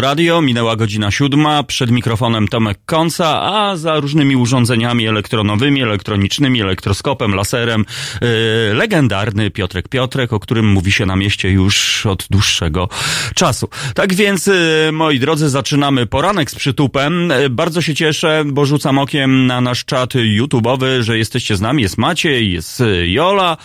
Radio, 0.00 0.42
minęła 0.42 0.76
godzina 0.76 1.10
siódma, 1.10 1.62
przed 1.62 1.90
mikrofonem 1.90 2.48
Tomek 2.48 2.78
Konca, 2.86 3.42
a 3.42 3.76
za 3.76 4.00
różnymi 4.00 4.36
urządzeniami 4.36 5.06
elektronowymi, 5.06 5.82
elektronicznymi, 5.82 6.60
elektroskopem, 6.60 7.34
laserem, 7.34 7.84
yy, 8.20 8.28
legendarny 8.74 9.50
Piotrek 9.50 9.88
Piotrek, 9.88 10.32
o 10.32 10.40
którym 10.40 10.66
mówi 10.68 10.92
się 10.92 11.06
na 11.06 11.16
mieście 11.16 11.50
już 11.50 12.06
od 12.06 12.26
dłuższego 12.30 12.88
czasu. 13.34 13.68
Tak 13.94 14.14
więc, 14.14 14.46
yy, 14.46 14.92
moi 14.92 15.18
drodzy, 15.18 15.48
zaczynamy 15.48 16.06
poranek 16.06 16.50
z 16.50 16.54
przytupem. 16.54 17.32
Yy, 17.40 17.50
bardzo 17.50 17.82
się 17.82 17.94
cieszę, 17.94 18.44
bo 18.46 18.66
rzucam 18.66 18.98
okiem 18.98 19.46
na 19.46 19.60
nasz 19.60 19.84
czat 19.84 20.14
YouTube'owy, 20.14 21.00
że 21.00 21.18
jesteście 21.18 21.56
z 21.56 21.60
nami. 21.60 21.82
Jest 21.82 21.98
Maciej, 21.98 22.52
jest 22.52 22.82
Jola, 23.04 23.56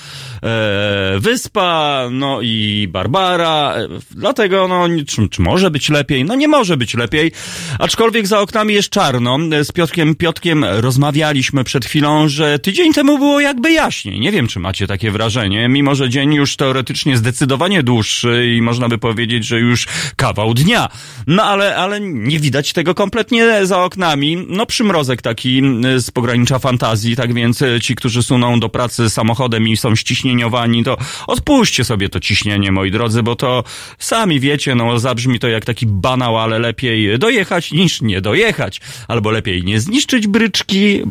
Wyspa, 1.17 2.01
no 2.11 2.39
i 2.41 2.87
Barbara. 2.91 3.75
Dlatego, 4.11 4.67
no, 4.67 4.87
czy, 5.07 5.29
czy 5.29 5.41
może 5.41 5.71
być 5.71 5.89
lepiej? 5.89 6.24
No 6.25 6.35
nie 6.35 6.47
może 6.47 6.77
być 6.77 6.93
lepiej, 6.93 7.31
aczkolwiek 7.79 8.27
za 8.27 8.39
oknami 8.39 8.73
jest 8.73 8.89
czarno. 8.89 9.37
Z 9.63 9.71
Piotkiem 9.71 10.15
Piotkiem 10.15 10.65
rozmawialiśmy 10.65 11.63
przed 11.63 11.85
chwilą, 11.85 12.27
że 12.27 12.59
tydzień 12.59 12.93
temu 12.93 13.17
było 13.17 13.39
jakby 13.39 13.71
jaśniej. 13.71 14.19
Nie 14.19 14.31
wiem, 14.31 14.47
czy 14.47 14.59
macie 14.59 14.87
takie 14.87 15.11
wrażenie, 15.11 15.69
mimo 15.69 15.95
że 15.95 16.09
dzień 16.09 16.33
już 16.33 16.55
teoretycznie 16.55 17.17
zdecydowanie 17.17 17.83
dłuższy 17.83 18.53
i 18.57 18.61
można 18.61 18.89
by 18.89 18.97
powiedzieć, 18.97 19.45
że 19.45 19.59
już 19.59 19.87
kawał 20.15 20.53
dnia. 20.53 20.89
No 21.27 21.43
ale, 21.43 21.75
ale 21.75 22.01
nie 22.01 22.39
widać 22.39 22.73
tego 22.73 22.95
kompletnie 22.95 23.65
za 23.65 23.83
oknami. 23.83 24.45
No 24.49 24.65
przymrozek 24.65 25.21
taki 25.21 25.61
z 25.97 26.11
pogranicza 26.11 26.59
fantazji, 26.59 27.15
tak 27.15 27.33
więc 27.33 27.63
ci, 27.81 27.95
którzy 27.95 28.23
suną 28.23 28.59
do 28.59 28.69
pracy 28.69 29.09
samochodem 29.09 29.67
i 29.67 29.77
są 29.77 29.95
ściśnieniowani, 29.95 30.83
to 30.83 30.97
odpuśćcie 31.27 31.83
sobie 31.83 32.09
to 32.09 32.19
ciśnienie, 32.19 32.71
moi 32.71 32.91
drodzy, 32.91 33.23
bo 33.23 33.35
to 33.35 33.63
sami 33.99 34.39
wiecie, 34.39 34.75
no 34.75 34.99
zabrzmi 34.99 35.39
to 35.39 35.47
jak 35.47 35.65
taki 35.65 35.85
banał, 36.15 36.37
ale 36.37 36.59
lepiej 36.59 37.19
dojechać 37.19 37.71
niż 37.71 38.01
nie 38.01 38.21
dojechać. 38.21 38.81
Albo 39.07 39.31
lepiej 39.31 39.63
nie 39.63 39.79
zniszczyć 39.79 40.27
bryczki, 40.27 41.01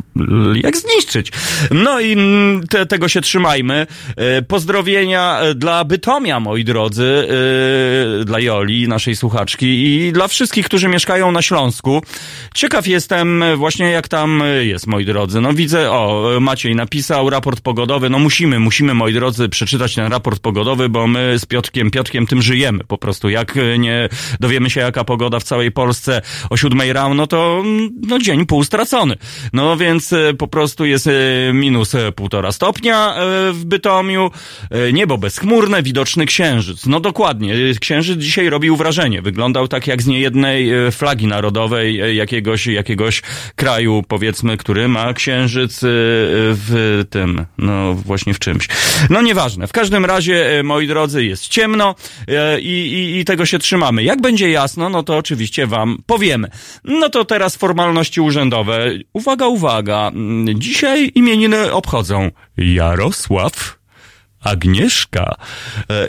jak 0.63 0.77
zniszczyć. 0.77 1.31
No 1.71 2.01
i 2.01 2.17
te, 2.69 2.85
tego 2.85 3.07
się 3.07 3.21
trzymajmy. 3.21 3.87
Pozdrowienia 4.47 5.39
dla 5.55 5.83
Bytomia, 5.83 6.39
moi 6.39 6.63
drodzy, 6.63 7.27
dla 8.25 8.39
Joli, 8.39 8.87
naszej 8.87 9.15
słuchaczki 9.15 9.65
i 9.65 10.11
dla 10.11 10.27
wszystkich, 10.27 10.65
którzy 10.65 10.87
mieszkają 10.87 11.31
na 11.31 11.41
Śląsku. 11.41 12.01
Ciekaw 12.53 12.87
jestem 12.87 13.43
właśnie 13.55 13.91
jak 13.91 14.07
tam 14.07 14.43
jest, 14.61 14.87
moi 14.87 15.05
drodzy. 15.05 15.41
No 15.41 15.53
widzę, 15.53 15.91
o, 15.91 16.31
Maciej 16.41 16.75
napisał 16.75 17.29
raport 17.29 17.61
pogodowy. 17.61 18.09
No 18.09 18.19
musimy, 18.19 18.59
musimy, 18.59 18.93
moi 18.93 19.13
drodzy, 19.13 19.49
przeczytać 19.49 19.95
ten 19.95 20.11
raport 20.11 20.39
pogodowy, 20.39 20.89
bo 20.89 21.07
my 21.07 21.39
z 21.39 21.45
Piotkiem, 21.45 21.91
Piotkiem 21.91 22.27
tym 22.27 22.41
żyjemy 22.41 22.83
po 22.83 22.97
prostu. 22.97 23.29
Jak 23.29 23.55
nie 23.79 24.09
dowiemy 24.39 24.69
się, 24.69 24.81
jaka 24.95 25.03
pogoda 25.03 25.39
w 25.39 25.43
całej 25.43 25.71
Polsce 25.71 26.21
o 26.49 26.57
siódmej 26.57 26.93
rano, 26.93 27.27
to 27.27 27.63
no, 28.07 28.19
dzień 28.19 28.45
pół 28.45 28.63
stracony. 28.63 29.15
No 29.53 29.77
więc 29.77 30.13
po 30.37 30.47
prostu 30.47 30.85
jest 30.85 31.09
minus 31.53 31.93
półtora 32.15 32.51
stopnia 32.51 33.15
w 33.51 33.65
Bytomiu, 33.65 34.31
niebo 34.93 35.17
bezchmurne, 35.17 35.83
widoczny 35.83 36.25
księżyc. 36.25 36.85
No 36.85 36.99
dokładnie, 36.99 37.53
księżyc 37.81 38.19
dzisiaj 38.19 38.49
robił 38.49 38.75
wrażenie. 38.75 39.21
Wyglądał 39.21 39.67
tak 39.67 39.87
jak 39.87 40.01
z 40.01 40.07
niejednej 40.07 40.69
flagi 40.91 41.27
narodowej 41.27 42.17
jakiegoś, 42.17 42.67
jakiegoś 42.67 43.21
kraju, 43.55 44.03
powiedzmy, 44.07 44.57
który 44.57 44.87
ma 44.87 45.13
księżyc 45.13 45.79
w 45.83 47.03
tym, 47.09 47.45
no 47.57 47.93
właśnie 47.93 48.33
w 48.33 48.39
czymś. 48.39 48.67
No 49.09 49.21
nieważne. 49.21 49.67
W 49.67 49.71
każdym 49.71 50.05
razie, 50.05 50.61
moi 50.63 50.87
drodzy, 50.87 51.25
jest 51.25 51.47
ciemno 51.47 51.95
i, 52.59 52.69
i, 52.69 53.19
i 53.19 53.25
tego 53.25 53.45
się 53.45 53.59
trzymamy. 53.59 54.03
Jak 54.03 54.21
będzie 54.21 54.49
jasno, 54.49 54.84
no 54.89 55.03
to 55.03 55.17
oczywiście 55.17 55.67
wam 55.67 55.97
powiemy. 56.05 56.47
No 56.83 57.09
to 57.09 57.25
teraz 57.25 57.55
formalności 57.55 58.21
urzędowe. 58.21 58.91
Uwaga, 59.13 59.47
uwaga. 59.47 60.11
Dzisiaj 60.55 61.11
imieniny 61.15 61.71
obchodzą 61.71 62.31
Jarosław, 62.57 63.79
Agnieszka 64.43 65.35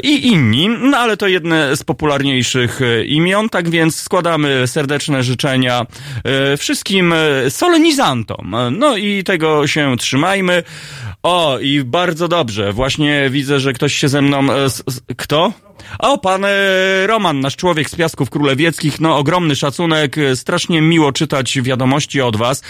i 0.03 0.27
inni, 0.27 0.69
no 0.69 0.99
ale 0.99 1.17
to 1.17 1.27
jedne 1.27 1.77
z 1.77 1.83
popularniejszych 1.83 2.81
imion, 3.07 3.49
tak 3.49 3.69
więc 3.69 4.01
składamy 4.01 4.67
serdeczne 4.67 5.23
życzenia 5.23 5.87
wszystkim 6.59 7.15
solenizantom. 7.49 8.57
No 8.79 8.97
i 8.97 9.25
tego 9.25 9.67
się 9.67 9.97
trzymajmy. 9.97 10.63
O, 11.23 11.59
i 11.59 11.85
bardzo 11.85 12.29
dobrze. 12.29 12.73
Właśnie 12.73 13.31
widzę, 13.31 13.61
że 13.61 13.73
ktoś 13.73 13.95
się 13.95 14.09
ze 14.09 14.23
mną... 14.23 14.47
Kto? 15.17 15.53
O, 15.99 16.19
pan 16.19 16.47
Roman, 17.07 17.41
nasz 17.41 17.57
człowiek 17.57 17.91
z 17.91 17.97
Piasków 17.97 18.31
Królewieckich, 18.31 19.01
no 19.01 19.17
ogromny 19.19 19.57
szacunek, 19.57 20.17
strasznie 20.35 20.81
miło 20.81 21.13
czytać 21.13 21.61
wiadomości 21.63 22.21
od 22.21 22.37
was, 22.37 22.63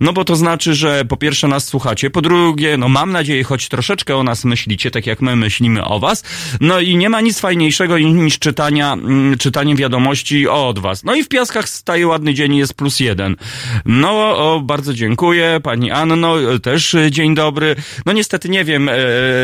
no 0.00 0.12
bo 0.12 0.24
to 0.24 0.36
znaczy, 0.36 0.74
że 0.74 1.04
po 1.04 1.16
pierwsze 1.16 1.48
nas 1.48 1.64
słuchacie, 1.64 2.10
po 2.10 2.22
drugie, 2.22 2.76
no 2.76 2.88
mam 2.88 3.12
nadzieję, 3.12 3.44
choć 3.44 3.68
troszeczkę 3.68 4.16
o 4.16 4.22
nas 4.22 4.44
myślicie, 4.44 4.90
tak 4.90 5.06
jak 5.06 5.22
my 5.22 5.36
myślimy 5.36 5.84
o 5.84 6.00
was, 6.00 6.24
no 6.60 6.80
i 6.80 6.96
nie 6.96 7.10
ma 7.10 7.20
nic 7.20 7.40
fajniejszego 7.40 7.98
niż 7.98 8.38
czytania, 8.38 8.96
czytanie 9.38 9.76
wiadomości 9.76 10.48
od 10.48 10.78
was. 10.78 11.04
No 11.04 11.14
i 11.14 11.22
w 11.22 11.28
Piaskach 11.28 11.68
staje 11.68 12.06
ładny 12.06 12.34
dzień, 12.34 12.56
jest 12.56 12.74
plus 12.74 13.00
jeden. 13.00 13.36
No, 13.84 14.10
o, 14.10 14.60
bardzo 14.60 14.94
dziękuję, 14.94 15.60
pani 15.62 15.90
Anno, 15.90 16.34
też 16.62 16.96
dzień 17.10 17.34
dobry. 17.34 17.76
No 18.06 18.12
niestety 18.12 18.48
nie 18.48 18.64
wiem, 18.64 18.90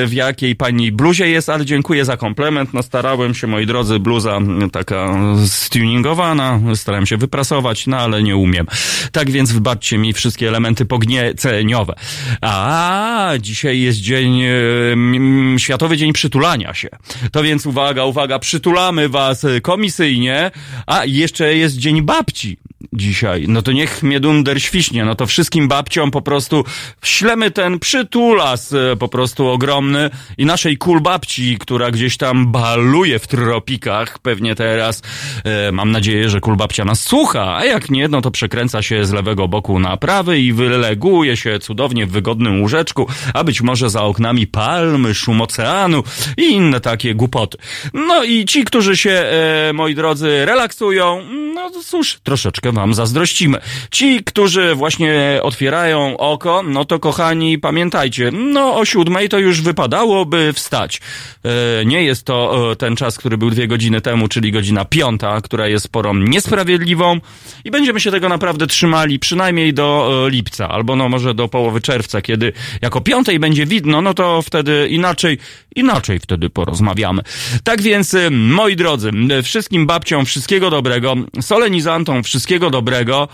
w 0.06 0.10
jakiej 0.12 0.56
pani 0.56 0.92
bluzie 0.92 1.28
jest, 1.28 1.48
ale 1.48 1.64
dziękuję 1.64 2.04
za 2.04 2.16
komplement, 2.16 2.74
no 2.74 2.82
starałem 2.82 3.34
się, 3.34 3.46
moi 3.46 3.66
drodzy, 3.66 3.98
bluza 3.98 4.38
taka 4.72 5.14
stuningowana, 5.46 6.60
starałem 6.74 7.06
się 7.06 7.16
wyprasować, 7.16 7.86
no 7.86 7.96
ale 7.96 8.22
nie 8.22 8.36
umiem. 8.36 8.66
Tak 9.12 9.30
więc 9.30 9.52
wybaczcie 9.52 9.98
mi 9.98 10.12
wszystkie 10.12 10.48
elementy 10.48 10.84
pognieceniowe. 10.84 11.94
A 12.40 13.32
dzisiaj 13.40 13.80
jest 13.80 13.98
dzień, 13.98 14.42
e, 14.42 15.58
Światowy 15.58 15.96
Dzień 15.96 16.12
Przytulania 16.12 16.74
się. 16.74 16.88
To 17.32 17.42
więc 17.42 17.66
uwaga, 17.66 18.04
uwaga, 18.04 18.38
przytulamy 18.38 19.08
was 19.08 19.46
komisyjnie, 19.62 20.50
a 20.86 21.04
jeszcze 21.04 21.56
jest 21.56 21.76
Dzień 21.76 22.02
Babci 22.02 22.56
dzisiaj. 22.92 23.44
No 23.48 23.62
to 23.62 23.72
niech 23.72 24.02
mnie 24.02 24.20
dunder 24.20 24.62
świśnie, 24.62 25.04
no 25.04 25.14
to 25.14 25.26
wszystkim 25.26 25.68
babciom 25.68 26.10
po 26.10 26.22
prostu 26.22 26.64
ślemy 27.04 27.50
ten 27.50 27.78
przytulas 27.78 28.74
po 28.98 29.08
prostu 29.08 29.48
ogromny 29.48 30.10
i 30.38 30.46
naszej 30.46 30.78
kulbabci, 30.78 31.58
która 31.60 31.90
gdzieś 31.90 32.16
tam 32.16 32.52
baluje 32.52 33.18
w 33.18 33.26
tropikach, 33.26 34.18
pewnie 34.18 34.54
teraz 34.54 35.02
e, 35.44 35.72
mam 35.72 35.90
nadzieję, 35.90 36.30
że 36.30 36.40
kulbabcia 36.40 36.84
nas 36.84 37.02
słucha, 37.02 37.56
a 37.56 37.64
jak 37.64 37.90
nie, 37.90 38.08
no 38.08 38.20
to 38.20 38.30
przekręca 38.30 38.82
się 38.82 39.04
z 39.04 39.12
lewego 39.12 39.48
boku 39.48 39.78
na 39.78 39.96
prawy 39.96 40.40
i 40.40 40.52
wyleguje 40.52 41.36
się 41.36 41.58
cudownie 41.58 42.06
w 42.06 42.10
wygodnym 42.10 42.60
łóżeczku, 42.60 43.06
a 43.34 43.44
być 43.44 43.62
może 43.62 43.90
za 43.90 44.02
oknami 44.02 44.46
palmy, 44.46 45.14
szum 45.14 45.40
oceanu 45.40 46.02
i 46.36 46.42
inne 46.42 46.80
takie 46.80 47.14
głupoty. 47.14 47.58
No 47.94 48.24
i 48.24 48.44
ci, 48.44 48.64
którzy 48.64 48.96
się, 48.96 49.10
e, 49.10 49.72
moi 49.72 49.94
drodzy, 49.94 50.44
relaksują, 50.44 51.22
no 51.54 51.70
cóż, 51.84 52.18
troszeczkę 52.22 52.69
wam 52.72 52.94
zazdrościmy. 52.94 53.58
Ci, 53.90 54.24
którzy 54.24 54.74
właśnie 54.74 55.40
otwierają 55.42 56.16
oko, 56.16 56.62
no 56.62 56.84
to 56.84 56.98
kochani, 56.98 57.58
pamiętajcie, 57.58 58.30
no 58.32 58.76
o 58.76 58.84
siódmej 58.84 59.28
to 59.28 59.38
już 59.38 59.62
wypadałoby 59.62 60.52
wstać. 60.52 61.00
E, 61.44 61.84
nie 61.84 62.02
jest 62.04 62.26
to 62.26 62.70
e, 62.72 62.76
ten 62.76 62.96
czas, 62.96 63.18
który 63.18 63.38
był 63.38 63.50
dwie 63.50 63.68
godziny 63.68 64.00
temu, 64.00 64.28
czyli 64.28 64.52
godzina 64.52 64.84
piąta, 64.84 65.40
która 65.40 65.68
jest 65.68 65.88
porą 65.88 66.14
niesprawiedliwą 66.14 67.20
i 67.64 67.70
będziemy 67.70 68.00
się 68.00 68.10
tego 68.10 68.28
naprawdę 68.28 68.66
trzymali 68.66 69.18
przynajmniej 69.18 69.74
do 69.74 70.10
e, 70.26 70.30
lipca, 70.30 70.68
albo 70.68 70.96
no 70.96 71.08
może 71.08 71.34
do 71.34 71.48
połowy 71.48 71.80
czerwca, 71.80 72.22
kiedy 72.22 72.52
jako 72.82 73.00
piątej 73.00 73.38
będzie 73.38 73.66
widno, 73.66 74.02
no 74.02 74.14
to 74.14 74.42
wtedy 74.42 74.88
inaczej, 74.88 75.38
inaczej 75.76 76.18
wtedy 76.18 76.50
porozmawiamy. 76.50 77.22
Tak 77.64 77.82
więc, 77.82 78.16
moi 78.30 78.76
drodzy, 78.76 79.10
wszystkim 79.42 79.86
babciom 79.86 80.24
wszystkiego 80.24 80.70
dobrego, 80.70 81.14
solenizantom 81.40 82.22
wszystkiego 82.22 82.59
dobrego 82.70 83.28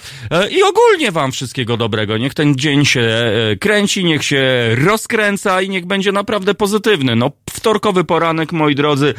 i 0.50 0.62
ogólnie 0.62 1.12
wam 1.12 1.32
wszystkiego 1.32 1.76
dobrego. 1.76 2.19
Niech 2.19 2.34
ten 2.34 2.56
dzień 2.56 2.84
się 2.84 3.32
kręci, 3.61 4.05
niech 4.05 4.25
się 4.25 4.43
rozkręca 4.84 5.62
i 5.62 5.69
niech 5.69 5.87
będzie 5.87 6.12
naprawdę 6.12 6.55
pozytywny. 6.55 7.17
No, 7.17 7.31
wtorkowy 7.50 8.05
poranek, 8.05 8.52
moi 8.52 8.75
drodzy, 8.75 9.14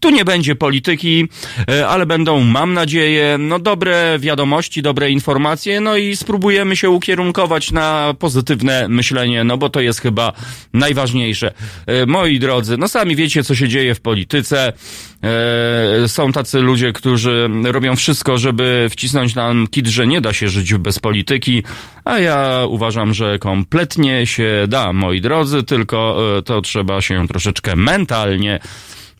Tu 0.00 0.10
nie 0.10 0.24
będzie 0.24 0.56
polityki, 0.56 1.28
e, 1.70 1.88
ale 1.88 2.06
będą, 2.06 2.40
mam 2.40 2.74
nadzieję, 2.74 3.36
no 3.38 3.58
dobre 3.58 4.18
wiadomości, 4.18 4.82
dobre 4.82 5.10
informacje, 5.10 5.80
no 5.80 5.96
i 5.96 6.16
spróbujemy 6.16 6.76
się 6.76 6.90
ukierunkować 6.90 7.70
na 7.70 8.14
pozytywne 8.18 8.88
myślenie, 8.88 9.44
no 9.44 9.58
bo 9.58 9.70
to 9.70 9.80
jest 9.80 10.00
chyba 10.00 10.32
najważniejsze. 10.72 11.52
E, 11.86 12.06
moi 12.06 12.38
drodzy, 12.38 12.76
no 12.76 12.88
sami 12.88 13.16
wiecie, 13.16 13.44
co 13.44 13.54
się 13.54 13.68
dzieje 13.68 13.94
w 13.94 14.00
polityce. 14.00 14.72
E, 16.04 16.08
są 16.08 16.32
tacy 16.32 16.60
ludzie, 16.60 16.92
którzy 16.92 17.50
robią 17.64 17.96
wszystko, 17.96 18.38
żeby 18.38 18.86
wcisnąć 18.90 19.34
nam 19.34 19.66
kit, 19.70 19.86
że 19.86 20.06
nie 20.06 20.20
da 20.20 20.32
się 20.32 20.48
żyć 20.48 20.74
bez 20.74 20.98
polityki, 20.98 21.62
a 22.04 22.18
ja 22.18 22.64
uważam, 22.68 23.14
że 23.14 23.38
kompletnie 23.38 24.26
się 24.26 24.64
da, 24.68 24.92
moi 24.92 25.20
drodzy, 25.20 25.62
tylko 25.62 26.18
to 26.44 26.60
trzeba 26.60 27.00
się 27.00 27.28
troszeczkę 27.28 27.76
mentalnie 27.76 28.60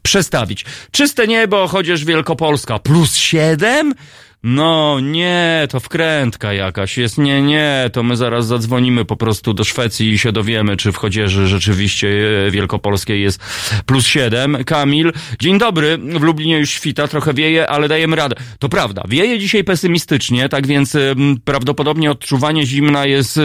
przestawić. 0.09 0.65
Czyste 0.91 1.27
niebo, 1.27 1.69
chociaż 1.69 2.05
Wielkopolska 2.05 2.79
plus 2.79 3.17
7? 3.17 3.95
No 4.43 5.01
nie, 5.01 5.67
to 5.71 5.81
wkrętka 5.81 6.53
jakaś 6.53 6.99
jest. 6.99 7.19
Nie, 7.19 7.43
nie, 7.43 7.91
to 7.93 8.03
my 8.03 8.17
zaraz 8.17 8.47
zadzwonimy 8.47 9.05
po 9.05 9.17
prostu 9.17 9.55
do 9.55 9.65
Szwecji 9.65 10.09
i 10.09 10.19
się 10.19 10.33
dowiemy, 10.33 10.77
czy 10.77 10.93
w 10.93 10.97
Chodzieży 10.97 11.49
rzeczywiście 11.49 12.09
e, 12.47 12.51
Wielkopolskiej 12.51 13.23
jest 13.23 13.41
plus 13.87 14.07
7. 14.07 14.65
Kamil, 14.65 15.13
dzień 15.41 15.59
dobry. 15.59 15.99
W 15.99 16.23
Lublinie 16.23 16.59
już 16.59 16.71
świta, 16.71 17.09
trochę 17.09 17.35
wieje, 17.35 17.71
ale 17.71 17.89
dajemy 17.89 18.17
radę. 18.17 18.37
To 18.59 18.69
prawda, 18.69 19.03
wieje 19.09 19.39
dzisiaj 19.39 19.65
pesymistycznie, 19.65 20.49
tak 20.49 20.67
więc 20.67 20.97
prawdopodobnie 21.45 22.11
odczuwanie 22.11 22.67
zimna 22.67 23.07
jest 23.07 23.37
e, 23.37 23.41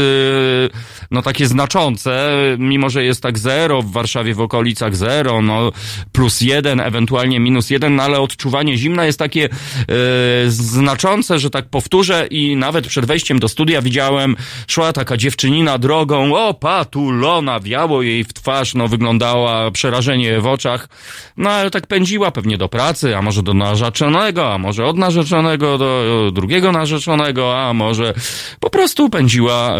no 1.12 1.22
takie 1.22 1.48
znaczące, 1.48 2.32
mimo 2.58 2.90
że 2.90 3.04
jest 3.04 3.22
tak 3.22 3.40
zero, 3.40 3.82
w 3.82 3.92
Warszawie 3.92 4.34
w 4.34 4.42
okolicach 4.42 4.96
zero, 4.96 5.42
no 5.42 5.72
plus 6.12 6.42
1, 6.42 6.80
ewentualnie 6.80 7.40
minus 7.40 7.70
1, 7.70 7.96
no 7.96 8.04
ale 8.04 8.20
odczuwanie 8.20 8.78
zimna 8.78 9.06
jest 9.06 9.20
takie 9.20 9.46
e, 9.46 10.52
znaczące, 10.84 11.40
że 11.40 11.50
tak 11.50 11.66
powtórzę 11.70 12.28
i 12.28 12.56
nawet 12.56 12.88
przed 12.88 13.06
wejściem 13.06 13.40
do 13.40 13.50
studia 13.50 13.82
widziałem, 13.82 14.36
szła 14.68 14.94
taka 14.94 15.18
dziewczynina 15.18 15.78
drogą, 15.78 16.36
o 16.36 16.54
patulona, 16.54 17.60
wiało 17.60 18.02
jej 18.02 18.24
w 18.24 18.34
twarz, 18.34 18.74
no 18.74 18.88
wyglądała 18.88 19.72
przerażenie 19.72 20.42
w 20.42 20.48
oczach, 20.48 20.90
no 21.38 21.50
ale 21.50 21.72
tak 21.72 21.88
pędziła 21.88 22.32
pewnie 22.32 22.58
do 22.58 22.70
pracy, 22.70 23.18
a 23.18 23.22
może 23.22 23.44
do 23.44 23.54
narzeczonego, 23.54 24.54
a 24.54 24.58
może 24.58 24.86
od 24.86 24.98
narzeczonego 24.98 25.78
do 25.78 26.32
drugiego 26.34 26.72
narzeczonego, 26.72 27.60
a 27.60 27.74
może 27.74 28.14
po 28.60 28.70
prostu 28.70 29.10
pędziła 29.10 29.76
e, 29.76 29.80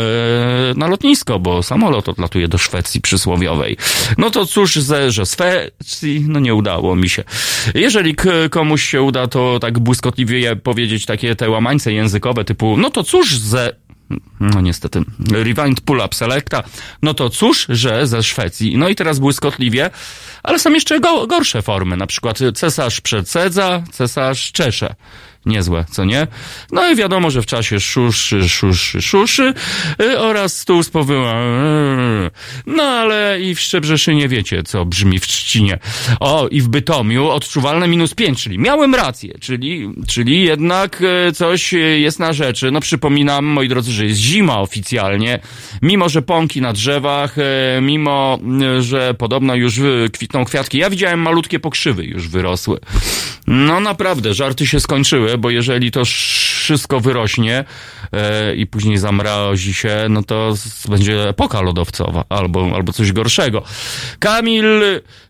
na 0.76 0.88
lotnisko, 0.88 1.40
bo 1.40 1.64
samolot 1.64 2.10
odlatuje 2.10 2.48
do 2.48 2.58
Szwecji 2.58 3.02
przysłowiowej. 3.02 3.78
No 4.18 4.30
to 4.30 4.46
cóż, 4.46 4.76
ze, 4.76 5.12
że 5.12 5.26
Szwecji, 5.26 6.26
no 6.28 6.40
nie 6.40 6.56
udało 6.56 6.96
mi 6.96 7.10
się. 7.10 7.24
Jeżeli 7.76 8.16
komuś 8.50 8.84
się 8.84 9.02
uda, 9.02 9.28
to 9.28 9.60
tak 9.60 9.80
błyskotliwie 9.80 10.56
powiedzieć, 10.56 10.93
powiedzieć 10.94 11.06
takie 11.06 11.36
te 11.36 11.50
łamańce 11.50 11.94
językowe 11.94 12.46
typu, 12.46 12.78
no 12.78 12.90
to 12.90 13.04
cóż 13.04 13.38
ze 13.38 13.76
no 14.40 14.62
niestety, 14.62 15.02
Rewind 15.32 15.82
Pull-Up 15.82 16.16
Selecta, 16.16 16.64
no 17.02 17.14
to 17.14 17.30
cóż, 17.30 17.66
że 17.70 18.08
ze 18.08 18.24
Szwecji. 18.24 18.78
No 18.78 18.90
i 18.90 18.96
teraz 18.96 19.20
błyskotliwie, 19.20 19.90
ale 20.44 20.60
są 20.60 20.74
jeszcze 20.74 21.00
go, 21.00 21.28
gorsze 21.28 21.62
formy, 21.62 21.98
na 21.98 22.08
przykład 22.08 22.40
cesarz 22.56 23.02
przecedza, 23.02 23.84
cesarz 23.92 24.52
czesze 24.52 24.96
niezłe, 25.46 25.86
co 25.92 26.06
nie? 26.06 26.28
No 26.72 26.90
i 26.90 26.96
wiadomo, 26.96 27.32
że 27.32 27.42
w 27.42 27.46
czasie 27.46 27.80
szuszy, 27.80 28.50
szuszy, 28.50 29.02
szuszy 29.02 29.54
yy, 30.00 30.20
oraz 30.20 30.58
stół 30.58 30.84
z 30.84 30.90
powyła. 30.90 31.34
Yy. 31.34 32.32
No 32.66 32.84
ale 32.84 33.42
i 33.42 33.56
w 33.56 33.60
Szczebrzeszynie 33.60 34.28
wiecie, 34.28 34.64
co 34.64 34.86
brzmi 34.86 35.20
w 35.20 35.28
Trzcinie. 35.28 35.80
O, 36.20 36.48
i 36.48 36.62
w 36.62 36.68
Bytomiu 36.68 37.30
odczuwalne 37.30 37.88
minus 37.88 38.14
pięć, 38.14 38.44
czyli 38.44 38.60
miałem 38.60 38.96
rację, 38.96 39.34
czyli, 39.40 39.90
czyli 40.08 40.44
jednak 40.44 41.02
yy, 41.26 41.32
coś 41.32 41.74
jest 41.98 42.20
na 42.20 42.34
rzeczy. 42.34 42.72
No 42.72 42.80
przypominam, 42.80 43.46
moi 43.46 43.68
drodzy, 43.68 43.92
że 43.92 44.06
jest 44.06 44.20
zima 44.20 44.60
oficjalnie, 44.60 45.40
mimo 45.82 46.10
że 46.10 46.22
pąki 46.22 46.62
na 46.62 46.74
drzewach, 46.74 47.36
mimo 47.82 48.40
że 48.80 49.14
podobno 49.14 49.56
już 49.56 49.80
kwitną 50.14 50.46
kwiatki. 50.46 50.78
Ja 50.78 50.90
widziałem 50.90 51.20
malutkie 51.20 51.60
pokrzywy 51.60 52.06
już 52.06 52.28
wyrosły. 52.28 52.80
No 53.48 53.80
naprawdę, 53.80 54.34
żarty 54.34 54.68
się 54.68 54.80
skończyły, 54.80 55.33
bo 55.38 55.50
jeżeli 55.50 55.92
to 55.92 56.06
wszystko 56.06 57.00
wyrośnie 57.00 57.66
e, 58.12 58.56
i 58.56 58.68
później 58.68 58.98
zamrazi 58.98 59.74
się, 59.74 60.06
no 60.10 60.24
to 60.24 60.54
będzie 60.90 61.30
epoka 61.30 61.62
lodowcowa 61.62 62.26
albo, 62.30 62.72
albo 62.76 62.94
coś 62.94 63.12
gorszego. 63.12 63.64
Kamil, 64.20 64.82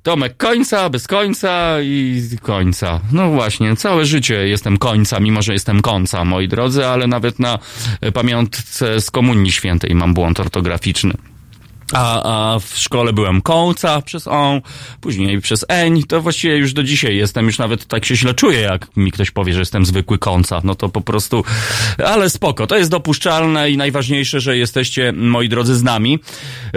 Tomek, 0.03 0.37
końca, 0.37 0.89
bez 0.89 1.07
końca 1.07 1.81
i 1.81 2.21
końca. 2.41 2.99
No 3.11 3.29
właśnie, 3.29 3.75
całe 3.75 4.05
życie 4.05 4.47
jestem 4.47 4.77
końca, 4.77 5.19
mimo 5.19 5.41
że 5.41 5.53
jestem 5.53 5.81
końca, 5.81 6.25
moi 6.25 6.47
drodzy, 6.47 6.85
ale 6.85 7.07
nawet 7.07 7.39
na 7.39 7.59
pamiątce 8.13 9.01
z 9.01 9.11
Komunii 9.11 9.51
Świętej 9.51 9.95
mam 9.95 10.13
błąd 10.13 10.39
ortograficzny. 10.39 11.32
A, 11.93 12.53
a 12.53 12.59
w 12.59 12.77
szkole 12.77 13.13
byłem 13.13 13.41
kołca 13.41 14.01
przez 14.01 14.27
on, 14.27 14.61
później 15.01 15.41
przez 15.41 15.65
eń, 15.69 16.03
to 16.03 16.21
właściwie 16.21 16.57
już 16.57 16.73
do 16.73 16.83
dzisiaj 16.83 17.17
jestem, 17.17 17.45
już 17.45 17.57
nawet 17.57 17.85
tak 17.85 18.05
się 18.05 18.15
źle 18.15 18.33
czuję, 18.33 18.59
jak 18.59 18.97
mi 18.97 19.11
ktoś 19.11 19.31
powie, 19.31 19.53
że 19.53 19.59
jestem 19.59 19.85
zwykły 19.85 20.17
końca, 20.17 20.61
no 20.63 20.75
to 20.75 20.89
po 20.89 21.01
prostu, 21.01 21.43
ale 22.05 22.29
spoko, 22.29 22.67
to 22.67 22.77
jest 22.77 22.91
dopuszczalne 22.91 23.71
i 23.71 23.77
najważniejsze, 23.77 24.39
że 24.39 24.57
jesteście, 24.57 25.13
moi 25.15 25.49
drodzy, 25.49 25.75
z 25.75 25.83
nami. 25.83 26.19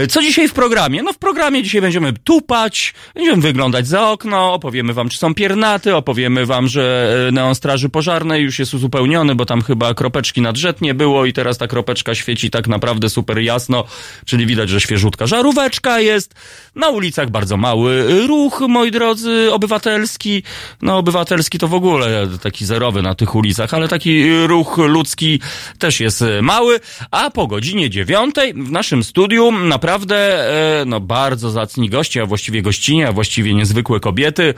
Co 0.08 0.22
dzisiaj 0.22 0.48
w 0.48 0.52
programie? 0.52 1.02
No 1.02 1.12
w 1.12 1.18
programie 1.18 1.62
dzisiaj 1.62 1.80
będziemy 1.80 2.12
tupać, 2.12 2.94
będziemy 3.14 3.42
wyglądać 3.42 3.86
za 3.86 4.10
okno, 4.10 4.52
opowiemy 4.52 4.92
wam, 4.92 5.08
czy 5.08 5.18
są 5.18 5.34
piernaty, 5.34 5.96
opowiemy 5.96 6.46
wam, 6.46 6.68
że 6.68 7.14
e, 7.28 7.32
neon 7.32 7.54
straży 7.54 7.88
pożarnej 7.88 8.42
już 8.42 8.58
jest 8.58 8.74
uzupełniony, 8.74 9.34
bo 9.34 9.46
tam 9.46 9.62
chyba 9.62 9.94
kropeczki 9.94 10.40
nad 10.42 10.56
nie 10.80 10.94
było 10.94 11.26
i 11.26 11.32
teraz 11.32 11.58
ta 11.58 11.66
kropeczka 11.66 12.14
świeci 12.14 12.50
tak 12.50 12.68
naprawdę 12.68 13.10
super 13.10 13.38
jasno, 13.38 13.84
czyli 14.24 14.46
widać, 14.46 14.70
że 14.70 14.80
świeżo 14.80 15.05
żaróweczka 15.20 16.00
jest, 16.00 16.34
na 16.74 16.88
ulicach 16.88 17.30
bardzo 17.30 17.56
mały 17.56 18.26
ruch, 18.26 18.60
moi 18.68 18.90
drodzy, 18.90 19.48
obywatelski. 19.52 20.42
No, 20.82 20.98
obywatelski 20.98 21.58
to 21.58 21.68
w 21.68 21.74
ogóle 21.74 22.28
taki 22.42 22.66
zerowy 22.66 23.02
na 23.02 23.14
tych 23.14 23.34
ulicach, 23.34 23.74
ale 23.74 23.88
taki 23.88 24.46
ruch 24.46 24.78
ludzki 24.78 25.40
też 25.78 26.00
jest 26.00 26.24
mały, 26.42 26.80
a 27.10 27.30
po 27.30 27.46
godzinie 27.46 27.90
dziewiątej 27.90 28.54
w 28.54 28.70
naszym 28.70 29.04
studiu 29.04 29.52
naprawdę, 29.52 30.16
e, 30.80 30.84
no, 30.84 31.00
bardzo 31.00 31.50
zacni 31.50 31.90
goście, 31.90 32.22
a 32.22 32.26
właściwie 32.26 32.62
gościnie, 32.62 33.08
a 33.08 33.12
właściwie 33.12 33.54
niezwykłe 33.54 34.00
kobiety. 34.00 34.54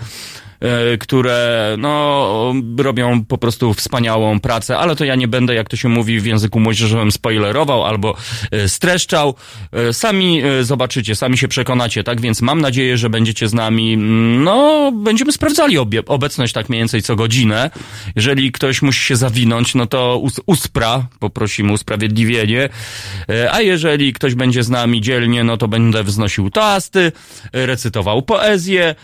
E, 0.61 0.99
które 0.99 1.77
no, 1.79 2.55
robią 2.79 3.25
po 3.25 3.39
prostu 3.39 3.75
wspaniałą 3.75 4.41
pracę, 4.41 4.79
ale 4.79 4.97
to 4.97 5.05
ja 5.05 5.15
nie 5.15 5.29
będę, 5.29 5.55
jak 5.55 5.69
to 5.69 5.77
się 5.77 5.89
mówi 5.89 6.21
w 6.21 6.27
języku 6.27 6.61
młodzieżowym, 6.61 7.13
spoilerował 7.13 7.85
albo 7.85 8.17
e, 8.51 8.69
streszczał. 8.69 9.35
E, 9.73 9.93
sami 9.93 10.43
zobaczycie, 10.63 11.17
sami 11.17 11.39
się 11.39 11.49
przekonacie, 11.49 12.05
tak? 12.05 12.21
Więc 12.21 12.43
mam 12.43 12.61
nadzieję, 12.61 12.99
że 12.99 13.11
będziecie 13.11 13.49
z 13.49 13.55
nami, 13.55 13.95
mm, 13.95 14.45
no, 14.45 14.93
będziemy 14.93 15.33
sprawdzali 15.33 15.79
obie, 15.79 16.05
obecność 16.07 16.53
tak 16.53 16.69
mniej 16.69 16.81
więcej 16.81 17.03
co 17.03 17.17
godzinę. 17.17 17.71
Jeżeli 18.17 18.53
ktoś 18.53 18.83
musi 18.83 19.05
się 19.05 19.17
zawinąć, 19.17 19.75
no 19.75 19.87
to 19.87 20.19
us, 20.19 20.41
uspra, 20.47 21.07
poprosimy 21.19 21.73
usprawiedliwienie. 21.73 22.69
A 23.53 23.61
jeżeli 23.61 24.13
ktoś 24.13 24.35
będzie 24.35 24.63
z 24.63 24.69
nami 24.69 25.01
dzielnie, 25.01 25.45
no 25.45 25.57
to 25.57 25.69
będę 25.69 26.05
wznosił 26.05 26.51
toasty, 26.51 27.13
recytował 27.53 28.23
poezję 28.23 28.95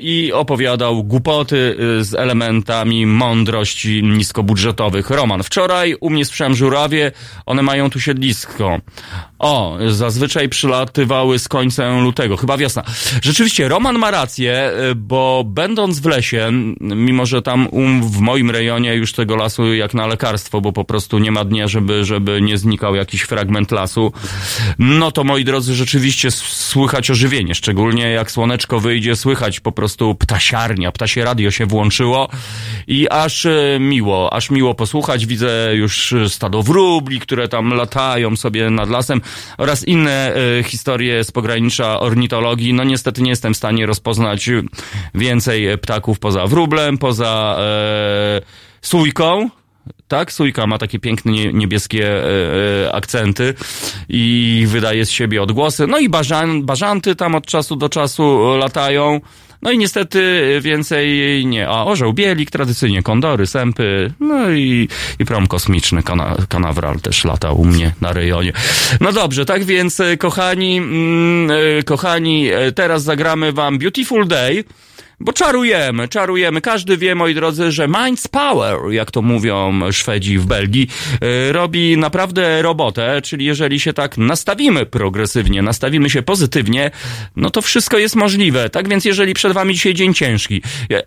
i 0.00 0.32
opowiadał 0.34 0.77
opowiadał 0.78 1.04
głupoty 1.04 1.76
y, 2.00 2.04
z 2.04 2.14
elementami 2.14 3.06
mądrości 3.06 4.02
niskobudżetowych. 4.02 5.10
Roman, 5.10 5.42
wczoraj 5.42 5.96
u 6.00 6.10
mnie 6.10 6.24
słyszałem 6.24 6.54
żurawie, 6.54 7.12
one 7.46 7.62
mają 7.62 7.90
tu 7.90 8.00
siedlisko. 8.00 8.80
O, 9.38 9.78
zazwyczaj 9.88 10.48
przylatywały 10.48 11.38
z 11.38 11.48
końcem 11.48 12.02
lutego, 12.02 12.36
chyba 12.36 12.56
wiosna. 12.56 12.82
Rzeczywiście, 13.22 13.68
Roman 13.68 13.98
ma 13.98 14.10
rację, 14.10 14.72
y, 14.90 14.94
bo 14.94 15.44
będąc 15.46 16.00
w 16.00 16.06
lesie, 16.06 16.50
mimo 16.80 17.26
że 17.26 17.42
tam 17.42 17.68
um, 17.70 18.02
w 18.02 18.18
moim 18.18 18.50
rejonie 18.50 18.94
już 18.94 19.12
tego 19.12 19.36
lasu 19.36 19.74
jak 19.74 19.94
na 19.94 20.06
lekarstwo, 20.06 20.60
bo 20.60 20.72
po 20.72 20.84
prostu 20.84 21.18
nie 21.18 21.30
ma 21.30 21.44
dnia, 21.44 21.68
żeby, 21.68 22.04
żeby 22.04 22.42
nie 22.42 22.58
znikał 22.58 22.94
jakiś 22.94 23.22
fragment 23.22 23.70
lasu, 23.70 24.12
no 24.78 25.12
to 25.12 25.24
moi 25.24 25.44
drodzy, 25.44 25.74
rzeczywiście 25.74 26.30
słychać 26.30 27.10
ożywienie, 27.10 27.54
szczególnie 27.54 28.10
jak 28.10 28.30
słoneczko 28.30 28.80
wyjdzie, 28.80 29.16
słychać 29.16 29.60
po 29.60 29.72
prostu 29.72 30.14
ptasiarę 30.14 30.58
psiarnia, 30.58 30.92
ptasie 30.92 31.24
radio 31.24 31.50
się 31.50 31.66
włączyło 31.66 32.28
i 32.86 33.08
aż 33.08 33.46
e, 33.46 33.78
miło, 33.80 34.32
aż 34.32 34.50
miło 34.50 34.74
posłuchać. 34.74 35.26
Widzę 35.26 35.70
już 35.74 36.14
stado 36.28 36.62
wróbli, 36.62 37.20
które 37.20 37.48
tam 37.48 37.74
latają 37.74 38.36
sobie 38.36 38.70
nad 38.70 38.90
lasem 38.90 39.20
oraz 39.58 39.88
inne 39.88 40.34
e, 40.34 40.62
historie 40.62 41.24
z 41.24 41.30
pogranicza 41.30 42.00
ornitologii. 42.00 42.74
No 42.74 42.84
niestety 42.84 43.22
nie 43.22 43.30
jestem 43.30 43.54
w 43.54 43.56
stanie 43.56 43.86
rozpoznać 43.86 44.50
więcej 45.14 45.78
ptaków 45.78 46.18
poza 46.18 46.46
wróblem, 46.46 46.98
poza 46.98 47.56
e, 47.60 48.40
sójką, 48.82 49.50
tak? 50.08 50.32
Sójka 50.32 50.66
ma 50.66 50.78
takie 50.78 50.98
piękne 50.98 51.32
niebieskie 51.32 52.24
e, 52.84 52.92
akcenty 52.92 53.54
i 54.08 54.64
wydaje 54.68 55.06
z 55.06 55.10
siebie 55.10 55.42
odgłosy. 55.42 55.86
No 55.86 55.98
i 55.98 56.08
bażan, 56.08 56.62
bażanty 56.62 57.16
tam 57.16 57.34
od 57.34 57.46
czasu 57.46 57.76
do 57.76 57.88
czasu 57.88 58.56
latają. 58.56 59.20
No 59.62 59.70
i 59.70 59.78
niestety 59.78 60.44
więcej 60.62 61.46
nie. 61.46 61.68
A 61.68 61.84
orzeł 61.84 62.12
bielik, 62.12 62.50
tradycyjnie 62.50 63.02
kondory, 63.02 63.46
sępy, 63.46 64.12
no 64.20 64.50
i, 64.50 64.88
i 65.18 65.24
prom 65.24 65.46
kosmiczny, 65.46 66.02
kana, 66.02 66.36
kanawral 66.48 67.00
też 67.00 67.24
lata 67.24 67.52
u 67.52 67.64
mnie 67.64 67.92
na 68.00 68.12
rejonie. 68.12 68.52
No 69.00 69.12
dobrze, 69.12 69.44
tak 69.44 69.64
więc 69.64 70.02
kochani, 70.18 70.78
mm, 70.78 71.50
kochani, 71.84 72.48
teraz 72.74 73.02
zagramy 73.02 73.52
wam 73.52 73.78
Beautiful 73.78 74.28
Day. 74.28 74.64
Bo 75.20 75.32
czarujemy, 75.32 76.08
czarujemy. 76.08 76.60
Każdy 76.60 76.96
wie, 76.96 77.14
moi 77.14 77.34
drodzy, 77.34 77.72
że 77.72 77.88
Minds 77.88 78.28
Power, 78.28 78.78
jak 78.90 79.10
to 79.10 79.22
mówią 79.22 79.80
Szwedzi 79.92 80.38
w 80.38 80.46
Belgii, 80.46 80.88
yy, 81.20 81.52
robi 81.52 81.96
naprawdę 81.96 82.62
robotę, 82.62 83.22
czyli 83.22 83.44
jeżeli 83.44 83.80
się 83.80 83.92
tak 83.92 84.18
nastawimy 84.18 84.86
progresywnie, 84.86 85.62
nastawimy 85.62 86.10
się 86.10 86.22
pozytywnie, 86.22 86.90
no 87.36 87.50
to 87.50 87.62
wszystko 87.62 87.98
jest 87.98 88.16
możliwe. 88.16 88.70
Tak 88.70 88.88
więc 88.88 89.04
jeżeli 89.04 89.34
przed 89.34 89.52
wami 89.52 89.74
dzisiaj 89.74 89.94
dzień 89.94 90.14
ciężki, 90.14 90.62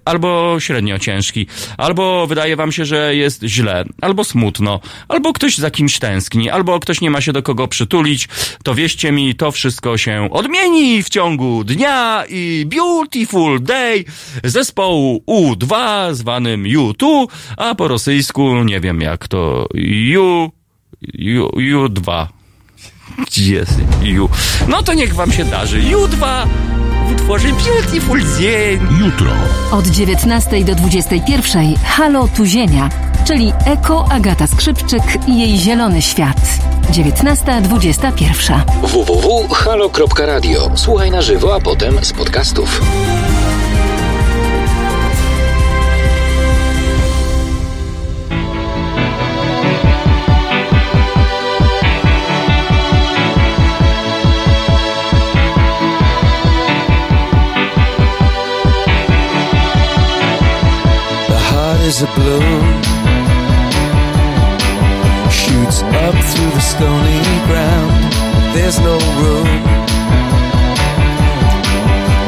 albo 0.05 0.59
średnio 0.59 0.99
ciężki, 0.99 1.47
albo 1.77 2.27
wydaje 2.27 2.55
wam 2.55 2.71
się, 2.71 2.85
że 2.85 3.15
jest 3.15 3.43
źle, 3.43 3.85
albo 4.01 4.23
smutno, 4.23 4.79
albo 5.07 5.33
ktoś 5.33 5.57
za 5.57 5.71
kimś 5.71 5.99
tęskni, 5.99 6.49
albo 6.49 6.79
ktoś 6.79 7.01
nie 7.01 7.11
ma 7.11 7.21
się 7.21 7.33
do 7.33 7.43
kogo 7.43 7.67
przytulić, 7.67 8.27
to 8.63 8.75
wieście 8.75 9.11
mi, 9.11 9.35
to 9.35 9.51
wszystko 9.51 9.97
się 9.97 10.29
odmieni 10.31 11.03
w 11.03 11.09
ciągu 11.09 11.63
dnia 11.63 12.23
i 12.29 12.65
beautiful 12.69 13.63
day 13.63 14.00
zespołu 14.43 15.23
U2 15.27 15.75
zwanym 16.13 16.63
U2, 16.63 17.27
a 17.57 17.75
po 17.75 17.87
rosyjsku 17.87 18.63
nie 18.63 18.79
wiem 18.79 19.01
jak 19.01 19.27
to 19.27 19.67
U, 20.15 20.49
U, 21.39 21.59
U2. 21.59 22.27
Jest 23.37 23.79
U. 24.21 24.29
No 24.67 24.83
to 24.83 24.93
niech 24.93 25.15
wam 25.15 25.31
się 25.31 25.45
darzy. 25.45 25.81
U2 25.81 26.47
w 27.07 27.11
utworze 27.11 27.47
Beautiful 27.47 28.21
Dzień. 28.39 28.79
Jutro. 28.99 29.31
Od 29.71 29.87
19 29.87 30.63
do 30.63 30.75
21 30.75 31.75
Halo 31.75 32.27
Tuzienia, 32.27 32.89
czyli 33.27 33.53
Eko 33.65 34.05
Agata 34.11 34.47
Skrzypczyk 34.47 35.03
i 35.27 35.39
jej 35.39 35.57
Zielony 35.57 36.01
Świat. 36.01 36.37
19.21 36.91 38.61
www.halo.radio. 38.81 40.71
Słuchaj 40.75 41.11
na 41.11 41.21
żywo, 41.21 41.55
a 41.55 41.59
potem 41.59 42.05
z 42.05 42.13
podcastów. 42.13 42.81
Is 61.91 62.03
a 62.03 62.11
balloon 62.15 62.63
Shoots 65.29 65.79
up 66.03 66.15
through 66.31 66.51
the 66.57 66.63
stony 66.73 67.19
ground 67.47 67.91
There's 68.55 68.79
no 68.79 68.95
room. 69.19 69.49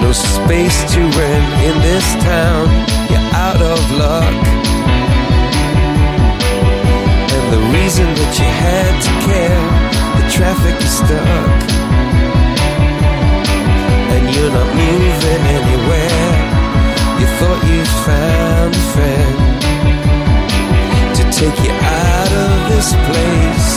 No 0.03 0.11
space 0.11 0.79
to 0.93 0.99
rent 1.19 1.49
in 1.67 1.75
this 1.87 2.07
town. 2.31 2.65
You're 3.09 3.29
out 3.47 3.61
of 3.73 3.79
luck. 4.03 4.41
And 7.35 7.45
the 7.55 7.63
reason 7.77 8.07
that 8.19 8.31
you 8.39 8.49
had 8.67 8.93
to 9.07 9.11
care 9.27 9.63
The 10.17 10.25
traffic 10.35 10.75
is 10.87 10.93
stuck. 11.01 11.59
And 14.13 14.23
you're 14.35 14.53
not 14.59 14.69
moving 14.83 15.43
anywhere. 15.59 16.31
You 17.19 17.27
thought 17.39 17.61
you 17.71 17.81
found 18.05 18.75
a 18.75 18.85
friend 18.93 19.52
take 21.43 21.65
you 21.65 21.71
out 21.71 22.31
of 22.43 22.51
this 22.71 22.89
place. 23.07 23.69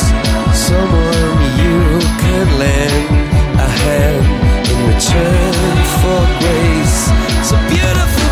Someone 0.68 1.38
you 1.62 1.78
can 2.22 2.46
lend 2.62 3.06
a 3.66 3.68
hand 3.82 4.24
in 4.70 4.78
return 4.92 5.76
for 6.00 6.20
grace. 6.42 6.98
A 7.56 7.58
beautiful 7.68 8.25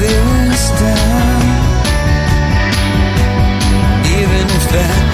this 0.00 0.70
time, 0.70 1.82
even 4.06 4.46
if 4.56 4.72
I. 4.72 5.07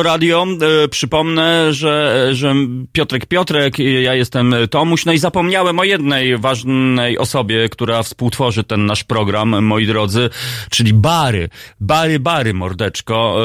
Halo 0.00 0.12
Radio, 0.12 0.46
e, 0.84 0.88
przypomnę, 0.88 1.72
że, 1.72 2.28
że 2.32 2.54
Piotrek 2.92 3.26
Piotrek, 3.26 3.78
ja 3.78 4.14
jestem 4.14 4.54
Tomuś, 4.70 5.04
no 5.04 5.12
i 5.12 5.18
zapomniałem 5.18 5.78
o 5.78 5.84
jednej 5.84 6.38
ważnej 6.38 7.18
osobie, 7.18 7.68
która 7.68 8.02
współtworzy 8.02 8.64
ten 8.64 8.86
nasz 8.86 9.04
program, 9.04 9.64
moi 9.64 9.86
drodzy, 9.86 10.30
czyli 10.70 10.94
Bary. 10.94 11.48
Bary, 11.80 12.20
Bary, 12.20 12.54
mordeczko. 12.54 13.36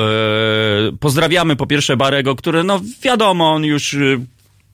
E, 0.88 0.97
pozdrawiamy 1.00 1.55
po 1.55 1.67
pierwsze 1.67 1.97
Barego, 1.97 2.35
który, 2.35 2.63
no 2.63 2.81
wiadomo, 3.03 3.51
on 3.51 3.63
już 3.63 3.93
e, 3.93 3.97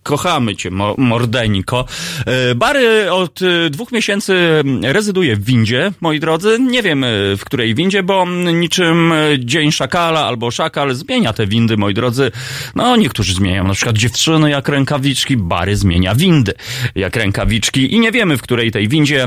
Kochamy 0.04 0.56
cię, 0.56 0.72
mo 0.72 0.96
mordeńko. 0.98 1.86
E, 2.26 2.56
Bary 2.56 3.12
od 3.12 3.40
e, 3.42 3.70
dwóch 3.70 3.92
miesięcy 3.92 4.64
rezyduje 4.82 5.36
w 5.36 5.44
windzie, 5.44 5.92
moi 6.02 6.20
drodzy. 6.20 6.58
Nie 6.60 6.84
wiem 6.84 7.04
e, 7.04 7.08
w 7.38 7.46
której 7.46 7.76
windzie, 7.76 8.04
bo 8.04 8.26
niczym 8.54 9.14
Dzień 9.40 9.72
Szakala 9.72 10.26
albo 10.26 10.52
Szakal 10.52 10.96
zmienia 10.96 11.34
te 11.34 11.48
windy, 11.48 11.78
moi 11.78 11.94
drodzy. 11.94 12.32
No, 12.76 12.96
niektórzy 12.96 13.34
zmieniają 13.34 13.68
na 13.68 13.74
przykład 13.74 13.98
dziewczyny 13.98 14.50
jak 14.50 14.70
rękawiczki, 14.70 15.38
Bary 15.38 15.76
zmienia 15.76 16.16
windy 16.16 16.54
jak 16.96 17.16
rękawiczki 17.16 17.94
i 17.94 18.00
nie 18.00 18.12
wiemy 18.12 18.38
w 18.38 18.42
której 18.42 18.72
tej 18.72 18.88
windzie 18.88 19.26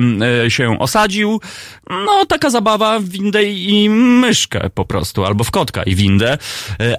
się 0.49 0.79
osadził. 0.79 1.41
No, 1.91 2.27
taka 2.29 2.51
zabawa 2.51 2.99
w 3.01 3.09
windę 3.09 3.45
i 3.45 3.91
myszkę 3.91 4.71
po 4.75 4.85
prostu, 4.85 5.25
albo 5.25 5.45
w 5.45 5.51
kotka 5.51 5.83
i 5.83 5.95
windę. 5.95 6.39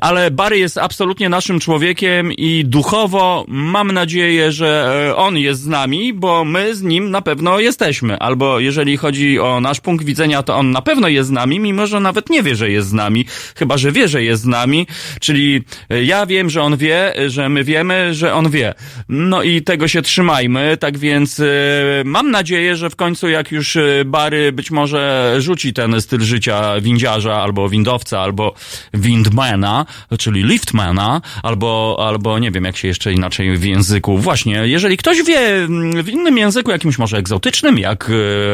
Ale 0.02 0.32
Bary 0.32 0.58
jest 0.58 0.78
absolutnie 0.78 1.30
naszym 1.30 1.60
człowiekiem 1.60 2.34
i 2.34 2.64
duchowo 2.66 3.46
mam 3.66 3.92
nadzieję, 3.92 4.52
że 4.52 5.06
e, 5.10 5.16
on 5.16 5.38
jest 5.38 5.62
z 5.62 5.68
nami, 5.68 6.14
bo 6.14 6.46
my 6.46 6.76
z 6.76 6.82
nim 6.82 7.12
na 7.12 7.22
pewno 7.22 7.60
jesteśmy. 7.60 8.20
Albo 8.20 8.60
jeżeli 8.60 8.98
chodzi 8.98 9.40
o 9.40 9.62
nasz 9.62 9.80
punkt 9.80 10.06
widzenia, 10.06 10.44
to 10.44 10.56
on 10.56 10.72
na 10.72 10.82
pewno 10.82 11.08
jest 11.08 11.30
z 11.30 11.32
nami, 11.32 11.60
mimo 11.60 11.88
że 11.88 12.00
nawet 12.00 12.30
nie 12.30 12.44
wie, 12.44 12.56
że 12.56 12.70
jest 12.70 12.88
z 12.88 12.94
nami, 12.94 13.26
chyba 13.56 13.78
że 13.78 13.92
wie, 13.92 14.08
że 14.08 14.24
jest 14.24 14.44
z 14.44 14.46
nami. 14.46 14.88
Czyli 15.20 15.62
e, 15.90 16.04
ja 16.04 16.26
wiem, 16.26 16.50
że 16.50 16.62
on 16.62 16.78
wie, 16.78 17.14
że 17.28 17.50
my 17.50 17.64
wiemy, 17.64 18.14
że 18.14 18.34
on 18.34 18.50
wie. 18.50 18.74
No 19.10 19.44
i 19.44 19.62
tego 19.62 19.88
się 19.88 20.02
trzymajmy, 20.02 20.78
tak 20.78 20.98
więc 20.98 21.40
e, 21.40 21.44
mam 22.06 22.32
nadzieję, 22.32 22.76
że 22.76 22.90
w 22.90 22.96
końcu 22.96 23.30
jak 23.30 23.52
już 23.52 23.78
Bary 24.06 24.52
być 24.52 24.72
może 24.72 25.36
rzuci 25.40 25.74
ten 25.74 26.02
styl 26.02 26.22
życia 26.22 26.82
windziarza, 26.82 27.36
albo 27.42 27.70
windowca, 27.70 28.20
albo 28.20 28.54
windmana, 28.94 29.86
czyli 30.20 30.44
liftmana, 30.44 31.22
albo, 31.44 31.98
albo 32.08 32.40
nie 32.40 32.52
wiem, 32.52 32.64
jak 32.64 32.78
się 32.78 32.88
jeszcze 32.88 33.14
inaczej 33.14 33.55
w 33.58 33.64
języku. 33.64 34.18
Właśnie, 34.18 34.68
jeżeli 34.68 34.98
ktoś 34.98 35.24
wie 35.24 35.40
mm, 35.40 36.04
w 36.04 36.10
innym 36.10 36.38
języku, 36.38 36.72
jakimś 36.72 36.98
może 36.98 37.18
egzotycznym, 37.18 37.78
jak 37.80 38.10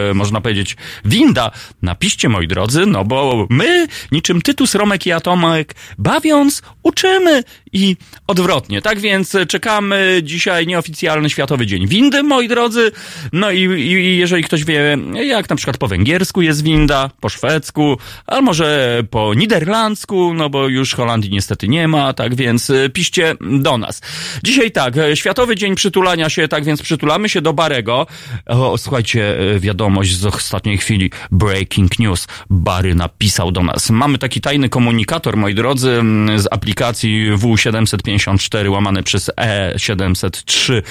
e, 0.09 0.13
można 0.13 0.41
powiedzieć 0.41 0.77
winda, 1.05 1.51
napiszcie 1.81 2.29
moi 2.29 2.47
drodzy, 2.47 2.85
no 2.85 3.05
bo 3.05 3.47
my, 3.49 3.87
niczym 4.11 4.41
Tytus, 4.41 4.75
Romek 4.75 5.07
i 5.07 5.11
Atomek, 5.11 5.75
bawiąc, 5.97 6.61
uczymy 6.83 7.43
i 7.73 7.97
odwrotnie. 8.27 8.81
Tak 8.81 8.99
więc 8.99 9.37
czekamy 9.47 10.19
dzisiaj 10.23 10.67
nieoficjalny 10.67 11.29
Światowy 11.29 11.65
Dzień 11.65 11.87
Windy, 11.87 12.23
moi 12.23 12.47
drodzy. 12.47 12.91
No 13.33 13.51
i, 13.51 13.59
i 13.59 14.17
jeżeli 14.17 14.43
ktoś 14.43 14.63
wie, 14.63 14.97
jak 15.23 15.49
na 15.49 15.55
przykład 15.55 15.77
po 15.77 15.87
węgiersku 15.87 16.41
jest 16.41 16.63
winda, 16.63 17.09
po 17.19 17.29
szwedzku, 17.29 17.97
a 18.27 18.41
może 18.41 19.01
po 19.09 19.33
niderlandzku, 19.33 20.33
no 20.33 20.49
bo 20.49 20.67
już 20.67 20.93
Holandii 20.93 21.31
niestety 21.31 21.67
nie 21.67 21.87
ma, 21.87 22.13
tak 22.13 22.35
więc 22.35 22.71
piszcie 22.93 23.35
do 23.61 23.77
nas. 23.77 24.01
Dzisiaj 24.43 24.71
tak, 24.71 24.93
Światowy 25.13 25.55
Dzień 25.55 25.75
Przytulania 25.75 26.29
się, 26.29 26.47
tak 26.47 26.63
więc 26.63 26.81
przytulamy 26.81 27.29
się 27.29 27.41
do 27.41 27.53
Barego. 27.53 28.07
O, 28.45 28.77
słuchajcie, 28.77 29.37
wiadomość 29.59 30.15
z 30.15 30.25
ostatniej 30.25 30.77
chwili, 30.77 31.11
breaking 31.31 31.99
news. 31.99 32.27
Bary 32.49 32.95
napisał 32.95 33.51
do 33.51 33.63
nas. 33.63 33.89
Mamy 33.89 34.17
taki 34.17 34.41
tajny 34.41 34.69
komunikator, 34.69 35.37
moi 35.37 35.55
drodzy, 35.55 36.01
z 36.35 36.47
aplikacji 36.51 37.31
W 37.35 37.45
754 37.61 38.69
łamane 38.69 39.03
przez 39.03 39.31
E703 39.37 40.81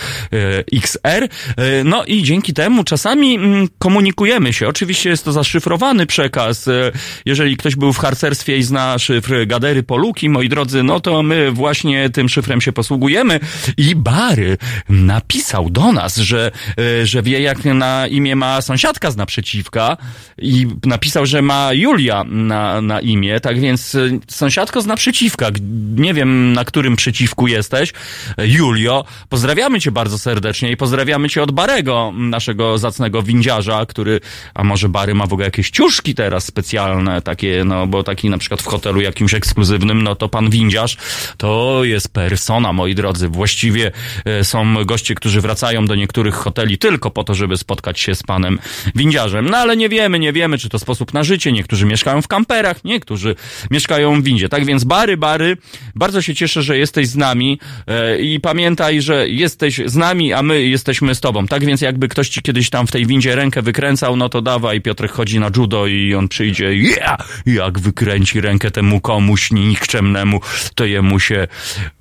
XR. 0.72 1.28
E, 1.56 1.84
no 1.84 2.04
i 2.04 2.22
dzięki 2.22 2.54
temu 2.54 2.84
czasami 2.84 3.34
mm, 3.34 3.68
komunikujemy 3.78 4.52
się. 4.52 4.68
Oczywiście 4.68 5.10
jest 5.10 5.24
to 5.24 5.32
zaszyfrowany 5.32 6.06
przekaz. 6.06 6.68
E, 6.68 6.92
jeżeli 7.26 7.56
ktoś 7.56 7.76
był 7.76 7.92
w 7.92 7.98
harcerstwie 7.98 8.56
i 8.56 8.62
zna 8.62 8.98
szyfr 8.98 9.46
Gadery 9.46 9.82
Poluki, 9.82 10.28
moi 10.28 10.48
drodzy, 10.48 10.82
no 10.82 11.00
to 11.00 11.22
my 11.22 11.52
właśnie 11.52 12.10
tym 12.10 12.28
szyfrem 12.28 12.60
się 12.60 12.72
posługujemy. 12.72 13.40
I 13.76 13.96
Bary 13.96 14.56
napisał 14.88 15.70
do 15.70 15.92
nas, 15.92 16.16
że, 16.16 16.50
e, 16.78 17.06
że 17.06 17.22
wie 17.22 17.40
jak 17.40 17.64
na 17.64 18.06
imię 18.06 18.36
ma 18.36 18.60
sąsiadka 18.60 19.10
z 19.10 19.16
naprzeciwka 19.16 19.96
i 20.38 20.66
napisał, 20.84 21.26
że 21.26 21.42
ma 21.42 21.72
Julia 21.72 22.24
na, 22.24 22.80
na 22.80 23.00
imię. 23.00 23.40
Tak 23.40 23.60
więc 23.60 23.96
sąsiadko 24.28 24.82
z 24.82 24.86
naprzeciwka. 24.86 25.50
Nie 25.96 26.14
wiem 26.14 26.52
na 26.60 26.64
którym 26.64 26.96
przeciwku 26.96 27.46
jesteś. 27.46 27.92
Julio, 28.38 29.04
pozdrawiamy 29.28 29.80
cię 29.80 29.90
bardzo 29.90 30.18
serdecznie 30.18 30.70
i 30.70 30.76
pozdrawiamy 30.76 31.28
cię 31.28 31.42
od 31.42 31.52
Barego, 31.52 32.12
naszego 32.16 32.78
zacnego 32.78 33.22
windziarza, 33.22 33.86
który, 33.86 34.20
a 34.54 34.64
może 34.64 34.88
Bary 34.88 35.14
ma 35.14 35.26
w 35.26 35.32
ogóle 35.32 35.46
jakieś 35.46 35.70
ciuszki 35.70 36.14
teraz 36.14 36.44
specjalne, 36.44 37.22
takie, 37.22 37.62
no 37.64 37.86
bo 37.86 38.02
taki 38.02 38.30
na 38.30 38.38
przykład 38.38 38.62
w 38.62 38.66
hotelu 38.66 39.00
jakimś 39.00 39.34
ekskluzywnym, 39.34 40.02
no 40.02 40.14
to 40.14 40.28
pan 40.28 40.50
windziarz 40.50 40.96
to 41.36 41.80
jest 41.84 42.12
persona, 42.12 42.72
moi 42.72 42.94
drodzy. 42.94 43.28
Właściwie 43.28 43.92
e, 44.24 44.44
są 44.44 44.84
goście, 44.84 45.14
którzy 45.14 45.40
wracają 45.40 45.86
do 45.86 45.94
niektórych 45.94 46.34
hoteli 46.34 46.78
tylko 46.78 47.10
po 47.10 47.24
to, 47.24 47.34
żeby 47.34 47.56
spotkać 47.56 48.00
się 48.00 48.14
z 48.14 48.22
panem 48.22 48.58
windziarzem. 48.94 49.50
No 49.50 49.56
ale 49.56 49.76
nie 49.76 49.88
wiemy, 49.88 50.18
nie 50.18 50.32
wiemy, 50.32 50.58
czy 50.58 50.68
to 50.68 50.78
sposób 50.78 51.14
na 51.14 51.22
życie. 51.22 51.52
Niektórzy 51.52 51.86
mieszkają 51.86 52.22
w 52.22 52.28
kamperach, 52.28 52.84
niektórzy 52.84 53.34
mieszkają 53.70 54.20
w 54.20 54.24
windzie. 54.24 54.48
Tak 54.48 54.64
więc 54.64 54.84
Bary, 54.84 55.16
Bary, 55.16 55.56
bardzo 55.94 56.22
się 56.22 56.34
cieszę, 56.34 56.49
że 56.52 56.78
jesteś 56.78 57.08
z 57.08 57.16
nami 57.16 57.58
e, 57.86 58.18
i 58.18 58.40
pamiętaj, 58.40 59.02
że 59.02 59.28
jesteś 59.28 59.80
z 59.86 59.96
nami, 59.96 60.32
a 60.32 60.42
my 60.42 60.62
jesteśmy 60.62 61.14
z 61.14 61.20
tobą. 61.20 61.46
Tak 61.46 61.64
więc 61.64 61.80
jakby 61.80 62.08
ktoś 62.08 62.28
ci 62.28 62.42
kiedyś 62.42 62.70
tam 62.70 62.86
w 62.86 62.92
tej 62.92 63.06
windzie 63.06 63.36
rękę 63.36 63.62
wykręcał, 63.62 64.16
no 64.16 64.28
to 64.28 64.42
dawaj, 64.42 64.80
Piotrek 64.80 65.12
chodzi 65.12 65.40
na 65.40 65.50
judo 65.56 65.86
i 65.86 66.14
on 66.14 66.28
przyjdzie, 66.28 66.74
yeah! 66.74 67.42
jak 67.46 67.78
wykręci 67.78 68.40
rękę 68.40 68.70
temu 68.70 69.00
komuś 69.00 69.50
nikczemnemu, 69.50 70.40
to 70.74 70.84
jemu 70.84 71.20
się 71.20 71.48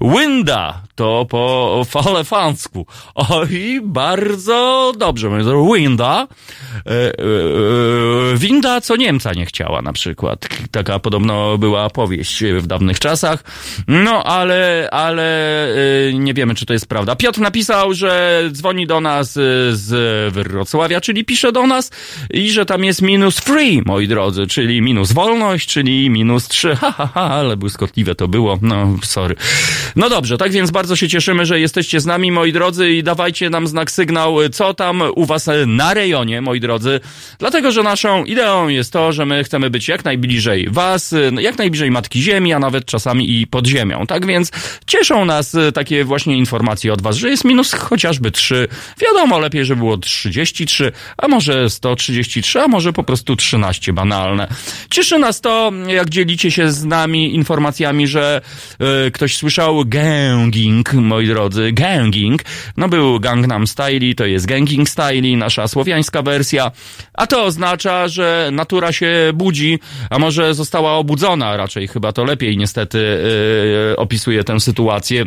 winda, 0.01 0.81
to 0.99 1.25
po 1.29 1.85
falefansku. 1.89 2.85
Oj, 3.15 3.79
bardzo 3.83 4.93
dobrze, 4.97 5.29
winda. 5.75 6.27
E, 6.85 6.91
e, 6.91 7.13
winda, 8.37 8.81
co 8.81 8.95
Niemca 8.95 9.33
nie 9.33 9.45
chciała 9.45 9.81
na 9.81 9.93
przykład. 9.93 10.47
Taka 10.71 10.99
podobno 10.99 11.57
była 11.57 11.89
powieść 11.89 12.43
w 12.43 12.67
dawnych 12.67 12.99
czasach. 12.99 13.43
No, 13.87 14.23
ale, 14.23 14.89
ale 14.91 15.27
nie 16.13 16.33
wiemy, 16.33 16.55
czy 16.55 16.65
to 16.65 16.73
jest 16.73 16.87
prawda. 16.87 17.15
Piotr 17.15 17.39
napisał, 17.39 17.93
że 17.93 18.43
dzwoni 18.51 18.87
do 18.87 19.01
nas 19.01 19.33
z 19.71 20.33
Wrocławia, 20.33 21.01
czyli 21.01 21.25
pisze 21.25 21.51
do 21.51 21.67
nas 21.67 21.91
i 22.29 22.51
że 22.51 22.65
tam 22.65 22.83
jest 22.83 23.01
minus 23.01 23.39
free, 23.39 23.81
moi 23.85 24.07
drodzy, 24.07 24.47
czyli 24.47 24.81
minus 24.81 25.11
wolność, 25.11 25.69
czyli 25.69 26.09
minus 26.09 26.47
trzy. 26.47 26.75
Ha, 26.75 26.91
ha, 26.91 27.09
ha, 27.13 27.21
ale 27.21 27.57
błyskotliwe 27.57 28.15
to 28.15 28.27
było. 28.27 28.59
No, 28.61 28.95
sorry. 29.03 29.35
No 29.95 30.09
dobrze, 30.09 30.37
tak 30.37 30.51
więc 30.51 30.71
bardzo 30.71 30.88
się 30.95 31.07
cieszymy, 31.07 31.45
że 31.45 31.59
jesteście 31.59 31.99
z 31.99 32.05
nami, 32.05 32.31
moi 32.31 32.53
drodzy, 32.53 32.91
i 32.91 33.03
dawajcie 33.03 33.49
nam 33.49 33.67
znak 33.67 33.91
sygnał, 33.91 34.37
co 34.51 34.73
tam 34.73 35.03
u 35.15 35.25
was 35.25 35.49
na 35.67 35.93
rejonie, 35.93 36.41
moi 36.41 36.59
drodzy. 36.59 36.99
Dlatego, 37.39 37.71
że 37.71 37.83
naszą 37.83 38.25
ideą 38.25 38.67
jest 38.67 38.93
to, 38.93 39.11
że 39.11 39.25
my 39.25 39.43
chcemy 39.43 39.69
być 39.69 39.87
jak 39.87 40.05
najbliżej 40.05 40.69
was, 40.69 41.15
jak 41.39 41.57
najbliżej 41.57 41.91
Matki 41.91 42.21
Ziemi, 42.21 42.53
a 42.53 42.59
nawet 42.59 42.85
czasami 42.85 43.41
i 43.41 43.47
pod 43.47 43.67
ziemią. 43.67 44.07
Tak 44.07 44.25
więc 44.25 44.51
cieszą 44.85 45.25
nas 45.25 45.55
e, 45.55 45.71
takie 45.71 46.05
właśnie 46.05 46.37
informacje 46.37 46.93
od 46.93 47.01
was, 47.01 47.15
że 47.15 47.29
jest 47.29 47.45
minus 47.45 47.73
chociażby 47.73 48.31
3. 48.31 48.67
Wiadomo, 49.01 49.39
lepiej, 49.39 49.65
żeby 49.65 49.79
było 49.79 49.97
33, 49.97 50.91
a 51.17 51.27
może 51.27 51.69
133, 51.69 52.61
a 52.61 52.67
może 52.67 52.93
po 52.93 53.03
prostu 53.03 53.35
13 53.35 53.93
banalne. 53.93 54.47
Cieszy 54.89 55.19
nas 55.19 55.41
to, 55.41 55.71
jak 55.87 56.09
dzielicie 56.09 56.51
się 56.51 56.71
z 56.71 56.85
nami 56.85 57.35
informacjami, 57.35 58.07
że 58.07 58.41
y, 59.07 59.11
ktoś 59.11 59.37
słyszał 59.37 59.85
ganging, 60.83 61.07
moi 61.07 61.27
drodzy, 61.27 61.71
ganging. 61.73 62.41
No 62.77 62.89
był 62.89 63.19
Gangnam 63.19 63.67
Style, 63.67 64.15
to 64.15 64.25
jest 64.25 64.45
Ganging 64.45 64.89
Style, 64.89 65.37
nasza 65.37 65.67
słowiańska 65.67 66.21
wersja, 66.21 66.71
a 67.13 67.27
to 67.27 67.43
oznacza, 67.43 68.07
że 68.07 68.49
natura 68.51 68.91
się 68.91 69.31
budzi, 69.33 69.79
a 70.09 70.19
może 70.19 70.53
została 70.53 70.93
obudzona, 70.93 71.57
raczej 71.57 71.87
chyba 71.87 72.11
to 72.11 72.23
lepiej 72.23 72.57
niestety 72.57 72.97
yy, 73.89 73.97
opisuje 73.97 74.43
tę 74.43 74.59
sytuację 74.59 75.25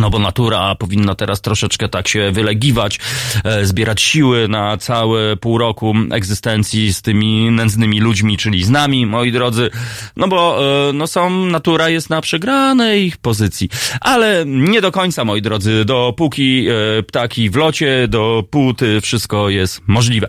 No 0.00 0.10
bo 0.10 0.18
natura 0.18 0.74
powinna 0.74 1.14
teraz 1.14 1.40
troszeczkę 1.40 1.88
tak 1.88 2.08
się 2.08 2.30
wylegiwać, 2.32 2.98
e, 3.44 3.66
zbierać 3.66 4.02
siły 4.02 4.48
na 4.48 4.76
całe 4.76 5.36
pół 5.36 5.58
roku 5.58 5.94
egzystencji 6.12 6.92
z 6.92 7.02
tymi 7.02 7.50
nędznymi 7.50 8.00
ludźmi, 8.00 8.36
czyli 8.36 8.64
z 8.64 8.70
nami, 8.70 9.06
moi 9.06 9.32
drodzy. 9.32 9.70
No 10.16 10.28
bo 10.28 10.60
e, 10.88 10.92
no 10.92 11.06
są, 11.06 11.30
natura 11.30 11.88
jest 11.88 12.10
na 12.10 12.20
przegranej 12.20 13.12
pozycji. 13.22 13.68
Ale 14.00 14.44
nie 14.46 14.80
do 14.80 14.92
końca, 14.92 15.24
moi 15.24 15.42
drodzy. 15.42 15.84
Dopóki 15.84 16.66
e, 16.68 17.02
ptaki 17.02 17.50
w 17.50 17.56
locie, 17.56 18.08
dopóty 18.08 19.00
wszystko 19.00 19.48
jest 19.48 19.80
możliwe. 19.86 20.28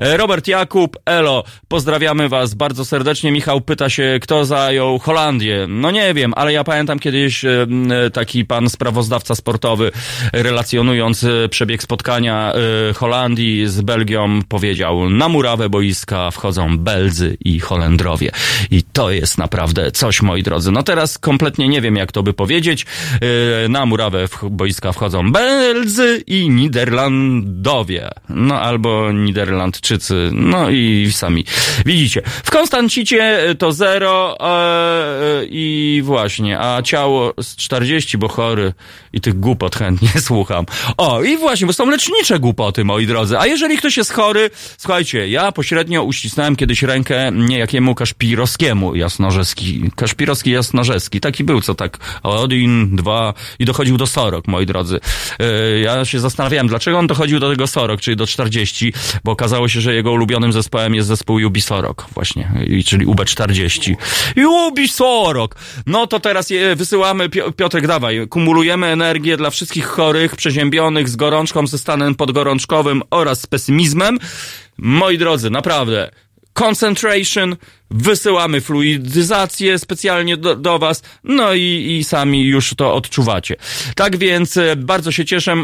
Robert 0.00 0.48
Jakub, 0.48 0.96
Elo, 1.06 1.44
pozdrawiamy 1.68 2.28
was 2.28 2.54
bardzo 2.54 2.84
serdecznie. 2.84 3.32
Michał 3.32 3.60
pyta 3.60 3.88
się, 3.90 4.18
kto 4.22 4.44
zajął 4.44 4.98
Holandię. 4.98 5.66
No 5.68 5.90
nie 5.90 6.14
wiem, 6.14 6.32
ale 6.36 6.52
ja 6.52 6.64
pamiętam 6.64 6.98
kiedyś 6.98 7.44
taki 8.12 8.44
pan 8.44 8.70
sprawozdawca 8.70 9.05
sportowy, 9.34 9.90
relacjonując 10.32 11.24
e, 11.24 11.48
przebieg 11.48 11.82
spotkania 11.82 12.52
e, 12.90 12.92
Holandii 12.94 13.66
z 13.68 13.80
Belgią, 13.80 14.40
powiedział, 14.48 15.10
na 15.10 15.28
murawę 15.28 15.68
boiska 15.68 16.30
wchodzą 16.30 16.78
Belzy 16.78 17.36
i 17.44 17.60
Holendrowie. 17.60 18.30
I 18.70 18.82
to 18.82 19.10
jest 19.10 19.38
naprawdę 19.38 19.90
coś, 19.92 20.22
moi 20.22 20.42
drodzy. 20.42 20.72
No 20.72 20.82
teraz 20.82 21.18
kompletnie 21.18 21.68
nie 21.68 21.80
wiem, 21.80 21.96
jak 21.96 22.12
to 22.12 22.22
by 22.22 22.32
powiedzieć. 22.34 22.86
E, 23.64 23.68
Na 23.68 23.86
murawę 23.86 24.24
boiska 24.50 24.92
wchodzą 24.92 25.32
Belzy 25.32 26.22
i 26.26 26.48
Niderlandowie. 26.50 28.10
No 28.28 28.60
albo 28.60 29.12
Niderlandczycy. 29.12 30.30
No 30.32 30.70
i 30.70 31.08
sami 31.12 31.44
widzicie. 31.86 32.22
W 32.44 32.50
Konstancicie 32.50 33.54
to 33.58 33.72
zero 33.72 34.36
e, 34.40 35.44
i 35.48 36.00
właśnie, 36.04 36.60
a 36.60 36.82
ciało 36.82 37.32
z 37.42 37.56
40, 37.56 38.18
bo 38.18 38.28
chory 38.28 38.72
i 39.12 39.20
tych 39.20 39.40
głupot 39.40 39.76
chętnie 39.76 40.08
słucham. 40.28 40.66
O, 40.96 41.22
i 41.22 41.36
właśnie, 41.36 41.66
bo 41.66 41.72
są 41.72 41.90
lecznicze 41.90 42.38
głupoty, 42.38 42.84
moi 42.84 43.06
drodzy. 43.06 43.38
A 43.38 43.46
jeżeli 43.46 43.78
ktoś 43.78 43.96
jest 43.96 44.12
chory, 44.12 44.50
słuchajcie, 44.78 45.28
ja 45.28 45.52
pośrednio 45.52 46.02
uścisnąłem 46.02 46.56
kiedyś 46.56 46.82
rękę 46.82 47.32
niejakiemu 47.32 47.94
Kaszpirowskiemu 47.94 48.94
jasnorzeski. 48.94 49.90
Kaszpirowski 49.96 50.50
jasnorzeski. 50.50 51.20
Taki 51.20 51.44
był, 51.44 51.60
co 51.60 51.74
tak 51.74 51.98
Odin, 52.22 52.96
dwa 52.96 53.34
i 53.58 53.64
dochodził 53.64 53.96
do 53.96 54.06
Sorok, 54.06 54.48
moi 54.48 54.66
drodzy. 54.66 55.00
Yy, 55.38 55.80
ja 55.80 56.04
się 56.04 56.20
zastanawiałem, 56.20 56.68
dlaczego 56.68 56.98
on 56.98 57.06
dochodził 57.06 57.40
do 57.40 57.50
tego 57.50 57.66
Sorok, 57.66 58.00
czyli 58.00 58.16
do 58.16 58.26
40, 58.26 58.92
bo 59.24 59.32
okazało 59.32 59.68
się, 59.68 59.80
że 59.80 59.94
jego 59.94 60.12
ulubionym 60.12 60.52
zespołem 60.52 60.94
jest 60.94 61.08
zespół 61.08 61.36
Ubi 61.46 61.60
Sorok 61.60 62.06
właśnie, 62.14 62.50
i, 62.66 62.84
czyli 62.84 63.06
UB40. 63.06 63.94
Ubi 64.48 64.88
Sorok! 64.88 65.56
No 65.86 66.06
to 66.06 66.20
teraz 66.20 66.50
je 66.50 66.76
wysyłamy, 66.76 67.28
Piotrek, 67.56 67.86
dawaj, 67.86 68.28
kumulujemy 68.28 68.75
energię 68.84 69.36
dla 69.36 69.50
wszystkich 69.50 69.86
chorych, 69.86 70.36
przeziębionych 70.36 71.08
z 71.08 71.16
gorączką, 71.16 71.66
ze 71.66 71.78
stanem 71.78 72.14
podgorączkowym 72.14 73.02
oraz 73.10 73.40
z 73.40 73.46
pesymizmem. 73.46 74.18
Moi 74.78 75.18
drodzy, 75.18 75.50
naprawdę, 75.50 76.10
concentration, 76.52 77.56
wysyłamy 77.90 78.60
fluidyzację 78.60 79.78
specjalnie 79.78 80.36
do, 80.36 80.56
do 80.56 80.78
was, 80.78 81.02
no 81.24 81.54
i, 81.54 81.96
i 81.98 82.04
sami 82.04 82.44
już 82.44 82.74
to 82.74 82.94
odczuwacie. 82.94 83.56
Tak 83.96 84.16
więc 84.16 84.56
e, 84.56 84.76
bardzo 84.76 85.12
się 85.12 85.24
cieszę. 85.24 85.62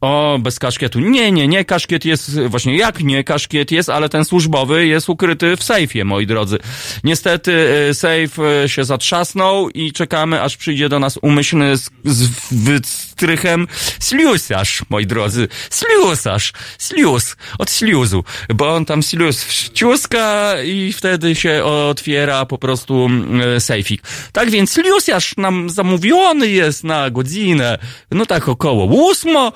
O, 0.00 0.38
bez 0.42 0.58
kaszkietu. 0.58 1.00
Nie, 1.00 1.32
nie, 1.32 1.48
nie, 1.48 1.64
kaszkiet 1.64 2.04
jest, 2.04 2.40
właśnie 2.40 2.76
jak 2.76 3.02
nie, 3.02 3.24
kaszkiet 3.24 3.70
jest, 3.70 3.88
ale 3.88 4.08
ten 4.08 4.24
służbowy 4.24 4.86
jest 4.86 5.08
ukryty 5.08 5.56
w 5.56 5.62
sejfie, 5.62 6.04
moi 6.04 6.26
drodzy. 6.26 6.58
Niestety 7.04 7.52
e, 7.90 7.94
sejf 7.94 8.38
e, 8.38 8.68
się 8.68 8.84
zatrzasnął 8.84 9.70
i 9.70 9.92
czekamy, 9.92 10.42
aż 10.42 10.56
przyjdzie 10.56 10.88
do 10.88 10.98
nas 10.98 11.18
umyślny 11.22 11.76
z, 11.76 11.90
z 12.04 12.28
wytrychem 12.50 13.68
ślusarz, 14.08 14.82
moi 14.90 15.06
drodzy. 15.06 15.48
Ślusarz, 15.70 16.52
śluz, 16.78 17.36
od 17.58 17.70
śluzu, 17.70 18.24
bo 18.54 18.74
on 18.74 18.84
tam 18.84 19.02
śluz 19.02 19.44
wciuska 19.44 20.54
i 20.64 20.92
wtedy 20.92 21.34
się 21.34 21.64
otwiera 21.64 22.46
po 22.46 22.58
prostu 22.58 23.06
mm, 23.06 23.40
e, 23.40 23.60
sejfik. 23.60 24.02
Tak 24.32 24.50
więc 24.50 24.74
ślusarz 24.74 25.36
nam 25.36 25.70
zamówiony 25.70 26.48
jest 26.48 26.84
na 26.84 27.10
godzinę, 27.10 27.78
no 28.10 28.26
tak 28.26 28.48
około 28.48 28.84
ósmo, 28.84 29.52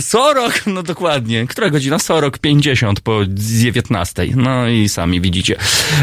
sorok, 0.00 0.66
no 0.66 0.82
dokładnie. 0.82 1.46
Która 1.46 1.70
godzina? 1.70 1.98
Sorok 1.98 2.38
50 2.38 3.00
po 3.00 3.20
19. 3.28 4.26
No 4.36 4.68
i 4.68 4.88
sami 4.88 5.20
widzicie. 5.20 5.56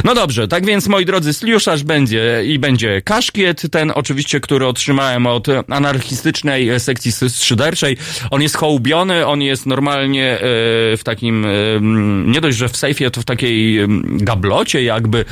No 0.03 0.15
dobrze, 0.15 0.47
tak 0.47 0.65
więc 0.65 0.87
moi 0.87 1.05
drodzy, 1.05 1.33
sliuszarz 1.33 1.83
będzie 1.83 2.43
i 2.45 2.59
będzie 2.59 3.01
kaszkiet, 3.01 3.61
ten 3.71 3.91
oczywiście, 3.95 4.39
który 4.39 4.67
otrzymałem 4.67 5.27
od 5.27 5.47
anarchistycznej 5.69 6.79
sekcji 6.79 7.11
szyderczej. 7.39 7.97
On 8.31 8.41
jest 8.41 8.57
hołbiony, 8.57 9.27
on 9.27 9.41
jest 9.41 9.65
normalnie 9.65 10.33
e, 10.33 10.39
w 10.97 11.01
takim, 11.03 11.45
e, 11.45 11.49
nie 12.25 12.41
dość, 12.41 12.57
że 12.57 12.69
w 12.69 12.77
sejfie, 12.77 13.11
to 13.11 13.21
w 13.21 13.25
takiej 13.25 13.79
em, 13.79 14.17
gablocie 14.21 14.83
jakby. 14.83 15.25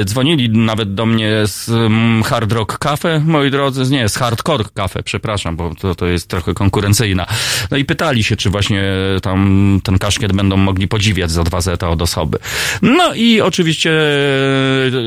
E, 0.00 0.04
dzwonili 0.04 0.50
nawet 0.50 0.94
do 0.94 1.06
mnie 1.06 1.30
z 1.46 1.68
mm, 1.68 2.22
Hard 2.22 2.52
Rock 2.52 2.78
Cafe, 2.78 3.22
moi 3.26 3.50
drodzy, 3.50 3.92
nie, 3.92 4.08
z 4.08 4.16
Hardcore 4.16 4.64
Cafe, 4.74 5.02
przepraszam, 5.02 5.56
bo 5.56 5.74
to, 5.74 5.94
to 5.94 6.06
jest 6.06 6.28
trochę 6.28 6.54
konkurencyjna. 6.54 7.26
No 7.70 7.76
i 7.76 7.84
pytali 7.84 8.24
się, 8.24 8.36
czy 8.36 8.50
właśnie 8.50 8.82
tam 9.22 9.80
ten 9.84 9.98
kaszkiet 9.98 10.32
będą 10.32 10.56
mogli 10.56 10.88
podziwiać 10.88 11.30
za 11.30 11.42
dwa 11.42 11.60
zeta 11.60 11.88
od 11.88 12.02
osoby. 12.02 12.38
No 12.82 13.14
i 13.14 13.40
oczywiście 13.40 13.90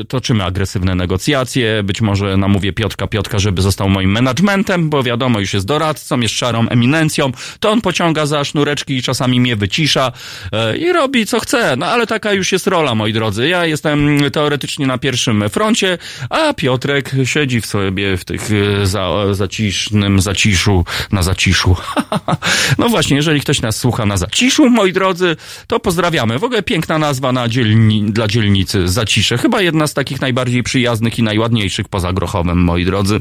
e, 0.00 0.04
toczymy 0.08 0.44
agresywne 0.44 0.94
negocjacje. 0.94 1.82
Być 1.82 2.00
może 2.00 2.36
namówię 2.36 2.72
Piotrka 2.72 3.06
Piotrka, 3.06 3.38
żeby 3.38 3.62
został 3.62 3.88
moim 3.88 4.10
managementem, 4.10 4.90
bo 4.90 5.02
wiadomo, 5.02 5.40
już 5.40 5.54
jest 5.54 5.66
doradcą, 5.66 6.20
jest 6.20 6.34
szarą 6.34 6.68
eminencją. 6.68 7.32
To 7.60 7.70
on 7.70 7.80
pociąga 7.80 8.26
za 8.26 8.44
sznureczki 8.44 8.96
i 8.96 9.02
czasami 9.02 9.40
mnie 9.40 9.56
wycisza 9.56 10.12
e, 10.52 10.76
i 10.76 10.92
robi 10.92 11.26
co 11.26 11.40
chce. 11.40 11.76
No 11.76 11.86
ale 11.86 12.06
taka 12.06 12.32
już 12.32 12.52
jest 12.52 12.66
rola, 12.66 12.94
moi 12.94 13.12
drodzy. 13.12 13.48
Ja 13.48 13.66
jestem 13.66 14.18
teoretycznie 14.32 14.86
na 14.86 14.98
pierwszym 14.98 15.48
froncie, 15.48 15.98
a 16.30 16.54
Piotrek 16.54 17.12
siedzi 17.24 17.60
w 17.60 17.66
sobie 17.66 18.16
w 18.16 18.24
tych 18.24 18.48
e, 18.82 18.86
za, 18.86 19.34
zacisznym 19.34 20.20
zaciszu, 20.20 20.84
na 21.12 21.22
zaciszu. 21.22 21.76
no 22.78 22.88
właśnie, 22.88 23.16
jeżeli 23.16 23.40
ktoś 23.40 23.60
nas 23.60 23.76
słucha 23.76 24.06
na 24.06 24.16
zaciszu, 24.16 24.70
moi 24.70 24.92
drodzy, 24.92 25.36
to 25.66 25.80
pozdrawiamy. 25.80 26.38
W 26.38 26.44
ogóle 26.44 26.62
piękna 26.62 26.98
nazwa 26.98 27.32
na 27.32 27.48
dzielni, 27.48 28.12
dla 28.12 28.28
dzielnicy 28.28 28.88
Zacisze. 28.88 29.38
Chyba 29.38 29.62
jedna 29.62 29.86
z 29.86 29.94
takich 29.94 30.20
najbardziej 30.20 30.62
przyjaznych 30.62 31.18
i 31.18 31.22
najładniejszych 31.22 31.88
poza 31.88 32.12
Grochowem, 32.12 32.64
moi 32.64 32.84
drodzy. 32.84 33.20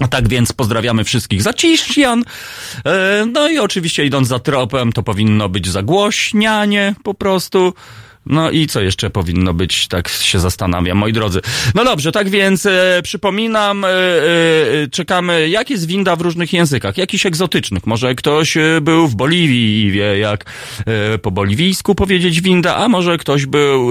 A 0.00 0.08
tak 0.08 0.28
więc 0.28 0.52
pozdrawiamy 0.52 1.04
wszystkich 1.04 1.42
zaciszjan. 1.42 2.24
E, 2.86 3.26
no 3.32 3.48
i 3.48 3.58
oczywiście 3.58 4.04
idąc 4.04 4.28
za 4.28 4.38
tropem, 4.38 4.92
to 4.92 5.02
powinno 5.02 5.48
być 5.48 5.68
zagłośnianie 5.68 6.94
po 7.02 7.14
prostu. 7.14 7.74
No 8.26 8.50
i 8.50 8.66
co 8.66 8.80
jeszcze 8.80 9.10
powinno 9.10 9.54
być, 9.54 9.88
tak 9.88 10.08
się 10.08 10.38
zastanawiam, 10.38 10.98
moi 10.98 11.12
drodzy. 11.12 11.40
No 11.74 11.84
dobrze, 11.84 12.12
tak 12.12 12.28
więc 12.28 12.66
e, 12.66 13.00
przypominam, 13.02 13.84
e, 13.84 13.88
e, 13.88 14.88
czekamy, 14.90 15.48
jak 15.48 15.70
jest 15.70 15.86
winda 15.86 16.16
w 16.16 16.20
różnych 16.20 16.52
językach, 16.52 16.98
jakichś 16.98 17.26
egzotycznych. 17.26 17.86
Może 17.86 18.14
ktoś 18.14 18.56
e, 18.56 18.80
był 18.82 19.08
w 19.08 19.14
Boliwii 19.14 19.86
i 19.86 19.90
wie, 19.90 20.18
jak 20.18 20.44
e, 20.86 21.18
po 21.18 21.30
boliwijsku 21.30 21.94
powiedzieć 21.94 22.40
winda, 22.40 22.76
a 22.76 22.88
może 22.88 23.18
ktoś 23.18 23.46
był... 23.46 23.90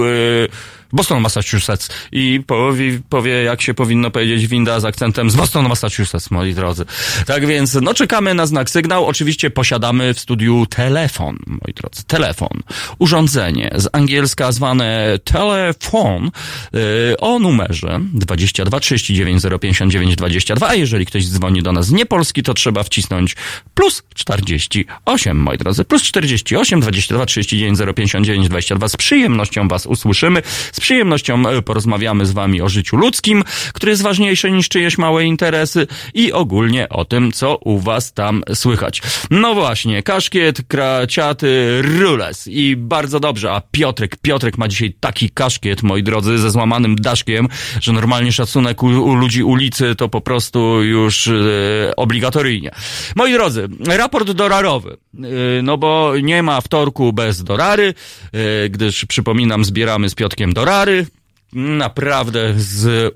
Boston, 0.92 1.20
Massachusetts 1.20 1.88
i 2.12 2.42
powie, 2.46 3.00
powie, 3.08 3.42
jak 3.42 3.62
się 3.62 3.74
powinno 3.74 4.10
powiedzieć 4.10 4.46
winda 4.46 4.80
z 4.80 4.84
akcentem 4.84 5.30
z 5.30 5.36
Boston, 5.36 5.68
Massachusetts, 5.68 6.30
moi 6.30 6.54
drodzy. 6.54 6.84
Tak 7.26 7.46
więc, 7.46 7.74
no 7.74 7.94
czekamy 7.94 8.34
na 8.34 8.46
znak 8.46 8.70
sygnał. 8.70 9.06
Oczywiście 9.06 9.50
posiadamy 9.50 10.14
w 10.14 10.20
studiu 10.20 10.66
telefon, 10.66 11.38
moi 11.46 11.74
drodzy, 11.74 12.04
telefon. 12.06 12.62
Urządzenie 12.98 13.70
z 13.76 13.88
angielska 13.92 14.52
zwane 14.52 15.18
telefon 15.24 16.30
yy, 16.72 16.80
o 17.18 17.38
numerze 17.38 18.00
22 18.14 18.80
39 18.80 19.42
059 19.60 20.16
22, 20.16 20.68
a 20.68 20.74
jeżeli 20.74 21.06
ktoś 21.06 21.28
dzwoni 21.28 21.62
do 21.62 21.72
nas 21.72 21.86
z 21.86 21.92
niepolski, 21.92 22.42
to 22.42 22.54
trzeba 22.54 22.82
wcisnąć 22.82 23.36
plus 23.74 24.02
48, 24.14 25.36
moi 25.36 25.58
drodzy, 25.58 25.84
plus 25.84 26.02
48 26.02 26.80
22 26.80 27.26
39 27.26 27.78
059 27.96 28.48
22. 28.48 28.88
Z 28.88 28.96
przyjemnością 28.96 29.68
was 29.68 29.86
usłyszymy. 29.86 30.42
Z 30.72 30.79
przyjemnością 30.80 31.48
e, 31.48 31.62
porozmawiamy 31.62 32.26
z 32.26 32.32
wami 32.32 32.62
o 32.62 32.68
życiu 32.68 32.96
ludzkim, 32.96 33.44
które 33.72 33.90
jest 33.90 34.02
ważniejsze 34.02 34.50
niż 34.50 34.68
czyjeś 34.68 34.98
małe 34.98 35.24
interesy 35.24 35.86
i 36.14 36.32
ogólnie 36.32 36.88
o 36.88 37.04
tym, 37.04 37.32
co 37.32 37.56
u 37.56 37.78
was 37.78 38.12
tam 38.12 38.42
słychać. 38.54 39.02
No 39.30 39.54
właśnie, 39.54 40.02
kaszkiet, 40.02 40.62
kraciaty, 40.68 41.82
rules 41.82 42.46
i 42.46 42.76
bardzo 42.76 43.20
dobrze, 43.20 43.52
a 43.52 43.62
Piotrek, 43.70 44.16
Piotrek 44.22 44.58
ma 44.58 44.68
dzisiaj 44.68 44.94
taki 45.00 45.30
kaszkiet, 45.30 45.82
moi 45.82 46.02
drodzy, 46.02 46.38
ze 46.38 46.50
złamanym 46.50 46.96
daszkiem, 46.96 47.48
że 47.80 47.92
normalnie 47.92 48.32
szacunek 48.32 48.82
u, 48.82 48.86
u 48.86 49.14
ludzi 49.14 49.42
ulicy 49.42 49.94
to 49.94 50.08
po 50.08 50.20
prostu 50.20 50.82
już 50.82 51.26
e, 51.26 51.32
obligatoryjnie. 51.96 52.70
Moi 53.16 53.32
drodzy, 53.32 53.68
raport 53.86 54.30
dorarowy, 54.30 54.96
e, 55.14 55.26
no 55.62 55.78
bo 55.78 56.12
nie 56.22 56.42
ma 56.42 56.60
wtorku 56.60 57.12
bez 57.12 57.44
dorary, 57.44 57.94
e, 58.32 58.68
gdyż 58.68 59.04
przypominam, 59.04 59.64
zbieramy 59.64 60.08
z 60.08 60.14
Piotkiem 60.14 60.52
dorary, 60.52 60.69
naprawdę 61.52 62.54
z 62.56 63.14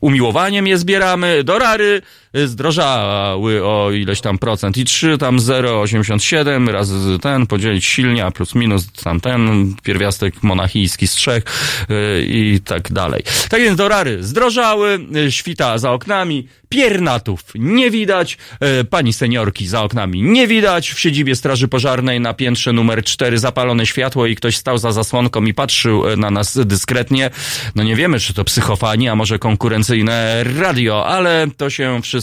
umiłowaniem 0.00 0.66
je 0.66 0.78
zbieramy. 0.78 1.44
Dorary 1.44 2.02
zdrożały 2.34 3.64
o 3.66 3.90
ileś 3.90 4.20
tam 4.20 4.38
procent 4.38 4.76
i 4.76 4.84
3 4.84 5.18
tam 5.18 5.38
0,87 5.38 6.68
razy 6.68 7.18
ten 7.18 7.46
podzielić 7.46 7.84
silnia 7.84 8.30
plus 8.30 8.54
minus 8.54 8.92
tam 8.92 9.20
ten 9.20 9.74
pierwiastek 9.82 10.42
monachijski 10.42 11.06
z 11.08 11.12
trzech 11.12 11.44
yy, 11.88 12.24
i 12.28 12.60
tak 12.60 12.92
dalej. 12.92 13.22
Tak 13.48 13.60
więc 13.60 13.76
dorary 13.76 14.22
zdrożały, 14.22 14.98
yy, 15.10 15.32
świta 15.32 15.78
za 15.78 15.92
oknami, 15.92 16.48
piernatów 16.68 17.44
nie 17.54 17.90
widać, 17.90 18.38
yy, 18.60 18.84
pani 18.84 19.12
seniorki 19.12 19.66
za 19.66 19.82
oknami 19.82 20.22
nie 20.22 20.46
widać, 20.46 20.90
w 20.90 21.00
siedzibie 21.00 21.36
straży 21.36 21.68
pożarnej 21.68 22.20
na 22.20 22.34
piętrze 22.34 22.72
numer 22.72 23.04
4 23.04 23.38
zapalone 23.38 23.86
światło 23.86 24.26
i 24.26 24.36
ktoś 24.36 24.56
stał 24.56 24.78
za 24.78 24.92
zasłonką 24.92 25.44
i 25.44 25.54
patrzył 25.54 26.16
na 26.16 26.30
nas 26.30 26.58
dyskretnie. 26.64 27.30
No 27.74 27.82
nie 27.82 27.96
wiemy, 27.96 28.20
czy 28.20 28.34
to 28.34 28.44
psychofani, 28.44 29.08
a 29.08 29.14
może 29.14 29.38
konkurencyjne 29.38 30.44
radio, 30.44 31.06
ale 31.06 31.46
to 31.56 31.70
się 31.70 32.00
wszystko 32.02 32.19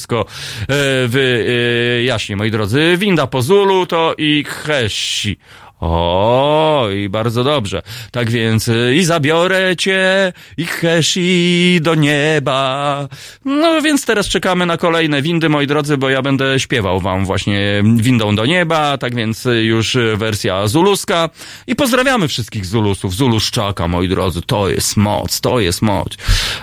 yy, 0.70 1.08
wyjaśni, 1.08 2.36
moi 2.36 2.52
drodzy. 2.52 2.98
Winda 2.98 3.28
po 3.28 3.42
Zulu 3.42 3.86
to 3.86 4.14
i 4.18 4.46
Hesi. 4.48 5.38
O, 5.80 6.88
i 6.96 7.10
bardzo 7.10 7.44
dobrze. 7.44 7.82
Tak 8.12 8.30
więc 8.30 8.68
y, 8.68 8.96
i 8.96 9.04
zabiorę 9.04 9.76
cię 9.76 10.34
i 10.58 10.66
Heshi 10.66 11.80
do 11.82 11.96
nieba. 11.96 13.08
No 13.46 13.82
więc 13.82 14.06
teraz 14.06 14.28
czekamy 14.28 14.66
na 14.66 14.78
kolejne 14.78 15.22
windy, 15.22 15.50
moi 15.50 15.68
drodzy, 15.68 15.98
bo 15.98 16.10
ja 16.10 16.22
będę 16.22 16.60
śpiewał 16.60 17.00
wam 17.00 17.26
właśnie 17.26 17.84
windą 17.96 18.36
do 18.36 18.46
nieba, 18.46 18.98
tak 18.98 19.16
więc 19.16 19.46
y, 19.46 19.64
już 19.64 19.96
y, 19.96 20.18
wersja 20.18 20.68
zuluska. 20.68 21.30
I 21.68 21.76
pozdrawiamy 21.76 22.28
wszystkich 22.28 22.66
Zulusów, 22.66 23.16
Zuluszczaka, 23.16 23.88
moi 23.88 24.10
drodzy. 24.10 24.42
To 24.42 24.70
jest 24.70 24.98
moc, 24.98 25.42
to 25.42 25.60
jest 25.60 25.82
moc. 25.82 26.08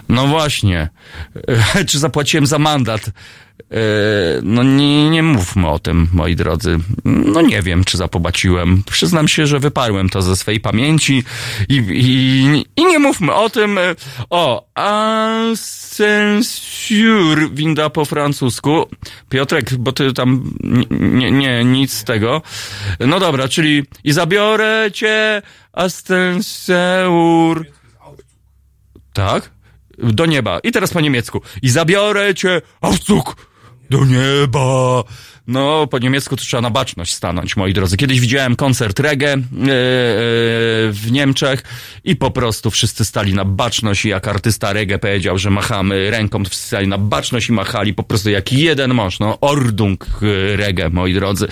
No 0.09 0.27
właśnie. 0.27 0.89
Czy 1.89 1.99
zapłaciłem 1.99 2.47
za 2.47 2.59
mandat? 2.59 3.11
E, 3.71 3.77
No 4.43 4.63
nie, 4.63 5.11
nie 5.11 5.23
mówmy 5.23 5.69
o 5.69 5.79
tym, 5.79 6.09
moi 6.13 6.37
drodzy. 6.37 6.79
No 7.05 7.41
nie 7.41 7.63
wiem, 7.63 7.85
czy 7.85 7.97
zapobaciłem. 7.97 8.83
Przyznam 8.91 9.29
się, 9.29 9.47
że 9.47 9.59
wyparłem 9.59 10.09
to 10.09 10.23
ze 10.23 10.37
swej 10.37 10.61
pamięci 10.61 11.25
i, 11.69 11.75
i, 11.77 12.65
i 12.77 12.85
nie 12.87 12.99
mówmy 12.99 13.33
o 13.35 13.51
tym. 13.51 13.79
E, 13.79 13.95
O, 14.31 14.67
ascensur, 16.15 17.51
winda 17.55 17.91
po 17.91 18.05
francusku. 18.05 18.89
Piotrek, 19.29 19.75
bo 19.77 19.93
ty 19.93 20.13
tam 20.13 20.55
nie, 20.91 21.31
nie, 21.31 21.65
nic 21.65 21.93
z 21.93 22.05
tego. 22.05 22.43
No 23.01 23.21
dobra, 23.21 23.49
czyli 23.49 23.83
i 24.05 24.13
zabiorę 24.13 24.91
cię, 24.93 25.43
ascenseur. 25.73 27.67
Tak? 29.13 29.54
Do 29.99 30.27
nieba. 30.27 30.59
I 30.63 30.73
teraz 30.73 30.93
po 30.93 31.01
niemiecku. 31.01 31.41
I 31.63 31.71
zabiorę 31.71 32.35
cię, 32.35 32.63
Aufzug, 32.81 33.37
do 33.91 34.05
nieba. 34.05 35.05
No, 35.47 35.87
po 35.87 35.99
niemiecku 35.99 36.37
to 36.37 36.43
trzeba 36.43 36.61
na 36.61 36.71
baczność 36.71 37.15
stanąć, 37.15 37.57
moi 37.57 37.73
drodzy. 37.73 37.97
Kiedyś 37.97 38.21
widziałem 38.21 38.57
koncert 38.57 39.01
reggae 39.01 39.33
e, 39.33 39.39
w 40.91 41.07
Niemczech 41.11 41.63
i 42.05 42.17
po 42.17 42.31
prostu 42.31 42.71
wszyscy 42.71 43.05
stali 43.05 43.35
na 43.35 43.45
baczność 43.45 44.05
i 44.05 44.09
jak 44.09 44.29
artysta 44.29 44.73
reggae 44.73 44.99
powiedział, 44.99 45.39
że 45.39 45.51
machamy 45.51 46.11
ręką, 46.11 46.43
to 46.43 46.51
wszyscy 46.51 46.67
stali 46.67 46.89
na 46.89 46.99
baczność 46.99 47.49
i 47.49 47.53
machali 47.53 47.95
po 47.95 48.03
prostu 48.03 48.31
jak 48.31 48.53
jeden 48.53 48.95
mąż. 48.95 49.19
No, 49.19 49.39
ordung 49.41 50.07
e, 50.23 50.57
reggae, 50.57 50.91
moi 50.91 51.15
drodzy. 51.15 51.49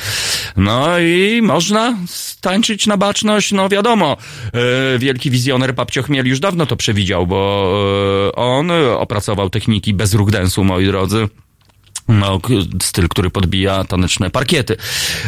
No 0.57 0.99
i 0.99 1.41
można 1.43 1.97
tańczyć 2.41 2.87
na 2.87 2.97
baczność, 2.97 3.53
no 3.53 3.69
wiadomo. 3.69 4.17
E, 4.95 4.99
wielki 4.99 5.31
wizjoner 5.31 5.75
Papcio 5.75 6.03
Chmiel 6.03 6.27
już 6.27 6.41
dawno 6.41 6.67
to 6.67 6.77
przewidział, 6.77 7.27
bo 7.27 7.73
e, 8.29 8.37
on 8.37 8.71
opracował 8.99 9.51
techniki 9.51 9.95
bez 9.95 10.15
ruch 10.15 10.31
densu, 10.31 10.65
moi 10.65 10.87
drodzy. 10.87 11.29
No, 12.13 12.41
styl, 12.83 13.09
który 13.09 13.31
podbija 13.31 13.85
taneczne 13.85 14.31
parkiety. 14.31 14.77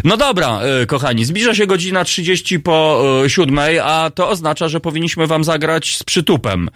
No 0.04 0.16
dobra, 0.16 0.60
e, 0.60 0.86
kochani, 0.86 1.24
zbliża 1.24 1.54
się 1.54 1.66
godzina 1.66 2.04
30 2.04 2.60
po 2.60 3.04
e, 3.24 3.30
siódmej, 3.30 3.78
a 3.78 4.10
to 4.14 4.28
oznacza, 4.28 4.68
że 4.68 4.80
powinniśmy 4.80 5.26
wam 5.26 5.44
zagrać 5.44 5.96
z 5.96 6.04
przytupem. 6.04 6.70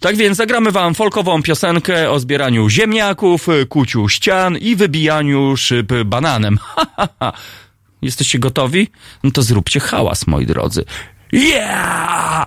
Tak 0.00 0.16
więc 0.16 0.36
zagramy 0.36 0.72
wam 0.72 0.94
folkową 0.94 1.42
piosenkę 1.42 2.10
o 2.10 2.20
zbieraniu 2.20 2.68
ziemniaków, 2.68 3.48
e, 3.48 3.66
kuciu 3.66 4.08
ścian 4.08 4.56
i 4.56 4.76
wybijaniu 4.76 5.56
szyb 5.56 5.92
bananem. 6.04 6.58
Jesteście 8.02 8.38
gotowi? 8.38 8.88
No 9.22 9.30
to 9.30 9.42
zróbcie 9.42 9.80
hałas, 9.80 10.26
moi 10.26 10.46
drodzy. 10.46 10.84
Yeah! 11.32 12.46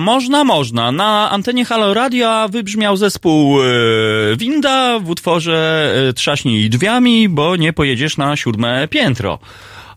Można, 0.00 0.44
można. 0.44 0.92
Na 0.92 1.30
antenie 1.30 1.64
Halo 1.64 1.94
Radio 1.94 2.48
wybrzmiał 2.48 2.96
zespół 2.96 3.62
e, 3.62 3.66
Winda 4.36 4.98
w 4.98 5.10
utworze 5.10 5.92
e, 6.08 6.12
Trzaśnij 6.12 6.70
drzwiami, 6.70 7.28
bo 7.28 7.56
nie 7.56 7.72
pojedziesz 7.72 8.16
na 8.16 8.36
siódme 8.36 8.88
piętro. 8.88 9.38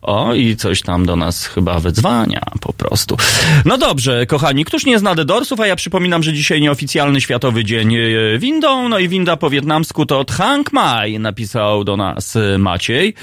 O, 0.06 0.34
i 0.34 0.56
coś 0.56 0.82
tam 0.82 1.06
do 1.06 1.16
nas 1.16 1.46
chyba 1.46 1.80
wyzwania 1.80 2.42
po 2.62 2.74
prostu. 2.74 3.18
No 3.66 3.78
dobrze, 3.78 4.26
kochani, 4.26 4.66
któż 4.66 4.86
nie 4.86 5.00
zna 5.00 5.16
Dedorsów, 5.16 5.60
a 5.60 5.68
ja 5.68 5.76
przypominam, 5.76 6.24
że 6.24 6.34
dzisiaj 6.34 6.62
nieoficjalny 6.62 7.22
Światowy 7.22 7.64
Dzień 7.66 7.96
e, 7.96 8.00
Windą, 8.40 8.90
no 8.90 9.00
i 9.00 9.10
winda 9.10 9.38
po 9.38 9.50
wietnamsku 9.50 10.06
to 10.06 10.26
Thang 10.26 10.74
Mai, 10.74 11.20
napisał 11.20 11.84
do 11.84 11.98
nas 11.98 12.36
e, 12.36 12.58
Maciej. 12.58 13.14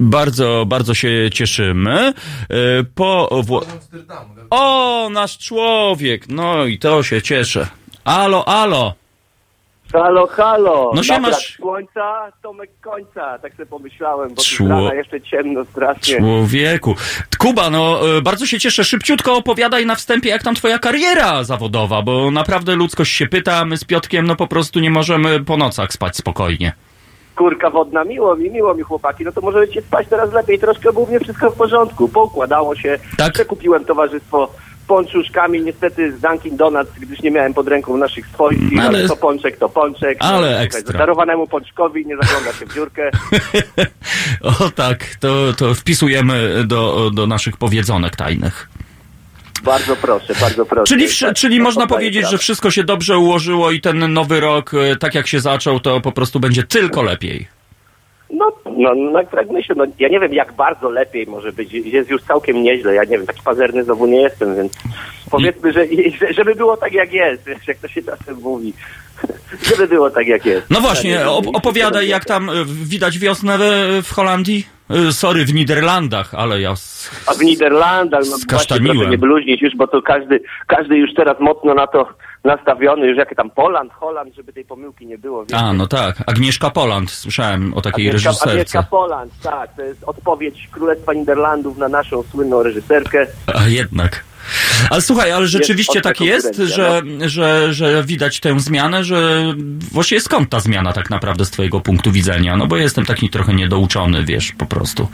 Bardzo, 0.00 0.64
bardzo 0.66 0.94
się 0.94 1.30
cieszymy. 1.32 2.12
E, 2.50 2.84
Po... 2.94 3.28
O, 4.50 5.08
nasz 5.12 5.38
człowiek! 5.38 6.28
No 6.28 6.64
i 6.64 6.78
to 6.78 7.02
się 7.02 7.22
cieszę. 7.22 7.66
Alo, 8.04 8.48
alo! 8.48 9.03
Halo, 9.94 10.26
halo! 10.26 10.90
No 10.94 11.02
się 11.02 11.20
masz- 11.20 11.56
Słońca, 11.56 12.32
Tomek 12.42 12.70
końca, 12.80 13.38
tak 13.38 13.52
sobie 13.52 13.66
pomyślałem, 13.66 14.34
bo 14.34 14.42
Czło- 14.42 14.68
rana 14.68 14.94
jeszcze 14.94 15.20
ciemno 15.20 15.64
strasznie. 15.64 16.16
Człowieku. 16.18 16.94
Kuba, 17.38 17.70
no 17.70 18.00
e, 18.16 18.22
bardzo 18.22 18.46
się 18.46 18.58
cieszę. 18.60 18.84
Szybciutko 18.84 19.34
opowiadaj 19.36 19.86
na 19.86 19.94
wstępie, 19.94 20.28
jak 20.30 20.42
tam 20.42 20.54
twoja 20.54 20.78
kariera 20.78 21.44
zawodowa, 21.44 22.02
bo 22.02 22.30
naprawdę 22.30 22.74
ludzkość 22.76 23.12
się 23.16 23.26
pyta, 23.26 23.64
my 23.64 23.76
z 23.76 23.84
Piotkiem 23.84 24.26
no 24.26 24.36
po 24.36 24.46
prostu 24.46 24.80
nie 24.80 24.90
możemy 24.90 25.44
po 25.44 25.56
nocach 25.56 25.92
spać 25.92 26.16
spokojnie. 26.16 26.72
Kurka 27.36 27.70
wodna, 27.70 28.04
miło 28.04 28.36
mi, 28.36 28.50
miło 28.50 28.74
mi 28.74 28.82
chłopaki, 28.82 29.24
no 29.24 29.32
to 29.32 29.40
możecie 29.40 29.82
spać 29.82 30.06
teraz 30.10 30.32
lepiej, 30.32 30.58
troszkę 30.58 30.92
było 30.92 31.04
u 31.04 31.08
mnie 31.08 31.20
wszystko 31.20 31.50
w 31.50 31.54
porządku, 31.56 32.08
poukładało 32.08 32.76
się, 32.76 32.98
Tak? 33.18 33.32
przekupiłem 33.32 33.84
towarzystwo 33.84 34.48
pączuszkami, 34.86 35.62
niestety 35.62 36.12
z 36.16 36.20
Dunkin 36.20 36.56
Donuts, 36.56 36.90
gdyż 37.00 37.20
nie 37.22 37.30
miałem 37.30 37.54
pod 37.54 37.68
ręką 37.68 37.96
naszych 37.96 38.26
swoich, 38.26 38.72
No 38.72 38.82
ale- 38.82 38.98
ale 38.98 39.08
to 39.08 39.16
pączek, 39.16 39.56
to 39.56 39.68
pączek. 39.68 40.18
Ale 40.20 40.50
No, 40.50 40.58
ekstra. 40.58 40.98
Darowanemu 40.98 41.46
pączkowi 41.46 42.06
nie 42.06 42.16
zagląda 42.16 42.52
się 42.52 42.66
w 42.66 42.74
dziurkę. 42.74 43.10
o 44.60 44.70
tak, 44.70 45.04
to, 45.20 45.52
to 45.52 45.74
wpisujemy 45.74 46.64
do, 46.64 47.10
do 47.14 47.26
naszych 47.26 47.56
powiedzonek 47.56 48.16
tajnych. 48.16 48.68
Bardzo 49.62 49.96
proszę, 49.96 50.34
bardzo 50.40 50.66
proszę. 50.66 50.84
Czyli, 50.88 51.06
Tak, 51.20 51.34
czyli 51.36 51.56
tak, 51.56 51.64
można 51.64 51.86
powiedzieć, 51.86 52.20
prawo. 52.22 52.30
że 52.32 52.38
wszystko 52.38 52.70
się 52.70 52.84
dobrze 52.84 53.18
ułożyło 53.18 53.70
i 53.70 53.80
ten 53.80 54.12
nowy 54.12 54.40
rok, 54.40 54.74
e, 54.74 54.96
tak 54.96 55.14
jak 55.14 55.26
się 55.26 55.40
zaczął, 55.40 55.80
to 55.80 56.00
po 56.00 56.12
prostu 56.12 56.40
będzie 56.40 56.62
tylko 56.62 57.02
lepiej. 57.02 57.48
No, 58.30 58.52
no, 58.76 58.94
no 58.94 59.24
tak 59.24 59.50
myślę, 59.50 59.74
no, 59.78 59.84
ja 59.98 60.08
nie 60.08 60.20
wiem 60.20 60.34
jak 60.34 60.52
bardzo 60.52 60.90
lepiej 60.90 61.26
może 61.26 61.52
być, 61.52 61.72
jest 61.72 62.10
już 62.10 62.22
całkiem 62.22 62.62
nieźle, 62.62 62.94
ja 62.94 63.04
nie 63.04 63.18
wiem, 63.18 63.26
taki 63.26 63.42
pazerny 63.42 63.84
znowu 63.84 64.06
nie 64.06 64.20
jestem, 64.20 64.56
więc 64.56 64.72
powiedzmy, 65.30 65.72
że, 65.72 65.86
że 66.20 66.32
żeby 66.32 66.54
było 66.54 66.76
tak 66.76 66.92
jak 66.92 67.12
jest, 67.12 67.44
wiesz, 67.46 67.68
jak 67.68 67.78
to 67.78 67.88
się 67.88 68.02
czasem 68.02 68.36
mówi, 68.42 68.72
żeby 69.68 69.88
było 69.88 70.10
tak 70.10 70.26
jak 70.26 70.46
jest. 70.46 70.70
No 70.70 70.80
właśnie, 70.80 71.10
nie 71.10 71.18
op- 71.24 71.50
opowiadaj, 71.54 72.08
jak 72.08 72.24
tam 72.24 72.50
e, 72.50 72.52
widać 72.66 73.18
wiosnę 73.18 73.58
w, 74.02 74.10
Holandii. 74.14 74.66
E, 74.90 75.12
Sorry, 75.12 75.44
w 75.44 75.54
Niderlandach, 75.54 76.34
ale 76.34 76.60
ja... 76.60 76.70
s- 76.72 77.10
A 77.26 77.34
w 77.34 77.40
Niderlandach, 77.40 78.20
no 78.30 78.36
właśnie 78.50 78.76
proszę 78.78 78.80
nie 79.10 79.18
bluźnić 79.18 79.62
już, 79.62 79.76
bo 79.76 79.86
to 79.86 80.02
każdy, 80.02 80.40
każdy 80.66 80.96
już 80.96 81.14
teraz 81.16 81.36
mocno 81.40 81.74
na 81.74 81.86
to 81.86 82.08
nastawiony, 82.44 83.06
już 83.06 83.18
jakie 83.18 83.34
tam 83.34 83.50
Poland, 83.50 83.92
Holand, 83.92 84.34
żeby 84.34 84.52
tej 84.52 84.64
pomyłki 84.64 85.06
nie 85.06 85.18
było. 85.18 85.42
wiecie. 85.44 85.56
A, 85.56 85.72
no 85.72 85.86
tak. 85.86 86.16
Agnieszka 86.26 86.70
Poland, 86.70 87.10
słyszałem 87.10 87.74
o 87.74 87.80
takiej 87.80 88.08
Agnieszka, 88.08 88.30
Agnieszka 88.30 88.50
reżyserce. 88.50 88.86
Poland, 88.90 89.32
tak, 89.42 89.76
to 89.76 89.82
jest 89.82 90.04
odpowiedź 90.04 90.68
Królestwa 90.72 91.12
Niderlandów 91.14 91.78
na 91.78 91.88
naszą 91.88 92.22
słynną 92.22 92.62
reżyserkę. 92.62 93.26
A 93.54 93.68
jednak. 93.68 94.24
Ale 94.90 95.00
słuchaj, 95.00 95.32
ale 95.32 95.46
rzeczywiście 95.46 96.00
tak 96.00 96.20
jest, 96.20 96.46
konkurencja, 96.46 96.76
że, 96.76 97.02
że, 97.28 97.74
że 97.74 98.04
widać 98.04 98.40
tę 98.40 98.60
zmianę, 98.60 99.04
że 99.04 99.44
właściwie 99.92 100.20
skąd 100.20 100.50
ta 100.50 100.60
zmiana 100.60 100.92
tak 100.92 101.10
naprawdę 101.10 101.44
z 101.44 101.50
twojego 101.50 101.80
punktu 101.80 102.12
widzenia? 102.12 102.56
No 102.56 102.66
bo 102.66 102.76
jestem 102.76 103.04
taki 103.04 103.30
trochę 103.30 103.54
niedouczony, 103.54 104.24
wiesz, 104.24 104.52
po 104.58 104.66
prostu. 104.66 105.08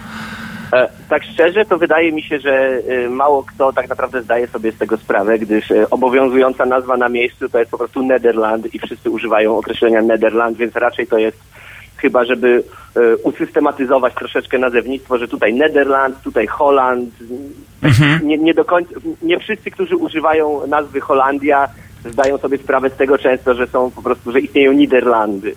E, 0.73 0.89
tak 1.09 1.25
szczerze, 1.25 1.65
to 1.65 1.79
wydaje 1.79 2.13
mi 2.13 2.23
się, 2.23 2.41
że 2.41 2.81
e, 2.89 3.09
mało 3.09 3.43
kto 3.43 3.73
tak 3.73 3.89
naprawdę 3.89 4.23
zdaje 4.23 4.47
sobie 4.47 4.73
z 4.73 4.79
tego 4.79 4.97
sprawę, 4.97 5.39
gdyż 5.39 5.71
e, 5.71 5.91
obowiązująca 5.91 6.67
nazwa 6.67 6.97
na 6.97 7.09
miejscu 7.09 7.49
to 7.49 7.59
jest 7.59 7.71
po 7.71 7.79
prostu 7.79 8.03
Nederland 8.03 8.75
i 8.75 8.79
wszyscy 8.79 9.11
używają 9.11 9.59
określenia 9.59 10.03
Nederland, 10.03 10.57
więc 10.57 10.77
raczej 10.77 11.07
to 11.07 11.19
jest 11.19 11.39
chyba, 12.01 12.25
żeby 12.25 12.63
e, 12.97 13.17
usystematyzować 13.17 14.15
troszeczkę 14.15 14.59
nazewnictwo, 14.59 15.19
że 15.19 15.29
tutaj 15.29 15.55
Nederland, 15.55 16.23
tutaj 16.23 16.47
Holand. 16.47 17.11
Nie, 18.23 18.39
nie 18.39 18.55
do 18.55 18.65
końca, 18.65 18.95
nie 19.23 19.39
wszyscy, 19.39 19.71
którzy 19.71 19.97
używają 19.97 20.67
nazwy 20.67 21.01
Holandia 21.01 21.69
zdają 22.05 22.39
sobie 22.39 22.59
sprawę 22.59 22.91
z 22.91 22.97
tego 22.97 23.19
często, 23.19 23.55
że 23.55 23.67
są 23.67 23.91
po 23.91 24.03
prostu, 24.03 24.33
że 24.33 24.41
istnieją 24.41 24.73
Niderlandy. 24.73 25.55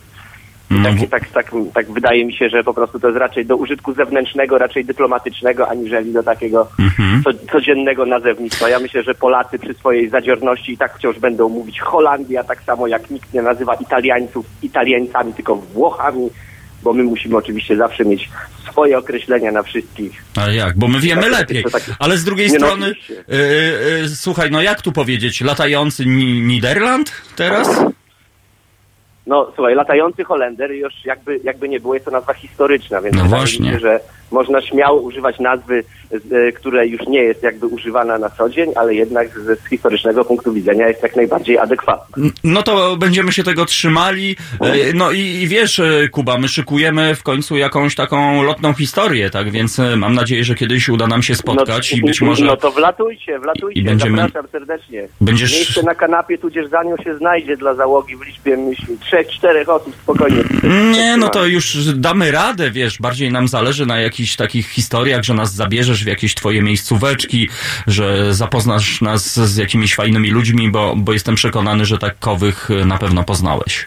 No, 0.82 0.89
Tak, 0.89 1.09
tak, 1.09 1.30
tak, 1.30 1.51
tak 1.74 1.91
wydaje 1.91 2.26
mi 2.26 2.34
się, 2.34 2.49
że 2.49 2.63
po 2.63 2.74
prostu 2.74 2.99
to 2.99 3.07
jest 3.07 3.19
raczej 3.19 3.45
do 3.45 3.55
użytku 3.55 3.93
zewnętrznego, 3.93 4.57
raczej 4.57 4.86
dyplomatycznego, 4.86 5.69
aniżeli 5.69 6.13
do 6.13 6.24
takiego 6.24 6.67
Mhm. 6.80 7.24
co, 7.24 7.30
codziennego 7.51 8.05
nazewnictwa. 8.05 8.69
Ja 8.69 8.80
myślę, 8.80 9.03
że 9.03 9.15
Polacy 9.15 9.59
przy 9.59 9.74
swojej 9.74 10.09
zadziorności 10.09 10.74
i 10.74 10.78
tak 10.78 10.97
wciąż 10.97 11.19
będą 11.19 11.49
mówić 11.49 11.80
Holandia, 11.80 12.43
tak 12.43 12.63
samo 12.63 12.88
jak 12.88 13.09
nikt 13.09 13.34
nie 13.34 13.41
nazywa 13.41 13.74
Italiańców 13.76 14.45
Italieńcami, 14.61 15.34
tylko 15.34 15.55
Włochami, 15.55 16.30
bo 16.84 16.93
my 16.93 17.03
musimy 17.03 17.38
oczywiście 17.38 17.78
zawsze 17.78 18.05
mieć 18.05 18.30
swoje 18.71 18.97
określenia 18.97 19.51
na 19.51 19.63
wszystkich. 19.63 20.24
Ale 20.36 20.55
jak? 20.55 20.78
Bo 20.78 20.88
my 20.88 20.99
wiemy 20.99 21.21
Tak, 21.21 21.32
lepiej. 21.32 21.63
tak- 21.71 21.84
Ale 21.99 22.17
z 22.17 22.24
drugiej 22.24 22.47
no 22.51 22.55
strony, 22.55 22.88
yy, 22.88 23.38
yy, 24.01 24.09
słuchaj, 24.15 24.51
no 24.51 24.61
jak 24.61 24.82
tu 24.82 24.91
powiedzieć? 24.91 25.41
Latający 25.41 26.05
Ni- 26.05 26.41
Niderland 26.41 27.11
teraz? 27.36 27.67
No 29.28 29.51
słuchaj, 29.55 29.76
latający 29.76 30.24
Holender 30.24 30.71
już 30.71 31.05
jakby, 31.05 31.39
jakby 31.43 31.69
nie 31.69 31.80
było, 31.80 31.93
jest 31.93 32.05
to 32.05 32.11
nazwa 32.11 32.34
historyczna, 32.34 33.01
więc 33.01 33.15
No 33.17 33.26
właśnie. 33.26 33.71
się, 33.71 33.80
że 33.80 33.99
można 34.34 34.61
śmiało 34.61 35.01
używać 35.01 35.39
nazwy, 35.39 35.84
z, 36.11 36.55
która 36.55 36.84
już 36.84 37.01
nie 37.07 37.19
jest 37.23 37.43
jakby 37.43 37.67
używana 37.67 38.17
na 38.17 38.29
co 38.29 38.49
dzień, 38.49 38.71
ale 38.75 38.95
jednak 38.95 39.29
z, 39.39 39.69
historycznego 39.69 40.25
punktu 40.25 40.53
widzenia 40.53 40.88
jest 40.88 41.03
jak 41.03 41.15
najbardziej 41.15 41.57
adekwatna. 41.57 42.23
No 42.43 42.63
to 42.63 42.97
będziemy 42.97 43.31
się 43.31 43.43
tego 43.43 43.65
trzymali. 43.65 44.36
E, 44.61 44.93
No 44.93 45.11
i, 45.11 45.19
i 45.19 45.47
wiesz, 45.47 45.79
e, 45.79 46.09
Kuba, 46.11 46.38
my 46.38 46.47
szykujemy 46.47 47.15
w 47.15 47.23
końcu 47.23 47.57
jakąś 47.57 47.95
taką 47.95 48.43
lotną 48.43 48.73
historię, 48.73 49.29
tak? 49.29 49.51
Więc 49.51 49.79
e, 49.79 49.95
mam 49.95 50.13
nadzieję, 50.13 50.43
że 50.43 50.55
kiedyś 50.55 50.89
uda 50.89 51.07
nam 51.07 51.23
się 51.23 51.36
spotkać 51.36 51.93
i 51.93 52.01
być 52.01 52.21
może... 52.21 52.45
No 52.45 52.57
to 52.57 52.71
wlatujcie, 52.71 53.39
wlatujcie, 53.39 53.79
i 53.79 53.84
będziemy- 53.84 54.17
zapraszam 54.21 54.51
serdecznie. 54.51 55.07
Będziesz- 55.21 55.53
Miejsce 55.53 55.84
na 55.84 55.95
kanapie 55.95 56.38
tudzież 56.38 56.69
za 56.69 56.84
nią 56.84 56.97
się 56.97 57.17
znajdzie 57.17 57.57
dla 57.57 57.75
załogi 57.75 58.15
w 58.17 58.21
liczbie 58.25 58.57
myślę, 58.57 58.95
trzech, 59.01 59.27
czterech 59.27 59.69
osób 59.69 59.95
spokojnie. 60.03 60.43
Nie, 60.91 61.17
no 61.17 61.29
to 61.29 61.45
już 61.45 61.93
damy 61.95 62.31
radę, 62.31 62.71
wiesz, 62.71 62.99
bardziej 62.99 63.31
nam 63.31 63.47
zależy 63.47 63.86
na 63.86 63.99
jakichś 64.24 64.36
takich 64.36 64.67
historiach, 64.69 65.24
że 65.24 65.34
nas 65.34 65.53
zabierzesz 65.53 66.03
w 66.03 66.07
jakieś 66.07 66.36
twoje 66.36 66.61
miejscóweczki, 66.61 67.49
że 67.88 68.34
zapoznasz 68.34 69.01
nas 69.01 69.39
z 69.39 69.57
jakimiś 69.57 69.95
fajnymi 69.95 70.32
ludźmi, 70.32 70.71
bo, 70.71 70.93
bo 70.97 71.13
jestem 71.13 71.36
przekonany, 71.36 71.86
że 71.86 71.97
takowych 71.97 72.71
e, 72.71 72.86
na 72.86 72.97
pewno 72.97 73.24
poznałeś. 73.24 73.86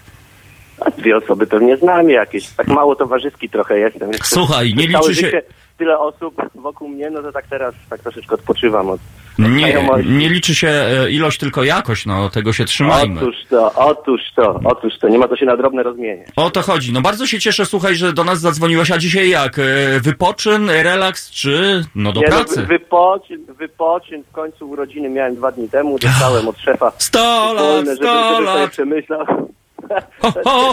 A 0.81 0.91
dwie 0.91 1.17
osoby 1.17 1.47
pewnie 1.47 1.77
znam 1.77 2.11
jakieś. 2.11 2.49
Tak 2.49 2.69
mało 2.69 2.97
towarzyski 2.97 3.49
trochę 3.49 3.79
jestem. 3.79 4.11
Słuchaj, 4.25 4.75
nie 4.75 4.87
liczy 4.87 5.15
się- 5.15 5.43
Tyle 5.79 5.99
osób 5.99 6.35
wokół 6.55 6.89
mnie, 6.89 7.11
no 7.11 7.23
to 7.23 7.33
tak 7.33 7.47
teraz 7.47 7.75
tak 7.91 8.01
troszeczkę 8.01 8.35
odpoczywam 8.35 8.91
od 8.91 9.01
Nie, 9.39 9.85
nie 10.05 10.29
liczy 10.29 10.55
się 10.55 10.69
e, 10.69 11.11
ilość, 11.11 11.39
tylko 11.39 11.65
jakość, 11.65 12.07
no 12.07 12.31
tego 12.31 12.53
się 12.53 12.65
trzymajmy. 12.65 13.21
Otóż 13.21 13.37
to, 13.51 13.73
otóż 13.75 14.21
to, 14.37 14.61
otóż 14.65 14.99
to. 14.99 15.09
Nie 15.09 15.19
ma 15.19 15.29
to 15.29 15.37
się 15.37 15.47
na 15.47 15.57
drobne 15.57 15.83
rozmieniać. 15.83 16.29
O 16.37 16.51
to 16.51 16.63
chodzi. 16.63 16.93
No 16.93 17.01
bardzo 17.01 17.27
się 17.27 17.41
cieszę, 17.41 17.67
słuchaj, 17.67 17.95
że 17.97 18.13
do 18.13 18.25
nas 18.25 18.41
zadzwoniłeś, 18.41 18.91
a 18.91 18.99
dzisiaj 18.99 19.29
jak? 19.31 19.59
E, 19.59 19.63
Wypoczyn, 20.01 20.71
relaks, 20.71 21.31
czy 21.31 21.85
no 21.95 22.13
do 22.13 22.21
Nie, 22.21 22.27
no, 22.31 22.37
pracy? 22.37 22.61
wy- 22.61 22.67
wypoczyn, 22.67 23.45
wypoczyn, 23.59 24.23
w 24.23 24.33
końcu 24.33 24.69
urodziny 24.71 25.09
miałem 25.09 25.37
dwa 25.37 25.53
dni 25.53 25.69
temu, 25.69 25.99
dostałem 25.99 26.49
od 26.49 26.59
szefa 26.59 26.93
Sto 26.99 27.53
lat, 27.55 27.65
wolne, 27.65 27.85
żeby, 27.85 27.97
sto 27.97 28.35
żeby 28.35 28.47
sobie 28.47 28.61
lat. 28.61 28.71
przemyślał. 28.71 29.27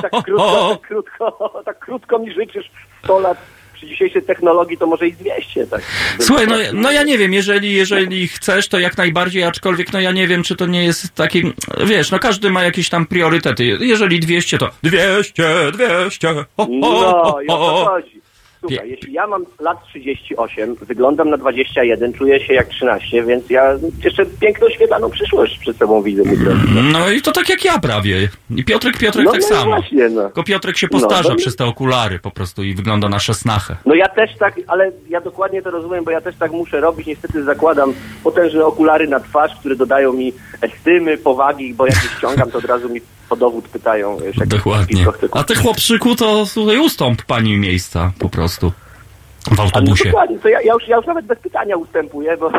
Tak, 0.01 0.11
krótko, 0.24 0.70
tak, 0.82 0.82
krótko, 0.88 1.61
tak 1.66 1.80
krótko 1.80 2.20
mi 2.20 2.34
życzysz 2.34 2.72
100 3.03 3.20
lat 3.20 3.38
przy 3.84 3.90
dzisiejszej 3.90 4.22
technologii 4.22 4.78
to 4.78 4.88
może 4.88 5.08
i 5.08 5.14
200, 5.14 5.68
tak. 5.68 5.82
Słuchaj, 6.20 6.48
no, 6.48 6.56
no 6.74 6.92
ja 6.92 7.04
nie 7.04 7.18
wiem, 7.18 7.34
jeżeli, 7.34 7.74
jeżeli 7.74 8.28
chcesz, 8.28 8.68
to 8.68 8.80
jak 8.80 8.98
najbardziej, 8.98 9.44
aczkolwiek 9.44 9.94
no 9.94 10.00
ja 10.00 10.12
nie 10.12 10.28
wiem, 10.28 10.44
czy 10.44 10.56
to 10.56 10.66
nie 10.66 10.84
jest 10.84 11.16
taki, 11.16 11.54
wiesz, 11.86 12.12
no 12.12 12.20
każdy 12.20 12.50
ma 12.50 12.64
jakieś 12.64 12.90
tam 12.90 13.06
priorytety. 13.06 13.64
Jeżeli 13.66 14.20
200, 14.20 14.58
to 14.58 14.70
200, 14.84 15.72
200, 15.74 16.28
ho, 16.34 16.46
ho, 16.58 16.68
No 16.70 16.88
ho, 16.88 17.42
i 17.42 17.48
o 17.48 17.58
to 17.58 17.58
ho. 17.58 17.86
chodzi. 17.86 18.22
Słuchaj, 18.68 18.89
jeśli 18.89 19.14
ja 19.14 19.28
mam 19.28 19.45
lat 19.59 19.78
38, 19.88 20.76
wyglądam 20.76 21.30
na 21.30 21.38
21, 21.38 22.14
czuję 22.14 22.45
się 22.45 22.53
jak 22.53 22.68
13, 22.68 23.24
więc 23.24 23.49
ja 23.49 23.74
jeszcze 24.03 24.26
piękną, 24.26 24.70
świetlaną 24.70 25.09
przyszłość 25.09 25.57
przed 25.59 25.78
sobą 25.78 26.01
widzę. 26.01 26.24
No 26.91 27.09
i 27.09 27.22
to 27.22 27.32
tak 27.32 27.49
jak 27.49 27.66
ja 27.66 27.80
prawie. 27.80 28.30
I 28.55 28.64
Piotrek, 28.64 28.97
Piotrek 28.97 29.26
No, 29.26 29.32
tak 29.32 29.41
no 29.41 29.47
samo. 29.47 29.66
właśnie, 29.72 30.09
no. 30.09 30.22
Tylko 30.24 30.43
Piotrek 30.43 30.78
się 30.78 30.88
postarza 30.88 31.24
No, 31.24 31.30
no. 31.30 31.36
przez 31.36 31.55
te 31.55 31.66
okulary 31.66 32.20
po 32.20 32.32
prostu 32.32 32.64
i 32.64 32.74
wygląda 32.76 33.09
na 33.09 33.20
szesnachę. 33.20 33.76
No 33.86 33.95
ja 33.95 34.07
też 34.09 34.38
tak, 34.39 34.59
ale 34.68 34.91
ja 35.09 35.22
dokładnie 35.22 35.61
to 35.61 35.72
rozumiem, 35.72 36.03
bo 36.03 36.11
ja 36.11 36.22
też 36.22 36.36
tak 36.36 36.51
muszę 36.51 36.80
robić. 36.80 37.07
Niestety 37.07 37.43
zakładam 37.43 37.93
potężne 38.24 38.66
okulary 38.66 39.07
na 39.07 39.20
twarz, 39.20 39.51
które 39.59 39.76
dodają 39.76 40.14
mi 40.14 40.34
estymy, 40.61 41.18
powagi, 41.18 41.74
bo 41.74 41.86
jak 41.86 41.95
je 42.03 42.09
ściągam, 42.18 42.51
to 42.51 42.57
od 42.57 42.66
razu 42.66 42.89
mi 42.89 43.01
po 43.30 43.36
dowód 43.36 43.68
pytają. 43.68 44.18
Dokładnie. 44.45 45.05
A 45.32 45.43
ty 45.43 45.55
chłopczyku, 45.55 46.16
to 46.16 46.45
słuchaj, 46.45 46.80
ustąp 46.80 47.22
pani 47.22 47.57
miejsca 47.57 48.11
po 48.20 48.30
prostu. 48.30 48.53
W 48.62 49.51
A 49.51 49.56
no 49.56 49.64
autobusie. 49.64 50.06
dokładnie, 50.06 50.39
to 50.39 50.49
ja, 50.49 50.62
ja, 50.62 50.74
już, 50.74 50.88
ja 50.88 50.95
już 50.97 51.06
nawet 51.06 51.26
bez 51.26 51.39
pytania 51.39 51.78
ustępuję, 51.78 52.38
bo, 52.38 52.49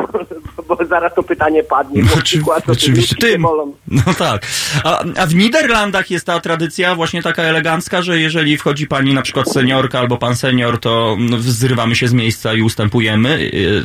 bo, 0.56 0.76
bo 0.76 0.84
zaraz 0.84 1.14
to 1.14 1.22
pytanie 1.22 1.62
padnie. 1.62 2.02
No, 2.02 2.08
bo 2.08 2.14
oczy, 2.14 2.22
przykład, 2.22 2.68
oczywiście 2.68 3.16
tym. 3.16 3.42
No 3.90 4.14
tak. 4.18 4.46
A, 4.84 4.98
a 5.18 5.26
w 5.26 5.34
Niderlandach 5.34 6.10
jest 6.10 6.26
ta 6.26 6.40
tradycja 6.40 6.94
właśnie 6.94 7.22
taka 7.22 7.42
elegancka, 7.42 8.02
że 8.02 8.18
jeżeli 8.18 8.56
wchodzi 8.56 8.86
pani 8.86 9.14
na 9.14 9.22
przykład 9.22 9.52
seniorka 9.52 9.98
albo 9.98 10.16
pan 10.16 10.36
senior, 10.36 10.80
to 10.80 11.16
no, 11.18 11.36
zrywamy 11.40 11.96
się 11.96 12.08
z 12.08 12.12
miejsca 12.12 12.54
i 12.54 12.62
ustępujemy. 12.62 13.38
y, 13.40 13.84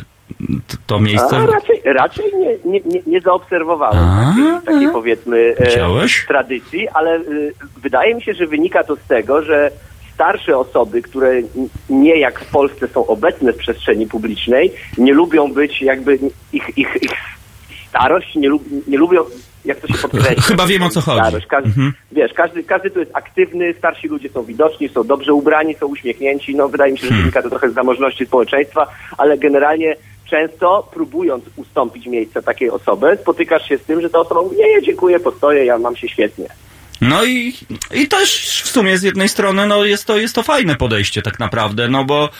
To 0.86 1.00
miejsce. 1.00 1.36
A 1.36 1.46
raczej, 1.46 1.82
raczej 1.84 2.24
nie, 2.38 2.72
nie, 2.72 2.80
nie, 2.86 3.02
nie 3.06 3.20
zaobserwowałem 3.20 4.04
A, 4.04 4.26
takiej, 4.26 4.74
takiej 4.74 4.92
powiedzmy 4.92 5.54
e, 5.58 6.06
tradycji, 6.28 6.88
ale 6.88 7.16
y, 7.16 7.54
wydaje 7.82 8.14
mi 8.14 8.22
się, 8.22 8.34
że 8.34 8.46
wynika 8.46 8.84
to 8.84 8.96
z 8.96 9.02
tego, 9.08 9.42
że 9.42 9.70
starsze 10.20 10.58
osoby, 10.58 11.02
które 11.02 11.42
nie 11.90 12.18
jak 12.18 12.40
w 12.40 12.50
Polsce 12.50 12.88
są 12.88 13.06
obecne 13.06 13.52
w 13.52 13.56
przestrzeni 13.56 14.06
publicznej, 14.06 14.72
nie 14.98 15.12
lubią 15.12 15.52
być 15.52 15.82
jakby 15.82 16.18
ich, 16.52 16.68
ich, 16.76 16.96
ich 17.02 17.12
starość, 17.88 18.34
nie, 18.34 18.48
lub, 18.48 18.62
nie 18.88 18.98
lubią, 18.98 19.20
jak 19.64 19.80
to 19.80 19.86
się 19.86 19.98
podkreśla. 19.98 20.42
Chyba 20.42 20.66
wiem, 20.66 20.82
o 20.82 20.88
co 20.88 21.00
chodzi. 21.00 21.20
Starość. 21.20 21.46
Każdy, 21.46 21.68
Mhm. 21.68 21.92
Wiesz, 22.12 22.32
każdy, 22.32 22.64
każdy 22.64 22.90
tu 22.90 23.00
jest 23.00 23.10
aktywny, 23.14 23.74
starsi 23.78 24.08
ludzie 24.08 24.28
są 24.28 24.42
widoczni, 24.42 24.88
są 24.88 25.04
dobrze 25.04 25.34
ubrani, 25.34 25.74
są 25.74 25.86
uśmiechnięci. 25.86 26.54
No, 26.56 26.68
wydaje 26.68 26.92
mi 26.92 26.98
się, 26.98 27.02
że 27.02 27.08
Hmm. 27.08 27.22
wynika 27.22 27.42
to 27.42 27.50
trochę 27.50 27.70
z 27.70 27.74
zamożności 27.74 28.26
społeczeństwa, 28.26 28.86
ale 29.18 29.38
generalnie 29.38 29.96
często 30.30 30.88
próbując 30.92 31.44
ustąpić 31.56 32.06
miejsca 32.06 32.42
takiej 32.42 32.70
osobie, 32.70 33.16
spotykasz 33.16 33.68
się 33.68 33.78
z 33.78 33.82
tym, 33.82 34.00
że 34.00 34.10
ta 34.10 34.18
osoba 34.18 34.42
mówi, 34.42 34.56
nie, 34.56 34.74
nie, 34.74 34.82
dziękuję, 34.82 35.20
postoję, 35.20 35.64
ja 35.64 35.78
mam 35.78 35.96
się 35.96 36.08
świetnie. 36.08 36.48
No 37.00 37.24
i, 37.24 37.54
i 37.94 38.08
też 38.08 38.62
w 38.64 38.70
sumie 38.70 38.98
z 38.98 39.02
jednej 39.02 39.28
strony 39.28 39.66
no 39.66 39.84
jest 39.84 40.04
to, 40.06 40.18
jest 40.18 40.34
to 40.34 40.42
fajne 40.42 40.76
podejście 40.76 41.22
tak 41.22 41.38
naprawdę, 41.38 41.88
no 41.88 42.04
bo 42.04 42.30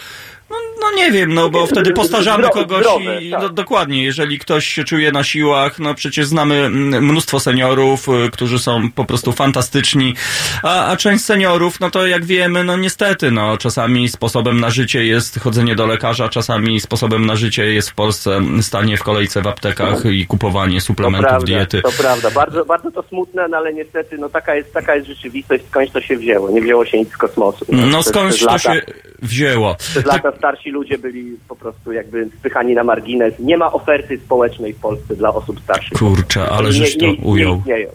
no, 0.50 0.56
no 0.80 0.96
nie 0.96 1.12
wiem, 1.12 1.34
no 1.34 1.50
bo 1.50 1.66
wtedy 1.66 1.92
postarzamy 1.92 2.44
Zdro- 2.46 2.50
kogoś 2.52 2.80
zdrowe, 2.80 3.22
i 3.22 3.30
tak. 3.30 3.42
no, 3.42 3.48
dokładnie, 3.48 4.04
jeżeli 4.04 4.38
ktoś 4.38 4.66
się 4.66 4.84
czuje 4.84 5.12
na 5.12 5.24
siłach, 5.24 5.78
no 5.78 5.94
przecież 5.94 6.26
znamy 6.26 6.54
mm, 6.54 7.04
mnóstwo 7.06 7.40
seniorów, 7.40 8.08
y, 8.08 8.30
którzy 8.30 8.58
są 8.58 8.90
po 8.92 9.04
prostu 9.04 9.32
fantastyczni, 9.32 10.14
a, 10.62 10.86
a 10.86 10.96
część 10.96 11.24
seniorów, 11.24 11.80
no 11.80 11.90
to 11.90 12.06
jak 12.06 12.24
wiemy, 12.24 12.64
no 12.64 12.76
niestety, 12.76 13.30
no 13.30 13.56
czasami 13.58 14.08
sposobem 14.08 14.60
na 14.60 14.70
życie 14.70 15.04
jest 15.04 15.40
chodzenie 15.40 15.76
do 15.76 15.86
lekarza, 15.86 16.28
czasami 16.28 16.80
sposobem 16.80 17.26
na 17.26 17.36
życie 17.36 17.66
jest 17.72 17.90
w 17.90 17.94
Polsce 17.94 18.40
stanie 18.60 18.96
w 18.96 19.02
kolejce 19.02 19.42
w 19.42 19.46
aptekach 19.46 20.04
i 20.04 20.26
kupowanie 20.26 20.78
To 20.78 20.84
suplementów 20.86 21.28
prawda, 21.30 21.46
diety. 21.46 21.82
to 21.82 21.92
prawda. 21.92 22.30
Bardzo, 22.30 22.64
bardzo 22.64 22.90
to 22.90 23.02
smutne, 23.02 23.48
no 23.48 23.56
ale 23.56 23.74
niestety 23.74 24.18
no, 24.18 24.28
taka, 24.28 24.54
jest, 24.54 24.72
taka 24.72 24.94
jest 24.94 25.06
rzeczywistość, 25.08 25.64
skądś 25.70 25.92
to 25.92 26.00
się 26.00 26.16
wzięło. 26.16 26.50
Nie 26.50 26.62
wzięło 26.62 26.84
się 26.86 26.98
nic 26.98 27.08
z 27.12 27.16
kosmosu. 27.16 27.66
No 27.68 28.00
Przez- 28.00 28.06
skądś 28.12 28.40
to 28.40 28.46
lata- 28.46 28.58
się 28.74 28.82
wzięło. 29.22 29.74
Przez 29.74 30.04
lata 30.04 30.32
starsi 30.40 30.70
ludzie 30.70 30.98
byli 30.98 31.24
po 31.48 31.56
prostu 31.56 31.92
jakby 31.92 32.28
spychani 32.38 32.74
na 32.74 32.84
margines. 32.84 33.34
Nie 33.38 33.56
ma 33.56 33.72
oferty 33.72 34.18
społecznej 34.24 34.72
w 34.72 34.76
Polsce 34.80 35.16
dla 35.16 35.34
osób 35.34 35.60
starszych. 35.60 35.98
Kurczę, 35.98 36.48
ale 36.50 36.64
Nie- 36.68 36.72
żeś 36.72 36.96
to 36.98 37.06
nie- 37.06 37.12
nie 37.12 37.18
ujął. 37.24 37.58
istnieją. 37.58 37.88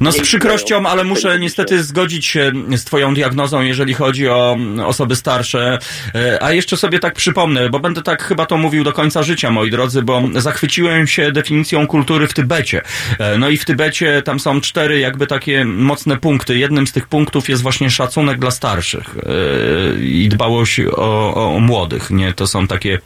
No 0.00 0.12
z 0.12 0.16
nie 0.16 0.22
przykrością, 0.22 0.86
ale 0.86 1.04
muszę 1.04 1.38
niestety 1.38 1.82
zgodzić 1.82 2.26
się 2.26 2.52
z 2.76 2.84
twoją 2.84 3.14
diagnozą, 3.14 3.62
jeżeli 3.62 3.94
chodzi 3.94 4.28
o 4.28 4.56
osoby 4.86 5.16
starsze. 5.16 5.78
E, 6.14 6.42
A 6.42 6.52
jeszcze 6.52 6.76
sobie 6.76 6.98
tak 6.98 7.14
przypomnę, 7.14 7.68
bo 7.70 7.78
będę 7.80 8.02
tak 8.02 8.22
chyba 8.22 8.46
to 8.46 8.56
mówił 8.56 8.84
do 8.84 8.92
końca 8.92 9.22
życia, 9.22 9.50
moi 9.50 9.70
drodzy, 9.70 10.02
bo 10.02 10.22
zachwyciłem 10.36 11.06
się 11.06 11.32
definicją 11.32 11.86
kultury 11.86 12.26
w 12.26 12.34
Tybecie. 12.34 12.82
E, 13.18 13.38
No 13.38 13.48
i 13.48 13.56
w 13.56 13.64
Tybecie 13.64 14.22
tam 14.22 14.40
są 14.40 14.60
cztery 14.60 14.98
jakby 14.98 15.26
takie 15.26 15.64
mocne 15.64 16.16
punkty. 16.16 16.58
Jednym 16.58 16.86
z 16.86 16.92
tych 16.92 17.06
punktów 17.08 17.48
jest 17.48 17.62
właśnie 17.62 17.90
szacunek 17.90 18.38
dla 18.38 18.50
starszych 18.50 19.16
e, 19.18 20.00
i 20.04 20.28
dbałość 20.28 20.80
o, 20.80 21.34
o, 21.34 21.56
o 21.56 21.60
młodych, 21.60 21.77
nie? 22.10 22.32
To 22.32 22.46
są 22.46 22.66
takie 22.66 22.98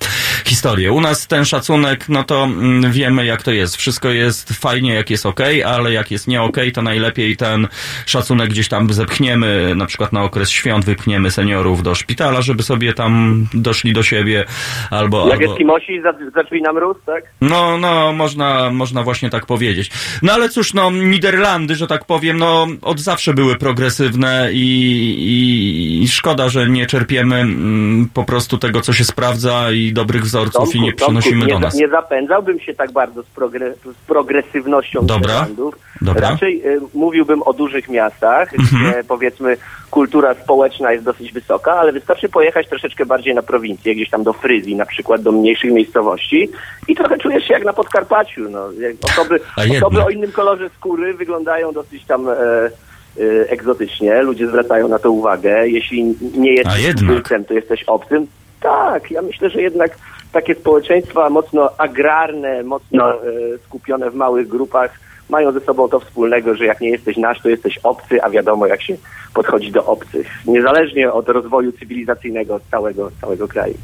historie. 0.45 0.93
U 0.93 1.01
nas 1.01 1.27
ten 1.27 1.45
szacunek, 1.45 2.09
no 2.09 2.25
to 2.25 2.45
mm, 2.45 2.93
wiemy 2.93 3.27
jak 3.27 3.43
to 3.43 3.51
jest. 3.51 3.77
Wszystko 3.77 4.09
jest 4.09 4.53
fajnie, 4.53 4.95
jak 4.95 5.11
jest 5.11 5.27
okej, 5.27 5.65
ale 5.65 5.93
jak 5.93 6.11
jest 6.11 6.29
nie 6.29 6.43
okej, 6.43 6.73
to 6.73 6.83
najlepiej 6.83 7.37
ten 7.37 7.69
szacunek 8.07 8.51
gdzieś 8.51 8.69
tam 8.69 8.93
zepchniemy, 8.93 9.75
na 9.75 9.87
przykład 9.87 10.13
na 10.13 10.23
okres 10.23 10.51
świąt 10.51 10.85
wypchniemy 10.85 11.31
seniorów 11.31 11.83
do 11.83 11.95
szpitala, 11.95 12.43
żeby 12.43 12.63
sobie 12.63 12.93
tam 12.93 13.47
doszli 13.55 13.93
do 13.93 14.03
siebie, 14.03 14.45
albo... 14.91 15.29
Jak 15.29 15.41
albo... 15.41 15.53
Eskimosi 15.53 16.03
za, 16.03 16.13
za 16.35 16.43
drzwi 16.43 16.63
na 16.63 16.73
mróz, 16.73 16.97
tak? 17.07 17.25
No, 17.41 17.79
no, 17.79 18.13
można, 18.13 18.71
można 18.71 19.03
właśnie 19.03 19.31
tak 19.31 19.47
powiedzieć. 19.47 19.91
No 20.23 20.33
ale 20.33 20.49
cóż, 20.49 20.75
no, 20.75 20.91
Niderlandy, 20.91 21.75
że 21.75 21.87
tak 21.87 22.05
powiem, 22.05 22.39
no, 22.39 22.67
od 22.83 23.01
zawsze 23.01 23.35
były 23.35 23.57
progresywne 23.57 24.49
i, 24.53 24.67
i, 25.19 26.03
i 26.03 26.09
szkoda, 26.09 26.49
że 26.49 26.69
nie 26.69 26.87
czerpiemy 26.87 27.37
mm, 27.37 28.09
po 28.15 28.25
prostu 28.25 28.59
tego, 28.63 28.81
co 28.81 28.93
się 28.93 29.05
sprawdza 29.05 29.71
i 29.73 29.93
dobrych 29.93 30.23
wzorców 30.23 30.75
i 30.75 30.81
nie 30.81 30.93
Tomku, 30.93 31.05
przenosimy 31.05 31.47
nie, 31.47 31.53
do 31.53 31.59
nas. 31.59 31.75
Nie 31.75 31.89
zapędzałbym 31.89 32.61
się 32.61 32.75
tak 32.75 32.93
bardzo 32.93 33.23
z, 33.23 33.27
progre, 33.27 33.75
z 33.85 34.07
progresywnością 34.07 35.07
Dobra, 35.07 35.17
Niderlandów. 35.33 35.79
dobra. 36.01 36.31
Raczej 36.31 36.63
y, 36.67 36.81
mówiłbym 36.95 37.43
o 37.43 37.53
dużych 37.53 37.89
miastach, 37.89 38.55
Mhm. 38.59 38.83
gdzie 38.93 39.05
powiedzmy 39.05 39.57
kultura 39.91 40.35
społeczna 40.35 40.93
jest 40.93 41.05
dosyć 41.05 41.33
wysoka, 41.33 41.73
ale 41.73 41.93
wystarczy 41.93 42.29
pojechać 42.29 42.69
troszeczkę 42.69 43.07
bardziej 43.07 43.35
na 43.35 43.43
prowincję, 43.43 43.95
gdzieś 43.95 44.11
tam 44.11 44.23
do 44.23 44.33
Fryzji 44.33 44.77
na 44.77 44.87
przykład, 44.87 45.23
do 45.23 45.33
mniejszych 45.33 45.73
miejscowości 45.73 46.49
i 46.89 46.95
trochę 46.97 47.19
czujesz 47.19 47.45
się 47.45 47.55
jak 47.55 47.65
na 47.65 47.73
Podkarpaciu. 47.73 48.51
No. 48.51 48.65
Osoby, 49.03 49.41
osoby 49.83 50.03
o 50.03 50.11
innym 50.11 50.33
kolorze 50.33 50.71
skóry 50.79 51.15
wyglądają 51.15 51.73
dosyć 51.73 52.05
tam... 52.05 52.29
E, 52.29 52.33
e, 52.33 53.51
egzotycznie, 53.51 54.23
ludzie 54.23 54.47
zwracają 54.49 54.89
na 54.89 54.99
to 54.99 55.11
uwagę. 55.11 55.69
Jeśli 55.69 56.05
nie 56.37 56.53
jesteś 56.55 56.95
tubylcem, 56.99 57.45
to 57.45 57.55
jesteś 57.55 57.85
obcym. 57.85 58.27
Tak, 58.63 59.11
ja 59.11 59.23
myślę, 59.23 59.51
że 59.51 59.63
jednak 59.63 59.99
takie 60.33 60.55
społeczeństwa 60.55 61.31
mocno 61.31 61.71
agrarne, 61.79 62.63
mocno 62.63 63.15
e, 63.15 63.19
skupione 63.65 64.11
w 64.11 64.15
małych 64.15 64.49
grupach 64.49 65.01
mają 65.33 65.53
ze 65.53 65.61
sobą 65.61 65.89
to 65.89 66.01
wspólnego, 66.01 66.55
że 66.55 66.65
jak 66.65 66.81
nie 66.81 66.91
jesteś 66.91 67.17
nasz, 67.17 67.43
to 67.43 67.49
jesteś 67.49 67.79
obcy, 67.79 68.23
a 68.23 68.31
wiadomo 68.31 68.67
jak 68.67 68.83
się 68.83 68.97
podchodzi 69.35 69.73
do 69.73 69.87
obcych. 69.87 70.27
Niezależnie 70.47 71.13
od 71.13 71.29
rozwoju 71.29 71.73
cywilizacyjnego 71.73 72.61
całego, 72.71 73.11
całego 73.21 73.49
kraju. 73.49 73.75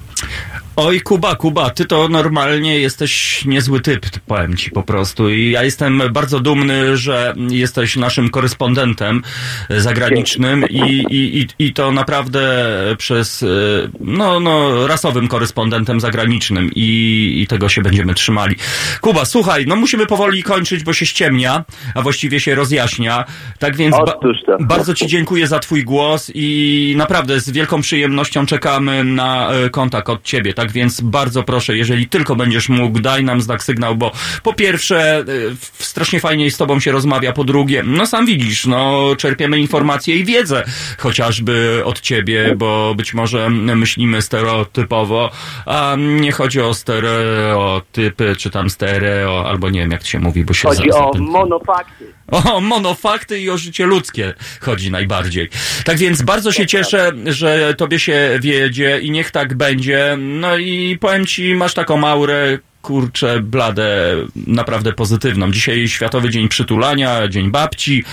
Oj, 0.76 1.01
Kuba, 1.01 1.34
Kuba, 1.34 1.70
ty 1.70 1.84
to 1.84 2.09
normalnie 2.09 2.80
jesteś 2.80 3.44
niezły 3.44 3.80
typ, 3.80 4.07
powiem 4.26 4.57
ci 4.57 4.70
po 4.70 4.82
prostu. 4.82 5.30
I 5.30 5.51
ja 5.51 5.62
jestem 5.62 6.03
bardzo 6.12 6.40
dumny, 6.40 6.96
że 6.96 7.34
jesteś 7.51 7.96
naszym 7.96 8.30
korespondentem 8.30 9.22
zagranicznym 9.70 10.64
i, 10.70 11.05
i, 11.11 11.40
i, 11.40 11.49
i 11.59 11.72
to 11.72 11.92
naprawdę 11.92 12.40
przez, 12.99 13.42
e, 13.42 13.46
no, 14.01 14.40
no, 14.40 14.86
rasowym 14.86 15.28
korespondentem 15.28 16.01
zagranicznym 16.01 16.70
i, 16.74 17.40
i 17.42 17.46
tego 17.46 17.68
się 17.68 17.82
będziemy 17.82 18.14
trzymali. 18.14 18.57
Kuba, 19.01 19.24
słuchaj, 19.24 19.64
no 19.66 19.76
musimy 19.76 20.07
powoli 20.07 20.42
kończyć, 20.42 20.84
bo 20.84 20.92
się 20.92 21.07
a 21.95 22.03
właściwie 22.03 22.41
się 22.41 22.55
rozjaśnia. 22.55 23.24
Tak 23.59 23.76
więc 23.76 23.97
ba 23.97 24.14
bardzo 24.61 24.95
ci 24.95 25.07
dziękuję 25.07 25.47
za 25.47 25.59
twój 25.59 25.84
głos 25.84 26.30
i 26.34 26.95
naprawdę 26.97 27.41
z 27.41 27.51
wielką 27.51 27.80
przyjemnością 27.80 28.47
czekamy 28.47 29.05
na 29.05 29.51
e, 29.51 29.70
kontakt 29.70 30.09
od 30.09 30.22
ciebie. 30.22 30.55
Tak 30.55 30.72
więc 30.72 31.01
bardzo 31.01 31.43
proszę, 31.43 31.76
jeżeli 31.76 32.09
tylko 32.09 32.36
będziesz 32.36 32.68
mógł, 32.68 33.01
daj 33.01 33.24
nam 33.24 33.41
znak 33.41 33.62
sygnał, 33.64 33.97
bo 33.97 34.12
po 34.43 34.53
pierwsze, 34.53 35.24
y, 35.28 35.57
strasznie 35.78 36.20
fajnie 36.20 36.51
z 36.51 36.57
tobą 36.57 36.80
się 36.80 36.93
rozmawia, 36.93 37.32
po 37.32 37.45
drugie, 37.45 37.82
no 37.86 38.07
sam 38.07 38.26
widzisz, 38.26 38.66
no 38.66 39.09
czerpiemy 39.18 39.59
informacje 39.61 40.16
i 40.16 40.24
wiedzę 40.24 40.64
chociażby 40.99 41.82
od 41.84 42.01
ciebie, 42.01 42.55
bo 42.57 42.95
być 42.97 43.14
może 43.14 43.51
myślimy 43.51 44.22
stereotypowo, 44.22 45.30
a 45.66 45.97
nie 45.99 46.32
chodzi 46.32 46.61
o 46.61 46.74
stereotypy, 46.74 48.36
czy 48.39 48.51
tam 48.51 48.70
stereo, 48.70 49.49
albo 49.49 49.70
nie 49.70 49.80
wiem 49.80 49.91
jak 49.91 50.03
to 50.03 50.09
się 50.09 50.18
mówi, 50.18 50.45
bo 50.45 50.55
się 50.55 50.68
Chodzi 50.68 50.91
o 50.91 51.11
monofakty. 51.21 52.12
O 52.31 52.61
monofakty 52.61 53.41
i 53.41 53.51
o 53.51 53.59
życie 53.59 53.87
ludzkie 53.87 54.35
chodzi 54.61 54.91
najbardziej. 54.91 55.49
Tak 55.85 55.97
więc 55.99 56.23
bardzo 56.23 56.53
się 56.53 56.66
cieszę, 56.66 57.12
że 57.27 57.75
tobie 57.75 57.99
się 57.99 58.39
wiedzie 58.43 58.99
i 59.01 59.11
niech 59.11 59.31
tak 59.31 59.55
będzie. 59.55 60.16
No 60.19 60.57
i 60.57 60.99
powiem 61.01 61.27
ci, 61.27 61.55
masz 61.55 61.75
taką 61.75 62.07
aurę, 62.07 62.59
kurczę, 62.83 63.41
bladę, 63.41 64.14
naprawdę 64.47 64.93
pozytywną. 64.93 65.51
Dzisiaj 65.51 65.89
Światowy 65.89 66.31
Dzień 66.31 66.49
Przytulania, 66.49 67.29
Dzień 67.29 67.51
Babci, 67.51 68.05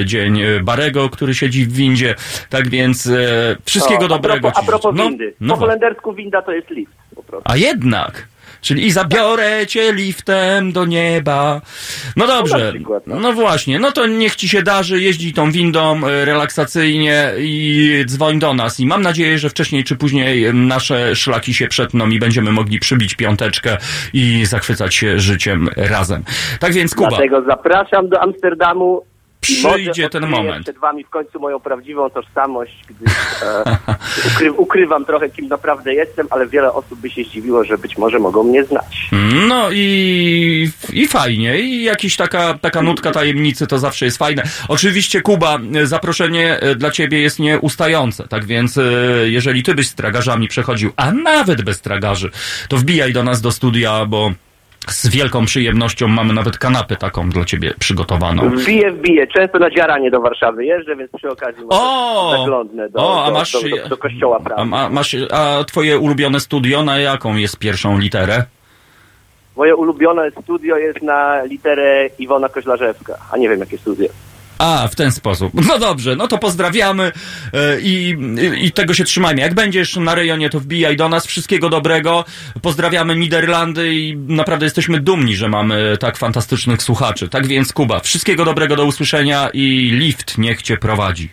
e, 0.00 0.04
Dzień 0.04 0.40
Barego, 0.62 1.08
który 1.08 1.34
siedzi 1.34 1.66
w 1.66 1.72
windzie. 1.72 2.14
Tak 2.48 2.68
więc 2.68 3.06
e, 3.06 3.56
wszystkiego 3.64 4.04
O, 4.04 4.08
dobrego 4.08 4.48
A 4.48 4.52
propos, 4.52 4.64
ci 4.64 4.68
a 4.68 4.70
propos 4.70 4.96
życzę. 4.96 5.08
windy. 5.08 5.34
No, 5.40 5.54
po 5.54 5.60
no, 5.60 5.66
holendersku 5.66 6.14
winda 6.14 6.42
to 6.42 6.52
jest 6.52 6.70
lift. 6.70 6.99
A 7.44 7.56
jednak. 7.56 8.30
Czyli 8.60 8.86
i 8.86 8.90
zabiorę 8.90 9.66
cię 9.66 9.92
liftem 9.92 10.72
do 10.72 10.84
nieba. 10.84 11.60
No 12.16 12.26
dobrze. 12.26 12.72
no. 13.06 13.20
No 13.20 13.32
właśnie, 13.32 13.78
no 13.78 13.92
to 13.92 14.06
niech 14.06 14.36
ci 14.36 14.48
się 14.48 14.62
darzy, 14.62 15.00
jeździ 15.00 15.32
tą 15.32 15.52
windą 15.52 16.06
e, 16.06 16.24
relaksacyjnie 16.24 17.32
i 17.38 18.04
dzwoń 18.06 18.38
do 18.38 18.54
nas. 18.54 18.80
I 18.80 18.86
mam 18.86 19.02
nadzieję, 19.02 19.38
że 19.38 19.50
wcześniej 19.50 19.84
czy 19.84 19.96
później 19.96 20.54
nasze 20.54 21.16
szlaki 21.16 21.54
się 21.54 21.68
przetną 21.68 22.08
i 22.08 22.18
będziemy 22.18 22.52
mogli 22.52 22.80
przybić 22.80 23.14
piąteczkę 23.14 23.76
i 24.12 24.46
zachwycać 24.46 24.94
się 24.94 25.18
życiem 25.18 25.68
razem. 25.76 26.22
Tak 26.60 26.72
więc 26.72 26.94
Kuba, 26.94 27.08
Dlatego 27.08 27.42
zapraszam 27.42 28.08
do 28.08 28.20
Amsterdamu. 28.20 29.09
Przyjdzie 29.40 30.08
ten 30.08 30.26
moment. 30.26 30.62
przed 30.62 30.78
wami 30.78 31.04
w 31.04 31.08
końcu 31.08 31.40
moją 31.40 31.60
prawdziwą 31.60 32.10
tożsamość, 32.10 32.84
gdyż 32.90 33.12
e, 33.42 33.78
ukry, 34.34 34.52
ukrywam 34.52 35.04
trochę, 35.04 35.30
kim 35.30 35.48
naprawdę 35.48 35.94
jestem, 35.94 36.26
ale 36.30 36.46
wiele 36.46 36.72
osób 36.72 37.00
by 37.00 37.10
się 37.10 37.24
zdziwiło, 37.24 37.64
że 37.64 37.78
być 37.78 37.98
może 37.98 38.18
mogą 38.18 38.44
mnie 38.44 38.64
znać. 38.64 39.10
No 39.48 39.68
i, 39.72 40.70
i 40.92 41.08
fajnie. 41.08 41.60
I 41.60 41.82
jakiś 41.82 42.16
taka, 42.16 42.54
taka 42.54 42.82
nutka 42.82 43.10
tajemnicy 43.10 43.66
to 43.66 43.78
zawsze 43.78 44.04
jest 44.04 44.18
fajne. 44.18 44.42
Oczywiście, 44.68 45.20
Kuba, 45.20 45.58
zaproszenie 45.84 46.60
e, 46.60 46.74
dla 46.74 46.90
ciebie 46.90 47.20
jest 47.20 47.38
nieustające. 47.38 48.28
Tak 48.28 48.44
więc, 48.44 48.78
e, 48.78 48.82
jeżeli 49.24 49.62
ty 49.62 49.74
byś 49.74 49.88
z 49.88 49.94
tragarzami 49.94 50.48
przechodził, 50.48 50.92
a 50.96 51.12
nawet 51.12 51.62
bez 51.62 51.80
tragarzy, 51.80 52.30
to 52.68 52.76
wbijaj 52.76 53.12
do 53.12 53.22
nas 53.22 53.40
do 53.40 53.52
studia, 53.52 54.06
bo 54.06 54.32
z 54.88 55.08
wielką 55.08 55.44
przyjemnością 55.46 56.08
mamy 56.08 56.32
nawet 56.32 56.58
kanapę 56.58 56.96
taką 56.96 57.30
dla 57.30 57.44
ciebie 57.44 57.74
przygotowaną. 57.78 58.48
Wbiję, 58.50 58.90
wbiję. 58.92 59.26
Często 59.26 59.58
na 59.58 59.70
dziaranie 59.70 60.10
do 60.10 60.20
Warszawy 60.20 60.64
jeżdżę, 60.64 60.96
więc 60.96 61.10
przy 61.16 61.28
okazji 61.30 61.62
O! 61.68 62.36
zaglądnę 62.38 62.88
do, 62.88 62.98
O, 62.98 63.24
a 63.24 63.30
masz- 63.30 63.52
do, 63.70 63.76
do, 63.82 63.88
do 63.88 63.96
kościoła. 63.96 64.38
A, 64.56 64.64
ma- 64.64 64.88
masz, 64.88 65.16
a 65.30 65.64
twoje 65.64 65.98
ulubione 65.98 66.40
studio 66.40 66.82
na 66.82 66.98
jaką 66.98 67.36
jest 67.36 67.58
pierwszą 67.58 67.98
literę? 67.98 68.44
Moje 69.56 69.76
ulubione 69.76 70.30
studio 70.42 70.76
jest 70.76 71.02
na 71.02 71.42
literę 71.44 72.06
Iwona 72.18 72.48
Koźlarzewska, 72.48 73.18
a 73.32 73.36
nie 73.36 73.48
wiem 73.48 73.60
jakie 73.60 73.78
studio. 73.78 74.08
A, 74.60 74.88
w 74.88 74.94
ten 74.94 75.12
sposób. 75.12 75.52
No 75.68 75.78
dobrze, 75.78 76.16
no 76.16 76.28
to 76.28 76.38
pozdrawiamy 76.38 77.12
e, 77.52 77.80
i, 77.80 78.16
i, 78.54 78.66
i 78.66 78.72
tego 78.72 78.94
się 78.94 79.04
trzymajmy. 79.04 79.40
Jak 79.40 79.54
będziesz 79.54 79.96
na 79.96 80.14
rejonie, 80.14 80.50
to 80.50 80.60
wbijaj 80.60 80.96
do 80.96 81.08
nas. 81.08 81.26
Wszystkiego 81.26 81.68
dobrego. 81.68 82.24
Pozdrawiamy 82.62 83.16
Niderlandy 83.16 83.94
i 83.94 84.16
naprawdę 84.16 84.66
jesteśmy 84.66 85.00
dumni, 85.00 85.36
że 85.36 85.48
mamy 85.48 85.96
tak 86.00 86.16
fantastycznych 86.16 86.82
słuchaczy. 86.82 87.28
Tak 87.28 87.46
więc, 87.46 87.72
Kuba, 87.72 88.00
wszystkiego 88.00 88.44
dobrego 88.44 88.76
do 88.76 88.84
usłyszenia 88.84 89.48
i 89.52 89.90
lift 89.92 90.38
niech 90.38 90.62
cię 90.62 90.76
prowadzi. 90.76 91.28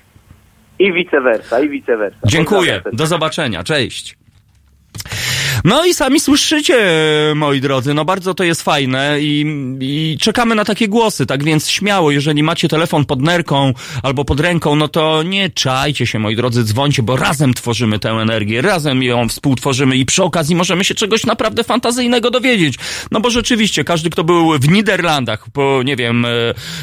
I 0.80 0.94
vice 0.94 1.22
versa, 1.22 1.60
i 1.60 1.70
vice 1.70 1.98
versa. 1.98 2.20
Dziękuję. 2.26 2.82
Do 2.94 3.08
zobaczenia. 3.08 3.64
Cześć. 3.64 4.18
No 5.64 5.86
i 5.86 5.94
sami 5.94 6.20
słyszycie, 6.20 6.78
moi 7.36 7.62
drodzy, 7.62 7.94
no 7.94 8.06
bardzo 8.06 8.34
to 8.34 8.44
jest 8.44 8.62
fajne 8.62 9.18
i, 9.20 9.46
i 9.80 10.18
czekamy 10.22 10.56
na 10.56 10.66
takie 10.66 10.88
głosy, 10.88 11.26
tak 11.26 11.44
więc 11.44 11.70
śmiało, 11.70 12.12
jeżeli 12.12 12.44
macie 12.44 12.68
telefon 12.68 13.06
pod 13.06 13.22
nerką 13.22 13.74
albo 14.04 14.26
pod 14.26 14.40
ręką, 14.40 14.76
no 14.76 14.88
to 14.88 15.24
nie 15.24 15.50
czajcie 15.50 16.08
się, 16.08 16.20
moi 16.20 16.36
drodzy, 16.36 16.64
dzwońcie, 16.64 17.04
bo 17.04 17.18
razem 17.18 17.54
tworzymy 17.54 18.00
tę 18.00 18.10
energię, 18.10 18.62
razem 18.62 19.04
ją 19.04 19.30
współtworzymy 19.30 19.98
i 19.98 20.06
przy 20.06 20.24
okazji 20.24 20.56
możemy 20.56 20.84
się 20.84 20.96
czegoś 20.96 21.26
naprawdę 21.26 21.64
fantazyjnego 21.64 22.32
dowiedzieć. 22.32 22.76
No 23.12 23.20
bo 23.20 23.30
rzeczywiście, 23.30 23.84
każdy, 23.84 24.10
kto 24.10 24.24
był 24.24 24.60
w 24.60 24.70
Niderlandach, 24.70 25.50
po, 25.54 25.82
nie 25.86 25.96
wiem, 25.96 26.26
e, 26.26 26.30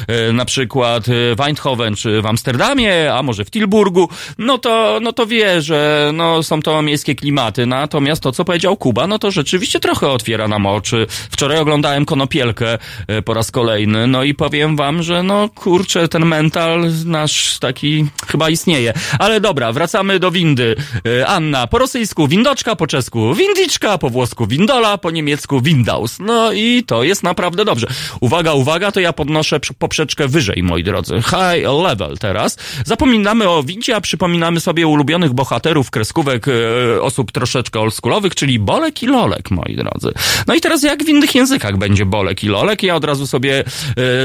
e, 0.07 0.33
na 0.33 0.45
przykład 0.45 1.09
e, 1.09 1.35
w 1.35 1.41
Eindhoven 1.41 1.95
czy 1.95 2.21
w 2.21 2.25
Amsterdamie, 2.25 3.13
a 3.13 3.23
może 3.23 3.45
w 3.45 3.51
Tilburgu, 3.51 4.09
no 4.37 4.57
to, 4.57 4.99
no 5.01 5.13
to 5.13 5.25
wie, 5.25 5.61
że 5.61 6.11
no, 6.13 6.43
są 6.43 6.61
to 6.61 6.81
miejskie 6.81 7.15
klimaty. 7.15 7.65
Natomiast 7.65 8.21
to, 8.21 8.31
co 8.31 8.45
powiedział 8.45 8.64
Kuba, 8.79 9.07
no 9.07 9.19
to 9.19 9.31
rzeczywiście 9.31 9.79
trochę 9.79 10.09
otwiera 10.09 10.47
nam 10.47 10.65
oczy. 10.65 11.07
Wczoraj 11.09 11.59
oglądałem 11.59 12.05
Konopielkę 12.05 12.77
e, 13.07 13.21
po 13.21 13.33
raz 13.33 13.51
kolejny, 13.51 14.07
no 14.07 14.23
i 14.23 14.33
powiem 14.33 14.75
wam, 14.75 15.03
że 15.03 15.23
no 15.23 15.49
kurczę, 15.49 16.07
ten 16.07 16.25
mental 16.25 16.91
nasz 17.05 17.59
taki 17.59 18.05
chyba 18.27 18.49
istnieje. 18.49 18.93
Ale 19.19 19.41
dobra, 19.41 19.71
wracamy 19.71 20.19
do 20.19 20.31
windy. 20.31 20.75
E, 21.21 21.27
Anna, 21.27 21.67
po 21.67 21.77
rosyjsku 21.77 22.27
windoczka, 22.27 22.75
po 22.75 22.87
czesku 22.87 23.35
windiczka, 23.35 23.97
po 23.97 24.09
włosku 24.09 24.47
windola, 24.47 24.97
po 24.97 25.11
niemiecku 25.11 25.61
windaus. 25.61 26.19
No 26.19 26.51
i 26.51 26.83
to 26.87 27.03
jest 27.03 27.23
naprawdę 27.23 27.65
dobrze. 27.65 27.87
Uwaga, 28.19 28.53
uwaga, 28.53 28.91
to 28.91 28.99
ja 28.99 29.13
podnoszę 29.13 29.59
poprzeczkę 29.79 30.27
wyżej, 30.27 30.63
moi 30.63 30.83
drodzy. 30.83 31.15
High 31.21 31.65
level 31.83 32.17
teraz. 32.17 32.57
Zapominamy 32.85 33.49
o 33.49 33.63
windzie, 33.63 33.95
a 33.95 34.01
przypominamy 34.01 34.59
sobie 34.59 34.87
ulubionych 34.87 35.33
bohaterów 35.33 35.91
kreskówek 35.91 36.47
e, 36.47 37.01
osób 37.01 37.31
troszeczkę 37.31 37.79
oldschoolowych, 37.79 38.35
czyli 38.35 38.54
Bolek 38.59 39.03
i 39.03 39.07
Lolek, 39.07 39.51
moi 39.51 39.75
drodzy. 39.75 40.11
No 40.47 40.55
i 40.55 40.61
teraz 40.61 40.83
jak 40.83 41.03
w 41.03 41.09
innych 41.09 41.35
językach 41.35 41.77
będzie 41.77 42.05
Bolek 42.05 42.43
i 42.43 42.47
Lolek? 42.47 42.83
Ja 42.83 42.95
od 42.95 43.03
razu 43.03 43.27
sobie 43.27 43.63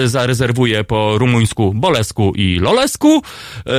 e, 0.03 0.09
zarezerwuję 0.09 0.85
po 0.85 1.19
rumuńsku 1.19 1.73
Bolesku 1.75 2.33
i 2.37 2.59
Lolesku, 2.59 3.23
e, 3.67 3.73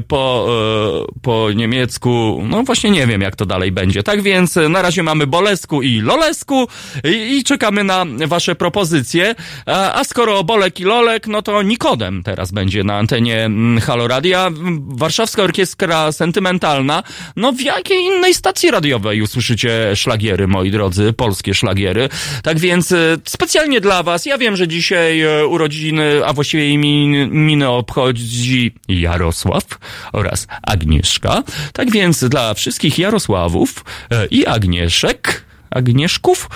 po, 0.00 0.48
e, 0.48 1.20
po 1.22 1.52
niemiecku, 1.54 2.42
no 2.48 2.62
właśnie 2.62 2.90
nie 2.90 3.06
wiem 3.06 3.20
jak 3.20 3.36
to 3.36 3.46
dalej 3.46 3.72
będzie. 3.72 4.02
Tak 4.02 4.22
więc 4.22 4.58
na 4.68 4.82
razie 4.82 5.02
mamy 5.02 5.26
Bolesku 5.26 5.82
i 5.82 6.00
Lolesku 6.00 6.68
i, 7.04 7.38
i 7.38 7.44
czekamy 7.44 7.84
na 7.84 8.04
wasze 8.26 8.54
propozycje. 8.54 9.34
A, 9.66 9.92
a 10.00 10.04
skoro 10.04 10.44
Bolek 10.44 10.80
i 10.80 10.84
Lolek, 10.84 11.26
no 11.26 11.42
to 11.42 11.62
Nikodem 11.62 12.22
teraz 12.22 12.52
będzie 12.52 12.84
na 12.84 12.94
antenie 12.94 13.44
mm, 13.44 13.80
Halo 13.80 14.08
Radia. 14.08 14.46
Mm, 14.46 14.88
Warszawska 14.88 15.42
Orkiestra 15.42 16.12
Sentymentalna. 16.12 17.02
No 17.36 17.52
w 17.52 17.60
jakiej 17.60 18.04
innej 18.04 18.34
stacji 18.34 18.70
radiowej 18.70 19.22
usłyszycie 19.22 19.96
szlagiery, 19.98 20.46
moi 20.46 20.70
drodzy, 20.70 21.12
polskie 21.12 21.54
szlagiery. 21.54 22.08
Tak 22.42 22.58
więc 22.58 22.92
e, 22.92 23.16
specjalnie 23.24 23.80
dla 23.80 24.02
was, 24.02 24.26
ja 24.26 24.38
wiem, 24.38 24.56
że 24.56 24.68
dzisiaj 24.68 25.20
e, 25.20 25.46
urodziny, 25.46 26.26
a 26.26 26.32
właściwie 26.32 26.70
imieniny 26.70 27.68
obchodzi 27.68 28.74
Jarosław 28.88 29.64
oraz 30.12 30.46
Agnieszka. 30.62 31.42
Tak 31.72 31.90
więc 31.90 32.24
dla 32.24 32.54
wszystkich 32.54 32.98
Jarosławów 32.98 33.84
e, 34.10 34.26
i 34.26 34.46
Agnieszek, 34.46 35.44
Agnieszków, 35.70 36.48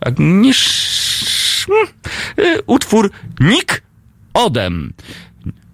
Agniesz... 0.00 1.66
hmm, 1.66 1.88
utwór 2.66 3.10
Nik 3.40 3.82
Odem. 4.34 4.92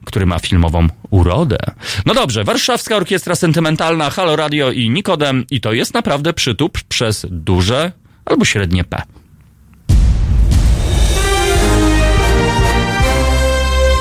Który 0.09 0.27
ma 0.27 0.39
filmową 0.39 0.89
urodę. 1.11 1.59
No 2.07 2.15
dobrze, 2.15 2.45
Warszawska 2.45 2.97
Orkiestra 2.97 3.35
Sentymentalna, 3.35 4.11
Halo 4.11 4.37
Radio 4.37 4.71
i 4.71 4.91
Nikodem 4.91 5.45
i 5.51 5.61
to 5.61 5.73
jest 5.73 5.95
naprawdę 5.95 6.33
przytup 6.33 6.79
przez 6.89 7.27
duże 7.31 7.93
albo 8.25 8.45
średnie 8.45 8.85
P. 8.85 9.03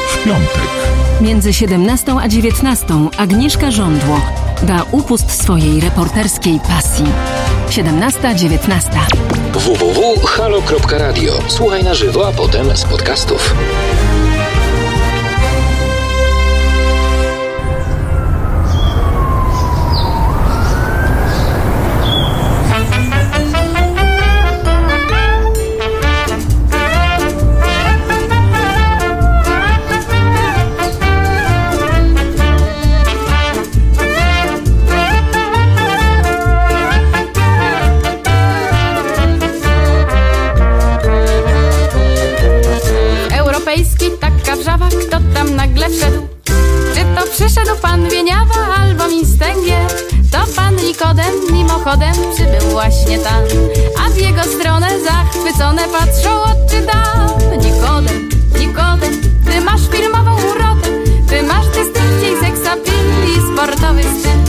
W 0.10 0.24
piątek. 0.24 0.68
Między 1.22 1.53
17 1.53 2.16
a 2.22 2.28
19 2.28 2.86
Agnieszka 3.18 3.72
Żądło 3.72 4.22
da 4.64 4.84
upust 4.91 5.32
swojej 5.32 5.82
reporterskiej 5.82 6.60
pasji. 6.68 7.05
17-19. 7.70 8.82
www.halo.radio. 9.53 11.39
Słuchaj 11.47 11.84
na 11.84 11.93
żywo, 11.93 12.28
a 12.28 12.32
potem 12.32 12.78
z 12.78 12.84
podcastów. 12.84 13.55
Przyszedł 47.38 47.81
pan 47.81 48.09
Wieniawa 48.09 48.75
albo 48.79 49.07
Mistęgier? 49.07 49.91
To 50.31 50.38
pan 50.55 50.75
Nikodem 50.75 51.33
mimochodem 51.51 52.13
przybył 52.33 52.69
właśnie 52.71 53.19
tam, 53.19 53.43
a 54.05 54.09
w 54.09 54.17
jego 54.17 54.43
stronę 54.43 54.88
zachwycone 54.99 55.81
patrzą 55.88 56.41
oczy 56.41 56.85
dam. 56.85 57.27
Nikodem, 57.59 58.29
Nikodem, 58.59 59.21
ty 59.45 59.61
masz 59.61 59.81
filmową 59.91 60.35
urodę, 60.35 60.89
ty 61.29 61.43
masz 61.43 61.67
dystynkcję 61.67 62.33
i 62.33 62.39
seksapil 62.39 63.05
i 63.35 63.53
sportowy 63.53 64.03
styl. 64.03 64.39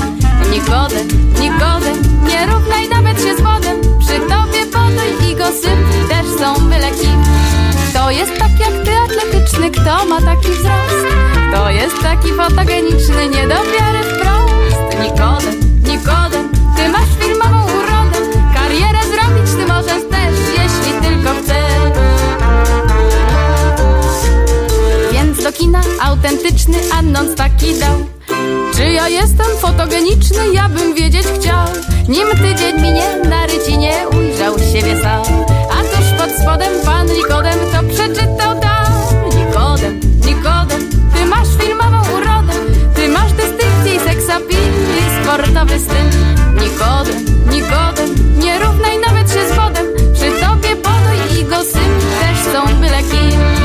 Nikodem, 0.51 1.09
Nikodem, 1.41 2.25
nie 2.29 2.47
równaj 2.47 2.89
nawet 2.89 3.23
się 3.23 3.37
z 3.37 3.41
wodem, 3.41 3.81
przy 3.99 4.21
tobie 4.21 4.67
podaj 4.73 5.31
i 5.31 5.37
go 5.37 5.47
syp, 5.47 6.09
też 6.09 6.27
są 6.41 6.55
byle 6.55 6.91
kim. 6.91 7.23
Kto 7.99 8.11
jest 8.11 8.39
tak 8.39 8.61
jak 8.61 8.85
ty 8.85 8.91
atletyczny, 8.97 9.71
kto 9.71 10.05
ma 10.05 10.21
taki 10.21 10.49
wzrost? 10.49 11.07
Kto 11.51 11.71
jest 11.71 12.03
taki 12.03 12.29
fotogeniczny, 12.33 13.29
nie 13.29 13.49
do 13.49 13.55
wiary 13.55 14.03
wprost? 14.03 14.99
Nikodem, 15.03 15.61
Nikodem, 15.83 16.49
ty 16.77 16.89
masz 16.89 17.09
filmową 17.21 17.65
urodę, 17.65 18.19
karierę 18.55 18.99
zrobić 19.05 19.51
ty 19.51 19.67
możesz 19.67 20.09
też, 20.11 20.35
jeśli 20.49 20.93
tylko 21.03 21.31
chcesz. 21.43 21.93
Więc 25.13 25.43
do 25.43 25.53
kina 25.53 25.81
autentyczny 26.03 26.79
annons 26.99 27.35
taki 27.35 27.75
dał. 27.75 28.07
Czy 28.75 28.93
ja 28.93 29.09
jestem 29.09 29.47
fotogeniczny, 29.61 30.53
ja 30.53 30.69
bym 30.69 30.95
wiedzieć 30.95 31.27
chciał. 31.41 31.67
Nim 32.09 32.29
tydzień 32.29 32.77
minie, 32.77 33.17
na 33.29 33.47
rycinie 33.47 33.93
ujrzał 34.13 34.59
siebie 34.59 35.03
sam. 35.03 35.58
Spodem 36.43 36.73
pan 36.85 37.07
Nikodem 37.07 37.59
to 37.73 37.95
przeczytał 37.95 38.61
tam. 38.61 38.87
Nikodem, 39.37 40.01
Nikodem, 40.27 40.91
ty 41.15 41.27
masz 41.27 41.49
filmową 41.61 42.01
urodę. 42.17 42.53
Ty 42.95 43.09
masz 43.09 43.33
dystynkcję 43.33 43.95
i 43.95 44.01
seksapil 44.01 44.59
i 44.99 45.23
sportowy 45.23 45.79
styl. 45.79 46.09
Nikodem, 46.55 47.25
Nikodem, 47.51 48.39
nie 48.39 48.59
równaj 48.59 48.99
nawet 49.07 49.33
się 49.33 49.49
z 49.49 49.53
wodem. 49.57 49.87
Przy 50.15 50.31
tobie 50.31 50.77
podoj 50.77 51.41
i 51.41 51.45
go 51.45 51.57
syn 51.65 51.93
też 52.21 52.39
są 52.53 52.81
byle 52.81 53.03
kim. 53.03 53.58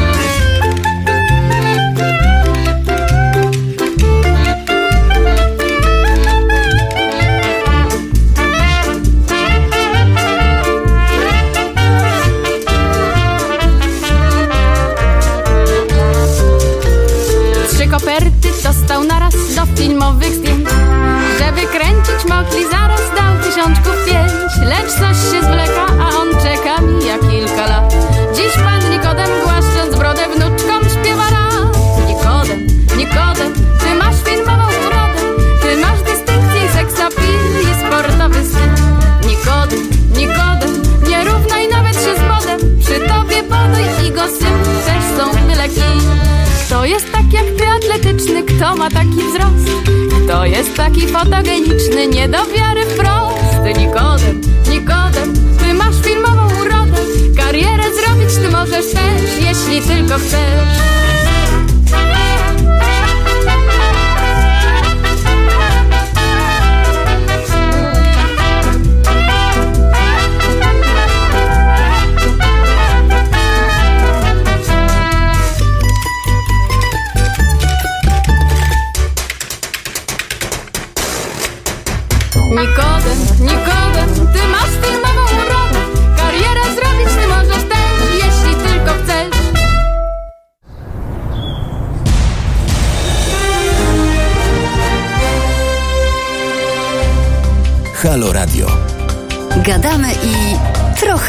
Jeśli 60.14 60.30
tylko 60.30 60.73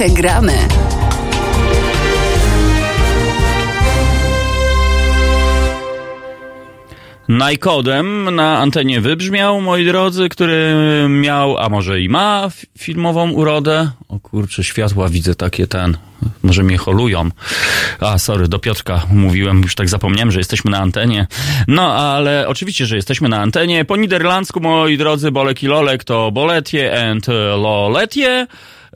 trochę 0.05 0.23
gramy. 0.23 0.53
Najkodem 7.29 8.35
na 8.35 8.59
antenie 8.59 9.01
wybrzmiał, 9.01 9.61
moi 9.61 9.87
drodzy, 9.87 10.29
który 10.29 10.75
miał, 11.09 11.59
a 11.59 11.69
może 11.69 12.01
i 12.01 12.09
ma 12.09 12.49
filmową 12.79 13.31
urodę. 13.31 13.91
O 14.09 14.21
kurczę, 14.21 14.65
światła 14.65 15.09
widzę 15.09 15.35
takie 15.35 15.67
ten, 15.67 15.97
może 16.43 16.63
mnie 16.63 16.79
holują. 16.79 17.29
A, 18.01 18.19
sorry, 18.19 18.49
do 18.49 18.59
Piotrka 18.59 19.03
mówiłem, 19.13 19.63
już 19.63 19.75
tak 19.75 19.89
zapomniałem, 19.89 20.31
że 20.31 20.41
jesteśmy 20.41 20.71
na 20.71 20.79
antenie. 20.79 21.27
No, 21.69 21.95
ale 21.95 22.49
oczywiście, 22.49 22.87
że 22.87 22.97
jesteśmy 22.97 23.29
na 23.29 23.41
antenie. 23.41 23.85
Po 23.85 23.97
niderlandzku, 23.97 24.61
moi 24.61 24.99
drodzy, 24.99 25.31
Bolek 25.31 25.63
i 25.63 25.67
Lolek 25.67 26.05
to 26.05 26.33
Boletie 26.33 27.11
and 27.11 27.27
Loletie. 27.57 28.47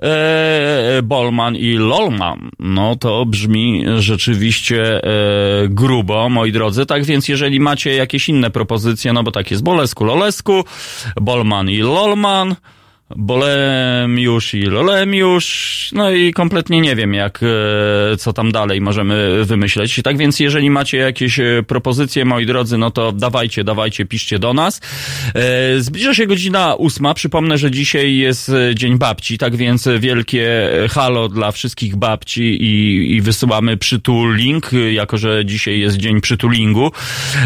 E, 0.03 1.01
Bolman 1.03 1.57
i 1.57 1.75
Lolman. 1.75 2.51
No 2.59 2.97
to 2.97 3.27
brzmi 3.27 3.85
rzeczywiście 3.99 5.05
e, 5.05 5.11
grubo, 5.69 6.29
moi 6.29 6.53
drodzy. 6.53 6.87
Tak 6.87 7.05
więc, 7.05 7.29
jeżeli 7.29 7.61
macie 7.61 7.95
jakieś 7.95 8.29
inne 8.29 8.51
propozycje, 8.51 9.13
no 9.13 9.23
bo 9.23 9.31
tak 9.31 9.51
jest 9.51 9.63
Bolesku, 9.63 10.05
Lolesku, 10.05 10.65
Bolman 11.21 11.71
i 11.71 11.79
Lolman, 11.79 12.57
Bolemiusz 13.17 14.55
i 14.55 14.63
Lolemiusz, 14.63 15.91
no 15.93 16.11
i 16.11 16.33
kompletnie 16.33 16.81
nie 16.81 16.97
wiem, 16.97 17.15
jak, 17.15 17.41
e, 18.13 18.17
co 18.17 18.33
tam 18.33 18.53
dalej 18.53 18.81
możemy 18.81 19.45
wymyśleć. 19.45 20.01
Tak 20.05 20.17
więc, 20.17 20.41
jeżeli 20.41 20.71
macie 20.71 20.99
jakieś 20.99 21.41
e, 21.41 21.63
propozycje, 21.67 22.25
moi 22.25 22.47
drodzy, 22.47 22.79
no 22.79 22.91
to 22.91 23.13
dawajcie, 23.13 23.65
dawajcie, 23.65 24.07
piszcie 24.07 24.39
do 24.39 24.55
nas. 24.55 24.81
E, 25.35 25.81
Zbliża 25.81 26.15
się 26.15 26.27
godzina 26.27 26.75
ósma. 26.75 27.15
Przypomnę, 27.15 27.59
że 27.59 27.71
dzisiaj 27.71 28.17
jest 28.17 28.53
Dzień 28.75 28.99
Babci, 28.99 29.39
tak 29.39 29.57
więc 29.57 29.89
wielkie 29.99 30.71
halo 30.91 31.29
dla 31.29 31.53
wszystkich 31.53 31.97
babci 31.97 32.43
i, 32.43 33.07
i 33.17 33.21
wysyłamy 33.21 33.77
przytuling, 33.77 34.71
jako 34.93 35.19
że 35.19 35.45
dzisiaj 35.45 35.81
jest 35.81 35.97
Dzień 35.97 36.21
Przytulingu. 36.21 36.93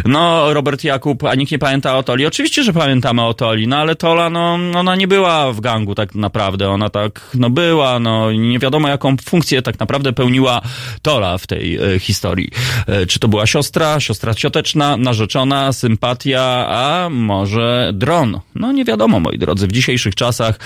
No, 0.05 0.55
Robert 0.55 0.85
Jakub, 0.85 1.25
a 1.25 1.35
nikt 1.35 1.53
nie 1.53 1.59
pamięta 1.59 1.97
o 1.97 2.03
Toli. 2.03 2.27
Oczywiście, 2.27 2.63
że 2.63 2.73
pamiętamy 2.73 3.23
o 3.23 3.35
Toli, 3.35 3.69
no 3.69 3.77
ale 3.77 3.97
Tola, 3.97 4.31
no, 4.31 4.59
ona 4.75 4.97
nie 4.97 5.09
była 5.09 5.52
w 5.53 5.61
gangu 5.61 5.95
tak 5.95 6.15
naprawdę. 6.15 6.71
Ona 6.71 6.91
tak, 6.91 7.21
no 7.35 7.51
była, 7.51 7.99
no 7.99 8.33
nie 8.33 8.59
wiadomo 8.59 8.89
jaką 8.89 9.17
funkcję 9.25 9.63
tak 9.63 9.81
naprawdę 9.81 10.13
pełniła 10.13 10.61
Tola 11.03 11.39
w 11.39 11.47
tej 11.47 11.77
e, 11.77 11.99
historii. 11.99 12.49
E, 12.87 13.07
czy 13.07 13.19
to 13.19 13.29
była 13.29 13.47
siostra, 13.47 14.01
siostra 14.01 14.35
cioteczna, 14.35 14.97
narzeczona, 14.97 15.73
sympatia, 15.73 16.67
a 16.69 17.09
może 17.11 17.91
dron? 17.95 18.41
No 18.55 18.73
nie 18.73 18.85
wiadomo, 18.85 19.21
moi 19.21 19.39
drodzy. 19.39 19.67
W 19.67 19.73
dzisiejszych 19.73 20.15
czasach 20.15 20.59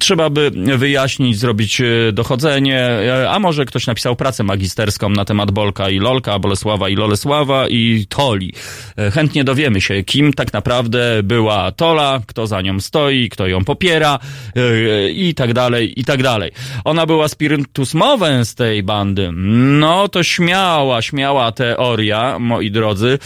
trzeba 0.00 0.30
by 0.30 0.50
wyjaśnić, 0.76 1.38
zrobić 1.38 1.80
e, 1.80 2.12
dochodzenie, 2.12 2.80
e, 2.80 3.30
a 3.30 3.38
może 3.38 3.64
ktoś 3.64 3.86
napisał 3.86 4.16
pracę 4.16 4.42
magisterską 4.42 5.08
na 5.08 5.24
temat 5.24 5.50
Bolka 5.50 5.90
i 5.90 5.98
Lolka, 5.98 6.38
Bolesława 6.38 6.88
i 6.88 6.96
Lolesława 6.96 7.68
i 7.68 8.06
Toli. 8.08 8.52
E, 8.98 9.10
Chętnie 9.10 9.44
dowiemy 9.44 9.80
się, 9.80 10.02
kim 10.02 10.32
tak 10.32 10.52
naprawdę 10.52 11.22
była 11.22 11.72
Tola, 11.72 12.20
kto 12.26 12.46
za 12.46 12.60
nią 12.62 12.80
stoi, 12.80 13.28
kto 13.28 13.46
ją 13.46 13.64
popiera 13.64 14.09
e, 14.56 15.10
i 15.10 15.34
tak 15.34 15.52
dalej, 15.52 16.00
i 16.00 16.04
tak 16.04 16.22
dalej. 16.22 16.50
Ona 16.84 17.06
była 17.06 17.28
spiritus 17.28 17.94
z 18.42 18.54
tej 18.54 18.82
bandy. 18.82 19.30
No 19.34 20.08
to 20.08 20.22
śmiała, 20.22 21.02
śmiała 21.02 21.52
teoria, 21.52 22.38
moi 22.38 22.70
drodzy. 22.70 23.18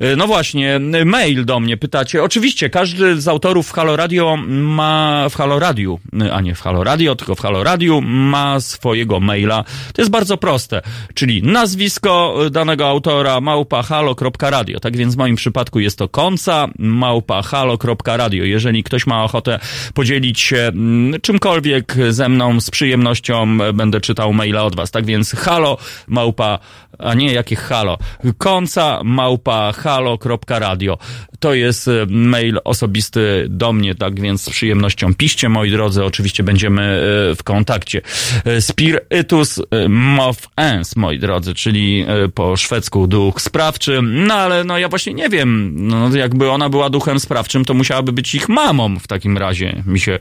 E, 0.00 0.16
No 0.16 0.26
właśnie, 0.26 0.80
mail 1.04 1.44
do 1.44 1.60
mnie 1.60 1.76
pytacie. 1.76 2.22
Oczywiście, 2.22 2.70
każdy 2.70 3.20
z 3.20 3.28
autorów 3.28 3.68
w 3.68 3.72
Halo 3.72 3.96
Radio 3.96 4.36
ma, 4.48 5.26
w 5.30 5.34
Halo 5.34 5.58
Radiu, 5.58 6.00
a 6.32 6.40
nie 6.40 6.54
w 6.54 6.60
Halo 6.60 6.84
Radio, 6.84 7.16
tylko 7.16 7.34
w 7.34 7.40
Halo 7.40 7.64
Radiu 7.64 8.00
ma 8.00 8.60
swojego 8.60 9.20
maila. 9.20 9.64
To 9.92 10.02
jest 10.02 10.10
bardzo 10.10 10.36
proste, 10.36 10.82
czyli 11.14 11.42
nazwisko 11.42 12.34
danego 12.50 12.88
autora 12.88 13.40
małpa 13.40 13.82
halo.radio. 13.82 14.80
Tak 14.80 14.96
więc 14.96 15.14
w 15.14 15.18
moim 15.18 15.36
przypadku 15.36 15.80
jest 15.80 15.98
to 15.98 16.08
konca 16.08 16.68
małpa 16.78 17.42
halo.radio. 17.42 18.44
Jeżeli 18.44 18.82
ktoś 18.82 19.06
ma 19.06 19.24
ochotę 19.24 19.58
podzielić 19.94 20.27
się 20.36 20.56
mm, 20.56 21.20
czymkolwiek 21.20 21.94
ze 22.10 22.28
mną, 22.28 22.60
z 22.60 22.70
przyjemnością 22.70 23.58
będę 23.74 24.00
czytał 24.00 24.32
maila 24.32 24.64
od 24.64 24.76
was. 24.76 24.90
Tak 24.90 25.06
więc 25.06 25.32
halo 25.32 25.78
małpa, 26.06 26.58
a 26.98 27.14
nie 27.14 27.32
jakie 27.32 27.56
halo, 27.56 27.98
konca 28.38 29.00
małpa 29.04 29.72
halo.radio. 29.72 30.98
To 31.40 31.54
jest 31.54 31.88
e, 31.88 32.06
mail 32.08 32.58
osobisty 32.64 33.46
do 33.48 33.72
mnie, 33.72 33.94
tak 33.94 34.20
więc 34.20 34.42
z 34.42 34.50
przyjemnością 34.50 35.14
piszcie, 35.14 35.48
moi 35.48 35.70
drodzy. 35.70 36.04
Oczywiście 36.04 36.42
będziemy 36.42 36.82
e, 36.82 37.34
w 37.34 37.42
kontakcie. 37.42 38.02
E, 38.44 38.60
Spiritus 38.60 39.60
mov 39.88 40.36
ens, 40.56 40.96
moi 40.96 41.18
drodzy, 41.18 41.54
czyli 41.54 42.06
po 42.34 42.56
szwedzku 42.56 43.06
duch 43.06 43.40
sprawczy. 43.40 44.00
No 44.02 44.34
ale 44.34 44.64
no 44.64 44.78
ja 44.78 44.88
właśnie 44.88 45.14
nie 45.14 45.28
wiem, 45.28 45.74
no 45.76 46.16
jakby 46.16 46.50
ona 46.50 46.68
była 46.68 46.90
duchem 46.90 47.20
sprawczym, 47.20 47.64
to 47.64 47.74
musiałaby 47.74 48.12
być 48.12 48.34
ich 48.34 48.48
mamą 48.48 48.98
w 48.98 49.06
takim 49.06 49.38
razie, 49.38 49.82
mi 49.86 50.00
się 50.00 50.18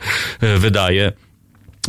wydaje. 0.57 1.13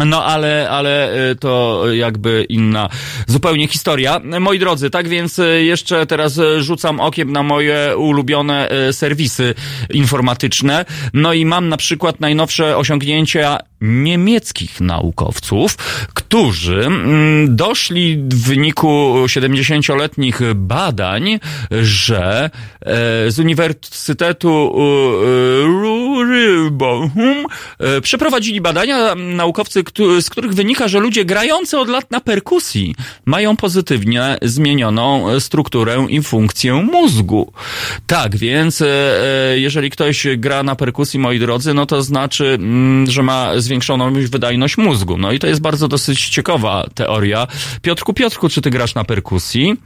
No, 0.07 0.25
ale, 0.25 0.71
ale 0.71 1.15
y, 1.31 1.37
to 1.37 1.83
jakby 1.93 2.47
inna 2.49 2.89
zupełnie 3.27 3.69
historia. 3.69 4.21
Moi 4.41 4.59
drodzy, 4.59 4.91
tak 4.91 5.09
więc 5.09 5.39
y, 5.39 5.65
jeszcze 5.65 6.07
teraz 6.07 6.39
y, 6.39 6.63
rzucam 6.63 7.01
okiem 7.01 7.33
na 7.33 7.43
moje 7.43 7.97
ulubione 7.97 8.69
serwisy 8.93 9.55
informatyczne. 9.91 10.85
No 11.13 11.33
i 11.33 11.45
mam 11.45 11.69
na 11.69 11.77
przykład 11.77 12.21
najnowsze 12.21 12.77
osiągnięcia 12.77 13.59
niemieckich 13.81 14.81
naukowców, 14.81 15.77
którzy 16.15 16.87
mm, 16.87 17.57
doszli 17.57 18.17
w 18.17 18.43
wyniku 18.47 19.15
70-letnich 19.27 20.41
badań, 20.55 21.41
że 21.83 22.51
e, 22.81 23.31
z 23.31 23.39
Uniwersytetu 23.39 24.73
Rurbochum 25.65 27.47
e, 27.79 28.01
przeprowadzili 28.01 28.61
badania 28.61 29.15
naukowcy, 29.15 29.83
z 30.21 30.31
których 30.31 30.55
wynika, 30.55 30.89
że 30.89 31.01
ludzie 31.01 31.25
grający 31.25 31.79
od 31.79 31.89
lat 31.89 32.11
na 32.11 32.21
perkusji 32.21 32.95
mają 33.25 33.57
pozytywnie 33.57 34.39
zmienioną 34.43 35.31
e, 35.31 35.41
strukturę 35.41 36.07
i 36.09 36.23
funkcję 36.23 36.75
mózgu. 36.75 37.53
Tak, 38.07 38.37
więc 38.37 38.83
e, 38.83 38.87
e, 38.87 39.59
jeżeli 39.59 39.91
ktoś 39.91 40.27
gra 40.37 40.63
na 40.63 40.77
perkusji, 40.77 41.19
moi 41.19 41.39
drodzy, 41.39 41.75
no 41.75 41.87
to 41.87 42.03
znaczy, 42.03 42.59
że 43.09 43.23
ma 43.23 43.61
zwiększoną 43.69 44.13
wydajność 44.13 44.79
mózgu. 44.79 45.19
No 45.19 45.33
i 45.33 45.39
to 45.39 45.47
jest 45.47 45.61
bardzo 45.61 45.89
dosyć 45.89 46.29
ciekawa 46.29 46.87
teoria. 46.95 47.47
Piotrku, 47.83 48.15
Piotrku, 48.15 48.49
czy 48.49 48.63
ty 48.63 48.71
grasz 48.71 48.95
na 48.95 49.05
perkusji? 49.05 49.77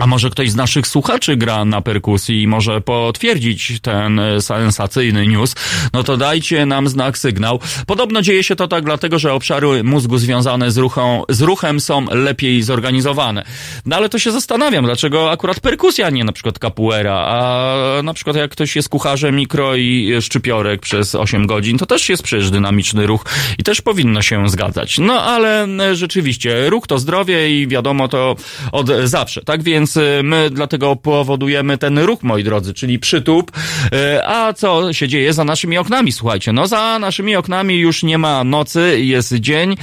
A 0.00 0.06
może 0.06 0.30
ktoś 0.30 0.50
z 0.50 0.54
naszych 0.54 0.86
słuchaczy 0.86 1.36
gra 1.36 1.64
na 1.64 1.80
perkusji 1.80 2.42
i 2.42 2.46
może 2.46 2.80
potwierdzić 2.80 3.80
ten 3.82 4.18
e, 4.18 4.40
sensacyjny 4.40 5.26
news, 5.26 5.54
no 5.92 6.02
to 6.02 6.16
dajcie 6.16 6.66
nam 6.66 6.88
znak, 6.88 7.18
sygnał. 7.18 7.60
Podobno 7.86 8.22
dzieje 8.22 8.44
się 8.44 8.56
to 8.56 8.68
tak 8.68 8.84
dlatego, 8.84 9.18
że 9.18 9.32
obszary 9.32 9.84
mózgu 9.84 10.18
związane 10.18 10.70
z, 10.70 10.76
ruchą, 10.76 11.22
z 11.28 11.40
ruchem 11.40 11.80
są 11.80 12.04
lepiej 12.10 12.62
zorganizowane. 12.62 13.44
No 13.86 13.96
ale 13.96 14.08
to 14.08 14.18
się 14.18 14.32
zastanawiam, 14.32 14.84
dlaczego 14.84 15.30
akurat 15.30 15.60
perkusja, 15.60 16.06
a 16.06 16.10
nie 16.10 16.24
na 16.24 16.32
przykład 16.32 16.58
capoeira, 16.58 17.14
a 17.14 18.02
na 18.02 18.14
przykład 18.14 18.36
jak 18.36 18.50
ktoś 18.50 18.76
jest 18.76 18.88
kucharzem 18.88 19.40
i 19.76 20.12
szczypiorek 20.20 20.80
przez 20.80 21.14
8 21.14 21.46
godzin, 21.46 21.78
to 21.78 21.86
też 21.86 22.08
jest 22.08 22.22
przecież 22.22 22.50
dynamiczny 22.50 23.06
ruch 23.06 23.24
i 23.58 23.62
też 23.62 23.80
powinno 23.80 24.22
się 24.22 24.48
zgadzać. 24.48 24.98
No 24.98 25.22
ale 25.22 25.64
e, 25.64 25.96
rzeczywiście, 25.96 26.70
ruch 26.70 26.86
to 26.86 26.98
zdrowie 26.98 27.60
i 27.60 27.68
wiadomo 27.68 28.08
to 28.08 28.36
od 28.72 28.88
zawsze. 29.04 29.42
Tak 29.42 29.62
więc 29.62 29.89
y, 29.96 30.22
my 30.22 30.50
dlatego 30.50 30.96
powodujemy 30.96 31.78
ten 31.78 31.98
ruch, 31.98 32.22
moi 32.22 32.44
drodzy, 32.44 32.74
czyli 32.74 32.98
przytup. 32.98 33.52
Y, 33.94 34.26
A 34.26 34.52
co 34.52 34.92
się 34.92 35.08
dzieje 35.08 35.32
za 35.32 35.44
naszymi 35.44 35.78
oknami? 35.78 36.12
Słuchajcie, 36.12 36.52
no 36.52 36.66
za 36.66 36.98
naszymi 36.98 37.36
oknami 37.36 37.74
już 37.74 38.02
nie 38.02 38.18
ma 38.18 38.44
nocy, 38.44 39.00
jest 39.00 39.34
dzień 39.34 39.76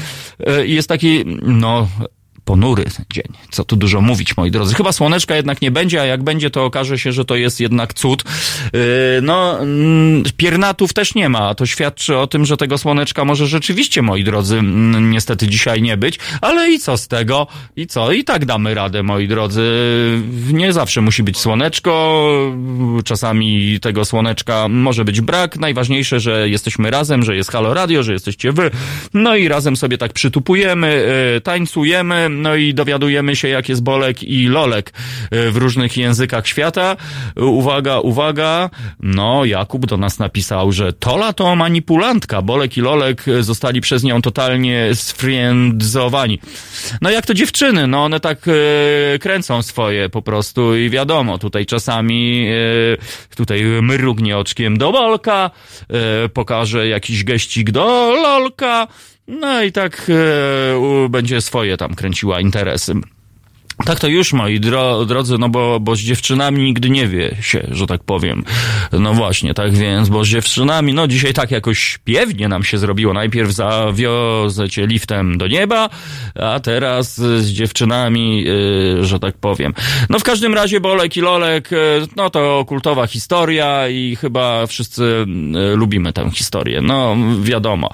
y, 0.47 0.68
jest 0.68 0.89
taki, 0.89 1.24
no 1.41 1.88
ponury 2.48 2.86
dzień. 3.14 3.24
Co 3.50 3.64
tu 3.64 3.76
dużo 3.76 4.02
mówić, 4.02 4.38
moi 4.38 4.52
drodzy. 4.52 4.76
Chyba 4.76 4.91
słoneczka 4.91 5.36
jednak 5.36 5.62
nie 5.62 5.72
będzie, 5.72 6.02
a 6.02 6.06
jak 6.06 6.24
będzie, 6.24 6.50
to 6.50 6.66
okaże 6.66 7.00
się, 7.00 7.12
że 7.12 7.26
to 7.26 7.36
jest 7.36 7.60
jednak 7.60 7.93
cud. 7.93 8.24
Yy, 8.74 8.80
no, 9.22 9.60
mm, 9.60 10.24
piernatów 10.38 10.93
też 10.93 11.16
nie 11.16 11.30
ma. 11.30 11.56
To 11.56 11.66
świadczy 11.66 12.18
o 12.18 12.28
tym, 12.28 12.45
że 12.45 12.58
tego 12.58 12.78
słoneczka 12.78 13.26
może 13.26 13.48
rzeczywiście, 13.48 14.02
moi 14.02 14.24
drodzy, 14.24 14.58
mm, 14.58 15.12
niestety 15.12 15.48
dzisiaj 15.48 15.82
nie 15.82 15.98
być. 15.98 16.20
Ale 16.41 16.72
i 16.72 16.80
co 16.80 16.98
z 16.98 17.08
tego? 17.08 17.48
I 17.76 17.88
co? 17.88 18.12
I 18.12 18.24
tak 18.24 18.45
damy 18.45 18.74
radę, 18.74 19.04
moi 19.04 19.28
drodzy. 19.28 19.64
Nie 20.54 20.74
zawsze 20.74 21.02
musi 21.02 21.24
być 21.24 21.38
słoneczko. 21.38 21.93
Czasami 23.06 23.80
tego 23.80 24.06
słoneczka 24.06 24.68
może 24.68 25.06
być 25.06 25.22
brak. 25.22 25.58
Najważniejsze, 25.58 26.20
że 26.20 26.50
jesteśmy 26.50 26.91
razem, 26.91 27.24
że 27.24 27.36
jest 27.36 27.52
Halo 27.52 27.74
Radio, 27.74 28.04
że 28.04 28.14
jesteście 28.14 28.52
wy. 28.52 28.72
No 29.14 29.36
i 29.36 29.48
razem 29.48 29.76
sobie 29.78 29.98
tak 29.98 30.14
przytupujemy, 30.14 31.06
yy, 31.34 31.41
tańcujemy, 31.41 32.37
no 32.42 32.56
i 32.56 32.74
dowiadujemy 32.74 33.36
się, 33.36 33.48
jak 33.48 33.70
jest 33.70 33.84
Bolek 33.84 34.24
i 34.24 34.48
Lolek 34.48 34.94
y, 35.34 35.52
w 35.52 35.58
różnych 35.58 35.98
językach 35.98 36.48
świata. 36.48 36.96
Uwaga, 37.36 38.00
uwaga. 38.00 38.70
No, 39.00 39.46
Jakub 39.46 39.86
do 39.86 39.98
nas 39.98 40.20
napisał, 40.20 40.72
że 40.72 40.94
Tola 40.94 41.34
to 41.34 41.56
manipulantka. 41.56 42.42
Bolek 42.42 42.78
i 42.78 42.82
Lolek 42.82 43.28
y, 43.28 43.44
zostali 43.44 43.82
przez 43.82 44.04
nią 44.04 44.22
totalnie 44.22 44.90
sfriendzowani. 44.94 46.40
No 47.02 47.10
jak 47.10 47.26
to 47.26 47.34
dziewczyny, 47.34 47.88
no 47.88 48.04
one 48.04 48.20
tak 48.20 48.48
y, 48.48 49.20
kręcą 49.20 49.62
swoje 49.62 50.10
po 50.10 50.22
prostu 50.22 50.76
i 50.76 50.90
wiadomo, 50.90 51.38
tutaj 51.38 51.66
czasami 51.66 52.48
y, 52.50 53.36
tutaj 53.36 53.64
mrugnie 53.64 54.38
oczkiem 54.38 54.78
do 54.78 54.92
Bolka, 54.92 55.52
y, 56.26 56.30
pokaże 56.30 56.88
jakiś 56.88 57.24
geścik 57.24 57.72
do 57.72 58.12
Lolka, 58.24 58.88
no 59.28 59.63
i 59.63 59.71
tak 59.71 60.07
e, 60.09 61.09
będzie 61.09 61.41
swoje 61.41 61.78
tam 61.78 61.95
kręciła 61.95 62.39
interesy. 62.39 62.93
Tak 63.86 63.99
to 63.99 64.07
już, 64.07 64.34
moi 64.34 64.59
dro, 64.59 65.05
drodzy, 65.05 65.38
no 65.38 65.49
bo, 65.49 65.80
bo 65.80 65.95
z 65.95 65.99
dziewczynami 65.99 66.63
nigdy 66.63 66.89
nie 66.89 67.07
wie 67.07 67.36
się, 67.41 67.67
że 67.71 67.88
tak 67.88 68.03
powiem. 68.03 68.43
No 68.91 69.13
właśnie, 69.13 69.53
tak 69.53 69.73
więc, 69.73 70.09
bo 70.09 70.25
z 70.25 70.28
dziewczynami, 70.28 70.93
no 70.93 71.07
dzisiaj 71.07 71.34
tak 71.34 71.51
jakoś 71.51 71.99
piewnie 72.03 72.47
nam 72.47 72.63
się 72.63 72.78
zrobiło. 72.78 73.13
Najpierw 73.13 73.51
zawiozę 73.51 74.69
cię 74.69 74.88
liftem 74.88 75.38
do 75.38 75.47
nieba, 75.47 75.89
a 76.36 76.59
teraz 76.59 77.15
z 77.17 77.45
dziewczynami, 77.45 78.43
yy, 78.43 79.05
że 79.05 79.19
tak 79.19 79.38
powiem. 79.38 79.73
No 80.09 80.19
w 80.19 80.23
każdym 80.23 80.53
razie 80.53 80.80
Bolek 80.80 81.17
i 81.17 81.21
Lolek, 81.21 81.71
yy, 81.71 82.07
no 82.15 82.30
to 82.30 82.65
kultowa 82.67 83.07
historia 83.07 83.89
i 83.89 84.15
chyba 84.15 84.67
wszyscy 84.67 85.25
yy, 85.53 85.75
lubimy 85.75 86.13
tę 86.13 86.32
historię. 86.32 86.82
No 86.82 87.15
wiadomo. 87.41 87.89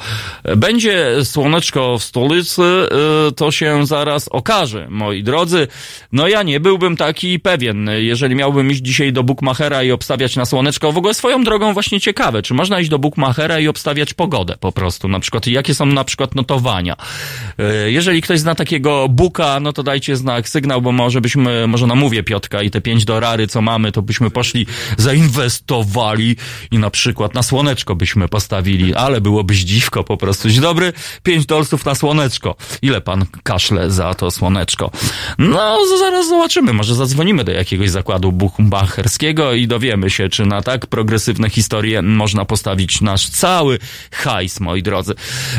Będzie 0.58 1.26
słoneczko 1.26 1.98
w 1.98 2.04
stolicy, 2.04 2.62
yy, 2.62 3.32
to 3.32 3.52
się 3.52 3.86
zaraz 3.86 4.28
okaże, 4.28 4.88
moi 4.90 5.24
drodzy. 5.24 5.68
No 6.12 6.28
ja 6.28 6.44
nie 6.44 6.60
byłbym 6.60 6.98
taki 6.98 7.40
pewien, 7.40 7.90
jeżeli 7.98 8.36
miałbym 8.36 8.72
iść 8.72 8.82
dzisiaj 8.82 9.14
do 9.14 9.24
Bookmachera 9.24 9.84
i 9.84 9.92
obstawiać 9.92 10.36
na 10.36 10.46
słoneczko. 10.46 10.92
W 10.92 10.98
ogóle 10.98 11.14
swoją 11.14 11.44
drogą 11.44 11.74
właśnie 11.74 12.02
ciekawe, 12.02 12.42
czy 12.42 12.54
można 12.54 12.80
iść 12.80 12.90
do 12.90 13.00
Bookmachera 13.00 13.60
i 13.60 13.68
obstawiać 13.68 14.14
pogodę 14.14 14.56
po 14.60 14.72
prostu, 14.72 15.08
na 15.08 15.20
przykład 15.20 15.48
jakie 15.48 15.76
są 15.76 15.86
na 15.86 16.04
przykład 16.04 16.36
notowania. 16.36 16.96
E, 17.60 17.92
Jeżeli 17.92 18.22
ktoś 18.22 18.40
zna 18.40 18.56
takiego 18.56 19.10
Booka, 19.10 19.60
no 19.60 19.74
to 19.74 19.84
dajcie 19.84 20.16
znak, 20.18 20.50
sygnał, 20.50 20.82
bo 20.82 20.92
może 20.92 21.22
byśmy, 21.22 21.68
może 21.68 21.88
namówię 21.88 22.24
Piotka 22.24 22.62
i 22.62 22.72
te 22.72 22.82
pięć 22.82 23.06
dorary, 23.06 23.48
co 23.48 23.62
mamy, 23.62 23.92
to 23.92 24.02
byśmy 24.02 24.30
poszli, 24.30 24.66
zainwestowali 24.98 26.36
i 26.72 26.78
na 26.78 26.90
przykład 26.90 27.34
na 27.34 27.44
słoneczko 27.44 27.96
byśmy 27.96 28.28
postawili, 28.28 28.96
ale 28.96 29.22
byłoby 29.22 29.54
zdziwko 29.54 30.04
po 30.04 30.18
prostu. 30.18 30.50
Dzień 30.50 30.62
dobry, 30.62 30.94
pięć 31.24 31.46
dolców 31.46 31.86
na 31.86 31.96
słoneczko. 31.96 32.56
Ile 32.82 33.02
pan 33.02 33.26
kaszle 33.44 33.92
za 33.92 34.14
to 34.14 34.32
słoneczko? 34.32 34.92
No, 35.38 35.63
z- 35.72 36.00
zaraz 36.00 36.28
zobaczymy. 36.30 36.74
Może 36.74 36.96
zadzwonimy 36.96 37.44
do 37.44 37.52
jakiegoś 37.52 37.90
zakładu 37.90 38.32
buchmacherskiego 38.32 39.54
i 39.54 39.68
dowiemy 39.68 40.10
się, 40.10 40.30
czy 40.30 40.46
na 40.46 40.62
tak 40.62 40.88
progresywne 40.88 41.50
historie 41.50 42.02
można 42.02 42.46
postawić 42.46 43.02
nasz 43.02 43.30
cały 43.30 43.80
hajs, 44.12 44.60
moi 44.60 44.84
drodzy. 44.84 45.14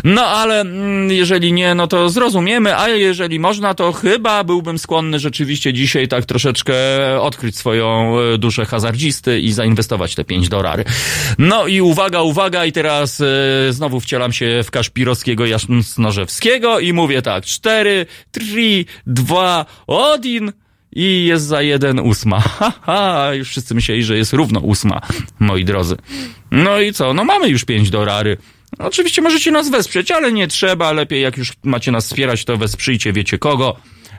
No, 0.04 0.22
ale 0.26 0.60
mm, 0.60 1.10
jeżeli 1.10 1.52
nie, 1.52 1.74
no 1.74 1.86
to 1.86 2.08
zrozumiemy, 2.08 2.78
a 2.78 2.88
jeżeli 2.88 3.40
można, 3.40 3.74
to 3.74 3.92
chyba 3.92 4.44
byłbym 4.44 4.78
skłonny 4.78 5.18
rzeczywiście 5.18 5.72
dzisiaj 5.72 6.08
tak 6.08 6.24
troszeczkę 6.24 6.74
odkryć 7.20 7.56
swoją 7.56 8.16
e, 8.18 8.38
duszę 8.38 8.64
hazardzisty 8.64 9.40
i 9.40 9.52
zainwestować 9.52 10.14
te 10.14 10.24
5 10.24 10.48
dolary. 10.48 10.84
No 11.38 11.66
i 11.66 11.80
uwaga, 11.80 12.22
uwaga, 12.22 12.64
i 12.64 12.72
teraz 12.72 13.20
e, 13.20 13.24
znowu 13.70 14.00
wcielam 14.00 14.32
się 14.32 14.60
w 14.64 14.70
Kaszpirowskiego 14.70 15.46
Jasnożewskiego 15.46 16.80
i 16.80 16.92
mówię 16.92 17.22
tak, 17.22 17.44
4, 17.44 18.06
3, 18.32 18.84
2, 19.06 19.66
1 19.88 19.93
i 20.92 21.24
jest 21.24 21.44
za 21.44 21.62
jeden 21.62 22.00
ósma. 22.00 22.40
Ha, 22.58 22.72
ha, 22.82 23.34
już 23.34 23.48
wszyscy 23.48 23.74
myśleli, 23.74 24.04
że 24.04 24.16
jest 24.16 24.32
równo 24.32 24.60
ósma, 24.60 25.00
moi 25.38 25.64
drodzy. 25.64 25.96
No 26.50 26.80
i 26.80 26.92
co? 26.92 27.14
No 27.14 27.24
mamy 27.24 27.48
już 27.48 27.64
5 27.64 27.90
dolary. 27.90 28.36
Oczywiście 28.78 29.22
możecie 29.22 29.50
nas 29.50 29.70
wesprzeć, 29.70 30.10
ale 30.10 30.32
nie 30.32 30.48
trzeba. 30.48 30.92
Lepiej 30.92 31.22
jak 31.22 31.36
już 31.36 31.52
macie 31.64 31.92
nas 31.92 32.06
wspierać, 32.06 32.44
to 32.44 32.56
wesprzyjcie 32.56 33.12
wiecie 33.12 33.38
kogo. 33.38 33.76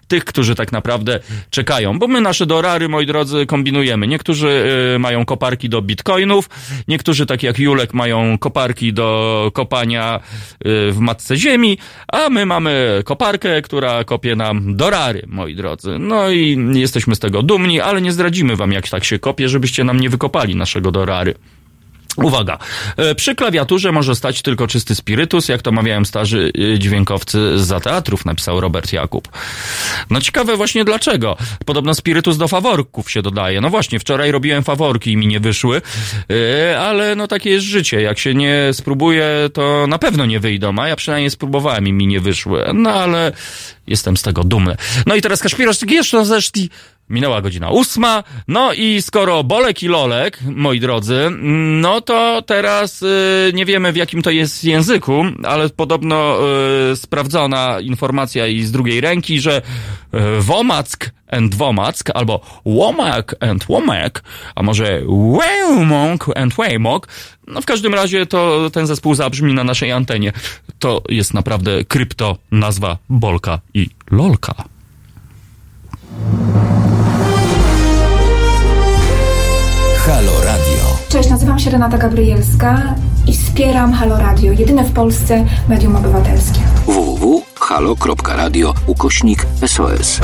Tych, 0.07 0.25
którzy 0.25 0.55
tak 0.55 0.71
naprawdę 0.71 1.19
czekają. 1.49 1.99
Bo 1.99 2.07
my 2.07 2.21
nasze 2.21 2.45
dorary, 2.45 2.89
moi 2.89 3.05
drodzy, 3.05 3.45
kombinujemy. 3.45 4.07
Niektórzy 4.07 4.47
y, 4.95 4.99
mają 4.99 5.25
koparki 5.25 5.69
do 5.69 5.81
bitcoinów, 5.81 6.49
niektórzy, 6.87 7.25
tak 7.25 7.43
jak 7.43 7.59
Julek, 7.59 7.93
mają 7.93 8.37
koparki 8.37 8.93
do 8.93 9.51
kopania 9.53 10.19
y, 10.19 10.91
w 10.91 10.97
matce 10.99 11.37
ziemi, 11.37 11.77
a 12.07 12.29
my 12.29 12.45
mamy 12.45 13.01
koparkę, 13.05 13.61
która 13.61 14.03
kopie 14.03 14.35
nam 14.35 14.75
dorary, 14.75 15.23
moi 15.27 15.55
drodzy. 15.55 15.99
No 15.99 16.29
i 16.29 16.57
jesteśmy 16.73 17.15
z 17.15 17.19
tego 17.19 17.43
dumni, 17.43 17.81
ale 17.81 18.01
nie 18.01 18.11
zdradzimy 18.11 18.55
wam, 18.55 18.71
jak 18.71 18.89
tak 18.89 19.03
się 19.03 19.19
kopie, 19.19 19.49
żebyście 19.49 19.83
nam 19.83 19.99
nie 19.99 20.09
wykopali 20.09 20.55
naszego 20.55 20.91
dorary. 20.91 21.35
Uwaga, 22.18 22.57
e, 22.97 23.16
przy 23.16 23.36
klawiaturze 23.36 23.91
może 23.91 24.16
stać 24.16 24.41
tylko 24.41 24.68
czysty 24.68 24.95
spirytus, 24.95 25.49
jak 25.49 25.61
to 25.61 25.72
mawiają 25.72 26.05
starzy 26.05 26.51
e, 26.74 26.80
dźwiękowcy 26.80 27.59
za 27.59 27.80
teatrów, 27.80 28.26
napisał 28.26 28.61
Robert 28.61 28.93
Jakub. 28.93 29.28
No 30.09 30.22
ciekawe 30.22 30.57
właśnie 30.57 30.86
dlaczego. 30.86 31.38
Podobno 31.66 31.93
spirytus 31.93 32.38
do 32.38 32.47
faworków 32.47 33.11
się 33.11 33.22
dodaje. 33.22 33.61
No 33.61 33.70
właśnie, 33.70 33.99
wczoraj 33.99 34.32
robiłem 34.32 34.63
faworki 34.63 35.11
i 35.11 35.18
mi 35.18 35.28
nie 35.28 35.39
wyszły, 35.39 35.82
e, 36.72 36.80
ale 36.80 37.16
no 37.16 37.28
takie 37.28 37.49
jest 37.49 37.66
życie. 37.66 38.01
Jak 38.01 38.20
się 38.20 38.36
nie 38.36 38.70
spróbuje, 38.74 39.28
to 39.53 39.88
na 39.88 39.97
pewno 39.97 40.26
nie 40.26 40.39
wyjdą, 40.39 40.80
a 40.80 40.88
ja 40.88 40.95
przynajmniej 40.95 41.30
spróbowałem 41.30 41.88
i 41.88 41.93
mi 41.93 42.07
nie 42.07 42.20
wyszły. 42.20 42.66
No 42.74 42.91
ale 42.91 43.32
jestem 43.88 44.18
z 44.18 44.22
tego 44.22 44.43
dumny. 44.43 44.76
No 45.05 45.16
i 45.16 45.22
teraz 45.22 45.41
Kaszpirosz, 45.41 45.78
jeszcze 45.89 46.26
zeszli 46.26 46.70
Minęła 47.09 47.41
godzina 47.41 47.69
ósma, 47.69 48.23
no 48.47 48.73
i 48.73 49.01
skoro 49.01 49.43
Bolek 49.43 49.83
i 49.83 49.87
Lolek, 49.87 50.39
moi 50.55 50.79
drodzy, 50.79 51.29
no 51.81 52.01
to 52.01 52.41
teraz 52.41 53.01
y, 53.01 53.51
nie 53.53 53.65
wiemy 53.65 53.91
w 53.91 53.95
jakim 53.95 54.21
to 54.21 54.29
jest 54.29 54.63
języku, 54.63 55.25
ale 55.43 55.69
podobno 55.69 56.37
y, 56.91 56.95
sprawdzona 56.95 57.79
informacja 57.79 58.47
i 58.47 58.63
z 58.63 58.71
drugiej 58.71 59.01
ręki, 59.01 59.39
że 59.39 59.61
y, 60.13 60.19
Womack 60.39 61.11
and 61.31 61.55
Womack, 61.55 62.09
albo 62.13 62.41
Womack 62.65 63.35
and 63.39 63.65
Womack, 63.65 64.23
a 64.55 64.63
może 64.63 65.01
Wełmok 65.07 66.37
and 66.37 66.55
Wełmok, 66.55 67.07
no 67.47 67.61
w 67.61 67.65
każdym 67.65 67.93
razie 67.93 68.25
to 68.25 68.69
ten 68.73 68.87
zespół 68.87 69.15
zabrzmi 69.15 69.53
na 69.53 69.63
naszej 69.63 69.91
antenie. 69.91 70.33
To 70.79 71.01
jest 71.09 71.33
naprawdę 71.33 71.83
krypto 71.83 72.37
nazwa 72.51 72.97
Bolka 73.09 73.59
i 73.73 73.89
Lolka. 74.11 74.55
Cześć, 81.26 81.34
nazywam 81.34 81.59
się 81.59 81.69
Renata 81.69 81.97
Gabrielska 81.97 82.95
i 83.28 83.34
wspieram 83.34 83.93
Halo 83.93 84.17
Radio, 84.17 84.51
jedyne 84.51 84.84
w 84.84 84.91
Polsce 84.91 85.45
medium 85.69 85.95
obywatelskie. 85.95 86.59
www.halo.radio 86.86 88.73
ukośnik 88.88 89.47
SOS. 89.67 90.19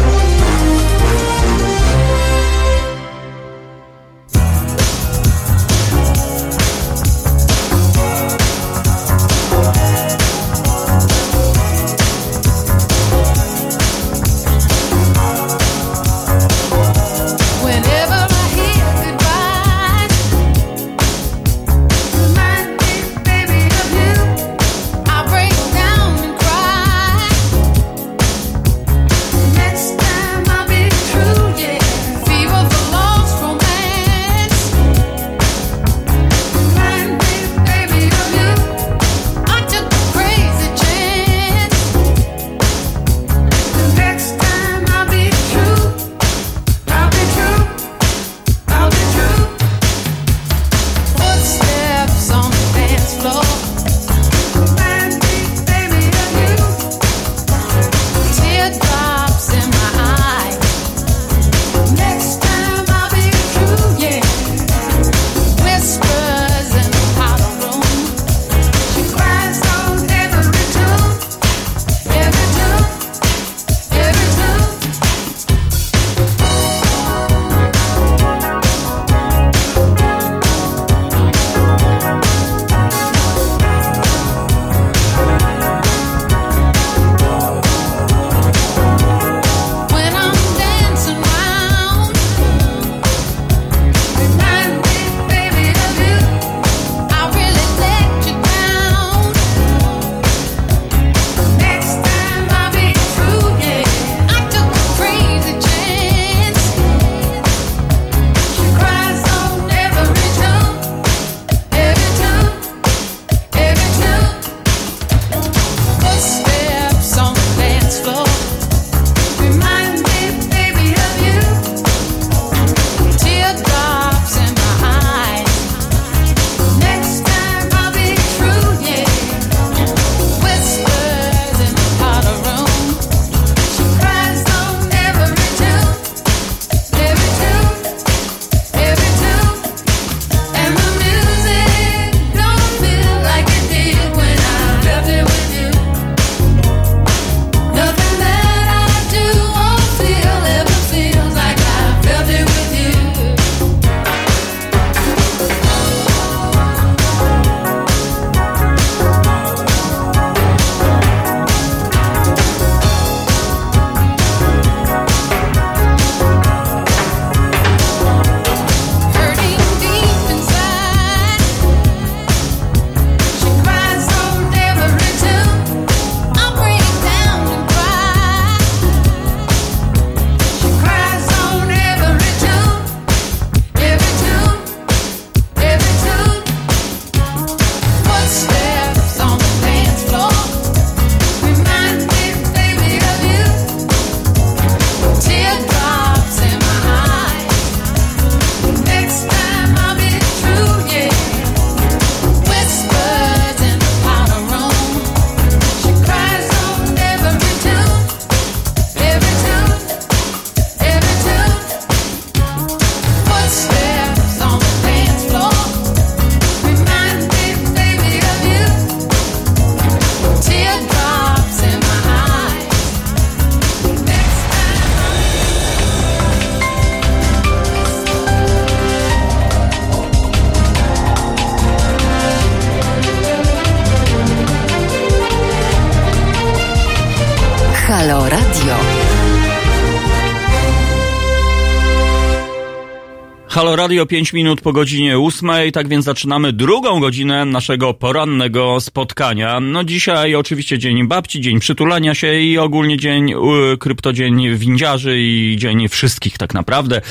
Radio, 243.81 244.05
5 244.05 244.33
minut 244.33 244.61
po 244.61 244.73
godzinie 244.73 245.19
8, 245.19 245.49
tak 245.73 245.87
więc 245.87 246.05
zaczynamy 246.05 246.53
drugą 246.53 246.99
godzinę 246.99 247.45
naszego 247.45 247.93
porannego 247.93 248.81
spotkania. 248.81 249.59
No 249.59 249.83
dzisiaj 249.83 250.35
oczywiście 250.35 250.79
dzień 250.79 251.07
babci, 251.07 251.41
dzień 251.41 251.59
przytulania 251.59 252.15
się 252.15 252.39
i 252.39 252.57
ogólnie 252.57 252.97
dzień 252.97 253.33
y, 253.33 253.77
kryptodzień 253.77 254.57
windziarzy 254.57 255.19
i 255.19 255.55
dzień 255.59 255.87
wszystkich 255.87 256.37
tak 256.37 256.53
naprawdę. 256.53 257.01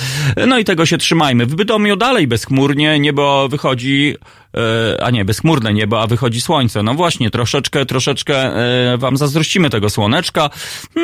No 0.47 0.59
i 0.59 0.65
tego 0.65 0.87
się 0.87 0.99
trzymajmy. 0.99 1.47
W 1.47 1.55
Bytomiu 1.55 1.97
dalej 1.97 2.27
bezchmurnie, 2.27 2.99
niebo 2.99 3.49
wychodzi 3.49 4.17
E, 4.57 5.05
a 5.05 5.11
nie, 5.11 5.25
bezchmurne 5.25 5.75
niebo, 5.75 6.03
a 6.03 6.07
wychodzi 6.07 6.41
słońce. 6.41 6.83
No 6.83 6.95
właśnie, 6.95 7.31
troszeczkę, 7.31 7.87
troszeczkę 7.87 8.37
e, 8.37 8.99
wam 8.99 9.17
zazdrościmy 9.17 9.71
tego 9.71 9.91
słoneczka, 9.91 10.51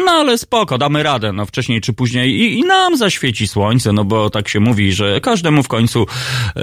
no 0.06 0.12
ale 0.12 0.38
spoko, 0.38 0.78
damy 0.78 1.02
radę, 1.02 1.32
no 1.32 1.46
wcześniej 1.46 1.80
czy 1.80 1.92
później 1.92 2.30
i, 2.30 2.58
i 2.58 2.64
nam 2.64 2.96
zaświeci 2.96 3.48
słońce, 3.48 3.92
no 3.92 4.04
bo 4.04 4.30
tak 4.30 4.48
się 4.48 4.60
mówi, 4.60 4.92
że 4.92 5.20
każdemu 5.20 5.62
w 5.62 5.68
końcu 5.68 6.06
e, 6.56 6.62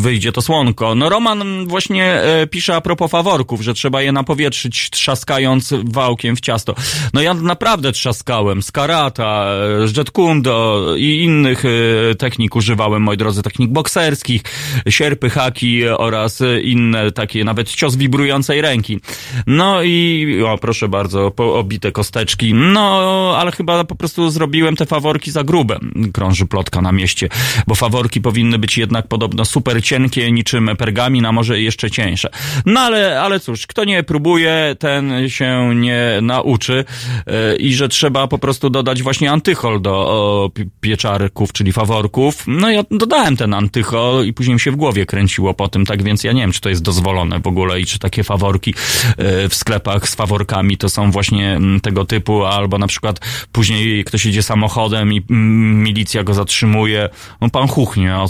wyjdzie 0.00 0.32
to 0.32 0.42
słonko. 0.42 0.94
No 0.94 1.08
Roman 1.08 1.66
właśnie 1.66 2.12
e, 2.12 2.46
pisze 2.46 2.76
a 2.76 2.80
propos 2.80 3.10
faworków, 3.10 3.60
że 3.62 3.74
trzeba 3.74 4.02
je 4.02 4.12
napowietrzyć 4.12 4.90
trzaskając 4.90 5.74
wałkiem 5.84 6.36
w 6.36 6.40
ciasto. 6.40 6.74
No 7.12 7.22
ja 7.22 7.34
naprawdę 7.34 7.92
trzaskałem 7.92 8.62
z 8.62 8.72
karata, 8.72 9.46
z 9.84 9.96
jetkundo 9.96 10.86
i 10.96 11.22
innych 11.22 11.64
e, 11.64 12.14
technik 12.14 12.56
używałem, 12.56 13.02
moi 13.02 13.16
drodzy, 13.16 13.42
technik 13.42 13.70
bokserskich, 13.70 14.42
sierpy 14.88 15.30
haki 15.30 15.88
oraz 15.88 16.42
inne 16.62 17.12
takie, 17.12 17.44
nawet 17.44 17.70
cios 17.70 17.96
wibrującej 17.96 18.60
ręki. 18.60 19.00
No 19.46 19.82
i, 19.82 20.42
o 20.46 20.58
proszę 20.58 20.88
bardzo, 20.88 21.30
po, 21.30 21.58
obite 21.84 21.92
kosteczki. 21.92 22.54
No, 22.54 23.34
ale 23.38 23.52
chyba 23.52 23.84
po 23.84 23.94
prostu 23.94 24.30
zrobiłem 24.30 24.76
te 24.76 24.86
faworki 24.86 25.30
za 25.30 25.44
grube, 25.44 25.78
krąży 26.12 26.46
plotka 26.46 26.82
na 26.82 26.92
mieście, 26.92 27.28
bo 27.66 27.74
faworki 27.74 28.20
powinny 28.20 28.58
być 28.58 28.78
jednak 28.78 29.08
podobno 29.08 29.44
super 29.44 29.82
cienkie, 29.82 30.32
niczym 30.32 30.70
pergamin, 30.78 31.26
a 31.26 31.32
może 31.32 31.60
jeszcze 31.60 31.90
cieńsze. 31.90 32.28
No 32.66 32.80
ale, 32.80 33.20
ale 33.20 33.40
cóż, 33.40 33.66
kto 33.66 33.84
nie 33.84 34.02
próbuje, 34.02 34.76
ten 34.78 35.28
się 35.28 35.74
nie 35.74 36.18
nauczy 36.22 36.84
yy, 37.26 37.56
i 37.56 37.74
że 37.74 37.88
trzeba 37.88 38.28
po 38.28 38.38
prostu 38.38 38.70
dodać 38.70 39.02
właśnie 39.02 39.30
antychol 39.30 39.82
do 39.82 40.50
pieczarków, 40.80 41.52
czyli 41.52 41.72
faworków. 41.72 42.44
No 42.46 42.70
ja 42.70 42.84
dodałem 42.90 43.36
ten 43.36 43.54
antychol 43.54 44.26
i 44.26 44.32
później 44.32 44.54
mi 44.54 44.60
się 44.60 44.70
w 44.70 44.76
głowie 44.76 45.06
kręciło 45.06 45.54
po 45.54 45.68
tym, 45.68 45.86
tak 45.86 46.02
więc 46.02 46.24
ja 46.24 46.32
nie 46.32 46.40
wiem, 46.40 46.52
czy 46.52 46.60
to 46.60 46.68
jest 46.68 46.82
dozwolone 46.82 47.40
w 47.40 47.46
ogóle 47.46 47.80
i 47.80 47.86
czy 47.86 47.98
takie 47.98 48.24
faworki 48.24 48.74
e, 49.16 49.48
w 49.48 49.54
sklepach 49.54 50.08
z 50.08 50.14
faworkami 50.14 50.76
to 50.76 50.88
są 50.88 51.10
właśnie 51.10 51.56
mm, 51.56 51.73
tego 51.80 52.04
typu, 52.04 52.44
albo 52.44 52.78
na 52.78 52.86
przykład 52.86 53.20
później 53.52 54.04
ktoś 54.04 54.26
idzie 54.26 54.42
samochodem 54.42 55.12
i 55.12 55.22
mm, 55.30 55.82
milicja 55.82 56.24
go 56.24 56.34
zatrzymuje, 56.34 57.08
no 57.40 57.50
pan 57.50 57.68
chuchnie, 57.68 58.14
a 58.14 58.26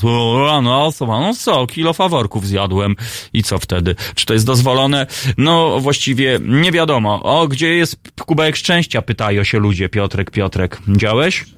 no 0.62 0.92
co, 0.92 1.06
no 1.06 1.34
co, 1.34 1.66
kilo 1.66 1.92
faworków 1.92 2.46
zjadłem 2.46 2.96
i 3.32 3.42
co 3.42 3.58
wtedy? 3.58 3.94
Czy 4.14 4.26
to 4.26 4.32
jest 4.32 4.46
dozwolone? 4.46 5.06
No 5.38 5.80
właściwie 5.80 6.38
nie 6.42 6.72
wiadomo. 6.72 7.22
O, 7.22 7.48
gdzie 7.48 7.74
jest 7.74 7.96
kubełek 8.20 8.56
szczęścia? 8.56 9.02
Pytają 9.02 9.44
się 9.44 9.58
ludzie. 9.58 9.88
Piotrek, 9.88 10.30
Piotrek, 10.30 10.80
widziałeś? 10.88 11.53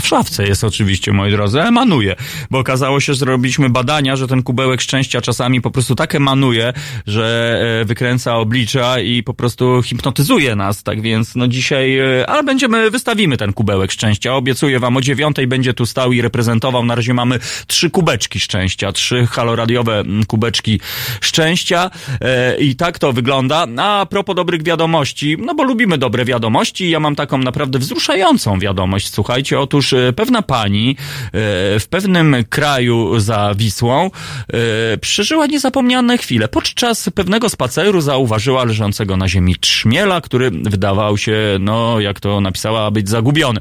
W 0.00 0.06
szafce 0.06 0.44
jest 0.44 0.64
oczywiście, 0.64 1.12
moi 1.12 1.30
drodzy, 1.30 1.62
emanuje, 1.62 2.16
bo 2.50 2.58
okazało 2.58 3.00
się, 3.00 3.12
że 3.12 3.18
zrobiliśmy 3.18 3.70
badania, 3.70 4.16
że 4.16 4.28
ten 4.28 4.42
kubełek 4.42 4.80
szczęścia 4.80 5.20
czasami 5.20 5.60
po 5.60 5.70
prostu 5.70 5.94
tak 5.94 6.14
emanuje, 6.14 6.72
że 7.06 7.58
e, 7.80 7.84
wykręca 7.84 8.36
oblicza 8.36 9.00
i 9.00 9.22
po 9.22 9.34
prostu 9.34 9.82
hipnotyzuje 9.82 10.56
nas, 10.56 10.82
tak 10.82 11.02
więc 11.02 11.34
no 11.34 11.48
dzisiaj, 11.48 12.00
ale 12.26 12.42
będziemy, 12.42 12.90
wystawimy 12.90 13.36
ten 13.36 13.52
kubełek 13.52 13.92
szczęścia, 13.92 14.34
obiecuję 14.34 14.80
wam 14.80 14.96
o 14.96 15.00
dziewiątej 15.00 15.46
będzie 15.46 15.74
tu 15.74 15.86
stał 15.86 16.12
i 16.12 16.22
reprezentował, 16.22 16.84
na 16.84 16.94
razie 16.94 17.14
mamy 17.14 17.38
trzy 17.66 17.90
kubeczki 17.90 18.40
szczęścia, 18.40 18.92
trzy 18.92 19.26
haloradiowe 19.26 20.00
mm, 20.00 20.24
kubeczki 20.24 20.80
szczęścia 21.20 21.90
e, 22.20 22.56
i 22.56 22.76
tak 22.76 22.98
to 22.98 23.12
wygląda, 23.12 23.66
a 23.76 24.06
propos 24.10 24.36
dobrych 24.36 24.62
wiadomości, 24.62 25.36
no 25.38 25.54
bo 25.54 25.62
lubimy 25.62 25.98
dobre 25.98 26.24
wiadomości, 26.24 26.90
ja 26.90 27.00
mam 27.00 27.16
taką 27.16 27.38
naprawdę 27.38 27.78
wzruszającą 27.78 28.58
wiadomość, 28.58 29.10
słuchajcie, 29.10 29.60
otóż 29.60 29.81
Otóż 29.82 29.92
e, 29.92 30.12
pewna 30.12 30.42
pani 30.42 30.90
e, 30.90 31.30
w 31.80 31.86
pewnym 31.90 32.36
kraju 32.48 33.20
za 33.20 33.54
Wisłą 33.56 34.10
e, 34.52 34.98
przeżyła 34.98 35.46
niezapomniane 35.46 36.18
chwile. 36.18 36.48
Podczas 36.48 37.10
pewnego 37.14 37.48
spaceru 37.48 38.00
zauważyła 38.00 38.64
leżącego 38.64 39.16
na 39.16 39.28
ziemi 39.28 39.56
trzmiela, 39.56 40.20
który 40.20 40.50
wydawał 40.50 41.18
się, 41.18 41.36
no 41.60 42.00
jak 42.00 42.20
to 42.20 42.40
napisała, 42.40 42.90
być 42.90 43.08
zagubiony. 43.08 43.60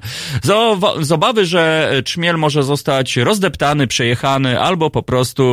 Z 1.01 1.11
obawy, 1.11 1.45
że 1.45 1.91
trzmiel 2.05 2.37
może 2.37 2.63
zostać 2.63 3.17
rozdeptany, 3.17 3.87
przejechany 3.87 4.59
albo 4.61 4.89
po 4.89 5.03
prostu 5.03 5.43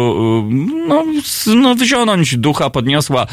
no, 0.89 1.05
no 1.47 1.75
wyzionąć 1.75 2.37
ducha, 2.37 2.71
podniosła 2.71 3.27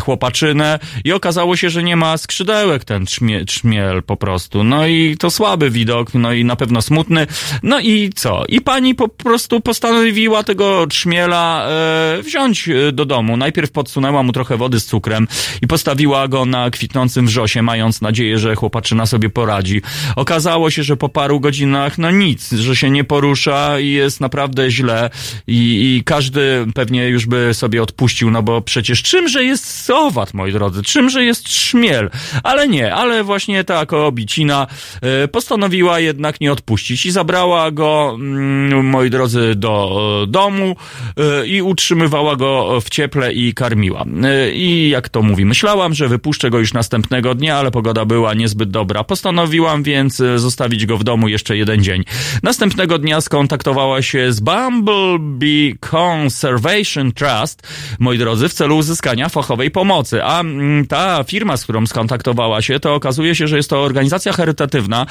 chłopaczynę 0.00 0.78
i 1.04 1.12
okazało 1.12 1.56
się, 1.56 1.70
że 1.70 1.82
nie 1.82 1.96
ma 1.96 2.16
skrzydełek 2.16 2.84
ten 2.84 3.06
trzmiel 3.46 4.02
po 4.02 4.16
prostu. 4.16 4.64
No 4.64 4.86
i 4.86 5.16
to 5.18 5.30
słaby 5.30 5.70
widok, 5.70 6.14
no 6.26 6.32
i 6.32 6.44
na 6.44 6.56
pewno 6.56 6.82
smutny. 6.82 7.26
No 7.62 7.80
i 7.80 8.10
co? 8.14 8.44
I 8.48 8.60
pani 8.60 8.94
po 8.94 9.08
prostu 9.08 9.60
postanowiła 9.60 10.42
tego 10.42 10.86
trzmiela 10.86 11.68
e, 11.68 12.22
wziąć 12.22 12.68
e, 12.68 12.92
do 12.92 13.04
domu. 13.04 13.36
Najpierw 13.36 13.70
podsunęła 13.70 14.22
mu 14.22 14.32
trochę 14.32 14.56
wody 14.56 14.80
z 14.80 14.86
cukrem 14.86 15.28
i 15.62 15.66
postawiła 15.66 16.28
go 16.28 16.44
na 16.44 16.70
kwitnącym 16.70 17.26
wrzosie, 17.26 17.62
mając 17.62 18.00
nadzieję, 18.00 18.38
że 18.38 18.54
chłopaczyna 18.54 19.06
sobie 19.06 19.30
poradzi. 19.30 19.82
Okazało 20.16 20.70
się, 20.70 20.82
że 20.82 20.96
po 20.96 21.08
paru 21.08 21.40
godzinach, 21.40 21.98
no 21.98 22.10
nic, 22.10 22.52
że 22.52 22.76
się 22.76 22.90
nie 22.90 23.04
porusza 23.04 23.80
i 23.80 23.90
jest 23.90 24.20
naprawdę 24.20 24.70
źle 24.70 25.10
i, 25.46 25.96
i 25.96 26.04
każdy 26.04 26.66
pewnie 26.74 27.08
już 27.08 27.26
by 27.26 27.54
sobie 27.54 27.82
odpuścił, 27.82 28.30
no 28.30 28.42
bo 28.42 28.60
przecież 28.60 29.02
czymże 29.02 29.44
jest 29.44 29.84
sowat, 29.84 30.34
moi 30.34 30.52
drodzy, 30.52 30.82
czymże 30.82 31.24
jest 31.24 31.44
trzmiel? 31.44 32.10
Ale 32.42 32.68
nie, 32.68 32.94
ale 32.94 33.24
właśnie 33.24 33.64
ta 33.64 33.86
koobicina 33.86 34.66
e, 35.02 35.28
postanowiła 35.28 36.00
jednak 36.00 36.15
nie 36.40 36.52
odpuścić 36.52 37.06
i 37.06 37.10
zabrała 37.10 37.70
go, 37.70 38.12
mm, 38.14 38.86
moi 38.86 39.10
drodzy, 39.10 39.54
do 39.54 39.98
e, 40.22 40.26
domu 40.26 40.76
e, 41.16 41.46
i 41.46 41.62
utrzymywała 41.62 42.36
go 42.36 42.80
w 42.80 42.90
cieple 42.90 43.32
i 43.32 43.54
karmiła. 43.54 44.04
E, 44.24 44.52
I 44.52 44.88
jak 44.88 45.08
to 45.08 45.22
mówi, 45.22 45.44
myślałam, 45.44 45.94
że 45.94 46.08
wypuszczę 46.08 46.50
go 46.50 46.58
już 46.58 46.72
następnego 46.72 47.34
dnia, 47.34 47.56
ale 47.56 47.70
pogoda 47.70 48.04
była 48.04 48.34
niezbyt 48.34 48.70
dobra. 48.70 49.04
Postanowiłam 49.04 49.82
więc 49.82 50.22
zostawić 50.36 50.86
go 50.86 50.98
w 50.98 51.04
domu 51.04 51.28
jeszcze 51.28 51.56
jeden 51.56 51.82
dzień. 51.82 52.04
Następnego 52.42 52.98
dnia 52.98 53.20
skontaktowała 53.20 54.02
się 54.02 54.32
z 54.32 54.40
Bumblebee 54.40 55.74
Conservation 55.92 57.12
Trust, 57.12 57.68
moi 57.98 58.18
drodzy, 58.18 58.48
w 58.48 58.54
celu 58.54 58.76
uzyskania 58.76 59.28
fachowej 59.28 59.70
pomocy. 59.70 60.24
A 60.24 60.40
mm, 60.40 60.86
ta 60.86 61.24
firma, 61.24 61.56
z 61.56 61.62
którą 61.62 61.86
skontaktowała 61.86 62.62
się, 62.62 62.80
to 62.80 62.94
okazuje 62.94 63.34
się, 63.34 63.48
że 63.48 63.56
jest 63.56 63.70
to 63.70 63.82
organizacja 63.82 64.32
charytatywna, 64.32 65.06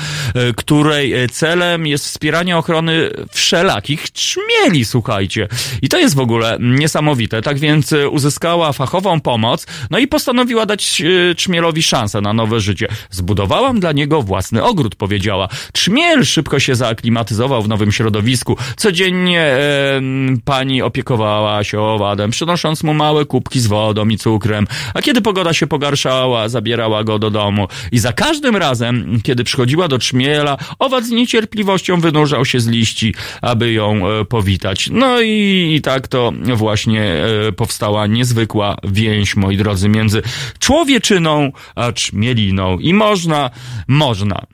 która 0.56 0.95
której 0.96 1.24
e, 1.24 1.28
celem 1.28 1.88
jest 1.88 2.06
wspieranie 2.06 2.58
ochrony 2.58 3.10
wszelakich 3.32 4.10
trzmieli, 4.10 4.86
słuchajcie. 4.86 5.48
I 5.82 5.90
to 5.90 5.98
jest 5.98 6.16
w 6.16 6.20
ogóle 6.20 6.58
niesamowite. 6.60 7.42
Tak 7.42 7.60
więc 7.60 7.94
e, 7.94 8.10
uzyskała 8.10 8.74
fachową 8.74 9.22
pomoc, 9.22 9.68
no 9.92 10.00
i 10.00 10.08
postanowiła 10.08 10.66
dać 10.66 11.02
e, 11.02 11.36
trzmielowi 11.36 11.84
szansę 11.84 12.22
na 12.22 12.34
nowe 12.34 12.60
życie. 12.60 12.88
Zbudowałam 13.10 13.80
dla 13.80 13.92
niego 13.92 14.22
własny 14.22 14.64
ogród, 14.64 14.96
powiedziała. 14.96 15.48
Trzmiel 15.74 16.26
szybko 16.26 16.60
się 16.60 16.76
zaaklimatyzował 16.76 17.64
w 17.64 17.68
nowym 17.68 17.92
środowisku. 17.92 18.58
Codziennie 18.78 19.42
e, 19.42 20.02
pani 20.46 20.82
opiekowała 20.82 21.64
się 21.64 21.80
owadem, 21.80 22.32
przynosząc 22.32 22.84
mu 22.84 22.94
małe 22.94 23.26
kubki 23.26 23.60
z 23.60 23.68
wodą 23.68 24.08
i 24.08 24.18
cukrem. 24.18 24.68
A 24.94 25.02
kiedy 25.02 25.22
pogoda 25.22 25.54
się 25.54 25.68
pogarszała, 25.68 26.50
zabierała 26.50 27.04
go 27.04 27.20
do 27.20 27.32
domu. 27.32 27.68
I 27.92 28.00
za 28.00 28.14
każdym 28.14 28.56
razem, 28.56 29.20
kiedy 29.24 29.44
przychodziła 29.44 29.88
do 29.88 29.98
trzmiela, 29.98 30.58
Owad 30.86 31.06
z 31.06 31.10
niecierpliwością 31.10 32.02
wynurzał 32.02 32.46
się 32.46 32.60
z 32.60 32.68
liści, 32.68 33.14
aby 33.42 33.74
ją 33.74 34.08
e, 34.08 34.26
powitać. 34.26 34.90
No 34.92 35.22
i, 35.22 35.74
i 35.78 35.82
tak 35.82 36.08
to 36.08 36.34
właśnie 36.56 37.04
e, 37.04 37.52
powstała 37.52 38.08
niezwykła 38.08 38.78
więź, 38.84 39.36
moi 39.36 39.58
drodzy, 39.58 39.90
między 39.90 40.22
człowieczyną 40.60 41.52
a 41.76 41.92
czmieliną. 41.92 42.80
I 42.80 42.94
można, 42.94 43.50
można 43.88 44.46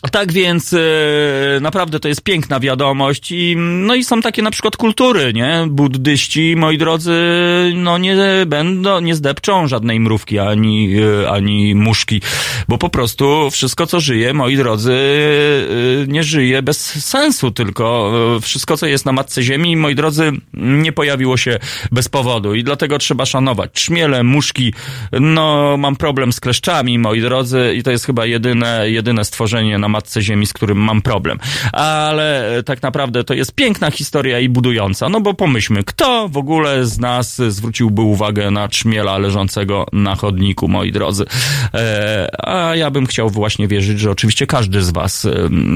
Tak 0.00 0.32
więc 0.32 0.72
e, 0.72 0.78
naprawdę 1.60 2.00
to 2.00 2.08
jest 2.08 2.22
piękna 2.22 2.60
wiadomość 2.60 3.32
i 3.32 3.56
no 3.58 3.94
i 3.94 4.04
są 4.04 4.20
takie 4.20 4.42
na 4.42 4.50
przykład 4.50 4.76
kultury, 4.76 5.32
nie? 5.32 5.66
Buddyści, 5.70 6.54
moi 6.56 6.78
drodzy, 6.78 7.12
no 7.74 7.98
nie 7.98 8.16
będą, 8.46 9.00
nie 9.00 9.14
zdepczą 9.14 9.68
żadnej 9.68 10.00
mrówki 10.00 10.38
ani, 10.38 10.96
e, 11.22 11.30
ani 11.30 11.74
muszki, 11.74 12.20
bo 12.68 12.78
po 12.78 12.88
prostu 12.88 13.50
wszystko 13.50 13.86
co 13.86 14.00
żyje, 14.00 14.34
moi 14.34 14.56
drodzy, 14.56 14.92
e, 14.92 16.06
nie 16.06 16.22
żyje 16.22 16.62
bez 16.62 17.06
sensu, 17.06 17.50
tylko 17.50 18.12
wszystko 18.42 18.76
co 18.76 18.86
jest 18.86 19.06
na 19.06 19.12
matce 19.12 19.42
ziemi, 19.42 19.76
moi 19.76 19.94
drodzy, 19.94 20.32
nie 20.54 20.92
pojawiło 20.92 21.36
się 21.36 21.58
bez 21.92 22.08
powodu 22.08 22.54
i 22.54 22.64
dlatego 22.64 22.98
trzeba 22.98 23.26
szanować. 23.26 23.70
Trzmiele, 23.72 24.22
muszki, 24.22 24.74
no 25.12 25.76
mam 25.76 25.96
problem 25.96 26.32
z 26.32 26.40
kleszczami, 26.40 26.98
moi 26.98 27.20
drodzy, 27.20 27.74
i 27.76 27.82
to 27.82 27.90
jest 27.90 28.06
chyba 28.06 28.26
jedyne, 28.26 28.90
jedyne 28.90 29.24
stworzenie 29.24 29.78
na 29.78 29.89
matce 29.90 30.22
ziemi, 30.22 30.46
z 30.46 30.52
którym 30.52 30.78
mam 30.78 31.02
problem. 31.02 31.38
Ale 31.72 32.62
tak 32.66 32.82
naprawdę 32.82 33.24
to 33.24 33.34
jest 33.34 33.54
piękna 33.54 33.90
historia 33.90 34.40
i 34.40 34.48
budująca, 34.48 35.08
no 35.08 35.20
bo 35.20 35.34
pomyślmy, 35.34 35.84
kto 35.84 36.28
w 36.28 36.36
ogóle 36.36 36.86
z 36.86 36.98
nas 36.98 37.42
zwróciłby 37.48 38.02
uwagę 38.02 38.50
na 38.50 38.68
trzmiela 38.68 39.18
leżącego 39.18 39.86
na 39.92 40.14
chodniku, 40.14 40.68
moi 40.68 40.92
drodzy. 40.92 41.24
E, 41.74 42.28
a 42.48 42.76
ja 42.76 42.90
bym 42.90 43.06
chciał 43.06 43.30
właśnie 43.30 43.68
wierzyć, 43.68 44.00
że 44.00 44.10
oczywiście 44.10 44.46
każdy 44.46 44.82
z 44.82 44.90
was 44.90 45.26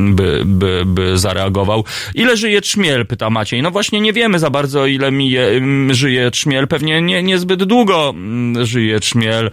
by, 0.04 0.42
by, 0.44 0.82
by 0.86 1.18
zareagował. 1.18 1.84
Ile 2.14 2.36
żyje 2.36 2.60
trzmiel, 2.60 3.06
pyta 3.06 3.30
Maciej. 3.30 3.62
No 3.62 3.70
właśnie 3.70 4.00
nie 4.00 4.12
wiemy 4.12 4.38
za 4.38 4.50
bardzo, 4.50 4.86
ile 4.86 5.12
mije, 5.12 5.60
żyje 5.90 6.30
trzmiel. 6.30 6.68
Pewnie 6.68 7.02
nie, 7.02 7.22
niezbyt 7.22 7.64
długo 7.64 8.14
żyje 8.62 9.00
trzmiel, 9.00 9.50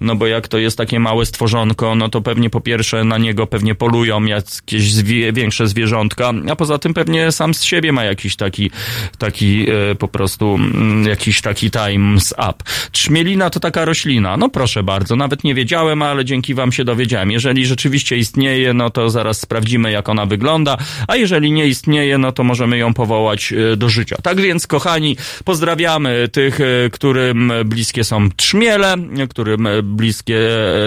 no 0.00 0.16
bo 0.16 0.26
jak 0.26 0.48
to 0.48 0.58
jest 0.58 0.78
takie 0.78 1.00
małe 1.00 1.26
stworzonko, 1.26 1.94
no 1.94 2.08
to 2.08 2.20
pewnie 2.20 2.50
po 2.50 2.60
pierwsze 2.60 3.04
na 3.04 3.18
niego 3.18 3.46
pewnie 3.46 3.74
polują 4.04 4.24
jakieś 4.24 4.92
zwie, 4.92 5.32
większe 5.32 5.66
zwierzątka, 5.66 6.32
a 6.50 6.56
poza 6.56 6.78
tym 6.78 6.94
pewnie 6.94 7.32
sam 7.32 7.54
z 7.54 7.62
siebie 7.62 7.92
ma 7.92 8.04
jakiś 8.04 8.36
taki, 8.36 8.70
taki 9.18 9.66
e, 9.70 9.94
po 9.94 10.08
prostu 10.08 10.54
mm, 10.54 11.06
jakiś 11.06 11.40
taki 11.40 11.70
times 11.70 12.32
up. 12.32 12.54
Trzmielina 12.92 13.50
to 13.50 13.60
taka 13.60 13.84
roślina. 13.84 14.36
No 14.36 14.48
proszę 14.48 14.82
bardzo, 14.82 15.16
nawet 15.16 15.44
nie 15.44 15.54
wiedziałem, 15.54 16.02
ale 16.02 16.24
dzięki 16.24 16.54
wam 16.54 16.72
się 16.72 16.84
dowiedziałem. 16.84 17.30
Jeżeli 17.30 17.66
rzeczywiście 17.66 18.16
istnieje, 18.16 18.74
no 18.74 18.90
to 18.90 19.10
zaraz 19.10 19.40
sprawdzimy, 19.40 19.90
jak 19.92 20.08
ona 20.08 20.26
wygląda, 20.26 20.76
a 21.08 21.16
jeżeli 21.16 21.52
nie 21.52 21.66
istnieje, 21.66 22.18
no 22.18 22.32
to 22.32 22.44
możemy 22.44 22.78
ją 22.78 22.94
powołać 22.94 23.52
e, 23.52 23.76
do 23.76 23.88
życia. 23.88 24.16
Tak 24.22 24.40
więc, 24.40 24.66
kochani, 24.66 25.16
pozdrawiamy 25.44 26.28
tych, 26.32 26.60
e, 26.60 26.64
którym 26.92 27.52
bliskie 27.64 28.04
są 28.04 28.30
trzmiele, 28.30 28.94
którym 29.30 29.68
bliskie 29.82 30.38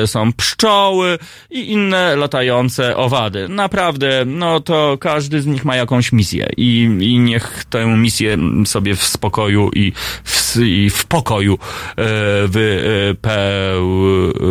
są 0.05 0.33
pszczoły 0.33 1.17
i 1.49 1.71
inne 1.71 2.15
latające 2.15 2.97
owady. 3.07 3.49
Naprawdę, 3.49 4.23
no 4.25 4.59
to 4.59 4.97
każdy 4.99 5.41
z 5.41 5.45
nich 5.45 5.65
ma 5.65 5.75
jakąś 5.75 6.11
misję 6.11 6.49
i, 6.57 6.83
i 6.99 7.19
niech 7.19 7.65
tę 7.69 7.85
misję 7.85 8.37
sobie 8.65 8.95
w 8.95 9.03
spokoju 9.03 9.69
i 9.75 9.93
w, 10.23 10.57
i 10.57 10.89
w 10.89 11.05
pokoju 11.05 11.53
e, 11.53 12.03
wypeł, 12.47 13.89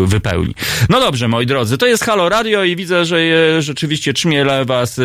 wypełni. 0.07 0.55
No 0.89 1.01
dobrze, 1.01 1.29
moi 1.29 1.47
drodzy, 1.47 1.79
to 1.79 1.87
jest 1.87 2.05
Halo 2.05 2.29
Radio 2.29 2.65
i 2.65 2.77
widzę, 2.77 3.05
że 3.05 3.23
je, 3.23 3.63
rzeczywiście 3.63 4.13
trzmiele 4.13 4.65
was 4.65 4.99
e, 4.99 5.03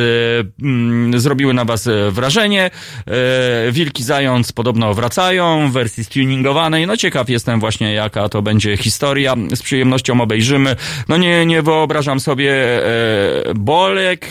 mm, 0.62 1.20
zrobiły 1.20 1.54
na 1.54 1.66
was 1.66 1.90
wrażenie. 2.10 2.72
E, 3.08 3.72
Wilki 3.72 4.04
Zając 4.04 4.52
podobno 4.52 4.94
wracają 4.94 5.70
w 5.70 5.74
wersji 5.74 6.06
tuningowanej. 6.06 6.88
No 6.88 6.98
ciekaw 6.98 7.30
jestem 7.30 7.60
właśnie, 7.60 7.94
jaka 7.94 8.30
to 8.30 8.42
będzie 8.42 8.78
historia. 8.78 9.36
Z 9.56 9.62
przyjemnością 9.62 10.22
obejrzymy. 10.22 10.76
No 11.10 11.18
nie, 11.18 11.46
nie 11.46 11.62
wyobrażam 11.62 12.20
sobie 12.20 12.54
e, 12.54 13.41
Bolek 13.56 14.26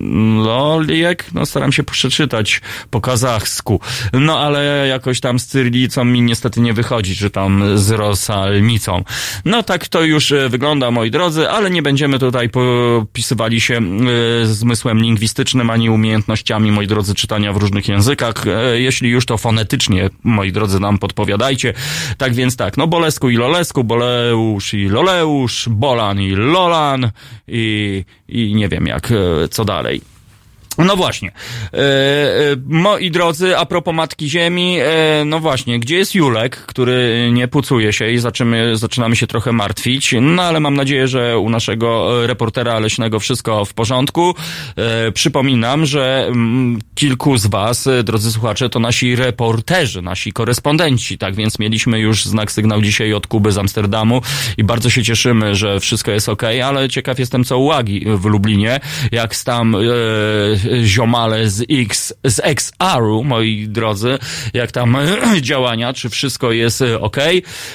Pienoliek, 0.00 1.24
no 1.34 1.46
staram 1.46 1.72
się 1.72 1.82
przeczytać 1.82 2.60
po 2.90 3.00
kazachsku, 3.00 3.80
no 4.12 4.38
ale 4.38 4.86
jakoś 4.88 5.20
tam 5.20 5.38
z 5.38 5.46
cyrylicą 5.46 6.04
mi 6.04 6.22
niestety 6.22 6.60
nie 6.60 6.72
wychodzi, 6.72 7.16
czy 7.16 7.30
tam 7.30 7.78
z 7.78 7.90
rosalnicą. 7.90 9.04
No 9.44 9.62
tak 9.62 9.88
to 9.88 10.02
już 10.04 10.32
e, 10.32 10.48
wygląda, 10.48 10.90
moi 10.90 11.10
drodzy, 11.10 11.50
ale 11.50 11.70
nie 11.70 11.82
będziemy 11.82 12.18
tutaj 12.18 12.48
popisywali 12.48 13.60
się 13.60 13.80
y, 14.42 14.46
zmysłem 14.46 14.98
lingwistycznym, 14.98 15.70
ani 15.70 15.90
umiejętnościami, 15.90 16.72
moi 16.72 16.86
drodzy, 16.86 17.14
czytania 17.14 17.52
w 17.52 17.56
różnych 17.56 17.88
językach. 17.88 18.46
E, 18.46 18.80
jeśli 18.80 19.10
już 19.10 19.26
to 19.26 19.38
fonetycznie, 19.38 20.10
moi 20.24 20.52
drodzy, 20.52 20.80
nam 20.80 20.98
podpowiadajcie. 20.98 21.74
Tak 22.18 22.34
więc 22.34 22.56
tak, 22.56 22.76
no 22.76 22.86
Bolesku 22.86 23.30
i 23.30 23.36
Lolesku, 23.36 23.84
Boleusz 23.84 24.74
i 24.74 24.88
Loleusz, 24.88 25.68
Bolan 25.68 26.20
i 26.20 26.30
Lolan 26.30 27.10
i, 27.48 28.04
i 28.30 28.54
nie 28.54 28.68
wiem 28.68 28.86
jak, 28.86 29.12
e, 29.12 29.48
co 29.48 29.64
dalej. 29.64 30.00
No 30.84 30.96
właśnie. 30.96 31.32
E, 31.72 31.76
e, 31.76 32.56
moi 32.66 33.10
drodzy, 33.10 33.56
a 33.56 33.66
propos 33.66 33.94
Matki 33.94 34.30
Ziemi, 34.30 34.78
e, 34.80 35.24
no 35.24 35.40
właśnie, 35.40 35.80
gdzie 35.80 35.96
jest 35.96 36.14
Julek, 36.14 36.56
który 36.56 37.30
nie 37.32 37.48
pucuje 37.48 37.92
się 37.92 38.10
i 38.10 38.18
zaczynamy, 38.18 38.76
zaczynamy 38.76 39.16
się 39.16 39.26
trochę 39.26 39.52
martwić, 39.52 40.14
no 40.20 40.42
ale 40.42 40.60
mam 40.60 40.74
nadzieję, 40.74 41.08
że 41.08 41.38
u 41.38 41.50
naszego 41.50 42.10
reportera 42.26 42.78
leśnego 42.78 43.20
wszystko 43.20 43.64
w 43.64 43.74
porządku. 43.74 44.34
E, 44.76 45.12
przypominam, 45.12 45.86
że 45.86 46.26
m, 46.26 46.34
mm, 46.34 46.78
kilku 46.94 47.38
z 47.38 47.46
was, 47.46 47.86
e, 47.86 48.02
drodzy 48.02 48.32
słuchacze, 48.32 48.68
to 48.68 48.78
nasi 48.78 49.16
reporterzy, 49.16 50.02
nasi 50.02 50.32
korespondenci, 50.32 51.18
tak 51.18 51.34
więc 51.34 51.58
mieliśmy 51.58 52.00
już 52.00 52.24
znak 52.24 52.52
sygnał 52.52 52.82
dzisiaj 52.82 53.12
od 53.12 53.26
Kuby 53.26 53.52
z 53.52 53.58
Amsterdamu 53.58 54.22
i 54.58 54.64
bardzo 54.64 54.90
się 54.90 55.02
cieszymy, 55.02 55.54
że 55.54 55.80
wszystko 55.80 56.10
jest 56.10 56.28
ok, 56.28 56.42
ale 56.64 56.88
ciekaw 56.88 57.18
jestem 57.18 57.44
co 57.44 57.58
uwagi 57.58 58.06
w 58.06 58.24
Lublinie, 58.24 58.80
jak 59.12 59.36
tam 59.44 59.76
ziomale 60.84 61.50
z 61.50 61.64
X, 61.70 62.14
z 62.24 62.40
XR-u, 62.44 63.24
moi 63.24 63.68
drodzy, 63.68 64.18
jak 64.54 64.72
tam 64.72 64.96
działania, 65.40 65.92
czy 65.92 66.08
wszystko 66.08 66.52
jest 66.52 66.82
e, 66.82 67.00
ok. 67.00 67.16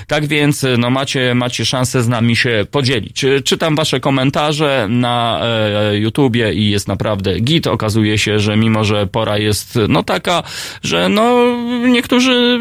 Tak 0.07 0.25
więc, 0.27 0.63
e, 0.63 0.77
no 0.77 0.89
macie, 0.89 1.35
macie 1.35 1.65
szansę 1.65 2.03
z 2.03 2.07
nami 2.07 2.35
się 2.35 2.65
podzielić. 2.71 3.25
Czytam 3.45 3.75
wasze 3.75 3.99
komentarze 3.99 4.87
na 4.89 5.41
e, 5.43 5.97
YouTubie 5.97 6.53
i 6.53 6.69
jest 6.69 6.87
naprawdę 6.87 7.39
git. 7.39 7.67
Okazuje 7.67 8.17
się, 8.17 8.39
że 8.39 8.57
mimo, 8.57 8.83
że 8.83 9.07
pora 9.07 9.37
jest 9.37 9.79
no 9.89 10.03
taka, 10.03 10.43
że 10.83 11.09
no 11.09 11.55
niektórzy 11.87 12.59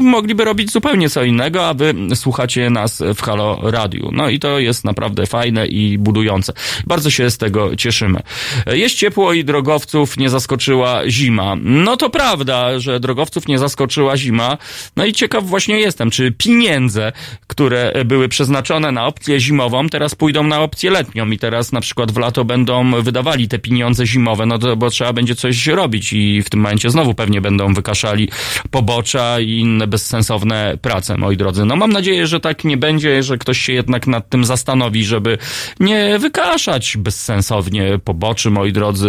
mogliby 0.00 0.44
robić 0.44 0.72
zupełnie 0.72 1.10
co 1.10 1.22
innego, 1.22 1.68
a 1.68 1.74
wy 1.74 1.94
słuchacie 2.14 2.70
nas 2.70 3.02
w 3.14 3.22
Halo 3.22 3.58
Radiu. 3.62 4.10
No 4.12 4.28
i 4.28 4.38
to 4.38 4.58
jest 4.58 4.84
naprawdę 4.84 5.26
fajne 5.26 5.66
i 5.66 5.98
budujące. 5.98 6.52
Bardzo 6.86 7.10
się 7.10 7.30
z 7.30 7.38
tego 7.38 7.76
cieszymy. 7.76 8.20
Jest 8.66 8.94
ciepło 8.94 9.32
i 9.32 9.44
drogo 9.44 9.63
drogowców 9.64 10.16
nie 10.16 10.30
zaskoczyła 10.30 11.08
zima. 11.08 11.56
No 11.60 11.96
to 11.96 12.10
prawda, 12.10 12.78
że 12.78 13.00
drogowców 13.00 13.48
nie 13.48 13.58
zaskoczyła 13.58 14.16
zima. 14.16 14.58
No 14.96 15.04
i 15.04 15.12
ciekaw 15.12 15.44
właśnie 15.44 15.80
jestem, 15.80 16.10
czy 16.10 16.32
pieniądze, 16.32 17.12
które 17.46 17.92
były 18.04 18.28
przeznaczone 18.28 18.92
na 18.92 19.06
opcję 19.06 19.40
zimową, 19.40 19.88
teraz 19.88 20.14
pójdą 20.14 20.42
na 20.42 20.60
opcję 20.60 20.90
letnią 20.90 21.30
i 21.30 21.38
teraz 21.38 21.72
na 21.72 21.80
przykład 21.80 22.12
w 22.12 22.16
lato 22.16 22.44
będą 22.44 23.02
wydawali 23.02 23.48
te 23.48 23.58
pieniądze 23.58 24.06
zimowe, 24.06 24.46
no 24.46 24.58
to 24.58 24.76
bo 24.76 24.90
trzeba 24.90 25.12
będzie 25.12 25.34
coś 25.34 25.66
robić 25.66 26.12
i 26.12 26.42
w 26.42 26.50
tym 26.50 26.60
momencie 26.60 26.90
znowu 26.90 27.14
pewnie 27.14 27.40
będą 27.40 27.74
wykaszali 27.74 28.28
pobocza 28.70 29.40
i 29.40 29.50
inne 29.50 29.86
bezsensowne 29.86 30.78
prace, 30.82 31.16
moi 31.16 31.36
drodzy. 31.36 31.64
No 31.64 31.76
mam 31.76 31.92
nadzieję, 31.92 32.26
że 32.26 32.40
tak 32.40 32.64
nie 32.64 32.76
będzie, 32.76 33.22
że 33.22 33.38
ktoś 33.38 33.58
się 33.58 33.72
jednak 33.72 34.06
nad 34.06 34.28
tym 34.28 34.44
zastanowi, 34.44 35.04
żeby 35.04 35.38
nie 35.80 36.18
wykaszać 36.18 36.96
bezsensownie 36.96 37.98
poboczy, 38.04 38.50
moi 38.50 38.72
drodzy, 38.72 39.08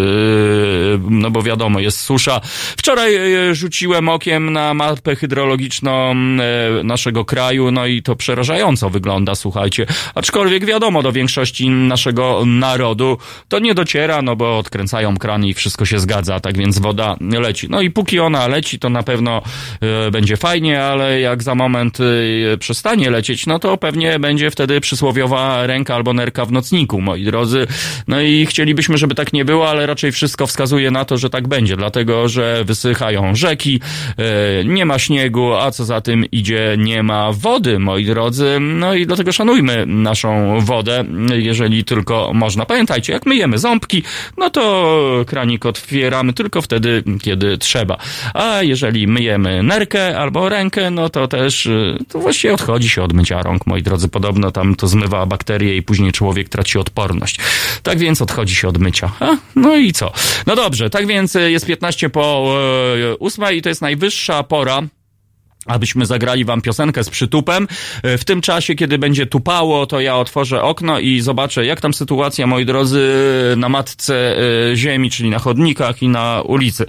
no 1.10 1.32
bo 1.32 1.42
wiadomo, 1.42 1.80
jest 1.80 2.02
susza. 2.02 2.42
Wczoraj 2.78 3.16
e, 3.16 3.56
rzuciłem 3.56 4.10
okiem 4.10 4.54
na 4.54 4.74
mapę 4.74 5.16
hydrologiczną 5.16 6.12
e, 6.12 6.84
naszego 6.84 7.26
kraju, 7.26 7.72
no 7.72 7.86
i 7.86 8.02
to 8.02 8.16
przerażająco 8.16 8.90
wygląda, 8.90 9.36
słuchajcie. 9.36 9.86
Aczkolwiek 10.16 10.66
wiadomo, 10.66 11.04
do 11.04 11.12
większości 11.12 11.70
naszego 11.70 12.44
narodu 12.46 13.18
to 13.48 13.60
nie 13.60 13.74
dociera, 13.74 14.22
no 14.22 14.36
bo 14.36 14.58
odkręcają 14.58 15.18
krany 15.18 15.48
i 15.50 15.54
wszystko 15.54 15.86
się 15.86 16.00
zgadza, 16.00 16.40
tak 16.40 16.58
więc 16.58 16.80
woda 16.80 17.18
leci. 17.22 17.68
No 17.70 17.82
i 17.82 17.92
póki 17.92 18.20
ona 18.20 18.48
leci, 18.48 18.80
to 18.80 18.90
na 18.90 19.04
pewno 19.04 19.42
będzie 20.12 20.38
fajnie, 20.38 20.84
ale 20.84 21.20
jak 21.20 21.44
za 21.44 21.56
moment 21.56 21.98
przestanie 22.60 23.10
lecieć, 23.10 23.46
no 23.46 23.60
to 23.60 23.78
pewnie 23.78 24.20
będzie 24.20 24.52
wtedy 24.52 24.82
przysłowiowa 24.82 25.68
ręka 25.68 25.96
albo 25.96 26.14
nerka 26.14 26.46
w 26.46 26.52
nocniku, 26.52 27.02
moi 27.02 27.24
drodzy. 27.24 27.68
No 28.08 28.22
i 28.22 28.46
chcielibyśmy, 28.46 28.98
żeby 28.98 29.16
tak 29.16 29.34
nie 29.34 29.46
było, 29.46 29.70
ale 29.70 29.86
raczej 29.86 30.12
wszyscy 30.12 30.35
wszystko 30.36 30.48
wskazuje 30.48 30.92
na 30.92 31.06
to, 31.06 31.18
że 31.18 31.30
tak 31.30 31.48
będzie, 31.48 31.78
dlatego 31.78 32.30
że 32.30 32.64
wysychają 32.66 33.36
rzeki, 33.36 33.80
e, 34.18 34.66
nie 34.66 34.86
ma 34.86 35.00
śniegu, 35.00 35.54
a 35.54 35.72
co 35.72 35.86
za 35.86 36.02
tym 36.02 36.26
idzie, 36.32 36.76
nie 36.78 37.04
ma 37.04 37.32
wody, 37.32 37.80
moi 37.80 38.06
drodzy. 38.06 38.58
No 38.60 38.94
i 38.94 39.06
dlatego 39.06 39.32
szanujmy 39.32 39.86
naszą 39.86 40.60
wodę, 40.62 41.04
jeżeli 41.36 41.84
tylko 41.84 42.32
można. 42.34 42.66
Pamiętajcie, 42.66 43.14
jak 43.14 43.26
myjemy 43.26 43.58
ząbki, 43.58 44.04
no 44.38 44.50
to 44.50 45.24
kranik 45.28 45.66
otwieramy 45.66 46.34
tylko 46.34 46.62
wtedy, 46.62 47.04
kiedy 47.22 47.58
trzeba. 47.58 47.98
A 48.34 48.64
jeżeli 48.64 49.08
myjemy 49.08 49.64
nerkę 49.64 50.20
albo 50.20 50.50
rękę, 50.50 50.92
no 50.92 51.10
to 51.10 51.28
też 51.28 51.66
y, 51.66 51.98
to 52.10 52.20
właściwie 52.20 52.54
odchodzi 52.54 52.90
się 52.90 53.04
od 53.04 53.14
mycia 53.14 53.42
rąk, 53.42 53.68
moi 53.68 53.84
drodzy. 53.84 54.10
Podobno 54.10 54.52
tam 54.52 54.76
to 54.76 54.88
zmywa 54.88 55.26
bakterie 55.26 55.78
i 55.78 55.82
później 55.84 56.12
człowiek 56.12 56.50
traci 56.50 56.80
odporność. 56.80 57.40
Tak 57.84 57.98
więc 57.98 58.22
odchodzi 58.22 58.56
się 58.56 58.68
od 58.68 58.78
mycia. 58.78 59.12
A? 59.20 59.38
No 59.56 59.76
i 59.76 59.94
co? 59.94 60.12
No 60.48 60.56
dobrze, 60.56 60.90
tak 60.90 61.08
więc 61.08 61.36
y, 61.36 61.52
jest 61.52 61.66
15 61.66 62.10
po 62.10 62.56
e, 63.12 63.20
8 63.20 63.46
i 63.56 63.62
to 63.62 63.70
jest 63.70 63.82
najwyższa 63.82 64.44
pora 64.44 64.82
abyśmy 65.66 66.06
zagrali 66.06 66.46
wam 66.46 66.62
piosenkę 66.62 67.04
z 67.04 67.10
przytupem. 67.10 67.68
E, 68.04 68.18
W 68.18 68.26
tym 68.26 68.42
czasie, 68.42 68.76
kiedy 68.76 68.98
będzie 68.98 69.26
tupało, 69.26 69.86
to 69.86 70.00
ja 70.00 70.18
otworzę 70.18 70.62
okno 70.62 71.00
i 71.00 71.22
zobaczę, 71.22 71.66
jak 71.66 71.82
tam 71.82 71.94
sytuacja, 71.94 72.48
moi 72.48 72.66
drodzy, 72.66 73.10
na 73.58 73.70
matce 73.70 74.38
e, 74.72 74.76
ziemi, 74.76 75.10
czyli 75.10 75.30
na 75.30 75.40
chodnikach 75.40 76.02
i 76.02 76.08
na 76.08 76.42
ulicy. 76.42 76.86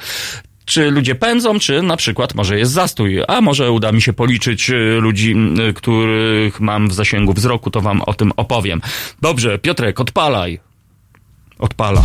Czy 0.64 0.90
ludzie 0.90 1.14
pędzą, 1.14 1.58
czy 1.58 1.82
na 1.82 1.96
przykład 1.96 2.34
może 2.34 2.58
jest 2.58 2.72
zastój, 2.72 3.22
a 3.28 3.40
może 3.40 3.72
uda 3.72 3.92
mi 3.92 4.02
się 4.02 4.12
policzyć 4.12 4.70
e, 4.70 4.74
ludzi, 4.76 5.34
których 5.74 6.60
mam 6.60 6.88
w 6.88 6.92
zasięgu 6.94 7.32
wzroku, 7.32 7.70
to 7.70 7.80
wam 7.80 8.02
o 8.02 8.14
tym 8.14 8.32
opowiem. 8.36 8.80
Dobrze, 9.22 9.58
Piotrek, 9.58 10.00
odpalaj. 10.00 10.60
Odpala. 11.58 12.04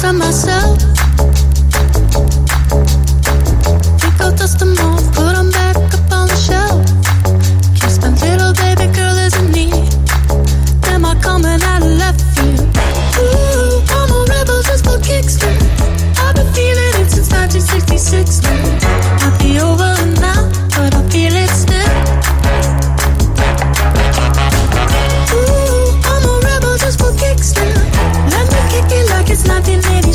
Keep 0.00 0.14
my 0.14 0.24
hands 0.24 0.48
on 0.48 0.52
myself. 0.54 0.99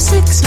Since 0.05 0.45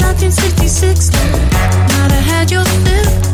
1966 0.00 1.12
now. 1.12 1.32
Might 1.92 2.12
have 2.12 2.24
had 2.24 2.50
your 2.50 2.64
fill, 2.64 3.33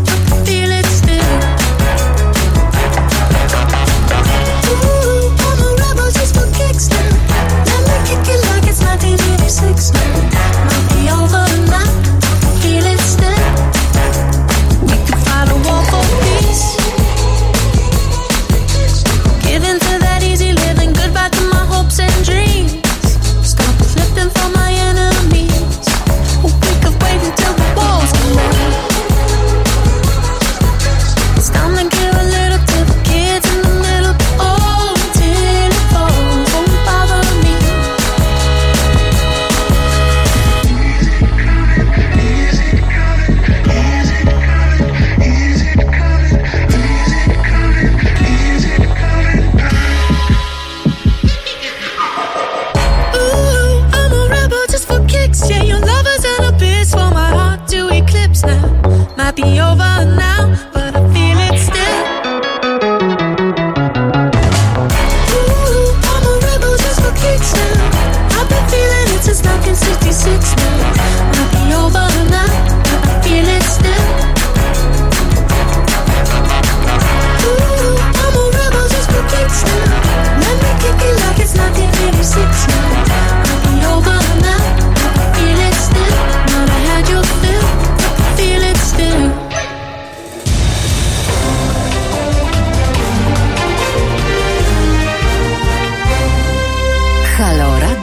1986 9.50 9.92
now. 9.92 10.64
Might 10.64 10.94
be 10.94 11.08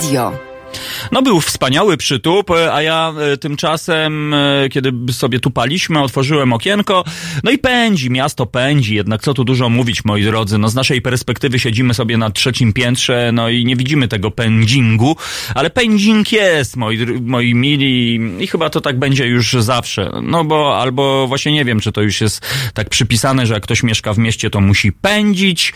Radio. 0.08 0.47
No 1.12 1.22
był 1.22 1.42
wspaniały 1.42 1.98
przytup, 1.98 2.52
a 2.72 2.82
ja 2.82 3.14
e, 3.20 3.38
tymczasem, 3.38 4.34
e, 4.34 4.70
kiedy 4.70 5.14
sobie 5.14 5.40
tupaliśmy, 5.40 6.02
otworzyłem 6.02 6.54
okienko, 6.54 7.04
no 7.44 7.52
i 7.52 7.58
pędzi, 7.58 8.10
miasto 8.10 8.46
pędzi, 8.46 8.96
jednak 8.96 9.22
co 9.22 9.34
tu 9.34 9.44
dużo 9.44 9.70
mówić, 9.70 10.06
moi 10.06 10.24
drodzy, 10.24 10.58
no 10.58 10.70
z 10.70 10.76
naszej 10.76 11.02
perspektywy 11.02 11.60
siedzimy 11.60 11.94
sobie 11.94 12.18
na 12.18 12.30
trzecim 12.30 12.74
piętrze, 12.74 13.32
no 13.34 13.50
i 13.50 13.66
nie 13.66 13.76
widzimy 13.76 14.08
tego 14.08 14.32
pędzingu, 14.32 15.16
ale 15.56 15.70
pędzing 15.70 16.32
jest, 16.32 16.76
moi, 16.76 17.06
moi 17.22 17.56
mili, 17.56 18.20
i 18.40 18.48
chyba 18.48 18.70
to 18.70 18.82
tak 18.82 19.00
będzie 19.00 19.28
już 19.28 19.54
zawsze, 19.54 20.12
no 20.24 20.44
bo 20.44 20.78
albo 20.82 21.28
właśnie 21.28 21.52
nie 21.52 21.66
wiem, 21.66 21.80
czy 21.80 21.92
to 21.92 22.02
już 22.02 22.22
jest 22.22 22.46
tak 22.74 22.90
przypisane, 22.90 23.46
że 23.46 23.54
jak 23.54 23.64
ktoś 23.64 23.84
mieszka 23.84 24.14
w 24.14 24.18
mieście, 24.18 24.50
to 24.50 24.62
musi 24.62 24.92
pędzić, 24.92 25.74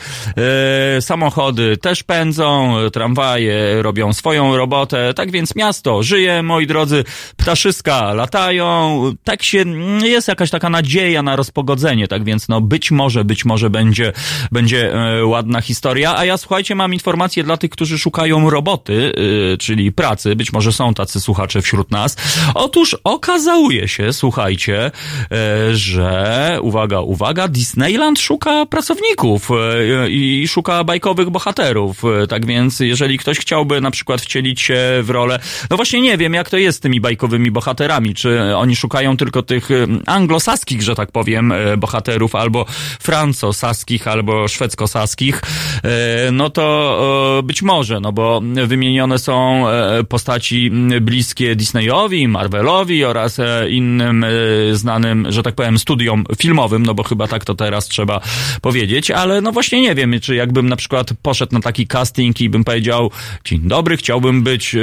e, 0.97 1.01
samochody 1.01 1.77
też 1.77 2.03
pędzą, 2.03 2.75
tramwaje 2.93 3.81
robią 3.81 4.13
swoją 4.13 4.57
robotę, 4.57 5.13
Tak 5.21 5.31
więc 5.31 5.55
miasto 5.55 6.03
żyje, 6.03 6.43
moi 6.43 6.67
drodzy, 6.67 7.03
ptaszyska 7.37 8.13
latają, 8.13 9.01
tak 9.23 9.43
się, 9.43 9.61
mm, 9.61 10.05
jest 10.05 10.27
jakaś 10.27 10.49
taka 10.49 10.69
nadzieja 10.69 11.23
na 11.23 11.35
rozpogodzenie, 11.35 12.07
tak 12.07 12.23
więc 12.23 12.49
no 12.49 12.61
być 12.61 12.91
może, 12.91 13.25
być 13.25 13.45
może 13.45 13.69
będzie, 13.69 14.13
będzie 14.51 14.93
e, 14.93 15.25
ładna 15.25 15.61
historia, 15.61 16.17
a 16.17 16.25
ja 16.25 16.37
słuchajcie, 16.37 16.75
mam 16.75 16.93
informację 16.93 17.43
dla 17.43 17.57
tych, 17.57 17.71
którzy 17.71 17.99
szukają 17.99 18.49
roboty, 18.49 19.13
y, 19.53 19.57
czyli 19.57 19.91
pracy, 19.91 20.35
być 20.35 20.53
może 20.53 20.71
są 20.71 20.93
tacy 20.93 21.21
słuchacze 21.21 21.61
wśród 21.61 21.91
nas. 21.91 22.17
Otóż 22.55 22.97
okazuje 23.03 23.87
się, 23.87 24.13
słuchajcie, 24.13 24.91
e, 25.31 25.75
że, 25.75 26.59
uwaga, 26.61 26.99
uwaga, 26.99 27.47
Disneyland 27.47 28.19
szuka 28.19 28.65
pracowników 28.65 29.49
e, 29.51 30.09
i 30.09 30.47
szuka 30.47 30.83
bajkowych 30.83 31.29
bohaterów, 31.29 32.01
tak 32.29 32.45
więc 32.45 32.79
jeżeli 32.79 33.17
ktoś 33.17 33.39
chciałby 33.39 33.81
na 33.81 33.91
przykład 33.91 34.21
wcielić 34.21 34.61
się 34.61 34.77
w 35.03 35.10
rolę, 35.11 35.39
no 35.69 35.75
właśnie 35.75 36.01
nie 36.01 36.17
wiem, 36.17 36.33
jak 36.33 36.49
to 36.49 36.57
jest 36.57 36.77
z 36.77 36.81
tymi 36.81 37.01
bajkowymi 37.01 37.51
bohaterami, 37.51 38.13
czy 38.13 38.55
oni 38.55 38.75
szukają 38.75 39.17
tylko 39.17 39.41
tych 39.41 39.69
anglosaskich, 40.05 40.81
że 40.81 40.95
tak 40.95 41.11
powiem, 41.11 41.51
e, 41.51 41.77
bohaterów, 41.77 42.35
albo 42.35 42.65
francosaskich, 42.99 44.07
albo 44.07 44.47
szwedzkosaskich, 44.47 45.41
e, 45.83 46.31
no 46.31 46.49
to 46.49 47.41
być 47.43 47.61
może, 47.61 47.99
no 47.99 48.11
bo 48.11 48.41
wymienione 48.67 49.19
są 49.19 49.69
e, 49.69 50.03
postaci 50.03 50.71
bliskie 51.01 51.55
Disneyowi, 51.55 52.27
Marvelowi 52.27 53.05
oraz 53.05 53.37
innym 53.69 54.25
znanym, 54.71 55.31
że 55.31 55.43
tak 55.43 55.55
powiem, 55.55 55.79
studiom 55.79 56.23
filmowym, 56.37 56.85
no 56.85 56.93
bo 56.93 57.03
chyba 57.03 57.27
tak 57.27 57.45
to 57.45 57.55
teraz 57.55 57.87
trzeba 57.87 58.21
powiedzieć, 58.61 59.11
ale 59.11 59.41
no 59.41 59.51
właśnie 59.51 59.81
nie 59.81 59.95
wiem, 59.95 60.19
czy 60.21 60.35
jakbym 60.35 60.69
na 60.69 60.75
przykład 60.75 61.09
poszedł 61.21 61.53
na 61.53 61.61
taki 61.61 61.87
casting 61.87 62.41
i 62.41 62.49
bym 62.49 62.63
powiedział, 62.63 63.11
dzień 63.45 63.61
dobry, 63.63 63.97
chciałbym 63.97 64.43
być 64.43 64.75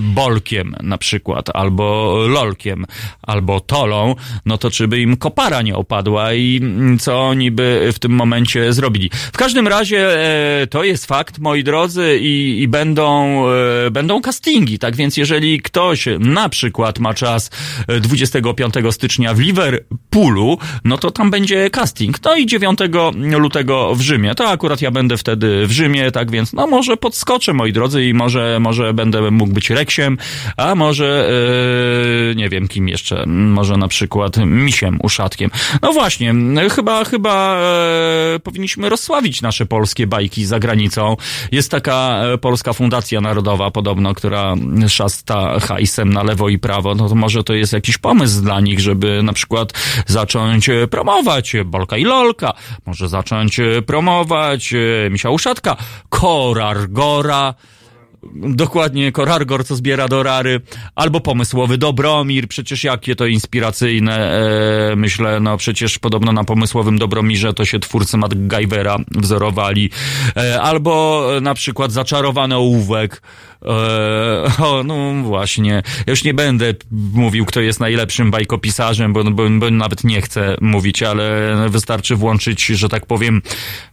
Bolkiem 0.00 0.76
na 0.82 0.98
przykład, 0.98 1.50
albo 1.54 2.16
Lolkiem, 2.28 2.84
albo 3.22 3.60
Tolą, 3.60 4.14
no 4.46 4.58
to 4.58 4.70
czy 4.70 4.88
by 4.88 5.00
im 5.00 5.16
kopara 5.16 5.62
nie 5.62 5.76
opadła 5.76 6.32
i 6.32 6.60
mm, 6.62 6.98
co 6.98 7.20
oni 7.20 7.50
by 7.50 7.90
w 7.92 7.98
tym 7.98 8.12
momencie 8.12 8.72
zrobili. 8.72 9.10
W 9.32 9.36
każdym 9.36 9.68
razie 9.68 10.20
e, 10.62 10.66
to 10.66 10.84
jest 10.84 11.06
fakt, 11.06 11.38
moi 11.38 11.64
drodzy, 11.64 12.18
i, 12.20 12.62
i 12.62 12.68
będą, 12.68 13.44
e, 13.48 13.90
będą 13.90 14.20
castingi, 14.20 14.78
tak 14.78 14.96
więc 14.96 15.16
jeżeli 15.16 15.60
ktoś 15.60 16.08
na 16.18 16.48
przykład 16.48 16.98
ma 16.98 17.14
czas 17.14 17.50
e, 17.88 18.00
25 18.00 18.74
stycznia 18.90 19.34
w 19.34 19.38
Liverpoolu, 19.38 20.58
no 20.84 20.98
to 20.98 21.10
tam 21.10 21.30
będzie 21.30 21.70
casting. 21.70 22.24
No 22.24 22.36
i 22.36 22.46
9 22.46 22.78
lutego 23.38 23.94
w 23.94 24.00
Rzymie. 24.00 24.34
To 24.34 24.48
akurat 24.48 24.82
ja 24.82 24.90
będę 24.90 25.16
wtedy 25.16 25.66
w 25.66 25.72
Rzymie, 25.72 26.10
tak 26.10 26.30
więc 26.30 26.52
no 26.52 26.66
może 26.66 26.96
podskoczę, 26.96 27.52
moi 27.52 27.72
drodzy, 27.72 28.04
i 28.04 28.14
może, 28.14 28.58
może 28.60 28.94
będę 28.94 29.30
mógł 29.30 29.52
być 29.58 29.70
Reksiem, 29.70 30.18
a 30.56 30.74
może 30.74 31.30
e, 32.30 32.34
nie 32.34 32.48
wiem 32.48 32.68
kim 32.68 32.88
jeszcze, 32.88 33.24
może 33.26 33.76
na 33.76 33.88
przykład 33.88 34.36
Misiem 34.36 34.98
Uszatkiem. 35.02 35.50
No 35.82 35.92
właśnie, 35.92 36.34
chyba, 36.70 37.04
chyba 37.04 37.56
e, 37.56 38.38
powinniśmy 38.38 38.88
rozsławić 38.88 39.42
nasze 39.42 39.66
polskie 39.66 40.06
bajki 40.06 40.44
za 40.44 40.58
granicą. 40.58 41.16
Jest 41.52 41.70
taka 41.70 42.20
e, 42.22 42.38
Polska 42.38 42.72
Fundacja 42.72 43.20
Narodowa 43.20 43.70
podobno, 43.70 44.14
która 44.14 44.54
szasta 44.88 45.60
hajsem 45.60 46.12
na 46.12 46.22
lewo 46.22 46.48
i 46.48 46.58
prawo. 46.58 46.94
No 46.94 47.08
to 47.08 47.14
może 47.14 47.44
to 47.44 47.54
jest 47.54 47.72
jakiś 47.72 47.98
pomysł 47.98 48.42
dla 48.42 48.60
nich, 48.60 48.80
żeby 48.80 49.22
na 49.22 49.32
przykład 49.32 49.72
zacząć 50.06 50.70
promować 50.90 51.52
Bolka 51.64 51.96
i 51.96 52.04
Lolka, 52.04 52.52
może 52.86 53.08
zacząć 53.08 53.60
promować 53.86 54.74
Misia 55.10 55.30
Uszatka, 55.30 55.76
Korar 56.08 56.90
Gora, 56.90 57.54
Dokładnie, 58.34 59.12
Korargor, 59.12 59.64
co 59.64 59.76
zbiera 59.76 60.08
dorary, 60.08 60.60
albo 60.94 61.20
pomysłowy 61.20 61.78
Dobromir, 61.78 62.48
przecież 62.48 62.84
jakie 62.84 63.16
to 63.16 63.26
inspiracyjne, 63.26 64.40
e, 64.92 64.96
myślę, 64.96 65.40
no 65.40 65.56
przecież 65.56 65.98
podobno 65.98 66.32
na 66.32 66.44
pomysłowym 66.44 66.98
Dobromirze 66.98 67.54
to 67.54 67.64
się 67.64 67.78
twórcy 67.78 68.16
MacGyvera 68.16 68.96
wzorowali, 69.10 69.90
e, 70.36 70.62
albo 70.62 71.24
e, 71.36 71.40
na 71.40 71.54
przykład 71.54 71.92
zaczarowany 71.92 72.54
ołówek, 72.56 73.22
e, 73.64 73.68
o, 74.58 74.82
no 74.84 75.22
właśnie, 75.22 75.82
ja 76.06 76.10
już 76.10 76.24
nie 76.24 76.34
będę 76.34 76.74
mówił, 77.12 77.46
kto 77.46 77.60
jest 77.60 77.80
najlepszym 77.80 78.30
bajkopisarzem, 78.30 79.12
bo, 79.12 79.24
bo, 79.24 79.50
bo 79.50 79.70
nawet 79.70 80.04
nie 80.04 80.22
chcę 80.22 80.56
mówić, 80.60 81.02
ale 81.02 81.56
wystarczy 81.68 82.16
włączyć, 82.16 82.66
że 82.66 82.88
tak 82.88 83.06
powiem, 83.06 83.42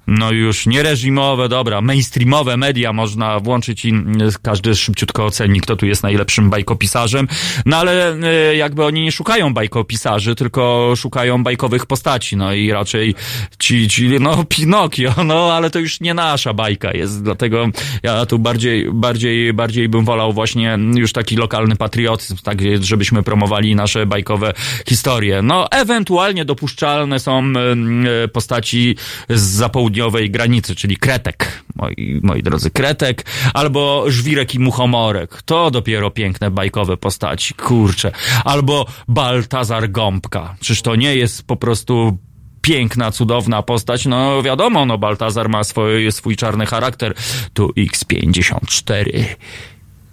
no 0.08 0.32
już 0.32 0.66
nie 0.66 0.84
reżimowe, 0.84 1.50
dobra, 1.50 1.82
mainstreamowe 1.82 2.58
media 2.58 2.94
można 2.94 3.40
włączyć 3.40 3.86
i 3.86 3.94
każdy 4.42 4.76
szybciutko 4.76 5.26
oceni, 5.26 5.62
kto 5.62 5.76
tu 5.76 5.86
jest 5.86 6.04
najlepszym 6.04 6.50
bajkopisarzem. 6.50 7.28
No 7.66 7.78
ale 7.78 8.14
e, 8.14 8.56
jakby 8.56 8.86
oni 8.86 9.04
nie 9.04 9.12
szukają 9.12 9.54
bajkopisarzy, 9.54 10.36
tylko 10.36 10.94
szukają 10.96 11.44
bajkowych 11.44 11.86
postaci, 11.86 12.38
no 12.38 12.54
i 12.54 12.72
raczej 12.72 13.16
ci, 13.60 13.90
ci 13.90 14.10
no 14.20 14.44
Pinokio, 14.50 15.14
no 15.26 15.54
ale 15.54 15.70
to 15.70 15.80
już 15.80 16.02
nie 16.02 16.14
nasza 16.14 16.54
bajka 16.54 16.92
jest, 16.92 17.24
dlatego 17.24 17.68
ja 18.04 18.26
tu 18.26 18.40
bardziej, 18.40 18.92
bardziej, 18.92 19.54
bardziej 19.56 19.90
bym 19.90 20.06
wolał 20.06 20.34
właśnie 20.34 20.78
już 20.96 21.14
taki 21.14 21.36
lokalny 21.36 21.76
patriotyzm, 21.76 22.38
tak, 22.44 22.58
żebyśmy 22.80 23.24
promowali 23.24 23.76
nasze 23.76 24.06
bajkowe 24.06 24.54
historie. 24.88 25.42
No 25.42 25.72
ewentualnie 25.72 26.46
dopuszczalne 26.46 27.20
są 27.20 27.44
e, 27.44 28.28
postaci 28.28 28.96
z 29.30 29.42
zapołudniowej 29.42 30.32
granicy, 30.32 30.76
czyli 30.76 30.98
Kretek, 30.98 31.64
moi, 31.76 32.20
moi 32.24 32.44
drodzy, 32.44 32.72
Kretek, 32.72 33.26
albo 33.54 34.06
Żwirek 34.08 34.56
i 34.56 34.60
Muchomorek. 34.60 35.42
To 35.42 35.72
dopiero 35.72 36.12
piękne 36.12 36.52
bajkowe 36.52 36.98
postaci, 36.98 37.54
kurczę. 37.54 38.12
Albo 38.46 38.86
Baltazar 39.08 39.92
Gąbka. 39.92 40.56
Czyż 40.60 40.82
to 40.82 40.96
nie 40.96 41.16
jest 41.16 41.48
po 41.48 41.56
prostu 41.56 42.18
piękna, 42.66 43.12
cudowna 43.12 43.62
postać? 43.62 44.06
No 44.06 44.44
wiadomo, 44.44 44.86
no 44.86 44.98
Baltazar 44.98 45.50
ma 45.50 45.64
swój, 45.64 46.12
swój 46.12 46.36
czarny 46.36 46.66
charakter. 46.66 47.14
Tu 47.54 47.68
X54. 47.68 49.26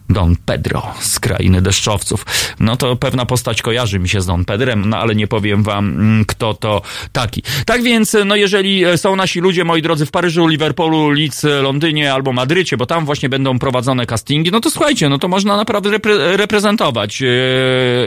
Don 0.09 0.37
Pedro 0.45 0.83
z 1.01 1.21
krainy 1.21 1.63
deszczowców. 1.63 2.27
No 2.61 2.77
to 2.77 2.97
pewna 2.97 3.27
postać 3.27 3.63
kojarzy 3.63 3.99
mi 3.99 4.09
się 4.09 4.21
z 4.21 4.27
Don 4.27 4.45
Pedrem, 4.45 4.89
no 4.89 4.97
ale 4.99 5.15
nie 5.15 5.27
powiem 5.27 5.63
wam, 5.63 5.89
mm, 5.89 6.25
kto 6.25 6.55
to 6.55 6.83
taki. 7.13 7.43
Tak 7.67 7.83
więc, 7.83 8.17
no 8.25 8.37
jeżeli 8.37 8.85
są 8.97 9.17
nasi 9.17 9.41
ludzie, 9.41 9.65
moi 9.65 9.83
drodzy, 9.83 10.07
w 10.07 10.11
Paryżu, 10.11 10.47
Liverpoolu, 10.47 11.11
Leeds, 11.11 11.47
Londynie 11.63 12.13
albo 12.13 12.33
Madrycie, 12.33 12.77
bo 12.77 12.87
tam 12.87 13.05
właśnie 13.05 13.29
będą 13.29 13.59
prowadzone 13.59 14.07
castingi, 14.07 14.51
no 14.51 14.61
to 14.61 14.71
słuchajcie, 14.71 15.09
no 15.09 15.19
to 15.19 15.29
można 15.29 15.57
naprawdę 15.57 15.91
repre 15.91 16.37
reprezentować 16.37 17.21
yy, 17.21 17.29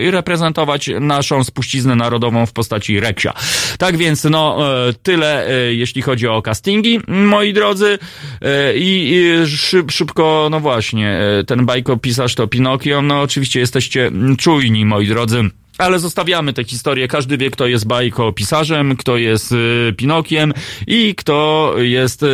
i 0.01 0.11
reprezentować 0.11 0.89
naszą 0.99 1.43
spuściznę 1.43 1.95
narodową 1.95 2.45
w 2.45 2.53
postaci 2.53 2.99
Reksia. 2.99 3.33
Tak 3.79 3.97
więc, 3.97 4.23
no 4.23 4.57
e, 4.87 4.93
tyle, 4.93 5.47
e, 5.47 5.73
jeśli 5.73 6.01
chodzi 6.01 6.27
o 6.27 6.41
castingi, 6.41 6.99
moi 7.07 7.53
drodzy. 7.53 7.99
E, 8.41 8.77
I, 8.77 9.11
i 9.15 9.47
szyb, 9.47 9.91
szybko, 9.91 10.47
no 10.51 10.59
właśnie, 10.59 11.19
e, 11.39 11.43
ten 11.43 11.65
bajko 11.65 11.94
pisarz 11.97 12.35
to 12.35 12.47
Pinokio. 12.47 13.01
No 13.01 13.21
oczywiście 13.21 13.59
jesteście 13.59 14.11
czujni, 14.37 14.85
moi 14.85 15.07
drodzy. 15.07 15.49
Ale 15.77 15.99
zostawiamy 15.99 16.53
tę 16.53 16.63
historię. 16.63 17.07
Każdy 17.07 17.37
wie, 17.37 17.51
kto 17.51 17.67
jest 17.67 17.87
bajkopisarzem, 17.87 18.95
kto 18.95 19.17
jest 19.17 19.51
y, 19.51 19.93
Pinokiem 19.97 20.53
i 20.87 21.15
kto 21.15 21.73
jest 21.77 22.23
y, 22.23 22.27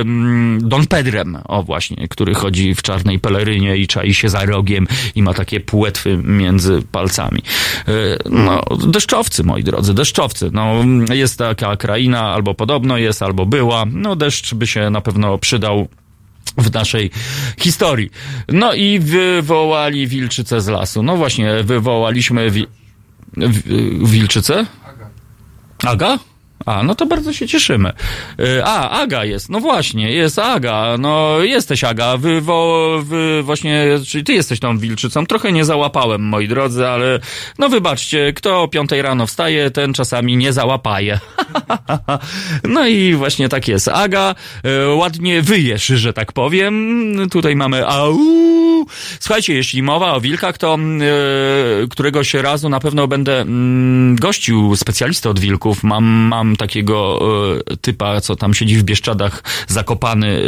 mm, 0.00 0.68
Don 0.68 0.86
Pedrem. 0.86 1.38
O 1.44 1.62
właśnie, 1.62 2.08
który 2.08 2.34
chodzi 2.34 2.74
w 2.74 2.82
czarnej 2.82 3.18
pelerynie 3.18 3.76
i 3.76 3.86
czai 3.86 4.14
się 4.14 4.28
za 4.28 4.44
rogiem 4.44 4.86
i 5.14 5.22
ma 5.22 5.34
takie 5.34 5.60
płetwy 5.60 6.16
między 6.24 6.82
palcami. 6.92 7.42
Y, 7.88 8.18
no, 8.30 8.62
deszczowcy, 8.86 9.44
moi 9.44 9.64
drodzy, 9.64 9.94
deszczowcy. 9.94 10.50
No, 10.52 10.84
jest 11.14 11.38
taka 11.38 11.76
kraina, 11.76 12.22
albo 12.22 12.54
podobno 12.54 12.98
jest, 12.98 13.22
albo 13.22 13.46
była. 13.46 13.84
No, 13.92 14.16
deszcz 14.16 14.54
by 14.54 14.66
się 14.66 14.90
na 14.90 15.00
pewno 15.00 15.38
przydał 15.38 15.88
w 16.58 16.72
naszej 16.74 17.10
historii. 17.58 18.10
No 18.48 18.74
i 18.74 18.98
wywołali 18.98 20.06
wilczycę 20.06 20.60
z 20.60 20.68
lasu. 20.68 21.02
No 21.02 21.16
właśnie, 21.16 21.62
wywołaliśmy 21.64 22.50
wi- 22.50 22.66
wi- 23.36 24.06
wilczycę? 24.06 24.66
Aga? 25.86 26.18
A, 26.66 26.82
no 26.82 26.94
to 26.94 27.06
bardzo 27.06 27.32
się 27.32 27.48
cieszymy. 27.48 27.92
Y, 28.40 28.64
A, 28.64 28.90
Aga 28.90 29.24
jest, 29.24 29.48
no 29.48 29.60
właśnie, 29.60 30.12
jest 30.12 30.38
Aga, 30.38 30.96
no 30.98 31.38
jesteś 31.40 31.84
Aga, 31.84 32.16
wy, 32.16 32.40
wo, 32.40 32.88
wy 33.02 33.42
właśnie, 33.42 33.86
czyli 34.06 34.24
ty 34.24 34.32
jesteś 34.32 34.60
tą 34.60 34.78
wilczycą, 34.78 35.26
trochę 35.26 35.52
nie 35.52 35.64
załapałem, 35.64 36.22
moi 36.22 36.48
drodzy, 36.48 36.86
ale 36.86 37.20
no 37.58 37.68
wybaczcie, 37.68 38.32
kto 38.32 38.62
o 38.62 38.68
piątej 38.68 39.02
rano 39.02 39.26
wstaje, 39.26 39.70
ten 39.70 39.94
czasami 39.94 40.36
nie 40.36 40.52
załapaje. 40.52 41.20
no 42.74 42.86
i 42.86 43.14
właśnie 43.14 43.48
tak 43.48 43.68
jest. 43.68 43.88
Aga, 43.88 44.34
y, 44.66 44.94
ładnie 44.94 45.42
wyjesz, 45.42 45.86
że 45.86 46.12
tak 46.12 46.32
powiem. 46.32 47.14
Tutaj 47.30 47.56
mamy 47.56 47.86
au. 47.86 48.18
Słuchajcie, 49.20 49.54
jeśli 49.54 49.82
mowa 49.82 50.14
o 50.14 50.20
wilkach, 50.20 50.58
to 50.58 50.78
y, 51.84 51.88
któregoś 51.88 52.34
razu 52.34 52.68
na 52.68 52.80
pewno 52.80 53.08
będę 53.08 53.40
mm, 53.40 54.16
gościł 54.16 54.76
specjalistę 54.76 55.30
od 55.30 55.38
wilków. 55.38 55.84
Mam, 55.84 56.04
mam 56.04 56.47
znam 56.48 56.56
takiego 56.56 57.20
e, 57.70 57.76
typa, 57.76 58.20
co 58.20 58.36
tam 58.36 58.54
siedzi 58.54 58.76
w 58.76 58.82
Bieszczadach, 58.82 59.42
zakopany 59.68 60.26
e, 60.26 60.40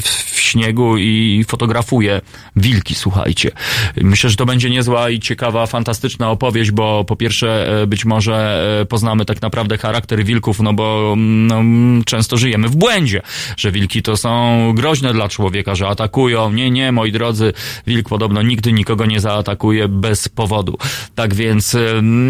w, 0.00 0.32
śniegu 0.40 0.96
i 0.98 1.44
fotografuje 1.48 2.20
wilki, 2.56 2.94
słuchajcie. 2.94 3.50
Myślę, 3.96 4.30
że 4.30 4.36
to 4.36 4.46
będzie 4.46 4.70
niezła 4.70 5.10
i 5.10 5.20
ciekawa, 5.20 5.66
fantastyczna 5.66 6.30
opowieść, 6.30 6.70
bo 6.70 7.04
po 7.04 7.16
pierwsze 7.16 7.82
e, 7.82 7.86
być 7.86 8.04
może 8.04 8.62
poznamy 8.88 9.24
tak 9.24 9.42
naprawdę 9.42 9.78
charakter 9.78 10.24
wilków, 10.24 10.60
no 10.60 10.72
bo 10.72 11.12
mm, 11.12 11.46
no, 11.46 11.56
mm, 11.56 12.04
często 12.04 12.36
żyjemy 12.36 12.68
w 12.68 12.76
błędzie, 12.76 13.22
że 13.56 13.72
wilki 13.72 14.02
to 14.02 14.16
są 14.16 14.72
groźne 14.74 15.12
dla 15.12 15.28
człowieka, 15.28 15.74
że 15.74 15.88
atakują. 15.88 16.52
Nie, 16.52 16.70
nie, 16.70 16.92
moi 16.92 17.12
drodzy, 17.12 17.52
wilk 17.86 18.08
podobno 18.08 18.42
nigdy 18.42 18.72
nikogo 18.72 19.06
nie 19.06 19.20
zaatakuje 19.20 19.88
bez 19.88 20.28
powodu. 20.28 20.78
Tak 21.14 21.34
więc 21.34 21.76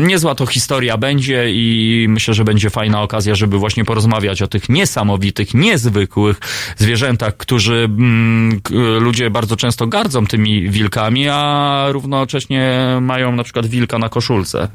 niezła 0.06 0.34
to 0.34 0.46
historia 0.46 0.96
będzie 0.96 1.44
i 1.50 2.06
myślę, 2.08 2.34
że 2.34 2.44
będzie 2.44 2.70
fajna 2.70 3.01
okazja, 3.02 3.34
żeby 3.34 3.58
właśnie 3.58 3.84
porozmawiać 3.84 4.42
o 4.42 4.48
tych 4.48 4.68
niesamowitych, 4.68 5.54
niezwykłych 5.54 6.40
zwierzętach, 6.76 7.36
którzy 7.36 7.74
mm, 7.74 8.60
ludzie 9.00 9.30
bardzo 9.30 9.56
często 9.56 9.86
gardzą 9.86 10.26
tymi 10.26 10.70
wilkami, 10.70 11.28
a 11.28 11.86
równocześnie 11.88 12.78
mają 13.00 13.36
na 13.36 13.44
przykład 13.44 13.66
wilka 13.66 13.98
na 13.98 14.08
koszulce 14.08 14.68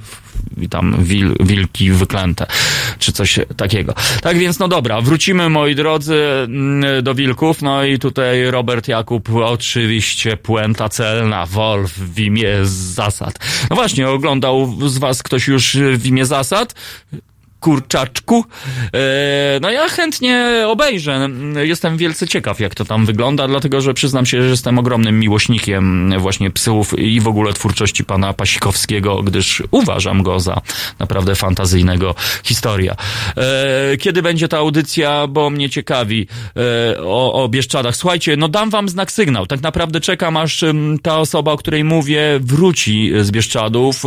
i 0.61 0.69
tam 0.69 1.03
wil, 1.03 1.35
wilki 1.39 1.91
wyklęte, 1.91 2.45
czy 2.99 3.11
coś 3.11 3.39
takiego. 3.57 3.93
Tak 4.21 4.37
więc, 4.37 4.59
no 4.59 4.67
dobra, 4.67 5.01
wrócimy, 5.01 5.49
moi 5.49 5.75
drodzy, 5.75 6.23
mm, 6.43 7.03
do 7.03 7.15
wilków, 7.15 7.61
no 7.61 7.83
i 7.83 7.99
tutaj 7.99 8.51
Robert 8.51 8.87
Jakub, 8.87 9.29
oczywiście 9.35 10.37
puenta 10.37 10.89
celna, 10.89 11.45
Wolf 11.45 11.93
w 11.93 12.19
imię 12.19 12.55
zasad. 12.63 13.39
No 13.69 13.75
właśnie, 13.75 14.09
oglądał 14.09 14.73
z 14.87 14.97
was 14.97 15.23
ktoś 15.23 15.47
już 15.47 15.77
w 15.97 16.05
imię 16.05 16.25
zasad? 16.25 16.75
Kurczaczku. 17.59 18.45
E, 18.93 19.59
No 19.61 19.71
ja 19.71 19.87
chętnie 19.89 20.63
obejrzę. 20.67 21.29
Jestem 21.63 21.97
wielce 21.97 22.27
ciekaw, 22.27 22.59
jak 22.59 22.75
to 22.75 22.85
tam 22.85 23.05
wygląda, 23.05 23.47
dlatego 23.47 23.81
że 23.81 23.93
przyznam 23.93 24.25
się, 24.25 24.43
że 24.43 24.49
jestem 24.49 24.79
ogromnym 24.79 25.19
miłośnikiem 25.19 26.13
właśnie 26.19 26.51
psów 26.51 26.99
i 26.99 27.19
w 27.21 27.27
ogóle 27.27 27.53
twórczości 27.53 28.03
pana 28.05 28.33
Pasikowskiego, 28.33 29.23
gdyż 29.23 29.63
uważam 29.71 30.23
go 30.23 30.39
za 30.39 30.61
naprawdę 30.99 31.35
fantazyjnego 31.35 32.15
historia. 32.43 32.95
E, 33.37 33.97
Kiedy 33.97 34.21
będzie 34.21 34.47
ta 34.47 34.57
audycja, 34.57 35.27
bo 35.27 35.49
mnie 35.49 35.69
ciekawi 35.69 36.27
e, 36.97 37.01
o, 37.03 37.43
o 37.43 37.49
Bieszczadach. 37.49 37.95
Słuchajcie, 37.95 38.37
no 38.37 38.47
dam 38.47 38.69
wam 38.69 38.89
znak 38.89 39.11
sygnał. 39.11 39.47
Tak 39.47 39.61
naprawdę 39.61 39.99
czekam, 40.01 40.37
aż 40.37 40.63
ym, 40.63 40.99
ta 41.01 41.17
osoba, 41.19 41.51
o 41.51 41.57
której 41.57 41.83
mówię, 41.83 42.21
wróci 42.41 43.11
z 43.21 43.31
Bieszczadów 43.31 44.03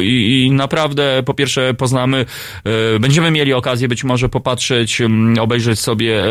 i, 0.00 0.44
i 0.46 0.50
naprawdę 0.50 1.22
po 1.26 1.34
pierwsze 1.34 1.74
poznamy 1.74 2.26
Będziemy 3.00 3.30
mieli 3.30 3.52
okazję 3.52 3.88
być 3.88 4.04
może 4.04 4.28
popatrzeć, 4.28 5.00
mm, 5.00 5.38
obejrzeć 5.38 5.80
sobie 5.80 6.24
e, 6.24 6.28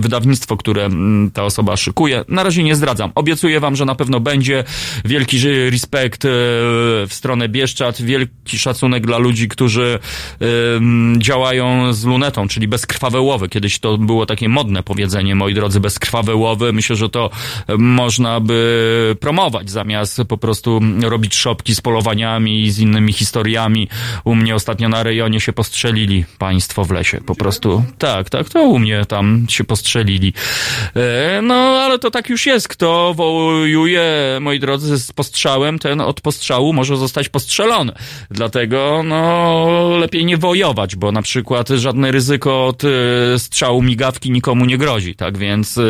wydawnictwo, 0.00 0.56
które 0.56 0.84
mm, 0.84 1.30
ta 1.30 1.44
osoba 1.44 1.76
szykuje. 1.76 2.24
Na 2.28 2.42
razie 2.42 2.62
nie 2.62 2.76
zdradzam. 2.76 3.12
Obiecuję 3.14 3.60
wam, 3.60 3.76
że 3.76 3.84
na 3.84 3.94
pewno 3.94 4.20
będzie 4.20 4.64
wielki 5.04 5.38
respekt 5.70 6.24
e, 6.24 6.28
w 6.28 7.10
stronę 7.10 7.48
Bieszczad, 7.48 8.02
wielki 8.02 8.58
szacunek 8.58 9.06
dla 9.06 9.18
ludzi, 9.18 9.48
którzy 9.48 9.98
e, 10.40 10.76
m, 10.76 11.16
działają 11.18 11.92
z 11.92 12.04
lunetą, 12.04 12.48
czyli 12.48 12.68
bezkrwawe 12.68 13.20
łowy. 13.20 13.48
Kiedyś 13.48 13.78
to 13.78 13.98
było 13.98 14.26
takie 14.26 14.48
modne 14.48 14.82
powiedzenie, 14.82 15.34
moi 15.34 15.54
drodzy, 15.54 15.80
bezkrwawe 15.80 16.34
łowy. 16.34 16.72
Myślę, 16.72 16.96
że 16.96 17.08
to 17.08 17.30
e, 17.66 17.76
można 17.76 18.40
by 18.40 19.16
promować 19.20 19.70
zamiast 19.70 20.20
po 20.28 20.38
prostu 20.38 20.80
robić 21.02 21.34
szopki 21.34 21.74
z 21.74 21.80
polowaniami 21.80 22.62
i 22.62 22.70
z 22.70 22.78
innymi 22.78 23.12
historiami. 23.12 23.88
U 24.24 24.34
mnie 24.34 24.54
ostatnio 24.54 24.88
na 24.88 25.02
rejonie 25.02 25.40
się 25.40 25.52
postrzelili 25.94 26.24
państwo 26.38 26.84
w 26.84 26.90
lesie. 26.90 27.20
Po 27.26 27.34
prostu 27.34 27.82
tak, 27.98 28.30
tak, 28.30 28.48
to 28.48 28.62
u 28.62 28.78
mnie 28.78 29.04
tam 29.08 29.46
się 29.48 29.64
postrzelili. 29.64 30.32
E, 30.96 31.42
No, 31.42 31.54
ale 31.54 31.98
to 31.98 32.10
tak 32.10 32.28
już 32.28 32.46
jest. 32.46 32.68
Kto 32.68 33.14
wołuje, 33.16 34.38
moi 34.40 34.60
drodzy, 34.60 34.98
z 34.98 35.12
postrzałem, 35.12 35.78
ten 35.78 36.00
od 36.00 36.20
postrzału 36.20 36.72
może 36.72 36.96
zostać 36.96 37.28
postrzelony. 37.28 37.92
Dlatego, 38.30 39.02
no, 39.04 39.98
lepiej 39.98 40.24
nie 40.24 40.36
wojować, 40.36 40.96
bo 40.96 41.12
na 41.12 41.22
przykład 41.22 41.68
żadne 41.68 42.12
ryzyko 42.12 42.66
od 42.66 42.82
e, 42.84 42.88
strzału 43.38 43.82
migawki 43.82 44.30
nikomu 44.30 44.64
nie 44.64 44.78
grozi. 44.78 45.14
Tak 45.14 45.38
więc 45.38 45.80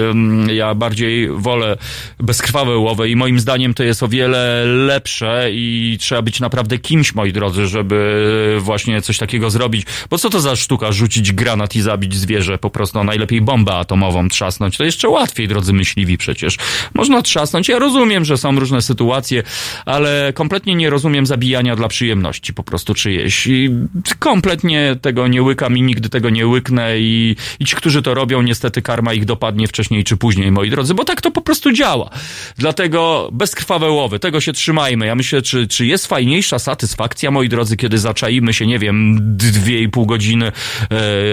ja 0.52 0.74
bardziej 0.74 1.28
wolę 1.28 1.76
bezkrwawe 2.18 2.76
łowy 2.76 3.08
i 3.08 3.16
moim 3.16 3.40
zdaniem 3.40 3.74
to 3.74 3.82
jest 3.82 4.02
o 4.02 4.08
wiele 4.08 4.64
lepsze 4.64 5.48
i 5.52 5.96
trzeba 6.00 6.22
być 6.22 6.40
naprawdę 6.40 6.78
kimś, 6.78 7.14
moi 7.14 7.32
drodzy, 7.32 7.66
żeby 7.66 8.56
właśnie 8.60 9.02
coś 9.02 9.18
takiego 9.18 9.50
zrobić. 9.50 9.86
Bo 10.10 10.18
co 10.18 10.30
to 10.30 10.40
za 10.40 10.56
sztuka 10.56 10.92
rzucić 10.92 11.32
granat 11.32 11.76
i 11.76 11.80
zabić 11.80 12.14
zwierzę? 12.14 12.58
Po 12.58 12.70
prostu 12.70 12.98
no, 12.98 13.04
najlepiej 13.04 13.40
bombę 13.40 13.74
atomową 13.74 14.28
trzasnąć. 14.28 14.76
To 14.76 14.84
jeszcze 14.84 15.08
łatwiej, 15.08 15.48
drodzy 15.48 15.72
myśliwi 15.72 16.18
przecież. 16.18 16.56
Można 16.94 17.22
trzasnąć. 17.22 17.68
Ja 17.68 17.78
rozumiem, 17.78 18.24
że 18.24 18.38
są 18.38 18.60
różne 18.60 18.82
sytuacje, 18.82 19.42
ale 19.86 20.32
kompletnie 20.34 20.74
nie 20.74 20.90
rozumiem 20.90 21.26
zabijania 21.26 21.76
dla 21.76 21.88
przyjemności 21.88 22.54
po 22.54 22.62
prostu 22.62 22.94
czyjeś. 22.94 23.46
I 23.46 23.70
kompletnie 24.18 24.96
tego 25.02 25.28
nie 25.28 25.42
łykam 25.42 25.76
i 25.76 25.82
nigdy 25.82 26.08
tego 26.08 26.30
nie 26.30 26.46
łyknę 26.46 26.98
i, 26.98 27.36
i 27.60 27.64
ci, 27.64 27.76
którzy 27.76 28.02
to 28.02 28.14
robią, 28.14 28.42
niestety 28.42 28.82
karma 28.82 29.14
ich 29.14 29.24
dopadnie 29.24 29.68
wcześniej 29.68 30.04
czy 30.04 30.16
później, 30.16 30.52
moi 30.52 30.70
drodzy, 30.70 30.94
bo 30.94 31.04
tak 31.04 31.20
to 31.20 31.30
po 31.30 31.40
prostu 31.40 31.72
działa. 31.72 32.10
Dlatego 32.58 33.28
bezkrwawe 33.32 33.90
łowy, 33.90 34.18
tego 34.18 34.40
się 34.40 34.52
trzymajmy. 34.52 35.06
Ja 35.06 35.14
myślę, 35.14 35.42
czy, 35.42 35.68
czy 35.68 35.86
jest 35.86 36.06
fajniejsza 36.06 36.58
satysfakcja, 36.58 37.30
moi 37.30 37.48
drodzy, 37.48 37.76
kiedy 37.76 37.98
zaczaimy 37.98 38.52
się, 38.52 38.66
nie 38.66 38.78
wiem, 38.78 39.18
dwie 39.36 39.83
i 39.84 39.88
pół 39.88 40.06
godziny, 40.06 40.52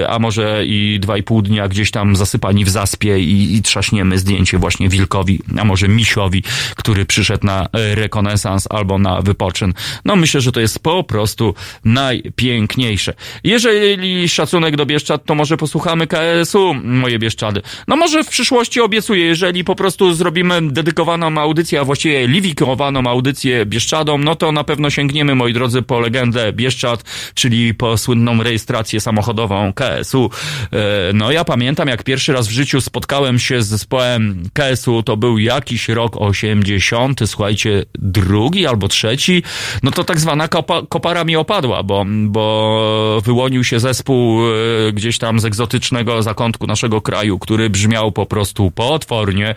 e, 0.01 0.09
a 0.09 0.19
może 0.19 0.65
i 0.65 0.99
dwa 0.99 1.17
i 1.17 1.23
pół 1.23 1.41
dnia 1.41 1.67
gdzieś 1.67 1.91
tam 1.91 2.15
zasypani 2.15 2.65
w 2.65 2.69
zaspie 2.69 3.19
i, 3.19 3.55
i 3.55 3.61
trzaśniemy 3.61 4.17
zdjęcie 4.17 4.57
właśnie 4.57 4.89
wilkowi, 4.89 5.39
a 5.57 5.65
może 5.65 5.87
misiowi, 5.87 6.43
który 6.75 7.05
przyszedł 7.05 7.45
na 7.45 7.67
e, 7.73 7.95
rekonesans 7.95 8.67
albo 8.69 8.97
na 8.97 9.21
wypoczyn. 9.21 9.73
No 10.05 10.15
myślę, 10.15 10.41
że 10.41 10.51
to 10.51 10.59
jest 10.59 10.79
po 10.79 11.03
prostu 11.03 11.55
najpiękniejsze. 11.85 13.13
Jeżeli 13.43 14.29
szacunek 14.29 14.75
do 14.75 14.85
Bieszczad, 14.85 15.25
to 15.25 15.35
może 15.35 15.57
posłuchamy 15.57 16.07
KSU, 16.07 16.73
moje 16.83 17.19
Bieszczady. 17.19 17.61
No 17.87 17.95
może 17.95 18.23
w 18.23 18.29
przyszłości 18.29 18.81
obiecuję, 18.81 19.25
jeżeli 19.25 19.63
po 19.63 19.75
prostu 19.75 20.13
zrobimy 20.13 20.61
dedykowaną 20.61 21.41
audycję, 21.41 21.79
a 21.79 21.83
właściwie 21.83 22.27
liwikowaną 22.27 23.09
audycję 23.09 23.65
Bieszczadom, 23.65 24.23
no 24.23 24.35
to 24.35 24.51
na 24.51 24.63
pewno 24.63 24.89
sięgniemy, 24.89 25.35
moi 25.35 25.53
drodzy, 25.53 25.81
po 25.81 25.99
legendę 25.99 26.53
Bieszczad, 26.53 27.03
czyli 27.33 27.73
po 27.73 27.97
słynną 27.97 28.40
rejestrację 28.43 29.01
samochodową 29.01 29.73
KSU. 29.73 30.29
E, 30.73 31.11
No 31.13 31.31
ja 31.31 31.45
pamiętam, 31.45 31.87
jak 31.87 32.03
pierwszy 32.03 32.33
raz 32.33 32.47
w 32.47 32.51
życiu 32.51 32.81
spotkałem 32.81 33.39
się 33.39 33.61
z 33.61 33.67
zespołem 33.67 34.43
KSU, 34.53 35.03
to 35.03 35.17
był 35.17 35.37
jakiś 35.37 35.89
rok 35.89 36.17
80, 36.17 37.19
słuchajcie, 37.25 37.85
drugi 37.93 38.67
albo 38.67 38.87
trzeci, 38.87 39.43
no 39.83 39.91
to 39.91 40.03
tak 40.03 40.19
zwana 40.19 40.47
kopa, 40.47 40.81
kopara 40.89 41.23
mi 41.23 41.35
opadła, 41.35 41.83
bo, 41.83 42.05
bo 42.07 43.21
wyłonił 43.25 43.63
się 43.63 43.79
zespół 43.79 44.41
e, 44.41 44.93
gdzieś 44.93 45.17
tam 45.17 45.39
z 45.39 45.45
egzotycznego 45.45 46.23
zakątku 46.23 46.67
naszego 46.67 47.01
kraju, 47.01 47.39
który 47.39 47.69
brzmiał 47.69 48.11
po 48.11 48.25
prostu 48.25 48.71
potwornie, 48.71 49.55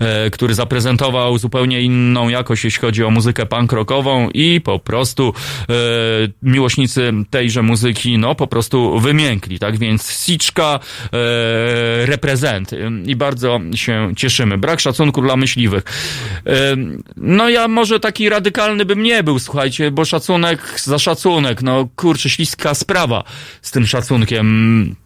e, 0.00 0.30
który 0.30 0.54
zaprezentował 0.54 1.38
zupełnie 1.38 1.82
inną 1.82 2.28
jakość, 2.28 2.64
jeśli 2.64 2.80
chodzi 2.80 3.04
o 3.04 3.10
muzykę 3.10 3.46
punk 3.46 3.72
rockową 3.72 4.30
i 4.34 4.60
po 4.60 4.78
prostu 4.78 5.32
miłośnicy 6.42 7.12
tejże 7.30 7.62
muzyki, 7.62 8.18
no 8.18 8.25
po 8.34 8.46
prostu 8.46 9.00
wymiękli, 9.00 9.58
tak 9.58 9.78
więc 9.78 10.10
Siczka 10.10 10.80
e, 11.12 12.06
reprezent 12.06 12.70
i 13.06 13.16
bardzo 13.16 13.60
się 13.74 14.12
cieszymy. 14.16 14.58
Brak 14.58 14.80
szacunku 14.80 15.22
dla 15.22 15.36
myśliwych. 15.36 15.82
E, 16.46 16.76
no 17.16 17.48
ja 17.48 17.68
może 17.68 18.00
taki 18.00 18.28
radykalny 18.28 18.84
bym 18.84 19.02
nie 19.02 19.22
był, 19.22 19.38
słuchajcie, 19.38 19.90
bo 19.90 20.04
szacunek 20.04 20.80
za 20.80 20.98
szacunek, 20.98 21.62
no 21.62 21.88
kurczę, 21.96 22.30
śliska 22.30 22.74
sprawa 22.74 23.24
z 23.62 23.70
tym 23.70 23.86
szacunkiem. 23.86 24.96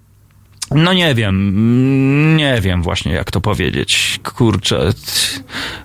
No 0.75 0.93
nie 0.93 1.15
wiem, 1.15 2.37
nie 2.37 2.61
wiem 2.61 2.83
właśnie 2.83 3.13
jak 3.13 3.31
to 3.31 3.41
powiedzieć. 3.41 4.21
Kurczę. 4.23 4.93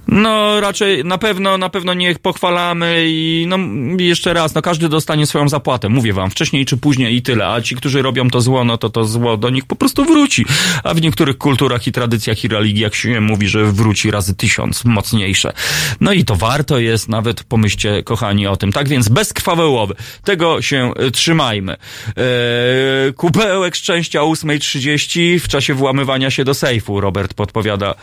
No 0.08 0.62
raczej 0.62 1.06
na 1.06 1.18
pewno, 1.18 1.58
na 1.58 1.70
pewno 1.70 1.94
niech 1.94 2.20
pochwalamy 2.20 3.04
i 3.08 3.46
no 3.48 3.58
jeszcze 4.00 4.34
raz, 4.34 4.56
no 4.56 4.62
każdy 4.62 4.90
dostanie 4.90 5.26
swoją 5.26 5.50
zapłatę. 5.50 5.90
Mówię 5.90 6.14
wam, 6.14 6.30
wcześniej 6.30 6.66
czy 6.66 6.78
później 6.78 7.16
i 7.16 7.22
tyle. 7.22 7.48
A 7.48 7.62
ci, 7.62 7.76
którzy 7.76 8.02
robią 8.02 8.30
to 8.30 8.42
zło, 8.42 8.64
no 8.64 8.78
to 8.78 8.90
to 8.90 9.06
zło 9.06 9.38
do 9.38 9.50
nich 9.50 9.66
po 9.66 9.76
prostu 9.76 10.06
wróci. 10.06 10.46
A 10.84 10.94
w 10.94 11.02
niektórych 11.02 11.38
kulturach 11.38 11.88
i 11.88 11.92
tradycjach 11.92 12.44
i 12.44 12.48
religiach 12.48 12.96
się 12.96 13.22
mówi, 13.22 13.48
że 13.48 13.66
wróci 13.66 14.12
razy 14.12 14.36
tysiąc, 14.36 14.86
mocniejsze. 14.86 15.54
No 16.02 16.14
i 16.14 16.26
to 16.26 16.36
warto 16.36 16.80
jest, 16.80 17.10
nawet 17.10 17.44
pomyślcie, 17.44 18.04
kochani, 18.04 18.48
o 18.48 18.58
tym. 18.58 18.72
Tak 18.72 18.88
więc 18.88 19.10
bezkrwawe 19.10 19.66
łowy. 19.68 19.96
Tego 20.24 20.62
się 20.62 20.92
y, 21.08 21.12
trzymajmy. 21.12 21.74
Eee, 21.74 23.14
kubełek 23.14 23.76
szczęścia 23.76 24.22
o 24.22 24.32
8.30 24.32 24.75
22.30 24.76 25.40
w 25.40 25.48
czasie 25.48 25.74
włamywania 25.74 26.32
się 26.32 26.44
do 26.44 26.54
sejfu. 26.54 27.02
Robert 27.02 27.34
podpowiada. 27.34 27.96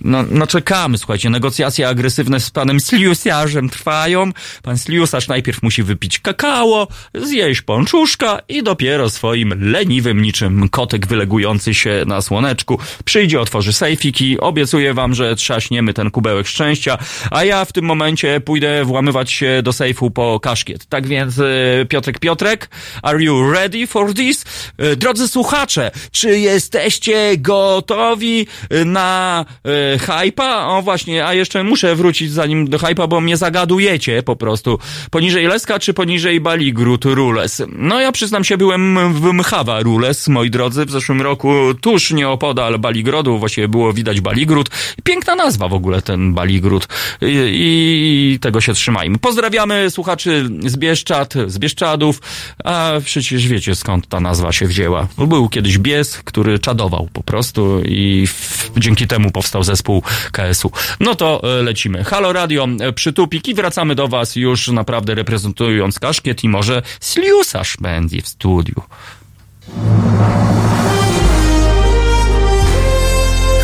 No, 0.00 0.24
no 0.30 0.46
czekamy, 0.46 0.98
słuchajcie, 0.98 1.30
negocjacje 1.30 1.88
agresywne 1.88 2.40
z 2.40 2.50
panem 2.50 2.80
Sliusiarzem 2.80 3.68
trwają. 3.68 4.30
Pan 4.62 4.78
Sliusarz 4.78 5.28
najpierw 5.28 5.62
musi 5.62 5.82
wypić 5.82 6.18
kakao, 6.18 6.88
zjeść 7.14 7.62
pączuszka 7.62 8.40
i 8.48 8.62
dopiero 8.62 9.10
swoim 9.10 9.70
leniwym 9.70 10.22
niczym 10.22 10.68
kotek 10.68 11.06
wylegujący 11.06 11.74
się 11.74 12.04
na 12.06 12.22
słoneczku 12.22 12.78
przyjdzie, 13.04 13.40
otworzy 13.40 13.72
sejfik 13.72 14.20
i 14.20 14.40
obiecuję 14.40 14.94
wam, 14.94 15.14
że 15.14 15.36
trzaśniemy 15.36 15.94
ten 15.94 16.10
kubełek 16.10 16.46
szczęścia, 16.46 16.98
a 17.30 17.44
ja 17.44 17.64
w 17.64 17.72
tym 17.72 17.84
momencie 17.84 18.40
pójdę 18.40 18.84
włamywać 18.84 19.30
się 19.30 19.60
do 19.62 19.72
sejfu 19.72 20.10
po 20.10 20.40
kaszkiet. 20.40 20.86
Tak 20.86 21.06
więc 21.06 21.38
e, 21.38 21.44
Piotrek 21.88 22.18
Piotrek, 22.18 22.68
are 23.02 23.22
you 23.22 23.52
ready 23.52 23.86
for 23.86 24.14
this? 24.14 24.44
E, 24.78 24.96
Drodzy 24.96 25.28
słuchacze, 25.28 25.90
czy 26.18 26.38
jesteście 26.38 27.36
gotowi 27.36 28.46
na 28.84 29.44
e, 29.64 29.98
hypa? 29.98 30.66
O 30.66 30.82
właśnie, 30.82 31.26
a 31.26 31.34
jeszcze 31.34 31.64
muszę 31.64 31.96
wrócić 31.96 32.32
zanim 32.32 32.70
do 32.70 32.78
hypa, 32.78 33.06
bo 33.06 33.20
mnie 33.20 33.36
zagadujecie 33.36 34.22
po 34.22 34.36
prostu. 34.36 34.78
Poniżej 35.10 35.46
Leska 35.46 35.78
czy 35.78 35.94
poniżej 35.94 36.40
Baligród 36.40 37.04
Rules? 37.04 37.62
No 37.72 38.00
ja 38.00 38.12
przyznam 38.12 38.44
się, 38.44 38.56
byłem 38.56 39.12
w 39.14 39.32
Mchawa 39.32 39.80
Rules, 39.80 40.28
moi 40.28 40.50
drodzy, 40.50 40.84
w 40.84 40.90
zeszłym 40.90 41.22
roku 41.22 41.54
tuż 41.80 42.10
nieopodal 42.10 42.78
Baligrodu, 42.78 43.38
właściwie 43.38 43.68
było 43.68 43.92
widać 43.92 44.20
Baligród. 44.20 44.70
Piękna 45.04 45.34
nazwa 45.34 45.68
w 45.68 45.74
ogóle 45.74 46.02
ten 46.02 46.34
Baligród 46.34 46.88
i, 47.22 48.34
i 48.34 48.38
tego 48.40 48.60
się 48.60 48.74
trzymajmy. 48.74 49.18
Pozdrawiamy 49.18 49.90
słuchaczy 49.90 50.48
z 50.66 50.76
Bieszczad, 50.76 51.34
z 51.46 51.58
Bieszczadów, 51.58 52.20
a 52.64 52.92
przecież 53.04 53.48
wiecie 53.48 53.74
skąd 53.74 54.08
ta 54.08 54.20
nazwa 54.20 54.52
się 54.52 54.66
wzięła. 54.66 55.08
Był 55.18 55.48
kiedyś 55.48 55.78
bies, 55.78 56.07
który 56.16 56.58
czadował 56.58 57.08
po 57.12 57.22
prostu 57.22 57.82
i 57.84 58.26
w, 58.26 58.70
dzięki 58.76 59.06
temu 59.06 59.30
powstał 59.30 59.62
zespół 59.62 60.02
KS-u. 60.32 60.70
No 61.00 61.14
to 61.14 61.58
e, 61.58 61.62
lecimy. 61.62 62.04
Halo 62.04 62.32
Radio, 62.32 62.68
e, 62.80 62.92
przytupik 62.92 63.48
i 63.48 63.54
wracamy 63.54 63.94
do 63.94 64.08
was 64.08 64.36
już 64.36 64.68
naprawdę 64.68 65.14
reprezentując 65.14 65.98
kaszkiet 65.98 66.44
i 66.44 66.48
może 66.48 66.82
Sliusarz 67.00 67.76
będzie 67.80 68.22
w 68.22 68.28
studiu. 68.28 68.82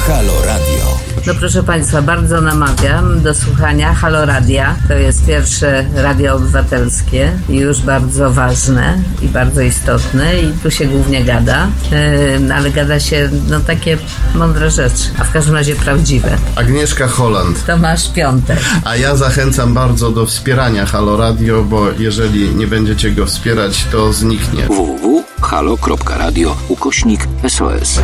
Halo 0.07 0.43
Radio. 0.45 1.14
No 1.27 1.35
proszę 1.35 1.63
Państwa, 1.63 2.03
bardzo 2.03 2.41
namawiam 2.41 3.23
do 3.23 3.35
słuchania 3.35 3.95
Halo 3.95 4.27
Radia. 4.27 4.77
To 4.89 4.95
jest 4.95 5.27
pierwsze 5.27 5.85
radio 5.95 6.35
obywatelskie 6.35 7.33
i 7.49 7.57
już 7.57 7.81
bardzo 7.81 8.33
ważne 8.33 8.99
i 9.23 9.29
bardzo 9.29 9.61
istotne 9.61 10.41
i 10.41 10.53
tu 10.63 10.71
się 10.71 10.85
głównie 10.87 11.25
gada, 11.25 11.69
yy, 12.41 12.55
ale 12.55 12.71
gada 12.71 13.01
się 13.01 13.31
no 13.49 13.61
takie 13.61 13.99
mądre 14.35 14.71
rzeczy, 14.71 15.05
a 15.19 15.25
w 15.25 15.33
każdym 15.33 15.55
razie 15.55 15.77
prawdziwe. 15.77 16.37
Agnieszka 16.57 17.09
Holland. 17.09 17.67
Tomasz 17.67 18.13
Piątek. 18.13 18.59
A 18.85 18.97
ja 18.97 19.17
zachęcam 19.17 19.75
bardzo 19.75 20.11
do 20.11 20.27
wspierania 20.27 20.87
Halo 20.87 21.17
Radio, 21.17 21.63
bo 21.63 21.91
jeżeli 21.99 22.55
nie 22.55 22.67
będziecie 22.67 23.11
go 23.11 23.27
wspierać, 23.27 23.85
to 23.93 24.13
zniknie. 24.13 24.67
www.halo.radio 24.67 26.57
ukośnik 26.69 27.29
SOS. 27.49 28.01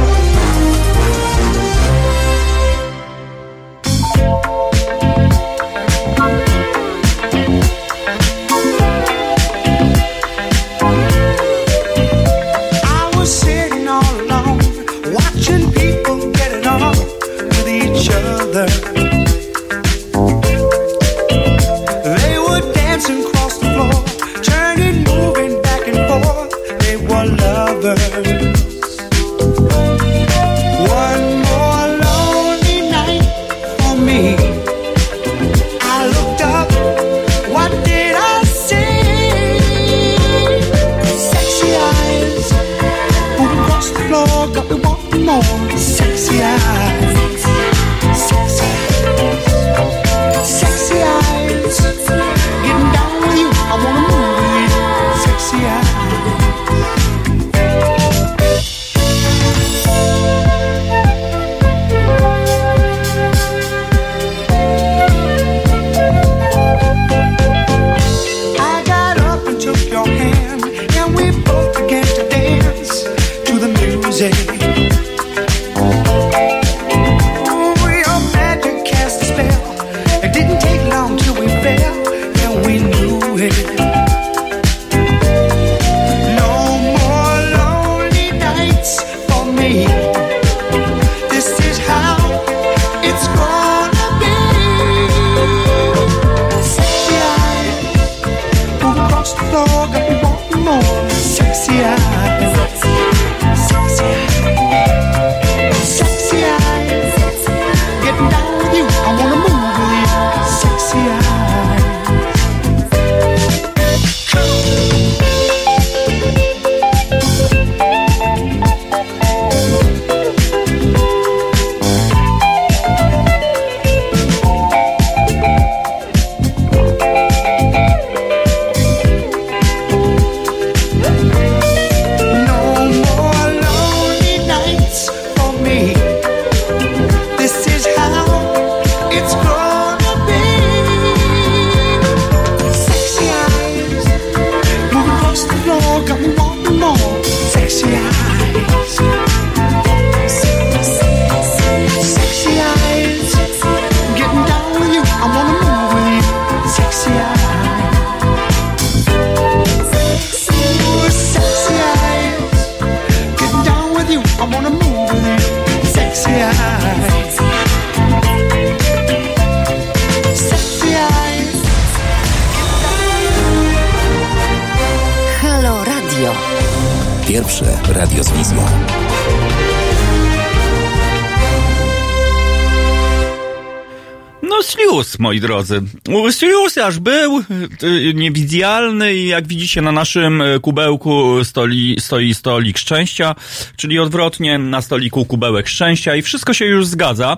Drodzy. 185.71 186.33
Slius 186.33 186.79
aż 186.79 186.99
był 186.99 187.39
y, 187.39 188.15
niewidzialny 188.15 189.15
i 189.15 189.27
jak 189.27 189.47
widzicie 189.47 189.83
na 189.83 189.93
naszym 189.93 190.41
y, 190.41 190.61
kubełku 190.61 191.45
stoi, 191.45 191.97
stoi 191.99 192.35
stolik 192.35 192.79
szczęścia, 192.79 193.35
czyli 193.77 193.99
odwrotnie 193.99 194.59
na 194.59 194.83
stoliku 194.83 195.25
kubełek 195.25 195.69
szczęścia 195.69 196.17
i 196.17 196.23
wszystko 196.23 196.55
się 196.55 196.65
już 196.65 196.87
zgadza. 196.87 197.37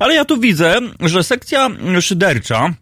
Ale 0.00 0.14
ja 0.14 0.24
tu 0.24 0.40
widzę, 0.40 0.80
że 1.00 1.24
sekcja 1.24 1.70
szydercza 2.00 2.74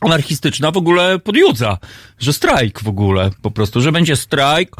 anarchistyczna 0.00 0.70
w 0.70 0.76
ogóle 0.76 1.18
podjudza, 1.18 1.78
że 2.18 2.32
strajk 2.32 2.82
w 2.82 2.88
ogóle, 2.88 3.30
po 3.42 3.50
prostu, 3.50 3.80
że 3.80 3.92
będzie 3.92 4.16
strajk. 4.16 4.76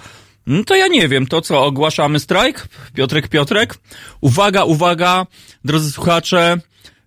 No 0.47 0.65
to 0.65 0.75
ja 0.75 0.89
nie 0.89 1.09
wiem, 1.09 1.27
to 1.27 1.41
co, 1.41 1.65
ogłaszamy 1.65 2.21
strajk? 2.21 2.69
Piotrek, 2.95 3.29
Piotrek? 3.29 3.79
Uwaga, 4.21 4.65
uwaga, 4.65 5.27
drodzy 5.65 5.93
słuchacze, 5.93 6.59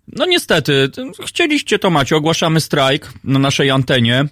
no 0.08 0.26
niestety, 0.26 0.90
chcieliście 1.26 1.80
to 1.80 1.90
macie, 1.90 2.16
ogłaszamy 2.16 2.62
strajk 2.62 3.14
na 3.24 3.40
naszej 3.40 3.70
antenie. 3.70 4.26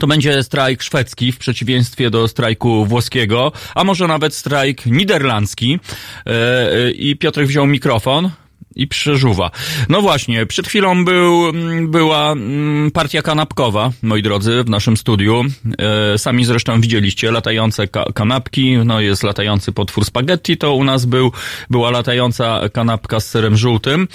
To 0.00 0.06
będzie 0.06 0.42
strajk 0.42 0.82
szwedzki 0.82 1.32
w 1.32 1.38
przeciwieństwie 1.38 2.10
do 2.10 2.28
strajku 2.28 2.86
włoskiego, 2.86 3.52
a 3.74 3.84
może 3.84 4.08
nawet 4.08 4.34
strajk 4.34 4.86
niderlandzki. 4.86 5.78
E, 6.26 6.90
I 6.90 7.16
Piotrek 7.16 7.46
wziął 7.46 7.66
mikrofon 7.66 8.30
i 8.76 8.86
przeżuwa. 8.86 9.50
No 9.88 10.02
właśnie, 10.02 10.46
przed 10.46 10.68
chwilą 10.68 11.04
był, 11.04 11.52
była 11.88 12.32
mm, 12.32 12.90
partia 12.90 13.22
kanapkowa, 13.22 13.90
moi 14.02 14.22
drodzy, 14.22 14.64
w 14.64 14.70
naszym 14.70 14.96
studiu. 14.96 15.44
E, 15.78 16.18
sami 16.18 16.44
zresztą 16.44 16.80
widzieliście 16.80 17.30
latające 17.30 17.88
ka 17.88 18.04
kanapki, 18.14 18.76
no 18.84 19.00
jest 19.00 19.22
latający 19.22 19.72
potwór 19.72 20.04
spaghetti, 20.04 20.56
to 20.56 20.74
u 20.74 20.84
nas 20.84 21.04
był, 21.04 21.32
była 21.70 21.90
latająca 21.90 22.68
kanapka 22.72 23.20
z 23.20 23.28
serem 23.28 23.56
żółtym. 23.56 24.08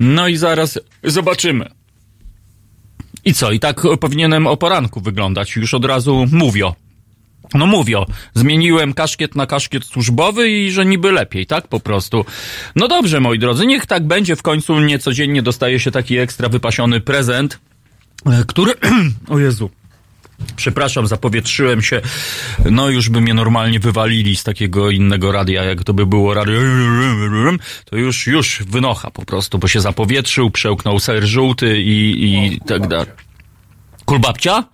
No 0.00 0.28
i 0.28 0.36
zaraz 0.36 0.78
zobaczymy. 1.04 1.68
I 3.24 3.34
co? 3.34 3.52
I 3.52 3.60
tak 3.60 3.82
powinienem 4.00 4.46
o 4.46 4.56
poranku 4.56 5.00
wyglądać. 5.00 5.56
Już 5.56 5.74
od 5.74 5.84
razu 5.84 6.26
mówię. 6.32 6.72
No 7.54 7.66
mówię, 7.66 8.04
zmieniłem 8.34 8.94
kaszkiet 8.94 9.34
na 9.34 9.46
kaszkiet 9.46 9.84
służbowy 9.84 10.50
i 10.50 10.72
że 10.72 10.86
niby 10.86 11.12
lepiej, 11.12 11.46
tak 11.46 11.68
po 11.68 11.80
prostu. 11.80 12.24
No 12.76 12.88
dobrze, 12.88 13.20
moi 13.20 13.38
drodzy, 13.38 13.66
niech 13.66 13.86
tak 13.86 14.06
będzie. 14.06 14.36
W 14.36 14.42
końcu 14.42 14.80
niecodziennie 14.80 15.42
dostaje 15.42 15.80
się 15.80 15.90
taki 15.90 16.18
ekstra 16.18 16.48
wypasiony 16.48 17.00
prezent, 17.00 17.58
e, 18.26 18.44
który... 18.46 18.72
o 19.28 19.38
Jezu. 19.38 19.70
Przepraszam, 20.56 21.06
zapowietrzyłem 21.06 21.82
się. 21.82 22.00
No 22.70 22.90
już 22.90 23.08
by 23.08 23.20
mnie 23.20 23.34
normalnie 23.34 23.80
wywalili 23.80 24.36
z 24.36 24.44
takiego 24.44 24.90
innego 24.90 25.32
radia, 25.32 25.64
jak 25.64 25.84
to 25.84 25.94
by 25.94 26.06
było 26.06 26.34
radio. 26.34 26.60
To 27.84 27.96
już, 27.96 28.26
już 28.26 28.62
wynocha 28.62 29.10
po 29.10 29.24
prostu, 29.24 29.58
bo 29.58 29.68
się 29.68 29.80
zapowietrzył, 29.80 30.50
przełknął 30.50 30.98
ser 30.98 31.26
żółty 31.26 31.82
i, 31.82 32.24
i 32.24 32.60
tak 32.66 32.86
dalej. 32.86 33.06
Kulbabcia? 34.04 34.64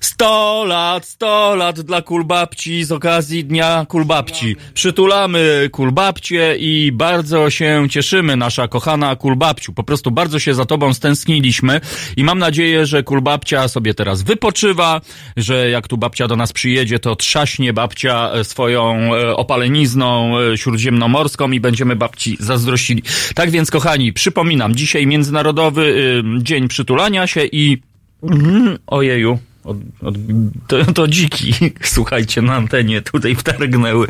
Sto 0.00 0.64
lat, 0.66 1.04
sto 1.04 1.54
lat 1.54 1.80
dla 1.80 2.02
kulbabci 2.02 2.84
z 2.84 2.92
okazji 2.92 3.44
Dnia 3.44 3.86
Kulbabci. 3.88 4.56
Przytulamy 4.74 5.68
kulbabcie 5.72 6.56
i 6.58 6.92
bardzo 6.92 7.50
się 7.50 7.86
cieszymy, 7.90 8.36
nasza 8.36 8.68
kochana 8.68 9.16
kulbabciu. 9.16 9.72
Po 9.72 9.82
prostu 9.82 10.10
bardzo 10.10 10.38
się 10.38 10.54
za 10.54 10.64
tobą 10.64 10.94
stęskniliśmy 10.94 11.80
i 12.16 12.24
mam 12.24 12.38
nadzieję, 12.38 12.86
że 12.86 13.02
kulbabcia 13.02 13.68
sobie 13.68 13.94
teraz 13.94 14.22
wypoczywa, 14.22 15.00
że 15.36 15.70
jak 15.70 15.88
tu 15.88 15.98
babcia 15.98 16.28
do 16.28 16.36
nas 16.36 16.52
przyjedzie, 16.52 16.98
to 16.98 17.16
trzaśnie 17.16 17.72
babcia 17.72 18.30
e, 18.32 18.44
swoją 18.44 19.14
e, 19.14 19.36
opalenizną 19.36 20.38
e, 20.38 20.58
śródziemnomorską 20.58 21.50
i 21.50 21.60
będziemy 21.60 21.96
babci 21.96 22.36
zazdrościli. 22.40 23.02
Tak 23.34 23.50
więc, 23.50 23.70
kochani, 23.70 24.12
przypominam, 24.12 24.74
dzisiaj 24.74 25.06
Międzynarodowy 25.06 26.22
Dzień 26.42 26.68
Przytulania 26.68 27.26
się 27.26 27.44
i... 27.44 27.82
Mm, 28.22 28.78
ojeju, 28.86 29.38
od, 29.66 29.76
od, 30.02 30.14
to, 30.66 30.92
to 30.92 31.08
dziki, 31.08 31.52
słuchajcie, 31.94 32.42
na 32.42 32.54
antenie 32.54 33.02
tutaj 33.02 33.34
wtargnęły. 33.34 34.06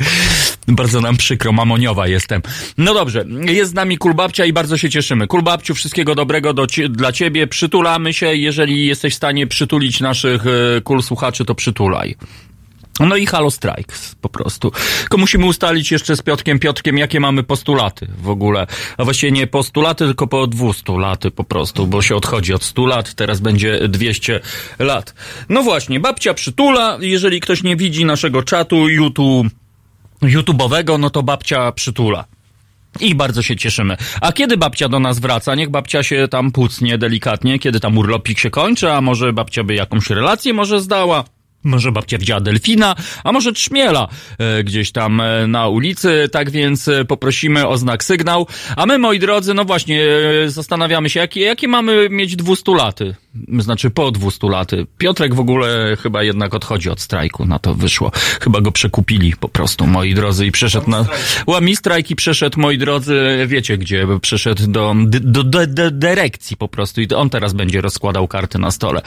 Bardzo 0.69 1.01
nam 1.01 1.16
przykro, 1.16 1.53
mamoniowa 1.53 2.07
jestem. 2.07 2.43
No 2.78 2.95
dobrze, 2.95 3.24
jest 3.49 3.70
z 3.70 3.74
nami 3.74 3.99
Kulbabcia 3.99 4.45
i 4.45 4.53
bardzo 4.53 4.77
się 4.77 4.91
cieszymy. 4.91 5.27
Kulbabciu, 5.27 5.74
wszystkiego 5.74 6.15
dobrego 6.15 6.55
do, 6.55 6.66
dla 6.91 7.12
ciebie. 7.12 7.47
Przytulamy 7.47 8.12
się. 8.12 8.35
Jeżeli 8.35 8.87
jesteś 8.87 9.12
w 9.12 9.16
stanie 9.16 9.47
przytulić 9.47 10.01
naszych 10.01 10.47
e, 10.47 10.81
kul 10.81 11.03
słuchaczy, 11.03 11.45
to 11.45 11.55
przytulaj. 11.55 12.16
No 13.01 13.16
i 13.16 13.27
Halo 13.27 13.51
Strikes 13.51 14.14
po 14.20 14.28
prostu. 14.28 14.73
Tylko 15.01 15.18
musimy 15.18 15.47
ustalić 15.47 15.93
jeszcze 15.93 16.16
z 16.16 16.23
Piotkiem 16.23 16.59
Piotkiem, 16.59 16.98
jakie 16.98 17.20
mamy 17.20 17.43
postulaty 17.43 18.06
w 18.18 18.28
ogóle. 18.28 18.66
A 18.97 19.05
właściwie 19.05 19.32
nie 19.32 19.47
postulaty, 19.47 20.05
tylko 20.05 20.27
po 20.27 20.47
200 20.47 20.98
laty 20.98 21.31
po 21.31 21.44
prostu, 21.44 21.86
bo 21.86 22.02
się 22.02 22.16
odchodzi 22.16 22.55
od 22.55 22.62
100 22.64 22.86
lat, 22.86 23.14
teraz 23.14 23.40
będzie 23.40 23.89
200 23.89 24.40
lat. 24.78 25.14
No 25.48 25.62
właśnie, 25.62 26.01
babcia 26.01 26.35
przytula. 26.35 26.98
Jeżeli 27.01 27.40
ktoś 27.40 27.62
nie 27.62 27.77
widzi 27.77 28.05
naszego 28.05 28.43
czatu 28.43 28.89
YouTube, 28.89 29.47
YouTube'owego, 30.23 30.98
no 30.98 31.10
to 31.10 31.23
babcia 31.23 31.73
przytula. 31.73 32.24
I 33.01 33.14
bardzo 33.14 33.43
się 33.43 33.56
cieszymy. 33.56 33.97
A 34.20 34.32
kiedy 34.32 34.56
babcia 34.56 34.89
do 34.89 35.01
nas 35.01 35.18
wraca? 35.18 35.55
Niech 35.55 35.70
babcia 35.70 36.02
się 36.02 36.28
tam 36.28 36.52
pucnie 36.52 36.98
delikatnie, 36.98 37.59
kiedy 37.59 37.81
tam 37.81 37.98
urlopik 37.98 38.39
się 38.39 38.51
kończy, 38.51 38.93
a 38.93 39.01
może 39.01 39.32
babcia 39.32 39.64
by 39.64 39.74
jakąś 39.74 40.10
relację 40.10 40.52
może 40.52 40.81
zdała? 40.81 41.24
Może 41.66 41.93
babcia 41.93 42.18
widziała 42.18 42.40
delfina, 42.40 42.94
a 43.24 43.32
może 43.32 43.52
trzmiela 43.52 44.09
e, 44.38 44.64
gdzieś 44.64 44.93
tam 44.93 45.20
e, 45.20 45.47
na 45.47 45.68
ulicy, 45.68 46.28
tak 46.32 46.51
więc 46.51 46.88
e, 46.88 47.05
poprosimy 47.05 47.68
o 47.68 47.78
znak 47.78 48.05
sygnał. 48.05 48.47
A 48.76 48.86
my, 48.86 48.98
moi 48.98 49.18
drodzy, 49.18 49.55
no 49.55 49.64
właśnie, 49.64 50.05
e, 50.44 50.51
zastanawiamy 50.51 51.10
się, 51.10 51.20
jakie, 51.20 51.40
jakie 51.40 51.68
mamy 51.68 52.09
mieć 52.10 52.36
200 52.36 52.72
laty. 52.74 53.14
Znaczy 53.59 53.90
po 53.90 54.10
200 54.10 54.48
laty. 54.48 54.86
Piotrek 54.98 55.34
w 55.34 55.40
ogóle 55.40 55.97
chyba 56.02 56.22
jednak 56.22 56.55
odchodzi 56.55 56.90
od 56.90 57.01
strajku, 57.01 57.47
na 57.47 57.59
to 57.59 57.74
wyszło. 57.74 58.10
Chyba 58.40 58.60
go 58.60 58.72
przekupili 58.72 59.32
po 59.40 59.48
prostu, 59.48 59.86
moi 59.86 60.14
drodzy, 60.14 60.47
i 60.47 60.52
przeszedł 60.52 60.90
na... 60.90 61.06
Łami 61.47 61.76
strajk 61.76 62.10
i 62.10 62.16
przeszedł, 62.16 62.60
moi 62.60 62.78
drodzy, 62.78 63.44
wiecie 63.47 63.78
gdzie, 63.78 64.06
przeszedł 64.22 64.66
do, 64.66 64.94
do, 65.06 65.44
do, 65.44 65.66
do 65.66 65.90
dyrekcji 65.90 66.56
po 66.56 66.68
prostu 66.68 67.01
i 67.01 67.09
on 67.14 67.30
teraz 67.30 67.52
będzie 67.52 67.80
rozkładał 67.80 68.28
karty 68.28 68.59
na 68.59 68.70
stole. 68.70 69.02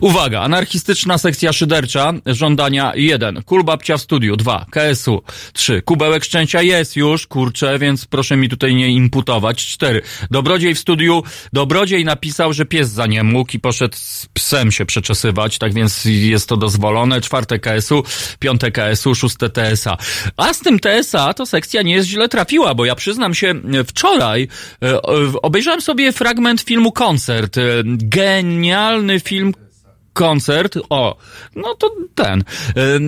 Uwaga, 0.00 0.40
anarchistyczna 0.40 1.18
sekcja 1.18 1.52
szydercza 1.52 1.93
żądania 2.26 2.92
1. 2.94 3.42
Kulbabcia 3.42 3.96
w 3.96 4.00
studiu 4.00 4.36
2. 4.36 4.66
KSU 4.70 5.22
3. 5.52 5.82
Kubełek 5.82 6.24
szczęścia 6.24 6.62
jest 6.62 6.96
już, 6.96 7.26
kurczę, 7.26 7.78
więc 7.78 8.06
proszę 8.06 8.36
mi 8.36 8.48
tutaj 8.48 8.74
nie 8.74 8.88
imputować. 8.88 9.66
4. 9.66 10.02
Dobrodziej 10.30 10.74
w 10.74 10.78
studiu. 10.78 11.22
Dobrodziej 11.52 12.04
napisał, 12.04 12.52
że 12.52 12.64
pies 12.64 12.90
za 12.90 13.06
nie 13.06 13.22
mógł 13.22 13.50
i 13.54 13.58
poszedł 13.58 13.96
z 13.96 14.26
psem 14.34 14.72
się 14.72 14.86
przeczesywać, 14.86 15.58
tak 15.58 15.74
więc 15.74 16.04
jest 16.04 16.48
to 16.48 16.56
dozwolone. 16.56 17.20
Czwarte 17.20 17.58
KSU, 17.58 18.02
piąte 18.38 18.70
KSU, 18.70 19.14
szóste 19.14 19.50
TSA. 19.50 19.96
A 20.36 20.54
z 20.54 20.60
tym 20.60 20.78
TSA 20.80 21.34
to 21.34 21.46
sekcja 21.46 21.82
nie 21.82 21.94
jest 21.94 22.08
źle 22.08 22.28
trafiła, 22.28 22.74
bo 22.74 22.84
ja 22.84 22.94
przyznam 22.94 23.34
się, 23.34 23.54
wczoraj 23.86 24.48
e, 24.82 25.02
obejrzałem 25.42 25.80
sobie 25.80 26.12
fragment 26.12 26.60
filmu 26.60 26.92
Koncert. 26.92 27.58
E, 27.58 27.62
Genialny 27.84 29.20
film 29.20 29.52
koncert, 30.14 30.78
o, 30.90 31.16
no 31.56 31.74
to 31.74 31.90
ten. 32.14 32.44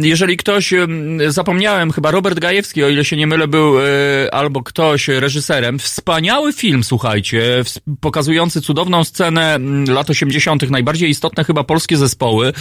Jeżeli 0.03 0.37
ktoś, 0.37 0.75
zapomniałem, 1.29 1.93
chyba 1.93 2.11
Robert 2.11 2.39
Gajewski, 2.39 2.85
o 2.85 2.89
ile 2.89 3.05
się 3.05 3.17
nie 3.17 3.27
mylę, 3.27 3.49
był 3.49 3.75
albo 4.33 4.63
ktoś 4.63 5.09
reżyserem. 5.09 5.79
Wspaniały 5.79 6.53
film, 6.53 6.85
słuchajcie, 6.85 7.63
pokazujący 8.01 8.61
cudowną 8.61 9.05
scenę 9.05 9.59
lat 9.89 10.11
80., 10.11 10.71
najbardziej 10.71 11.11
istotne 11.11 11.45
chyba 11.45 11.65
polskie 11.65 11.97
zespoły, 11.97 12.53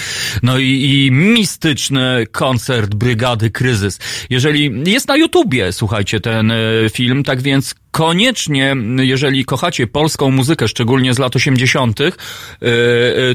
no 0.44 0.58
i, 0.58 0.66
i 0.66 1.12
mistyczny 1.12 2.28
koncert 2.32 2.96
Brygady 2.96 3.52
Kryzys. 3.52 4.00
Jeżeli 4.30 4.92
jest 4.92 5.08
na 5.08 5.18
YouTubie, 5.18 5.72
słuchajcie, 5.72 6.20
ten 6.20 6.54
film, 6.92 7.24
tak 7.24 7.42
więc 7.42 7.76
koniecznie, 7.96 8.76
jeżeli 8.98 9.46
kochacie 9.46 9.88
polską 9.88 10.32
muzykę, 10.32 10.68
szczególnie 10.68 11.14
z 11.14 11.20
lat 11.20 11.36
80., 11.36 12.00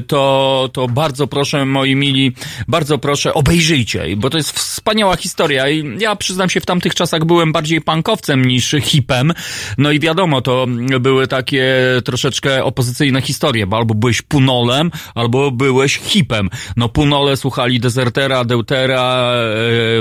to, 0.07 0.69
to 0.73 0.87
bardzo 0.87 1.27
proszę, 1.27 1.65
moi 1.65 1.95
mili, 1.95 2.31
bardzo 2.67 2.97
proszę, 2.97 3.33
obejrzyjcie, 3.33 4.05
bo 4.17 4.29
to 4.29 4.37
jest 4.37 4.59
wspaniała 4.59 5.15
historia 5.15 5.69
i 5.69 5.97
ja 5.99 6.15
przyznam 6.15 6.49
się, 6.49 6.61
w 6.61 6.65
tamtych 6.65 6.95
czasach 6.95 7.25
byłem 7.25 7.51
bardziej 7.51 7.81
punkowcem 7.81 8.45
niż 8.45 8.75
hipem, 8.81 9.33
no 9.77 9.91
i 9.91 9.99
wiadomo, 9.99 10.41
to 10.41 10.65
były 10.99 11.27
takie 11.27 11.65
troszeczkę 12.05 12.63
opozycyjne 12.63 13.21
historie, 13.21 13.67
bo 13.67 13.77
albo 13.77 13.95
byłeś 13.95 14.21
punolem, 14.21 14.91
albo 15.15 15.51
byłeś 15.51 15.97
hipem. 15.97 16.49
No 16.77 16.89
punole 16.89 17.37
słuchali 17.37 17.79
Desertera, 17.79 18.45
Deutera, 18.45 19.33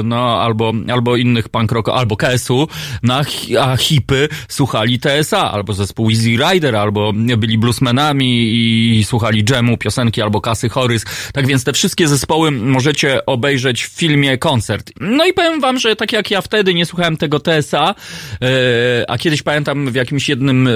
no 0.05 0.43
albo, 0.43 0.73
albo 0.93 1.17
innych 1.17 1.49
punk 1.49 1.73
rock, 1.73 1.89
albo 1.89 2.17
KSU, 2.17 2.69
no, 3.03 3.21
a 3.61 3.77
hipy 3.77 4.29
słuchali 4.51 4.99
TSA, 5.01 5.53
albo 5.53 5.73
zespół 5.73 6.11
Easy 6.11 6.29
Rider, 6.53 6.77
albo 6.77 7.13
byli 7.13 7.59
bluesmenami 7.59 8.53
i 8.99 9.05
słuchali 9.05 9.45
dżemu, 9.45 9.77
piosenki, 9.77 10.23
albo 10.23 10.41
Kasy 10.41 10.69
Horys. 10.69 11.05
Tak 11.33 11.47
więc 11.47 11.65
te 11.65 11.73
wszystkie 11.73 12.09
zespoły 12.09 12.51
możecie 12.51 13.27
obejrzeć 13.27 13.85
w 13.85 13.89
filmie 13.89 14.39
koncert. 14.39 14.91
No 15.01 15.27
i 15.27 15.33
powiem 15.33 15.61
wam, 15.61 15.79
że 15.79 15.97
tak 15.97 16.13
jak 16.13 16.31
ja 16.31 16.41
wtedy 16.41 16.75
nie 16.75 16.87
słuchałem 16.87 17.17
tego 17.17 17.41
TSA, 17.41 17.95
e, 18.43 19.11
a 19.11 19.19
kiedyś 19.19 19.43
pamiętam 19.43 19.91
w 19.93 19.95
jakimś 19.95 20.29
jednym 20.29 20.67
e, 20.69 20.71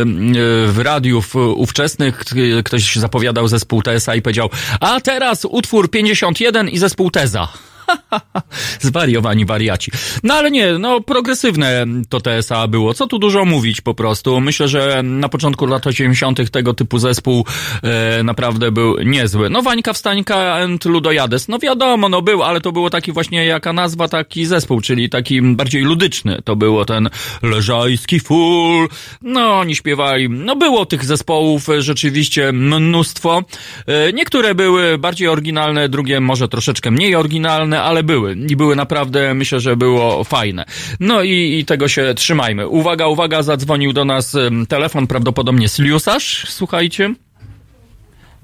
w 0.67 0.79
radiów 0.83 1.37
ówczesnych 1.37 2.19
k- 2.25 2.35
ktoś 2.65 2.97
zapowiadał 2.97 3.49
zespół 3.49 3.83
TSA 3.83 4.15
i 4.15 4.23
powiedział, 4.23 4.51
a 4.81 5.01
teraz 5.01 5.45
utwór 5.51 5.91
51 5.91 6.69
i 6.69 6.79
zespół 6.79 7.11
Teza. 7.11 7.49
Zwariowani 8.81 9.47
wariaci. 9.47 9.91
No 10.23 10.35
ale 10.35 10.51
nie, 10.51 10.79
no 10.79 11.01
progresywne 11.01 11.87
to 12.09 12.21
TSA 12.21 12.69
było. 12.69 12.95
Co 12.95 13.07
tu 13.07 13.19
dużo 13.19 13.45
mówić 13.45 13.81
po 13.81 13.95
prostu. 13.95 14.41
Myślę, 14.41 14.69
że 14.69 15.03
na 15.03 15.29
początku 15.29 15.67
lat 15.67 15.87
80. 15.87 16.51
tego 16.51 16.75
typu 16.75 16.99
zespół 16.99 17.47
e, 17.83 18.23
naprawdę 18.23 18.73
był 18.73 18.99
niezły. 18.99 19.51
No 19.51 19.63
Wańka 19.63 19.93
Wstańka 19.93 20.55
and 20.55 20.85
Ludojades. 20.85 21.49
No 21.49 21.59
wiadomo, 21.59 22.09
no 22.09 22.23
był, 22.23 22.43
ale 22.43 22.61
to 22.61 22.73
było 22.73 22.91
taki 22.91 23.13
właśnie 23.13 23.47
jaka 23.47 23.73
nazwa, 23.73 24.09
taki 24.09 24.47
zespół, 24.47 24.81
czyli 24.81 25.11
taki 25.11 25.43
bardziej 25.43 25.83
ludyczny. 25.83 26.43
To 26.45 26.57
było 26.57 26.85
ten 26.85 27.09
leżajski 27.43 28.21
full. 28.21 28.89
No 29.23 29.61
oni 29.61 29.77
śpiewali. 29.77 30.31
No 30.31 30.57
było 30.57 30.87
tych 30.87 31.05
zespołów 31.05 31.69
e, 31.69 31.83
rzeczywiście 31.83 32.53
mnóstwo. 32.53 33.43
E, 33.87 34.13
niektóre 34.13 34.55
były 34.55 34.99
bardziej 34.99 35.29
oryginalne, 35.29 35.89
drugie 35.89 36.21
może 36.21 36.49
troszeczkę 36.49 36.91
mniej 36.91 37.15
oryginalne, 37.15 37.74
ale 37.83 38.03
były. 38.03 38.37
I 38.49 38.57
były 38.57 38.77
naprawdę, 38.77 39.35
myślę, 39.35 39.61
że 39.61 39.77
było 39.77 40.25
fajne. 40.25 40.65
No 41.01 41.23
i, 41.23 41.59
i 41.59 41.65
tego 41.65 41.89
się 41.89 42.15
trzymajmy. 42.17 42.69
Uwaga, 42.69 43.07
uwaga, 43.07 43.43
zadzwonił 43.43 43.93
do 43.93 44.05
nas 44.05 44.37
telefon, 44.69 45.07
prawdopodobnie 45.07 45.69
Sliusarz, 45.69 46.47
słuchajcie. 46.49 47.15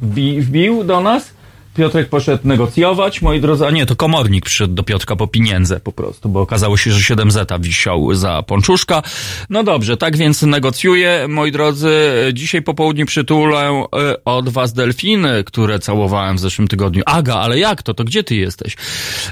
Wbi, 0.02 0.40
wbił 0.40 0.85
do 0.85 1.01
nas. 1.01 1.40
Piotrek 1.75 2.09
poszedł 2.09 2.49
negocjować, 2.49 3.23
moi 3.23 3.41
drodzy, 3.41 3.67
a 3.67 3.71
nie, 3.71 3.87
to 3.87 3.97
komornik 3.97 4.45
przyszedł 4.45 4.75
do 4.75 4.83
Piotrka 4.83 5.17
po 5.17 5.27
pieniądze 5.27 5.81
po 5.81 5.93
prostu, 5.93 6.29
bo 6.29 6.41
okazało 6.41 6.77
się, 6.77 6.93
że 6.93 7.01
7 7.01 7.31
zeta 7.31 7.59
wisiał 7.59 8.15
za 8.15 8.43
pączuszka. 8.43 9.03
No 9.51 9.65
dobrze, 9.65 9.97
tak 9.97 10.17
więc 10.17 10.43
negocjuję, 10.43 11.27
moi 11.29 11.53
drodzy, 11.53 11.91
dzisiaj 12.33 12.63
po 12.63 12.75
południu 12.75 13.07
przytulę 13.07 13.85
e, 13.93 14.25
od 14.25 14.49
was 14.49 14.73
delfiny, 14.73 15.45
które 15.45 15.79
całowałem 15.79 16.37
w 16.37 16.41
zeszłym 16.41 16.69
tygodniu. 16.69 17.03
Aga, 17.07 17.35
ale 17.35 17.59
jak 17.59 17.83
to? 17.83 17.95
To 17.95 18.05
gdzie 18.05 18.25
ty 18.25 18.37
jesteś? 18.37 18.77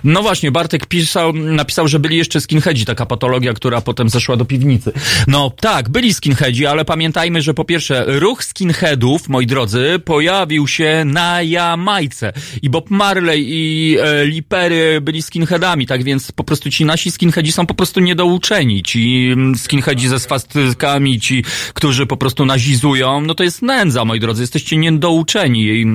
No 0.04 0.22
właśnie, 0.22 0.50
Bartek 0.50 0.86
pisał, 0.86 1.32
napisał, 1.32 1.88
że 1.88 1.98
byli 1.98 2.16
jeszcze 2.16 2.40
skinheadzi, 2.40 2.84
taka 2.84 3.06
patologia, 3.06 3.52
która 3.52 3.80
potem 3.80 4.08
zeszła 4.08 4.36
do 4.36 4.44
piwnicy. 4.44 4.92
No 5.26 5.52
tak, 5.60 5.88
byli 5.88 6.14
skinheadzi, 6.14 6.66
ale 6.66 6.84
pamiętajmy, 6.84 7.42
że 7.42 7.54
po 7.54 7.64
pierwsze, 7.64 8.04
ruch 8.06 8.44
skinheadów, 8.44 9.28
moi 9.28 9.46
drodzy, 9.46 10.00
pojawił 10.04 10.68
się 10.68 11.02
na 11.06 11.42
Jamajce. 11.42 12.27
I 12.62 12.70
Bob 12.70 12.90
Marley 12.90 13.44
i 13.48 13.96
e, 14.00 14.24
Lipery 14.24 15.00
byli 15.00 15.22
skinheadami, 15.22 15.86
tak 15.86 16.04
więc 16.04 16.32
po 16.32 16.44
prostu 16.44 16.70
ci 16.70 16.84
nasi 16.84 17.10
skinheadzi 17.10 17.52
są 17.52 17.66
po 17.66 17.74
prostu 17.74 18.00
niedouczeni. 18.00 18.82
Ci 18.82 19.30
mm, 19.32 19.54
skinheadzi 19.54 20.08
ze 20.08 20.20
swastykami, 20.20 21.20
ci, 21.20 21.44
którzy 21.74 22.06
po 22.06 22.16
prostu 22.16 22.46
nazizują, 22.46 23.20
no 23.20 23.34
to 23.34 23.44
jest 23.44 23.62
nędza, 23.62 24.04
moi 24.04 24.20
drodzy, 24.20 24.42
jesteście 24.42 24.76
niedouczeni, 24.76 25.62
I, 25.62 25.86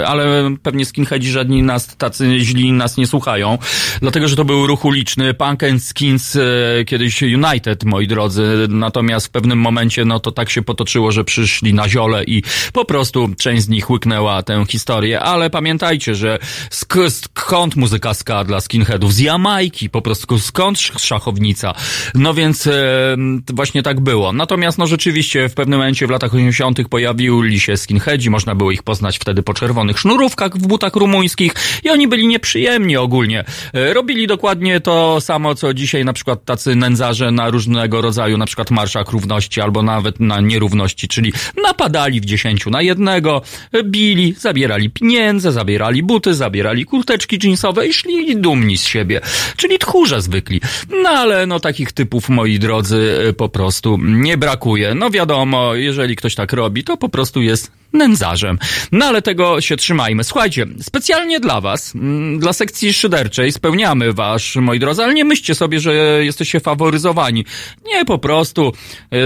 e, 0.00 0.06
ale 0.06 0.50
pewnie 0.62 0.84
skinheadzi 0.84 1.30
żadni 1.30 1.62
nas, 1.62 1.96
tacy 1.96 2.38
źli 2.38 2.72
nas 2.72 2.96
nie 2.96 3.06
słuchają, 3.06 3.58
dlatego, 4.00 4.28
że 4.28 4.36
to 4.36 4.44
był 4.44 4.66
ruch 4.66 4.84
uliczny, 4.84 5.34
Punk 5.34 5.62
and 5.62 5.82
Skins, 5.82 6.36
e, 6.36 6.84
kiedyś 6.84 7.22
United, 7.22 7.84
moi 7.84 8.06
drodzy, 8.06 8.66
natomiast 8.68 9.26
w 9.26 9.30
pewnym 9.30 9.58
momencie, 9.58 10.04
no 10.04 10.20
to 10.20 10.32
tak 10.32 10.50
się 10.50 10.62
potoczyło, 10.62 11.12
że 11.12 11.24
przyszli 11.24 11.74
na 11.74 11.88
ziole 11.88 12.24
i 12.24 12.42
po 12.72 12.84
prostu 12.84 13.28
część 13.38 13.62
z 13.62 13.68
nich 13.68 13.90
łyknęła 13.90 14.42
tę 14.42 14.64
historię, 14.68 15.20
ale 15.20 15.50
pamiętajcie, 15.76 16.14
że 16.14 16.38
sk- 16.70 17.10
skąd 17.10 17.76
muzyka 17.76 18.14
ska 18.14 18.44
dla 18.44 18.60
skinheadów? 18.60 19.14
Z 19.14 19.18
Jamajki, 19.18 19.90
po 19.90 20.02
prostu 20.02 20.38
skąd 20.38 20.78
sz- 20.78 21.02
szachownica? 21.02 21.74
No 22.14 22.34
więc 22.34 22.66
e, 22.66 23.16
właśnie 23.52 23.82
tak 23.82 24.00
było. 24.00 24.32
Natomiast 24.32 24.78
no 24.78 24.86
rzeczywiście 24.86 25.48
w 25.48 25.54
pewnym 25.54 25.78
momencie 25.78 26.06
w 26.06 26.10
latach 26.10 26.34
80. 26.34 26.88
pojawili 26.88 27.60
się 27.60 27.76
skinheadzi, 27.76 28.30
można 28.30 28.54
było 28.54 28.70
ich 28.70 28.82
poznać 28.82 29.18
wtedy 29.18 29.42
po 29.42 29.54
czerwonych 29.54 29.98
sznurówkach 29.98 30.58
w 30.58 30.66
butach 30.66 30.96
rumuńskich 30.96 31.54
i 31.84 31.90
oni 31.90 32.08
byli 32.08 32.26
nieprzyjemni 32.26 32.96
ogólnie. 32.96 33.44
E, 33.74 33.94
robili 33.94 34.26
dokładnie 34.26 34.80
to 34.80 35.20
samo, 35.20 35.54
co 35.54 35.74
dzisiaj 35.74 36.04
na 36.04 36.12
przykład 36.12 36.44
tacy 36.44 36.74
nędzarze 36.76 37.30
na 37.30 37.50
różnego 37.50 38.00
rodzaju, 38.02 38.38
na 38.38 38.46
przykład 38.46 38.70
marszach 38.70 39.10
równości 39.10 39.60
albo 39.60 39.82
nawet 39.82 40.20
na 40.20 40.40
nierówności, 40.40 41.08
czyli 41.08 41.32
napadali 41.62 42.20
w 42.20 42.24
dziesięciu 42.24 42.70
na 42.70 42.82
jednego, 42.82 43.42
e, 43.72 43.82
bili, 43.82 44.34
zabierali 44.38 44.90
pieniądze, 44.90 45.52
zabierali 45.52 45.65
buty, 46.02 46.34
zabierali 46.34 46.84
kurteczki 46.84 47.38
jeansowe 47.42 47.86
i 47.86 47.92
szli 47.92 48.36
dumni 48.36 48.78
z 48.78 48.86
siebie. 48.86 49.20
Czyli 49.56 49.78
tchórze 49.78 50.22
zwykli. 50.22 50.60
No 51.02 51.08
ale 51.08 51.46
no 51.46 51.60
takich 51.60 51.92
typów, 51.92 52.28
moi 52.28 52.58
drodzy, 52.58 53.24
e, 53.28 53.32
po 53.32 53.48
prostu 53.48 53.98
nie 54.02 54.36
brakuje. 54.36 54.94
No 54.94 55.10
wiadomo, 55.10 55.74
jeżeli 55.74 56.16
ktoś 56.16 56.34
tak 56.34 56.52
robi, 56.52 56.84
to 56.84 56.96
po 56.96 57.08
prostu 57.08 57.42
jest 57.42 57.72
nędzarzem. 57.96 58.58
No 58.92 59.06
ale 59.06 59.22
tego 59.22 59.60
się 59.60 59.76
trzymajmy. 59.76 60.24
Słuchajcie, 60.24 60.66
specjalnie 60.80 61.40
dla 61.40 61.60
was, 61.60 61.94
mm, 61.94 62.38
dla 62.38 62.52
sekcji 62.52 62.92
szyderczej 62.92 63.52
spełniamy 63.52 64.12
wasz, 64.12 64.56
moi 64.56 64.78
drodzy, 64.78 65.04
ale 65.04 65.14
nie 65.14 65.24
myślcie 65.24 65.54
sobie, 65.54 65.80
że 65.80 65.94
jesteście 66.24 66.60
faworyzowani. 66.60 67.44
Nie, 67.86 68.04
po 68.04 68.18
prostu, 68.18 68.72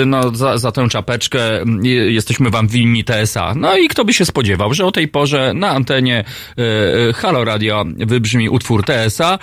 y, 0.03 0.07
no, 0.07 0.35
za, 0.35 0.59
za 0.59 0.73
tę 0.73 0.89
czapeczkę 0.89 1.61
mm, 1.61 1.85
jesteśmy 1.87 2.51
wam 2.51 2.69
winni 2.69 3.05
TSA. 3.05 3.55
No 3.57 3.77
i 3.77 3.89
kto 3.89 4.05
by 4.05 4.15
się 4.15 4.25
spodziewał, 4.25 4.75
że 4.75 4.87
o 4.87 4.93
tej 4.93 5.09
porze 5.09 5.53
na 5.55 5.71
antenie 5.71 6.25
y, 6.59 6.63
y, 7.11 7.13
Halo 7.13 7.45
Radio 7.45 7.85
wybrzmi 7.97 8.49
utwór 8.49 8.85
TSA, 8.85 9.39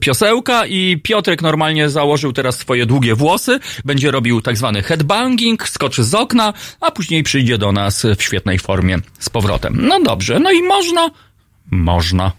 piosełka 0.00 0.66
i 0.66 1.00
Piotrek 1.02 1.42
normalnie 1.42 1.90
założył 1.90 2.32
teraz 2.32 2.58
swoje 2.58 2.86
długie 2.86 3.14
włosy, 3.14 3.58
będzie 3.84 4.10
robił 4.10 4.40
tak 4.40 4.56
zwany 4.56 4.82
headbanging, 4.82 5.68
skoczy 5.68 6.04
z 6.04 6.14
okna, 6.14 6.52
a 6.80 6.90
później 6.90 7.22
przyjdzie 7.22 7.58
do 7.58 7.72
nas 7.72 8.05
w 8.14 8.22
świetnej 8.22 8.58
formie 8.58 8.98
z 9.18 9.28
powrotem. 9.28 9.78
No 9.88 10.00
dobrze, 10.00 10.40
no 10.40 10.52
i 10.52 10.62
można? 10.62 11.10
Można. 11.70 12.32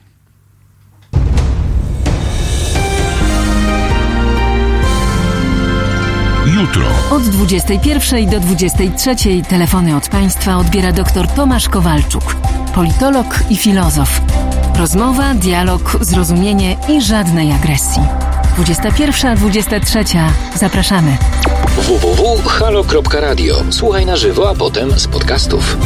Jutro. 6.55 6.85
Od 7.11 7.23
21 7.23 8.29
do 8.29 8.39
23 8.39 9.15
telefony 9.49 9.95
od 9.95 10.09
Państwa 10.09 10.57
odbiera 10.57 10.91
dr 10.91 11.27
Tomasz 11.27 11.69
Kowalczuk, 11.69 12.35
politolog 12.75 13.39
i 13.49 13.57
filozof. 13.57 14.21
Rozmowa, 14.77 15.33
dialog, 15.33 15.97
zrozumienie 16.01 16.77
i 16.89 17.01
żadnej 17.01 17.51
agresji. 17.51 18.26
21-23. 18.57 20.29
Zapraszamy. 20.55 21.17
www.halo.radio. 21.77 23.55
Słuchaj 23.69 24.05
na 24.05 24.15
żywo, 24.15 24.49
a 24.49 24.55
potem 24.55 24.99
z 24.99 25.07
podcastów. 25.07 25.77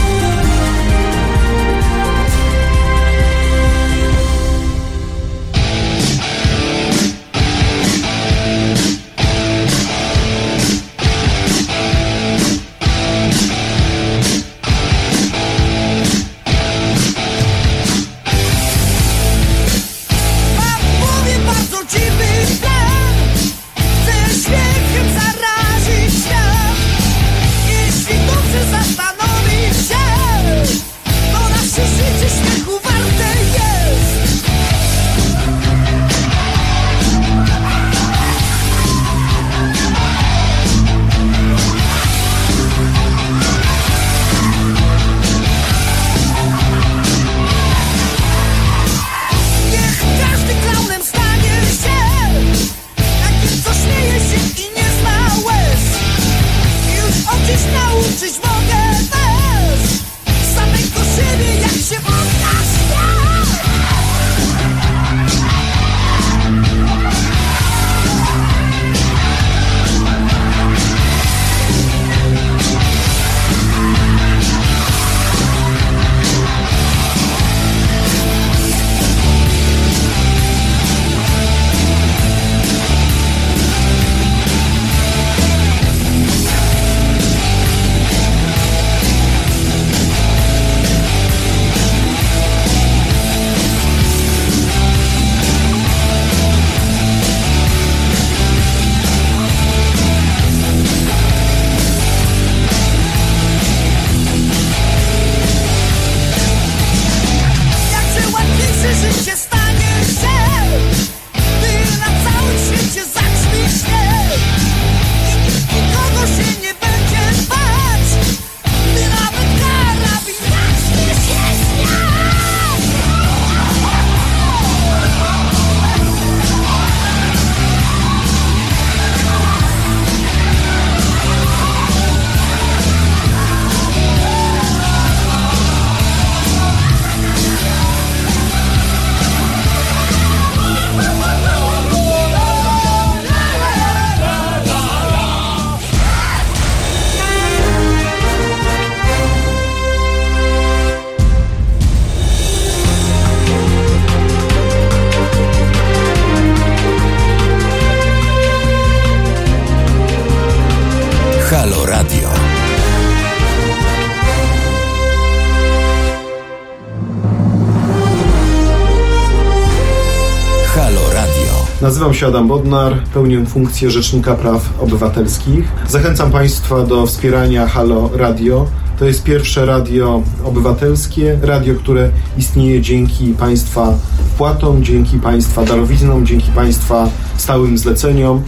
Nazywam 172.02 172.20
się 172.20 172.28
Adam 172.28 172.48
Bodnar, 172.48 173.04
pełnię 173.14 173.46
funkcję 173.46 173.92
Rzecznika 173.92 174.36
Praw 174.36 174.70
Obywatelskich. 174.80 175.72
Zachęcam 175.88 176.32
Państwa 176.32 176.84
do 176.84 177.06
wspierania 177.06 177.68
Halo 177.68 178.10
Radio. 178.14 178.68
To 179.00 179.06
jest 179.06 179.24
pierwsze 179.24 179.66
radio 179.66 180.24
obywatelskie, 180.44 181.40
radio, 181.42 181.76
które 181.76 182.10
istnieje 182.38 182.82
dzięki 182.82 183.34
Państwa 183.34 183.94
wpłatom, 184.34 184.84
dzięki 184.84 185.20
Państwa 185.20 185.66
darowiznom, 185.66 186.26
dzięki 186.26 186.52
Państwa 186.52 187.10
stałym 187.38 187.78
zleceniom. 187.78 188.44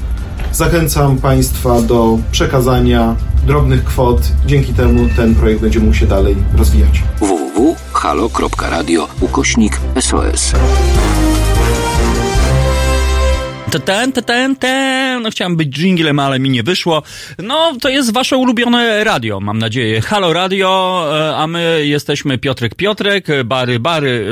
Zachęcam 0.54 1.18
Państwa 1.18 1.82
do 1.82 2.18
przekazania 2.32 3.16
drobnych 3.48 3.84
kwot. 3.84 4.22
Dzięki 4.46 4.74
temu 4.74 5.08
ten 5.16 5.36
projekt 5.36 5.62
będzie 5.62 5.80
mógł 5.80 5.94
się 5.94 6.08
dalej 6.08 6.36
rozwijać. 6.58 7.04
www.halo.radio 7.20 9.08
ukośnik 9.22 9.80
SOS. 10.00 10.54
Ten, 13.74 14.12
ten, 14.12 14.56
ten, 14.56 14.56
no 15.24 15.32
chciałem 15.32 15.56
być 15.56 15.78
jinglem, 15.78 16.20
ale 16.20 16.40
mi 16.40 16.50
nie 16.50 16.64
wyszło. 16.64 17.04
No, 17.44 17.76
to 17.82 17.90
jest 17.90 18.14
wasze 18.14 18.38
ulubione 18.38 19.04
radio, 19.04 19.40
mam 19.40 19.58
nadzieję. 19.58 20.02
Halo 20.02 20.34
Radio, 20.34 21.04
e, 21.12 21.36
a 21.38 21.48
my 21.48 21.82
jesteśmy 21.86 22.38
Piotrek 22.38 22.76
Piotrek, 22.76 23.28
Bary 23.46 23.80
Bary, 23.80 24.28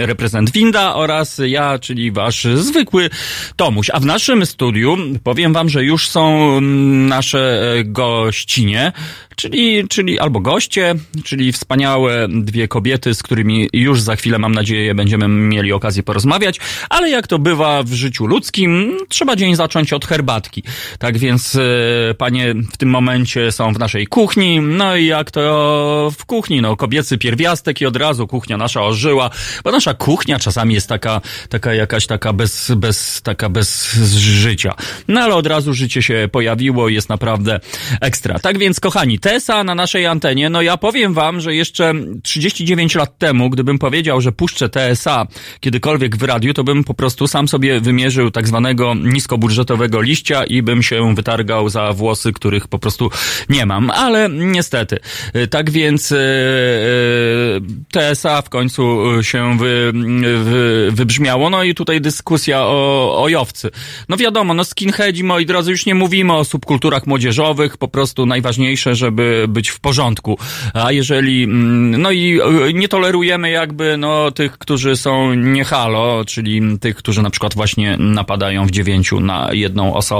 e, 0.00 0.06
reprezent 0.06 0.52
Winda 0.52 0.94
oraz 0.94 1.40
ja, 1.46 1.78
czyli 1.78 2.12
wasz 2.12 2.44
zwykły 2.54 3.10
Tomuś. 3.56 3.90
A 3.90 4.00
w 4.00 4.06
naszym 4.06 4.46
studiu 4.46 4.96
powiem 5.24 5.52
wam, 5.52 5.68
że 5.68 5.84
już 5.84 6.08
są 6.08 6.60
nasze 6.60 7.74
e, 7.78 7.84
gościnie, 7.84 8.92
czyli, 9.36 9.88
czyli 9.88 10.18
albo 10.18 10.40
goście, 10.40 10.94
czyli 11.24 11.52
wspaniałe 11.52 12.28
dwie 12.30 12.68
kobiety, 12.68 13.14
z 13.14 13.22
którymi 13.22 13.68
już 13.72 14.00
za 14.00 14.16
chwilę, 14.16 14.38
mam 14.38 14.54
nadzieję, 14.54 14.94
będziemy 14.94 15.28
mieli 15.28 15.72
okazję 15.72 16.02
porozmawiać, 16.02 16.60
ale 16.90 17.10
jak 17.10 17.26
to 17.26 17.38
bywa 17.38 17.82
w 17.82 17.92
życiu 17.92 18.26
ludzkim, 18.26 18.96
trzeba 19.08 19.36
dzień 19.36 19.56
zacząć 19.56 19.92
od 19.92 20.04
herbatki. 20.32 20.62
Tak 20.98 21.18
więc 21.18 21.56
e, 21.56 22.14
panie 22.14 22.54
w 22.72 22.76
tym 22.76 22.88
momencie 22.88 23.52
są 23.52 23.72
w 23.72 23.78
naszej 23.78 24.06
kuchni, 24.06 24.60
no 24.60 24.96
i 24.96 25.06
jak 25.06 25.30
to 25.30 26.12
w 26.18 26.26
kuchni, 26.26 26.60
no 26.60 26.76
kobiecy 26.76 27.18
pierwiastek 27.18 27.80
i 27.80 27.86
od 27.86 27.96
razu 27.96 28.26
kuchnia 28.26 28.56
nasza 28.56 28.82
ożyła, 28.82 29.30
bo 29.64 29.70
nasza 29.70 29.94
kuchnia 29.94 30.38
czasami 30.38 30.74
jest 30.74 30.88
taka, 30.88 31.20
taka 31.48 31.74
jakaś 31.74 32.06
taka 32.06 32.32
bez, 32.32 32.72
bez, 32.76 33.22
taka 33.22 33.48
bez 33.48 33.94
życia. 34.14 34.74
No 35.08 35.20
ale 35.20 35.34
od 35.34 35.46
razu 35.46 35.74
życie 35.74 36.02
się 36.02 36.28
pojawiło 36.32 36.88
i 36.88 36.94
jest 36.94 37.08
naprawdę 37.08 37.60
ekstra. 38.00 38.38
Tak 38.38 38.58
więc 38.58 38.80
kochani, 38.80 39.18
Tesa 39.18 39.64
na 39.64 39.74
naszej 39.74 40.06
antenie, 40.06 40.50
no 40.50 40.62
ja 40.62 40.76
powiem 40.76 41.14
wam, 41.14 41.40
że 41.40 41.54
jeszcze 41.54 41.94
39 42.22 42.94
lat 42.94 43.18
temu, 43.18 43.50
gdybym 43.50 43.78
powiedział, 43.78 44.20
że 44.20 44.32
puszczę 44.32 44.68
TSA 44.68 45.26
kiedykolwiek 45.60 46.16
w 46.16 46.22
radiu, 46.22 46.54
to 46.54 46.64
bym 46.64 46.84
po 46.84 46.94
prostu 46.94 47.26
sam 47.26 47.48
sobie 47.48 47.80
wymierzył 47.80 48.30
tak 48.30 48.48
zwanego 48.48 48.94
niskobudżetowego 48.94 50.00
liścia 50.00 50.21
i 50.48 50.62
bym 50.62 50.82
się 50.82 51.14
wytargał 51.14 51.68
za 51.68 51.92
włosy, 51.92 52.32
których 52.32 52.68
po 52.68 52.78
prostu 52.78 53.10
nie 53.48 53.66
mam. 53.66 53.90
Ale 53.90 54.28
niestety. 54.30 54.98
Tak 55.50 55.70
więc 55.70 56.12
e, 56.12 56.16
e, 56.16 58.14
TSA 58.14 58.42
w 58.42 58.48
końcu 58.48 58.98
się 59.22 59.58
wy, 59.58 59.92
wy, 60.44 60.88
wybrzmiało. 60.92 61.50
No 61.50 61.62
i 61.62 61.74
tutaj 61.74 62.00
dyskusja 62.00 62.62
o, 62.62 63.22
o 63.22 63.28
Jowcy. 63.28 63.70
No 64.08 64.16
wiadomo, 64.16 64.54
no 64.54 64.64
skinheadzi, 64.64 65.24
moi 65.24 65.46
drodzy, 65.46 65.70
już 65.70 65.86
nie 65.86 65.94
mówimy 65.94 66.32
o 66.32 66.44
subkulturach 66.44 67.06
młodzieżowych, 67.06 67.76
po 67.76 67.88
prostu 67.88 68.26
najważniejsze, 68.26 68.94
żeby 68.94 69.44
być 69.48 69.68
w 69.68 69.80
porządku. 69.80 70.38
A 70.74 70.92
jeżeli, 70.92 71.44
mm, 71.44 72.02
no 72.02 72.10
i 72.10 72.40
e, 72.40 72.72
nie 72.72 72.88
tolerujemy 72.88 73.50
jakby, 73.50 73.96
no 73.96 74.30
tych, 74.30 74.58
którzy 74.58 74.96
są 74.96 75.34
nie 75.34 75.64
halo, 75.64 76.24
czyli 76.24 76.78
tych, 76.78 76.96
którzy 76.96 77.22
na 77.22 77.30
przykład 77.30 77.54
właśnie 77.54 77.96
napadają 77.96 78.66
w 78.66 78.70
dziewięciu 78.70 79.20
na 79.20 79.48
jedną 79.52 79.94
osobę. 79.94 80.11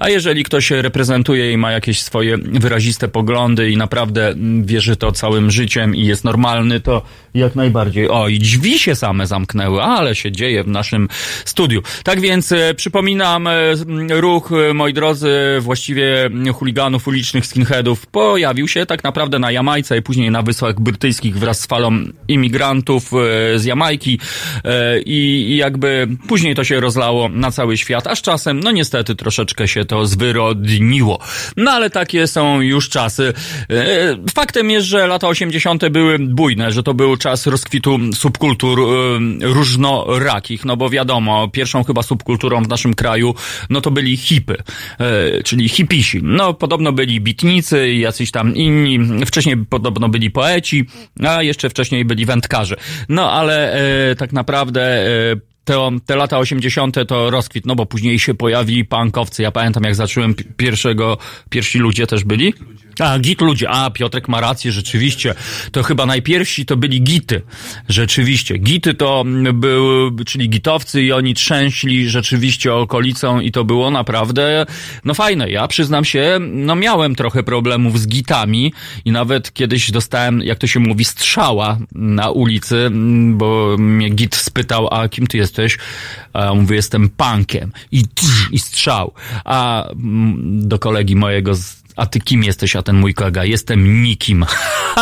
A 0.00 0.08
jeżeli 0.08 0.44
ktoś 0.44 0.70
reprezentuje 0.70 1.52
i 1.52 1.56
ma 1.56 1.72
jakieś 1.72 2.02
swoje 2.02 2.38
wyraziste 2.38 3.08
poglądy 3.08 3.70
i 3.70 3.76
naprawdę 3.76 4.34
wierzy 4.62 4.96
to 4.96 5.12
całym 5.12 5.50
życiem 5.50 5.96
i 5.96 6.06
jest 6.06 6.24
normalny, 6.24 6.80
to 6.80 7.02
jak 7.34 7.56
najbardziej. 7.56 8.08
O, 8.08 8.28
i 8.28 8.38
drzwi 8.38 8.78
się 8.78 8.94
same 8.94 9.26
zamknęły, 9.26 9.82
ale 9.82 10.14
się 10.14 10.32
dzieje 10.32 10.64
w 10.64 10.68
naszym 10.68 11.08
studiu. 11.44 11.82
Tak 12.04 12.20
więc 12.20 12.52
e, 12.52 12.74
przypominam, 12.74 13.46
e, 13.46 13.50
ruch, 14.08 14.52
e, 14.52 14.74
moi 14.74 14.92
drodzy, 14.92 15.30
właściwie 15.60 16.30
chuliganów 16.54 17.08
ulicznych 17.08 17.46
skinheadów 17.46 18.06
pojawił 18.06 18.68
się 18.68 18.86
tak 18.86 19.04
naprawdę 19.04 19.38
na 19.38 19.50
Jamajce 19.50 19.98
i 19.98 20.02
później 20.02 20.30
na 20.30 20.42
Wyspach 20.42 20.80
Brytyjskich 20.80 21.38
wraz 21.38 21.60
z 21.60 21.66
falą 21.66 21.90
imigrantów 22.28 23.10
z 23.56 23.64
Jamajki 23.64 24.18
i, 25.06 25.56
jakby 25.56 26.08
później 26.28 26.54
to 26.54 26.64
się 26.64 26.80
rozlało 26.80 27.28
na 27.28 27.50
cały 27.50 27.76
świat, 27.76 28.06
aż 28.06 28.22
czasem, 28.22 28.60
no 28.60 28.70
niestety 28.70 29.14
troszeczkę 29.14 29.68
się 29.68 29.84
to 29.84 30.06
zwyrodniło. 30.06 31.18
No 31.56 31.70
ale 31.70 31.90
takie 31.90 32.26
są 32.26 32.60
już 32.60 32.88
czasy. 32.88 33.32
Faktem 34.34 34.70
jest, 34.70 34.86
że 34.86 35.06
lata 35.06 35.28
80. 35.28 35.88
były 35.88 36.18
bujne, 36.18 36.72
że 36.72 36.82
to 36.82 36.94
był 36.94 37.16
czas 37.20 37.46
rozkwitu 37.46 37.98
subkultur 38.14 38.80
e, 38.80 38.84
różnorakich, 39.40 40.64
no 40.64 40.76
bo 40.76 40.90
wiadomo, 40.90 41.48
pierwszą 41.48 41.84
chyba 41.84 42.02
subkulturą 42.02 42.62
w 42.62 42.68
naszym 42.68 42.94
kraju, 42.94 43.34
no 43.70 43.80
to 43.80 43.90
byli 43.90 44.16
hipy, 44.16 44.56
e, 44.98 45.42
czyli 45.42 45.68
hipisi. 45.68 46.20
No 46.22 46.54
podobno 46.54 46.92
byli 46.92 47.20
bitnicy 47.20 47.94
jacyś 47.94 48.30
tam 48.30 48.54
inni, 48.54 48.98
wcześniej 49.26 49.56
podobno 49.56 50.08
byli 50.08 50.30
poeci, 50.30 50.84
a 51.26 51.42
jeszcze 51.42 51.70
wcześniej 51.70 52.04
byli 52.04 52.26
wędkarze. 52.26 52.76
No 53.08 53.32
ale 53.32 53.72
e, 54.10 54.16
tak 54.16 54.32
naprawdę 54.32 55.04
te, 55.70 55.98
te 56.06 56.16
lata 56.16 56.38
80. 56.38 56.96
to 57.08 57.30
rozkwit, 57.30 57.66
no 57.66 57.74
bo 57.74 57.86
później 57.86 58.18
się 58.18 58.34
pojawili 58.34 58.84
punkowcy. 58.84 59.42
Ja 59.42 59.50
pamiętam, 59.50 59.82
jak 59.82 59.94
zacząłem 59.94 60.34
pi- 60.34 60.44
pierwszego, 60.56 61.18
pierwsi 61.50 61.78
ludzie 61.78 62.06
też 62.06 62.24
byli. 62.24 62.54
A, 62.98 63.18
git 63.18 63.40
ludzie. 63.40 63.70
A, 63.70 63.90
Piotrek 63.90 64.28
ma 64.28 64.40
rację, 64.40 64.72
rzeczywiście. 64.72 65.34
To 65.72 65.82
chyba 65.82 66.06
najpierwsi 66.06 66.66
to 66.66 66.76
byli 66.76 67.02
gity. 67.02 67.42
Rzeczywiście. 67.88 68.58
Gity 68.58 68.94
to 68.94 69.24
był, 69.54 70.10
czyli 70.26 70.48
gitowcy 70.50 71.02
i 71.02 71.12
oni 71.12 71.34
trzęśli 71.34 72.08
rzeczywiście 72.08 72.74
okolicą 72.74 73.40
i 73.40 73.52
to 73.52 73.64
było 73.64 73.90
naprawdę, 73.90 74.66
no 75.04 75.14
fajne. 75.14 75.50
Ja 75.50 75.68
przyznam 75.68 76.04
się, 76.04 76.38
no 76.40 76.76
miałem 76.76 77.14
trochę 77.14 77.42
problemów 77.42 78.00
z 78.00 78.06
gitami 78.06 78.72
i 79.04 79.12
nawet 79.12 79.52
kiedyś 79.52 79.90
dostałem, 79.90 80.42
jak 80.42 80.58
to 80.58 80.66
się 80.66 80.80
mówi, 80.80 81.04
strzała 81.04 81.78
na 81.92 82.30
ulicy, 82.30 82.90
bo 83.32 83.76
mnie 83.78 84.10
git 84.10 84.34
spytał, 84.36 84.88
a 84.94 85.08
kim 85.08 85.26
ty 85.26 85.36
jesteś? 85.36 85.59
A 86.32 86.44
ja 86.44 86.54
mówię, 86.54 86.76
jestem 86.76 87.08
punkiem. 87.08 87.72
I, 87.92 88.04
i 88.52 88.58
strzał. 88.58 89.12
A 89.44 89.88
mm, 89.90 90.68
do 90.68 90.78
kolegi 90.78 91.16
mojego 91.16 91.54
z 91.54 91.79
a 91.96 92.06
ty 92.06 92.20
kim 92.20 92.44
jesteś, 92.44 92.76
a 92.76 92.82
ten 92.82 92.96
mój 92.96 93.14
kolega? 93.14 93.44
Jestem 93.44 94.02
nikim. 94.02 94.44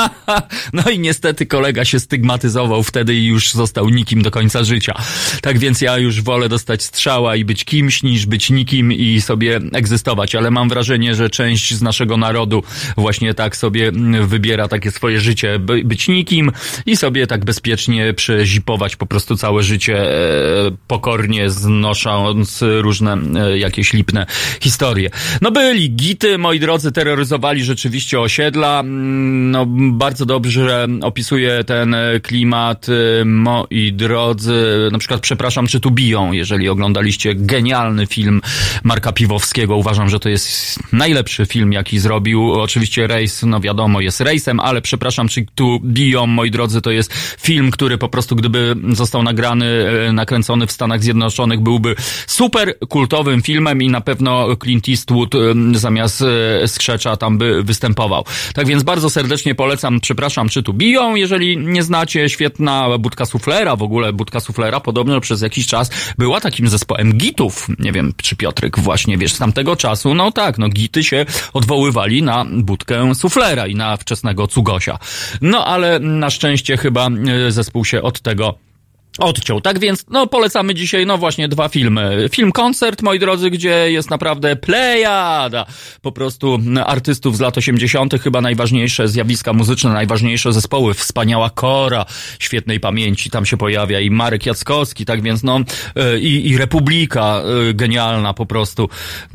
no 0.72 0.82
i 0.90 0.98
niestety 0.98 1.46
kolega 1.46 1.84
się 1.84 2.00
stygmatyzował 2.00 2.82
wtedy 2.82 3.14
i 3.14 3.26
już 3.26 3.52
został 3.52 3.88
nikim 3.88 4.22
do 4.22 4.30
końca 4.30 4.64
życia. 4.64 4.94
Tak 5.42 5.58
więc 5.58 5.80
ja 5.80 5.98
już 5.98 6.22
wolę 6.22 6.48
dostać 6.48 6.82
strzała 6.82 7.36
i 7.36 7.44
być 7.44 7.64
kimś, 7.64 8.02
niż 8.02 8.26
być 8.26 8.50
nikim 8.50 8.92
i 8.92 9.20
sobie 9.20 9.60
egzystować. 9.72 10.34
Ale 10.34 10.50
mam 10.50 10.68
wrażenie, 10.68 11.14
że 11.14 11.30
część 11.30 11.74
z 11.74 11.82
naszego 11.82 12.16
narodu 12.16 12.62
właśnie 12.96 13.34
tak 13.34 13.56
sobie 13.56 13.88
mm, 13.88 14.26
wybiera 14.26 14.68
takie 14.68 14.90
swoje 14.90 15.20
życie, 15.20 15.58
by, 15.58 15.84
być 15.84 16.08
nikim 16.08 16.52
i 16.86 16.96
sobie 16.96 17.26
tak 17.26 17.44
bezpiecznie 17.44 18.14
przezipować 18.14 18.96
po 18.96 19.06
prostu 19.06 19.36
całe 19.36 19.62
życie, 19.62 20.10
e, 20.10 20.70
pokornie 20.86 21.50
znosząc 21.50 22.64
różne 22.80 23.18
e, 23.36 23.58
jakieś 23.58 23.92
lipne 23.92 24.26
historie. 24.60 25.10
No 25.40 25.50
byli 25.50 25.90
gity, 25.90 26.38
moi 26.38 26.60
drodzy, 26.60 26.77
terroryzowali 26.82 27.64
rzeczywiście 27.64 28.20
osiedla. 28.20 28.80
Mm, 28.80 29.50
No 29.50 29.66
bardzo 29.92 30.26
dobrze 30.26 30.86
opisuje 31.02 31.64
ten 31.64 31.94
e, 31.94 32.20
klimat, 32.20 32.86
e, 32.88 33.24
moi 33.24 33.92
drodzy. 33.92 34.88
Na 34.92 34.98
przykład 34.98 35.20
przepraszam, 35.20 35.66
czy 35.66 35.80
tu 35.80 35.90
biją, 35.90 36.32
jeżeli 36.32 36.68
oglądaliście 36.68 37.34
genialny 37.34 38.06
film 38.06 38.40
Marka 38.84 39.12
Piwowskiego. 39.12 39.76
Uważam, 39.76 40.08
że 40.08 40.20
to 40.20 40.28
jest 40.28 40.78
najlepszy 40.92 41.46
film, 41.46 41.72
jaki 41.72 41.98
zrobił. 41.98 42.52
Oczywiście 42.52 43.06
Rejs, 43.06 43.42
no 43.42 43.60
wiadomo, 43.60 44.00
jest 44.00 44.20
rejsem, 44.20 44.60
ale 44.60 44.82
przepraszam, 44.82 45.28
czy 45.28 45.46
tu 45.54 45.80
biją, 45.84 46.26
moi 46.26 46.50
drodzy, 46.50 46.80
to 46.80 46.90
jest 46.90 47.12
film, 47.40 47.70
który 47.70 47.98
po 47.98 48.08
prostu, 48.08 48.36
gdyby 48.36 48.76
został 48.92 49.22
nagrany, 49.22 49.66
e, 50.08 50.12
nakręcony 50.12 50.66
w 50.66 50.72
Stanach 50.72 51.02
Zjednoczonych, 51.02 51.60
byłby 51.60 51.94
super 52.26 52.78
kultowym 52.88 53.42
filmem 53.42 53.82
i 53.82 53.88
na 53.88 54.00
pewno 54.00 54.56
Clint 54.56 54.88
Eastwood 54.88 55.34
zamiast 55.74 56.24
Skrzecza 56.68 57.16
tam 57.16 57.38
by 57.38 57.62
występował. 57.62 58.24
Tak 58.54 58.66
więc 58.66 58.82
bardzo 58.82 59.10
serdecznie 59.10 59.54
polecam, 59.54 60.00
przepraszam, 60.00 60.48
czy 60.48 60.62
tu 60.62 60.74
biją, 60.74 61.14
jeżeli 61.14 61.56
nie 61.56 61.82
znacie, 61.82 62.28
świetna 62.28 62.98
budka 62.98 63.26
suflera, 63.26 63.76
w 63.76 63.82
ogóle 63.82 64.12
budka 64.12 64.40
suflera 64.40 64.80
podobno 64.80 65.20
przez 65.20 65.42
jakiś 65.42 65.66
czas 65.66 65.90
była 66.18 66.40
takim 66.40 66.68
zespołem 66.68 67.18
gitów. 67.18 67.66
Nie 67.78 67.92
wiem, 67.92 68.12
czy 68.22 68.36
Piotrek 68.36 68.78
właśnie, 68.78 69.18
wiesz, 69.18 69.32
z 69.32 69.38
tamtego 69.38 69.76
czasu, 69.76 70.14
no 70.14 70.32
tak, 70.32 70.58
no 70.58 70.68
gity 70.68 71.04
się 71.04 71.26
odwoływali 71.52 72.22
na 72.22 72.44
budkę 72.44 73.14
suflera 73.14 73.66
i 73.66 73.74
na 73.74 73.96
wczesnego 73.96 74.46
cugosia. 74.46 74.98
No 75.40 75.64
ale 75.66 75.98
na 75.98 76.30
szczęście 76.30 76.76
chyba 76.76 77.08
e, 77.08 77.52
zespół 77.52 77.84
się 77.84 78.02
od 78.02 78.20
tego 78.20 78.67
odciął. 79.18 79.60
Tak 79.60 79.78
więc, 79.78 80.04
no, 80.10 80.26
polecamy 80.26 80.74
dzisiaj, 80.74 81.06
no 81.06 81.18
właśnie, 81.18 81.48
dwa 81.48 81.68
filmy. 81.68 82.28
Film 82.32 82.52
Koncert, 82.52 83.02
moi 83.02 83.18
drodzy, 83.18 83.50
gdzie 83.50 83.92
jest 83.92 84.10
naprawdę 84.10 84.56
plejada 84.56 85.66
po 86.02 86.12
prostu 86.12 86.58
artystów 86.86 87.36
z 87.36 87.40
lat 87.40 87.58
80., 87.58 88.14
chyba 88.22 88.40
najważniejsze 88.40 89.08
zjawiska 89.08 89.52
muzyczne, 89.52 89.90
najważniejsze 89.90 90.52
zespoły. 90.52 90.94
Wspaniała 90.94 91.50
Kora, 91.50 92.06
świetnej 92.38 92.80
pamięci, 92.80 93.30
tam 93.30 93.46
się 93.46 93.56
pojawia 93.56 94.00
i 94.00 94.10
Marek 94.10 94.46
Jackowski, 94.46 95.04
tak 95.04 95.22
więc, 95.22 95.42
no, 95.42 95.60
e, 95.96 96.18
i, 96.18 96.50
i 96.50 96.56
Republika, 96.56 97.42
e, 97.70 97.74
genialna 97.74 98.34
po 98.34 98.46
prostu. 98.46 98.88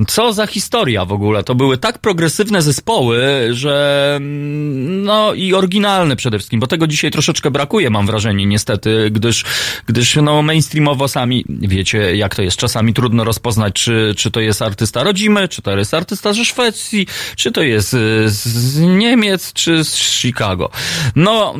Co 0.07 0.33
za 0.33 0.47
historia 0.47 1.05
w 1.05 1.11
ogóle. 1.11 1.43
To 1.43 1.55
były 1.55 1.77
tak 1.77 1.99
progresywne 1.99 2.61
zespoły, 2.61 3.47
że, 3.51 4.13
mm, 4.17 5.03
no, 5.03 5.33
i 5.33 5.53
oryginalne 5.53 6.15
przede 6.15 6.37
wszystkim, 6.37 6.59
bo 6.59 6.67
tego 6.67 6.87
dzisiaj 6.87 7.11
troszeczkę 7.11 7.51
brakuje, 7.51 7.89
mam 7.89 8.05
wrażenie, 8.05 8.45
niestety, 8.45 9.11
gdyż 9.11 9.43
gdyż 9.87 10.15
no 10.15 10.41
mainstreamowo 10.41 11.07
sami 11.07 11.45
wiecie, 11.49 12.15
jak 12.15 12.35
to 12.35 12.41
jest. 12.41 12.57
Czasami 12.57 12.93
trudno 12.93 13.23
rozpoznać, 13.23 13.73
czy, 13.73 14.13
czy 14.17 14.31
to 14.31 14.39
jest 14.39 14.61
artysta 14.61 15.03
rodzimy, 15.03 15.47
czy 15.47 15.61
to 15.61 15.77
jest 15.77 15.93
artysta 15.93 16.33
ze 16.33 16.45
Szwecji, 16.45 17.07
czy 17.35 17.51
to 17.51 17.61
jest 17.61 17.93
y, 17.93 18.29
z, 18.29 18.79
Niemiec, 18.79 19.53
czy 19.53 19.83
z 19.83 19.95
Chicago. 19.95 20.69
No 21.15 21.55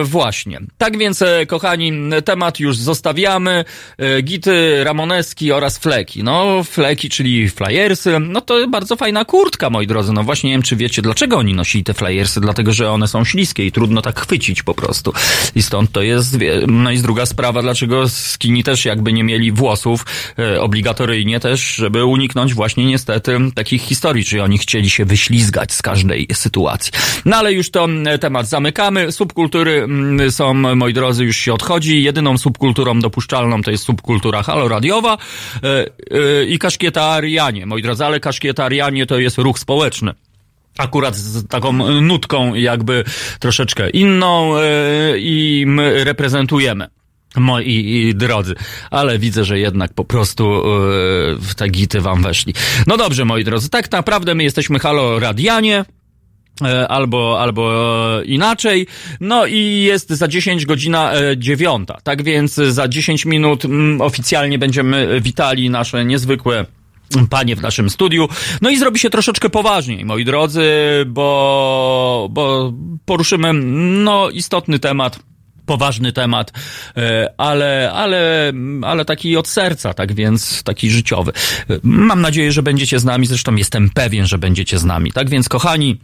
y, 0.00 0.04
właśnie. 0.04 0.60
Tak 0.78 0.98
więc, 0.98 1.22
e, 1.22 1.46
kochani, 1.46 1.92
temat 2.24 2.60
już 2.60 2.76
zostawiamy. 2.76 3.64
E, 3.98 4.22
Gity, 4.22 4.84
Ramoneski 4.84 5.52
oraz 5.52 5.78
Fleki. 5.78 6.24
No, 6.24 6.64
Fleki, 6.64 7.08
czyli 7.08 7.50
Flyersy, 7.50 8.20
no 8.20 8.40
to 8.40 8.68
bardzo 8.68 8.96
fajna 8.96 9.24
kurtka, 9.24 9.70
moi 9.70 9.86
drodzy. 9.86 10.12
No 10.12 10.24
właśnie 10.24 10.50
nie 10.50 10.54
wiem, 10.54 10.62
czy 10.62 10.76
wiecie, 10.76 11.02
dlaczego 11.02 11.36
oni 11.36 11.54
nosili 11.54 11.84
te 11.84 11.94
Flyersy. 11.94 12.40
Dlatego, 12.40 12.72
że 12.72 12.90
one 12.90 13.08
są 13.08 13.24
śliskie 13.24 13.66
i 13.66 13.72
trudno 13.72 14.02
tak 14.02 14.20
chwycić 14.20 14.62
po 14.62 14.74
prostu. 14.74 15.12
I 15.54 15.62
stąd 15.62 15.92
to 15.92 16.02
jest, 16.02 16.36
no 16.66 16.90
i 16.90 16.98
druga 16.98 17.26
sprawa, 17.26 17.47
dlaczego 17.52 18.08
skini 18.08 18.64
też 18.64 18.84
jakby 18.84 19.12
nie 19.12 19.24
mieli 19.24 19.52
włosów, 19.52 20.06
e, 20.38 20.60
obligatoryjnie 20.60 21.40
też, 21.40 21.74
żeby 21.74 22.04
uniknąć 22.04 22.54
właśnie 22.54 22.86
niestety 22.86 23.38
takich 23.54 23.82
historii, 23.82 24.24
czyli 24.24 24.40
oni 24.40 24.58
chcieli 24.58 24.90
się 24.90 25.04
wyślizgać 25.04 25.72
z 25.72 25.82
każdej 25.82 26.26
sytuacji. 26.32 26.92
No 27.24 27.36
ale 27.36 27.52
już 27.52 27.70
to 27.70 27.84
mm, 27.84 28.18
temat 28.18 28.48
zamykamy. 28.48 29.12
Subkultury 29.12 29.82
mm, 29.82 30.32
są, 30.32 30.54
moi 30.54 30.92
drodzy, 30.92 31.24
już 31.24 31.36
się 31.36 31.52
odchodzi. 31.54 32.02
Jedyną 32.02 32.38
subkulturą 32.38 33.00
dopuszczalną 33.00 33.62
to 33.62 33.70
jest 33.70 33.84
subkultura 33.84 34.42
haloradiowa 34.42 35.18
e, 35.62 35.86
e, 36.10 36.44
i 36.44 36.58
kaszkietarianie, 36.58 37.66
moi 37.66 37.82
drodzy, 37.82 38.04
ale 38.04 38.20
kaszkietarianie 38.20 39.06
to 39.06 39.18
jest 39.18 39.38
ruch 39.38 39.58
społeczny 39.58 40.14
akurat 40.78 41.16
z 41.16 41.48
taką 41.48 41.68
e, 41.68 42.00
nutką 42.00 42.54
jakby 42.54 43.04
troszeczkę 43.40 43.90
inną 43.90 44.56
e, 44.56 44.62
i 45.18 45.64
my 45.66 46.04
reprezentujemy. 46.04 46.88
Moi 47.36 48.12
drodzy, 48.14 48.54
ale 48.90 49.18
widzę, 49.18 49.44
że 49.44 49.58
jednak 49.58 49.94
po 49.94 50.04
prostu 50.04 50.44
e, 50.44 50.60
w 51.40 51.54
te 51.56 51.68
gity 51.68 52.00
wam 52.00 52.22
weszli. 52.22 52.54
No 52.86 52.96
dobrze, 52.96 53.24
moi 53.24 53.44
drodzy, 53.44 53.70
tak 53.70 53.92
naprawdę 53.92 54.34
my 54.34 54.44
jesteśmy 54.44 54.78
Halo 54.78 55.18
Radianie, 55.18 55.84
e, 56.62 56.88
albo, 56.88 57.40
albo 57.40 57.72
e, 58.20 58.24
inaczej. 58.24 58.86
No 59.20 59.46
i 59.46 59.82
jest 59.82 60.10
za 60.10 60.28
10 60.28 60.66
godzina 60.66 61.12
e, 61.12 61.36
dziewiąta. 61.36 61.98
Tak 62.02 62.22
więc 62.22 62.54
za 62.54 62.88
10 62.88 63.26
minut 63.26 63.64
mm, 63.64 64.00
oficjalnie 64.00 64.58
będziemy 64.58 65.20
witali 65.20 65.70
nasze 65.70 66.04
niezwykłe 66.04 66.66
panie 67.30 67.56
w 67.56 67.62
naszym 67.62 67.90
studiu. 67.90 68.28
No 68.62 68.70
i 68.70 68.78
zrobi 68.78 68.98
się 68.98 69.10
troszeczkę 69.10 69.50
poważniej, 69.50 70.04
moi 70.04 70.24
drodzy, 70.24 70.62
bo, 71.06 72.28
bo 72.30 72.72
poruszymy, 73.04 73.52
no, 73.52 74.30
istotny 74.30 74.78
temat 74.78 75.18
poważny 75.68 76.12
temat, 76.12 76.52
e, 76.96 77.34
ale, 77.38 77.92
ale, 77.94 78.52
ale 78.82 79.04
taki 79.04 79.36
od 79.36 79.48
serca, 79.48 79.94
tak 79.94 80.12
więc 80.14 80.62
taki 80.62 80.90
życiowy. 80.90 81.32
Mam 81.82 82.20
nadzieję, 82.20 82.52
że 82.52 82.62
będziecie 82.62 82.98
z 82.98 83.04
nami, 83.04 83.26
zresztą 83.26 83.54
jestem 83.54 83.90
pewien, 83.90 84.26
że 84.26 84.38
będziecie 84.38 84.78
z 84.78 84.84
nami. 84.84 85.12
Tak 85.12 85.30
więc, 85.30 85.48
kochani, 85.48 85.98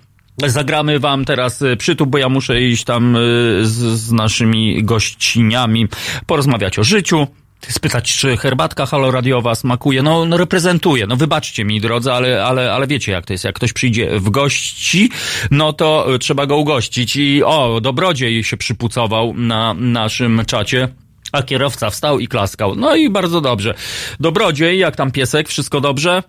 Zagramy 0.46 0.98
wam 0.98 1.24
teraz 1.24 1.62
e, 1.62 1.76
przytup, 1.76 2.08
bo 2.08 2.18
ja 2.18 2.28
muszę 2.28 2.62
iść 2.62 2.84
tam 2.84 3.16
e, 3.16 3.18
z, 3.62 4.00
z 4.00 4.12
naszymi 4.12 4.84
gościniami, 4.84 5.88
porozmawiać 6.26 6.78
o 6.78 6.84
życiu, 6.84 7.26
spytać, 7.68 8.16
czy 8.16 8.36
herbatka 8.36 8.86
haloradiowa 8.86 9.54
smakuje. 9.54 10.02
No, 10.02 10.24
no 10.24 10.36
reprezentuje. 10.36 11.06
No 11.06 11.16
wybaczcie 11.16 11.64
mi, 11.64 11.80
drodzy, 11.80 12.12
ale, 12.12 12.44
ale, 12.44 12.72
ale 12.72 12.86
wiecie 12.86 13.12
jak 13.12 13.26
to 13.26 13.32
jest. 13.32 13.44
Jak 13.44 13.54
ktoś 13.54 13.72
przyjdzie 13.72 14.20
w 14.20 14.30
gości, 14.30 15.10
no 15.50 15.72
to 15.72 16.14
e, 16.14 16.18
trzeba 16.18 16.46
go 16.46 16.56
ugościć. 16.56 17.16
I 17.16 17.42
o, 17.42 17.80
dobrodziej 17.80 18.44
się 18.44 18.56
przypucował 18.56 19.34
na 19.34 19.74
naszym 19.74 20.42
czacie. 20.46 20.88
A 21.32 21.42
kierowca 21.42 21.90
wstał 21.90 22.18
i 22.18 22.28
klaskał. 22.28 22.74
No 22.74 22.96
i 22.96 23.10
bardzo 23.10 23.40
dobrze. 23.40 23.74
Dobrodziej, 24.20 24.78
jak 24.78 24.96
tam 24.96 25.10
piesek, 25.10 25.48
wszystko 25.48 25.80
dobrze? 25.80 26.22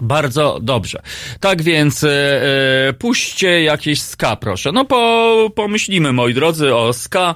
Bardzo 0.00 0.58
dobrze. 0.62 1.02
Tak 1.40 1.62
więc 1.62 2.04
e, 2.04 2.94
puśćcie 2.98 3.62
jakieś 3.62 4.02
ska, 4.02 4.36
proszę. 4.36 4.72
No 4.72 4.84
po, 4.84 5.50
pomyślimy, 5.54 6.12
moi 6.12 6.34
drodzy, 6.34 6.74
o 6.74 6.92
ska, 6.92 7.34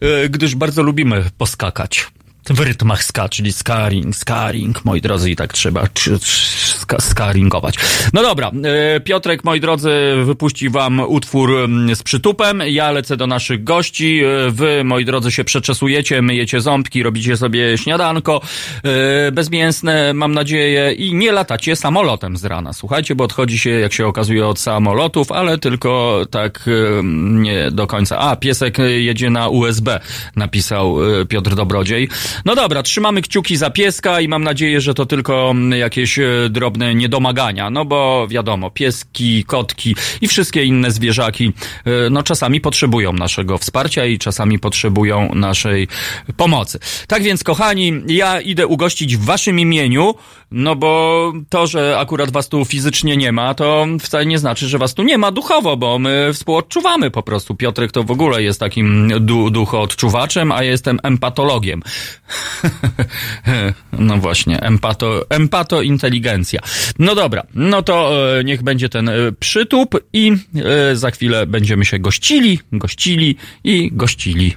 e, 0.00 0.28
gdyż 0.28 0.54
bardzo 0.54 0.82
lubimy 0.82 1.24
poskakać. 1.38 2.06
W 2.50 2.60
rytmach 2.60 3.04
ska, 3.04 3.28
czyli 3.28 3.52
scaring, 3.52 4.16
scaring, 4.16 4.84
moi 4.84 5.00
drodzy, 5.00 5.30
i 5.30 5.36
tak 5.36 5.52
trzeba 5.52 5.84
scaringować. 7.00 7.74
No 8.12 8.22
dobra, 8.22 8.50
e, 8.94 9.00
Piotrek, 9.00 9.44
moi 9.44 9.60
drodzy, 9.60 9.90
wypuści 10.24 10.68
wam 10.68 11.00
utwór 11.00 11.68
z 11.94 12.02
przytupem. 12.02 12.62
Ja 12.66 12.90
lecę 12.90 13.16
do 13.16 13.26
naszych 13.26 13.64
gości. 13.64 14.20
E, 14.24 14.50
Wy, 14.50 14.84
moi 14.84 15.04
drodzy, 15.04 15.32
się 15.32 15.44
przeczesujecie, 15.44 16.22
myjecie 16.22 16.60
ząbki, 16.60 17.02
robicie 17.02 17.36
sobie 17.36 17.78
śniadanko 17.78 18.40
e, 18.84 19.32
bezmięsne, 19.32 20.14
mam 20.14 20.34
nadzieję, 20.34 20.92
i 20.92 21.14
nie 21.14 21.32
latacie 21.32 21.76
samolotem 21.76 22.36
z 22.36 22.44
rana. 22.44 22.72
Słuchajcie, 22.72 23.14
bo 23.14 23.24
odchodzi 23.24 23.58
się, 23.58 23.70
jak 23.70 23.92
się 23.92 24.06
okazuje, 24.06 24.46
od 24.46 24.58
samolotów, 24.58 25.32
ale 25.32 25.58
tylko 25.58 26.20
tak 26.30 26.64
nie 27.12 27.70
do 27.70 27.86
końca. 27.86 28.18
A, 28.18 28.36
piesek 28.36 28.78
jedzie 28.78 29.30
na 29.30 29.48
USB, 29.48 30.00
napisał 30.36 30.96
Piotr 31.28 31.54
Dobrodziej. 31.54 32.08
No 32.44 32.54
dobra, 32.54 32.82
trzymamy 32.82 33.22
kciuki 33.22 33.56
za 33.56 33.70
pieska 33.70 34.20
i 34.20 34.28
mam 34.28 34.44
nadzieję, 34.44 34.80
że 34.80 34.94
to 34.94 35.06
tylko 35.06 35.50
mm, 35.50 35.78
jakieś 35.78 36.18
e, 36.18 36.26
drobne 36.50 36.94
niedomagania, 36.94 37.70
no 37.70 37.84
bo 37.84 38.26
wiadomo, 38.28 38.70
pieski, 38.70 39.44
kotki 39.44 39.96
i 40.20 40.28
wszystkie 40.28 40.64
inne 40.64 40.90
zwierzaki, 40.90 41.52
e, 41.84 42.10
no 42.10 42.22
czasami 42.22 42.60
potrzebują 42.60 43.12
naszego 43.12 43.58
wsparcia 43.58 44.04
i 44.04 44.18
czasami 44.18 44.58
potrzebują 44.58 45.34
naszej 45.34 45.88
pomocy. 46.36 46.78
Tak 47.08 47.22
więc, 47.22 47.44
kochani, 47.44 47.92
ja 48.08 48.40
idę 48.40 48.66
ugościć 48.66 49.16
w 49.16 49.24
waszym 49.24 49.60
imieniu, 49.60 50.14
no 50.50 50.76
bo 50.76 51.32
to, 51.48 51.66
że 51.66 51.98
akurat 51.98 52.30
was 52.30 52.48
tu 52.48 52.64
fizycznie 52.64 53.16
nie 53.16 53.32
ma, 53.32 53.54
to 53.54 53.86
wcale 54.00 54.26
nie 54.26 54.38
znaczy, 54.38 54.68
że 54.68 54.78
was 54.78 54.94
tu 54.94 55.02
nie 55.02 55.18
ma 55.18 55.32
duchowo, 55.32 55.76
bo 55.76 55.98
my 55.98 56.30
współodczuwamy 56.32 57.10
po 57.10 57.22
prostu. 57.22 57.54
Piotrek 57.54 57.92
to 57.92 58.04
w 58.04 58.10
ogóle 58.10 58.42
jest 58.42 58.60
takim 58.60 59.08
du 59.20 59.50
duchoodczuwaczem, 59.50 60.52
a 60.52 60.62
ja 60.62 60.70
jestem 60.70 60.98
empatologiem. 61.02 61.82
no 63.92 64.16
właśnie, 64.16 64.60
empato, 64.60 65.30
empato 65.30 65.82
inteligencja. 65.82 66.60
No 66.98 67.14
dobra, 67.14 67.42
no 67.54 67.82
to 67.82 68.12
e, 68.38 68.44
niech 68.44 68.62
będzie 68.62 68.88
ten 68.88 69.08
e, 69.08 69.12
przytup 69.40 69.94
i 70.12 70.32
e, 70.92 70.96
za 70.96 71.10
chwilę 71.10 71.46
będziemy 71.46 71.84
się 71.84 71.98
gościli, 71.98 72.58
gościli 72.72 73.36
i 73.64 73.90
gościli. 73.92 74.56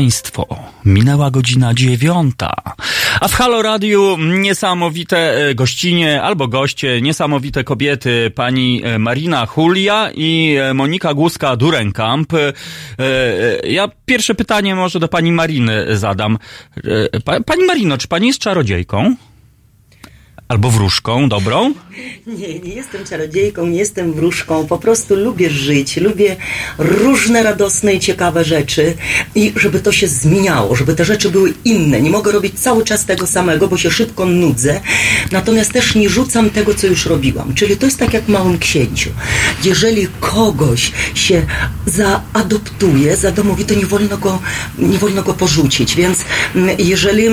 Państwo, 0.00 0.46
minęła 0.84 1.30
godzina 1.30 1.74
dziewiąta, 1.74 2.52
a 3.20 3.28
w 3.28 3.32
Halo 3.34 3.62
Radiu 3.62 4.16
niesamowite 4.18 5.18
e, 5.48 5.54
gościnie 5.54 6.22
albo 6.22 6.48
goście, 6.48 7.00
niesamowite 7.02 7.64
kobiety, 7.64 8.30
pani 8.34 8.82
e, 8.84 8.98
Marina 8.98 9.46
Julia 9.56 10.10
i 10.14 10.56
e, 10.60 10.74
Monika 10.74 11.14
Głuska-Durenkamp. 11.14 12.26
Ja 13.68 13.88
pierwsze 14.06 14.34
pytanie 14.34 14.74
może 14.74 15.00
do 15.00 15.08
pani 15.08 15.32
Mariny 15.32 15.96
zadam. 15.96 16.38
Pa- 17.24 17.40
Pani 17.40 17.64
Marino, 17.64 17.98
czy 17.98 18.08
pani 18.08 18.26
jest 18.26 18.38
czarodziejką? 18.40 19.16
Albo 20.48 20.70
wróżką 20.70 21.28
dobrą? 21.28 21.74
Nie, 22.26 22.58
nie 22.58 22.74
jestem 22.74 23.04
czarodziejką, 23.04 23.66
nie 23.66 23.78
jestem 23.78 24.12
wróżką. 24.12 24.66
Po 24.66 24.78
prostu 24.78 25.14
lubię 25.14 25.50
żyć, 25.50 25.96
lubię 25.96 26.36
różne 26.78 27.42
radosne 27.42 27.94
i 27.94 28.00
ciekawe 28.00 28.44
rzeczy 28.44 28.94
i 29.34 29.52
żeby 29.56 29.80
to 29.80 29.92
się 29.92 30.08
zmieniało, 30.08 30.76
żeby 30.76 30.94
te 30.94 31.04
rzeczy 31.04 31.30
były 31.30 31.54
inne. 31.64 32.00
Nie 32.00 32.10
mogę 32.10 32.32
robić 32.32 32.60
cały 32.60 32.84
czas 32.84 33.04
tego 33.04 33.26
samego, 33.26 33.68
bo 33.68 33.76
się 33.76 33.90
szybko 33.90 34.26
nudzę. 34.26 34.80
Natomiast 35.32 35.72
też 35.72 35.94
nie 35.94 36.08
rzucam 36.08 36.50
tego, 36.50 36.74
co 36.74 36.86
już 36.86 37.06
robiłam. 37.06 37.54
Czyli 37.54 37.76
to 37.76 37.86
jest 37.86 37.98
tak 37.98 38.14
jak 38.14 38.24
w 38.24 38.28
Małym 38.28 38.58
Księciu. 38.58 39.10
Jeżeli 39.64 40.08
kogoś 40.20 40.92
się 41.14 41.46
zaadoptuje, 41.86 43.16
zadomowi, 43.16 43.64
to 43.64 43.74
nie 43.74 43.86
wolno 43.86 44.18
go, 44.18 44.38
nie 44.78 44.98
wolno 44.98 45.22
go 45.22 45.34
porzucić. 45.34 45.96
Więc 45.96 46.24
mm, 46.54 46.76
jeżeli 46.78 47.28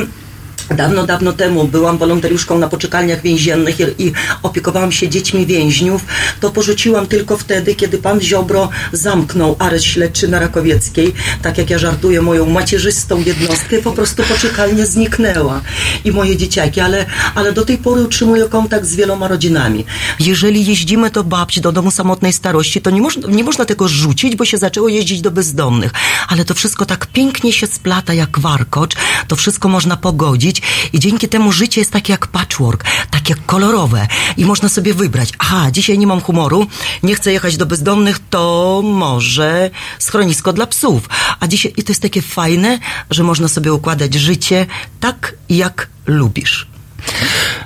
Dawno, 0.69 1.06
dawno 1.06 1.34
temu 1.34 1.68
byłam 1.68 1.98
wolontariuszką 1.98 2.57
na 2.60 2.68
poczekalniach 2.68 3.22
więziennych 3.22 3.80
i, 3.80 3.84
i 3.98 4.14
opiekowałam 4.44 4.91
się 4.91 5.10
dziećmi 5.10 5.45
więźniów. 5.45 6.06
To 6.40 6.52
porzuciłam 6.52 7.07
tylko 7.07 7.38
wtedy, 7.38 7.76
kiedy 7.76 7.98
pan 7.98 8.22
Ziobro 8.22 8.69
zamknął 8.91 9.56
areszt 9.60 9.85
śledczy 9.85 10.27
na 10.27 10.40
Rakowieckiej. 10.40 11.14
Tak 11.41 11.57
jak 11.57 11.69
ja 11.69 11.80
żartuję, 11.80 12.22
moją 12.22 12.45
macierzystą 12.45 13.19
jednostkę, 13.19 13.77
po 13.77 13.91
prostu 13.91 14.23
poczekalnia 14.23 14.85
zniknęła. 14.85 15.61
I 16.06 16.11
moje 16.11 16.38
dzieciaki, 16.38 16.80
ale, 16.80 17.06
ale 17.35 17.53
do 17.53 17.65
tej 17.65 17.77
pory 17.77 18.02
utrzymuję 18.02 18.45
kontakt 18.45 18.85
z 18.85 18.95
wieloma 18.95 19.27
rodzinami. 19.27 19.85
Jeżeli 20.19 20.65
jeździmy 20.65 21.11
do 21.11 21.23
babci, 21.23 21.61
do 21.61 21.72
domu 21.72 21.91
samotnej 21.91 22.34
starości, 22.34 22.81
to 22.81 22.90
nie, 22.90 23.02
można 23.02 23.27
nie 23.30 23.44
można 23.44 23.65
tego 23.65 23.88
rzucić, 23.88 24.35
bo 24.35 24.45
się 24.45 24.57
zaczęło 24.57 24.90
jeździć 24.90 25.22
do 25.22 25.31
bezdomnych. 25.31 25.91
Ale 26.27 26.45
to 26.45 26.53
wszystko 26.53 26.85
tak 26.85 27.06
pięknie 27.06 27.53
się 27.53 27.68
splata 27.68 28.14
jak 28.14 28.40
warkocz. 28.40 28.95
To 29.27 29.35
wszystko 29.35 29.69
można 29.69 29.98
pogodzić 29.98 30.52
i 30.93 30.99
dzięki 30.99 31.30
temu 31.30 31.51
życie 31.51 31.81
jest 31.81 31.91
takie 31.91 32.13
jak 32.13 32.27
patchwork, 32.27 32.84
takie 33.11 33.35
kolorowe 33.35 34.07
i 34.38 34.45
można 34.45 34.69
sobie 34.69 34.93
wybrać. 34.93 35.30
Aha, 35.39 35.71
dzisiaj 35.71 35.97
nie 35.97 36.07
mam 36.07 36.21
humoru, 36.21 36.67
nie 37.03 37.15
chcę 37.15 37.34
jechać 37.34 37.57
do 37.57 37.65
bezdomnych, 37.65 38.19
to 38.30 38.81
może 38.84 39.69
schronisko 39.99 40.53
dla 40.53 40.67
psów. 40.67 41.09
A 41.39 41.47
dzisiaj, 41.47 41.73
i 41.77 41.84
to 41.84 41.91
jest 41.91 42.01
takie 42.01 42.21
fajne, 42.21 42.80
że 43.09 43.23
można 43.23 43.47
sobie 43.47 43.73
układać 43.73 44.13
życie 44.13 44.65
tak, 44.99 45.35
jak 45.49 45.88
lubisz. 46.05 46.72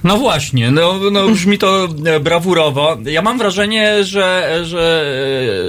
No 0.04 0.18
właśnie, 0.18 0.72
no, 0.72 1.00
no 1.12 1.28
brzmi 1.28 1.58
to 1.58 1.88
e, 2.06 2.20
brawurowo. 2.20 2.98
Ja 3.06 3.22
mam 3.22 3.38
wrażenie, 3.38 4.04
że, 4.04 4.60
że, 4.64 5.14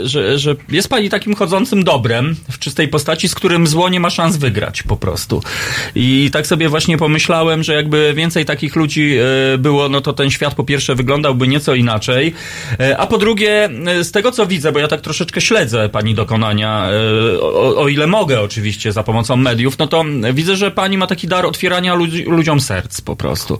że, 0.04 0.38
że 0.38 0.56
jest 0.68 0.88
pani 0.88 1.10
takim 1.10 1.34
chodzącym 1.34 1.84
dobrem 1.84 2.36
w 2.50 2.58
czystej 2.58 2.88
postaci, 2.88 3.28
z 3.28 3.34
którym 3.34 3.66
zło 3.66 3.88
nie 3.88 4.00
ma 4.00 4.10
szans 4.10 4.36
wygrać 4.36 4.82
po 4.82 4.96
prostu. 4.96 5.42
I 5.94 6.30
tak 6.32 6.46
sobie 6.46 6.68
właśnie 6.68 6.98
pomyślałem, 6.98 7.62
że 7.62 7.74
jakby 7.74 8.14
więcej 8.14 8.44
takich 8.44 8.76
ludzi 8.76 9.16
e, 9.54 9.58
było, 9.58 9.88
no 9.88 10.00
to 10.00 10.12
ten 10.12 10.30
świat 10.30 10.54
po 10.54 10.64
pierwsze 10.64 10.94
wyglądałby 10.94 11.48
nieco 11.48 11.74
inaczej, 11.74 12.34
e, 12.80 12.98
a 12.98 13.06
po 13.06 13.18
drugie, 13.18 13.64
e, 13.86 14.04
z 14.04 14.12
tego 14.12 14.32
co 14.32 14.46
widzę, 14.46 14.72
bo 14.72 14.78
ja 14.78 14.88
tak 14.88 15.00
troszeczkę 15.00 15.40
śledzę 15.40 15.88
pani 15.88 16.14
dokonania, 16.14 16.88
e, 16.90 17.40
o, 17.40 17.76
o 17.76 17.88
ile 17.88 18.06
mogę 18.06 18.40
oczywiście 18.40 18.92
za 18.92 19.02
pomocą 19.02 19.36
mediów, 19.36 19.78
no 19.78 19.86
to 19.86 20.04
widzę, 20.32 20.56
że 20.56 20.70
pani 20.70 20.98
ma 20.98 21.06
taki 21.06 21.28
dar 21.28 21.46
otwierania 21.46 21.94
ludzi, 21.94 22.24
ludziom 22.24 22.60
serc 22.60 23.00
po 23.00 23.16
prostu 23.16 23.57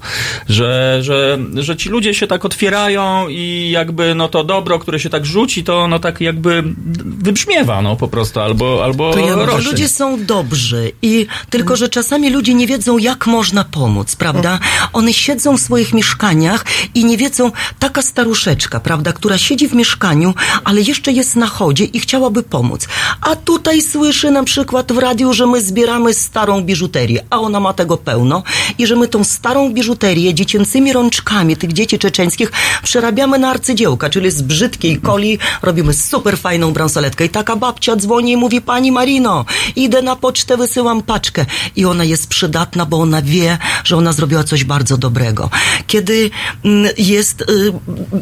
że, 0.49 0.99
że, 1.03 1.39
że 1.55 1.77
ci 1.77 1.89
ludzie 1.89 2.15
się 2.15 2.27
tak 2.27 2.45
otwierają 2.45 3.29
i 3.29 3.71
jakby 3.73 4.15
no 4.15 4.29
to 4.29 4.45
dobro, 4.45 4.79
które 4.79 5.01
się 5.01 5.11
tak 5.11 5.27
rzuci, 5.27 5.65
to 5.65 5.89
no 5.89 5.99
tak 5.99 6.21
jakby 6.21 6.63
wybrzmiewa 7.05 7.83
no 7.83 7.97
po 7.97 8.09
prostu, 8.09 8.41
albo, 8.41 8.85
albo 8.85 9.13
To 9.13 9.19
ja 9.19 9.37
mówię, 9.37 9.65
ludzie 9.65 9.89
są 9.89 10.25
dobrzy 10.25 10.93
i 11.03 11.27
tylko, 11.51 11.77
że 11.77 11.89
czasami 11.89 12.31
ludzie 12.31 12.55
nie 12.55 12.67
wiedzą, 12.67 12.99
jak 12.99 13.27
można 13.27 13.65
pomóc, 13.65 14.17
prawda? 14.17 14.59
One 14.93 15.13
siedzą 15.13 15.57
w 15.57 15.61
swoich 15.61 15.93
mieszkaniach 15.93 16.65
i 16.95 17.05
nie 17.05 17.17
wiedzą, 17.17 17.53
taka 17.79 18.03
staruszeczka, 18.03 18.81
prawda, 18.81 19.13
która 19.13 19.39
siedzi 19.39 19.69
w 19.69 19.75
mieszkaniu, 19.75 20.35
ale 20.65 20.81
jeszcze 20.81 21.13
jest 21.13 21.37
na 21.37 21.47
chodzie 21.47 21.85
i 21.85 22.01
chciałaby 22.01 22.43
pomóc. 22.43 22.89
A 23.21 23.37
tutaj 23.37 23.83
słyszy 23.83 24.31
na 24.31 24.45
przykład 24.45 24.93
w 24.93 24.99
radiu, 24.99 25.33
że 25.33 25.47
my 25.47 25.61
zbieramy 25.61 26.15
starą 26.15 26.61
biżuterię, 26.61 27.25
a 27.31 27.39
ona 27.41 27.61
ma 27.61 27.73
tego 27.73 27.97
pełno 27.97 28.43
i 28.79 28.87
że 28.87 28.97
my 28.97 29.09
tą 29.09 29.25
starą 29.25 29.73
biżuterię 29.73 29.88
dziecięcymi 30.35 30.93
rączkami 30.93 31.57
tych 31.57 31.73
dzieci 31.73 31.99
czeczeńskich 31.99 32.53
przerabiamy 32.83 33.39
na 33.39 33.51
arcydziełka, 33.51 34.11
czyli 34.11 34.31
z 34.31 34.43
brzydkiej 34.43 35.01
coli 35.01 35.39
robimy 35.63 35.95
super 35.95 36.39
fajną 36.39 36.73
bransoletkę. 36.73 37.25
I 37.25 37.29
taka 37.29 37.57
babcia 37.57 37.97
dzwoni 37.97 38.33
i 38.33 38.37
mówi, 38.37 38.61
pani 38.61 38.93
Marino, 38.93 39.45
idę 39.77 40.03
na 40.03 40.17
pocztę, 40.17 40.57
wysyłam 40.57 41.03
paczkę. 41.03 41.47
I 41.77 41.85
ona 41.85 42.05
jest 42.05 42.27
przydatna, 42.27 42.87
bo 42.87 43.01
ona 43.01 43.23
wie, 43.23 43.59
że 43.85 43.97
ona 43.97 44.13
zrobiła 44.13 44.45
coś 44.45 44.65
bardzo 44.65 44.97
dobrego. 44.97 45.51
Kiedy 45.87 46.31
mm, 46.65 46.93
jest 46.99 47.41
y, 47.41 47.73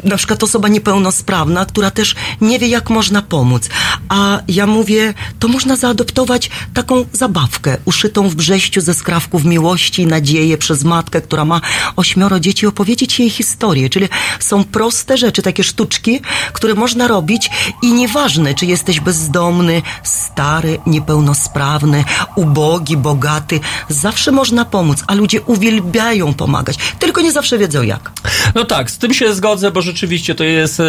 na 0.03 0.17
przykład 0.17 0.43
osoba 0.43 0.67
niepełnosprawna, 0.67 1.65
która 1.65 1.91
też 1.91 2.15
nie 2.41 2.59
wie, 2.59 2.67
jak 2.67 2.89
można 2.89 3.21
pomóc, 3.21 3.69
a 4.09 4.39
ja 4.47 4.67
mówię, 4.67 5.13
to 5.39 5.47
można 5.47 5.75
zaadoptować 5.75 6.49
taką 6.73 7.05
zabawkę 7.13 7.77
uszytą 7.85 8.29
w 8.29 8.35
brześciu 8.35 8.81
ze 8.81 8.93
skrawków 8.93 9.45
miłości 9.45 10.01
i 10.01 10.07
nadzieję 10.07 10.57
przez 10.57 10.83
matkę, 10.83 11.21
która 11.21 11.45
ma 11.45 11.56
ośmioro 11.95 12.39
dzieci, 12.39 12.67
opowiedzieć 12.67 13.19
jej 13.19 13.29
historię. 13.29 13.89
Czyli 13.89 14.09
są 14.39 14.63
proste 14.63 15.17
rzeczy, 15.17 15.41
takie 15.41 15.63
sztuczki, 15.63 16.19
które 16.53 16.73
można 16.73 17.07
robić 17.07 17.49
i 17.81 17.93
nieważne, 17.93 18.53
czy 18.53 18.65
jesteś 18.65 18.99
bezdomny, 18.99 19.81
stary, 20.03 20.79
niepełnosprawny, 20.85 22.03
ubogi, 22.35 22.97
bogaty, 22.97 23.59
zawsze 23.89 24.31
można 24.31 24.65
pomóc, 24.65 25.03
a 25.07 25.13
ludzie 25.13 25.41
uwielbiają 25.41 26.33
pomagać, 26.33 26.77
tylko 26.99 27.21
nie 27.21 27.31
zawsze 27.31 27.57
wiedzą 27.57 27.83
jak. 27.83 28.11
No 28.55 28.65
tak, 28.65 28.91
z 28.91 28.97
tym 28.97 29.13
się 29.13 29.33
zgodzę, 29.33 29.71
bo 29.71 29.81
rzeczywiście 29.81 30.35
to 30.35 30.43
jest, 30.43 30.79
e, 30.79 30.83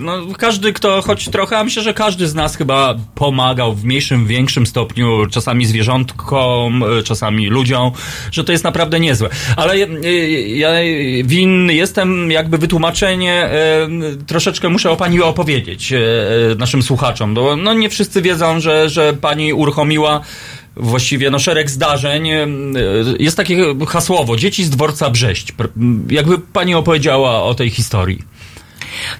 no 0.00 0.18
każdy, 0.38 0.72
kto 0.72 1.02
choć 1.02 1.28
trochę, 1.28 1.58
a 1.58 1.64
myślę, 1.64 1.82
że 1.82 1.94
każdy 1.94 2.28
z 2.28 2.34
nas 2.34 2.56
chyba 2.56 2.94
pomagał 3.14 3.74
w 3.74 3.84
mniejszym, 3.84 4.26
większym 4.26 4.66
stopniu, 4.66 5.26
czasami 5.30 5.66
zwierzątkom, 5.66 6.82
e, 6.82 7.02
czasami 7.02 7.48
ludziom, 7.48 7.92
że 8.32 8.44
to 8.44 8.52
jest 8.52 8.64
naprawdę 8.64 9.00
niezłe. 9.00 9.28
Ale 9.56 9.74
ja 10.46 10.70
winny 11.24 11.74
jestem 11.74 12.30
jakby 12.30 12.58
wytłumaczenie, 12.58 13.34
e, 13.34 13.88
troszeczkę 14.26 14.68
muszę 14.68 14.90
o 14.90 14.96
pani 14.96 15.22
opowiedzieć 15.22 15.92
e, 15.92 15.98
naszym 16.58 16.82
słuchaczom, 16.82 17.34
bo 17.34 17.56
no 17.56 17.74
nie 17.74 17.90
wszyscy 17.90 18.22
wiedzą, 18.22 18.60
że, 18.60 18.88
że 18.88 19.12
pani 19.12 19.52
uruchomiła 19.52 20.20
właściwie 20.76 21.30
no, 21.30 21.38
szereg 21.38 21.70
zdarzeń. 21.70 22.28
Jest 23.18 23.36
takie 23.36 23.64
hasłowo, 23.88 24.36
dzieci 24.36 24.64
z 24.64 24.70
dworca 24.70 25.10
Brześć. 25.10 25.54
Jakby 26.10 26.38
pani 26.38 26.74
opowiedziała 26.74 27.42
o 27.42 27.54
tej 27.54 27.70
historii. 27.70 28.22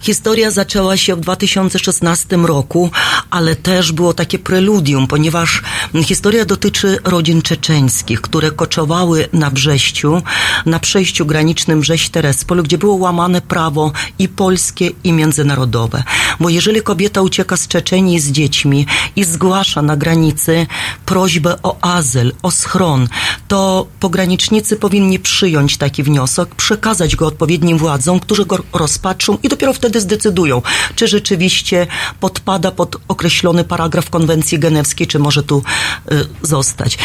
Historia 0.00 0.50
zaczęła 0.50 0.96
się 0.96 1.16
w 1.16 1.20
2016 1.20 2.36
roku, 2.36 2.90
ale 3.30 3.56
też 3.56 3.92
było 3.92 4.14
takie 4.14 4.38
preludium, 4.38 5.06
ponieważ 5.06 5.62
historia 6.05 6.44
dotyczy 6.44 6.98
rodzin 7.05 7.42
czeczeńskich, 7.42 8.20
które 8.20 8.50
koczowały 8.50 9.28
na 9.32 9.50
Brześciu, 9.50 10.22
na 10.66 10.78
przejściu 10.80 11.26
granicznym 11.26 11.80
Brześć-Terespol, 11.80 12.62
gdzie 12.62 12.78
było 12.78 12.94
łamane 12.94 13.40
prawo 13.40 13.92
i 14.18 14.28
polskie, 14.28 14.90
i 15.05 15.12
międzynarodowe. 15.12 16.02
Bo 16.40 16.48
jeżeli 16.48 16.82
kobieta 16.82 17.22
ucieka 17.22 17.56
z 17.56 17.68
Czeczenii 17.68 18.20
z 18.20 18.30
dziećmi 18.30 18.86
i 19.16 19.24
zgłasza 19.24 19.82
na 19.82 19.96
granicy 19.96 20.66
prośbę 21.06 21.62
o 21.62 21.76
azyl, 21.80 22.32
o 22.42 22.50
schron, 22.50 23.09
to 23.48 23.86
pogranicznicy 24.00 24.76
powinni 24.76 25.18
przyjąć 25.18 25.76
taki 25.76 26.02
wniosek, 26.02 26.55
przekazać 26.55 27.16
go 27.16 27.26
odpowiednim 27.26 27.78
władzom, 27.78 28.20
którzy 28.20 28.46
go 28.46 28.59
rozpatrzą 28.72 29.38
i 29.42 29.48
dopiero 29.48 29.67
wtedy 29.72 30.00
zdecydują, 30.00 30.62
czy 30.94 31.08
rzeczywiście 31.08 31.86
podpada 32.20 32.70
pod 32.70 32.96
określony 33.08 33.64
paragraf 33.64 34.10
konwencji 34.10 34.58
genewskiej, 34.58 35.06
czy 35.06 35.18
może 35.18 35.42
tu 35.42 35.62
y, 36.12 36.26
zostać. 36.42 36.98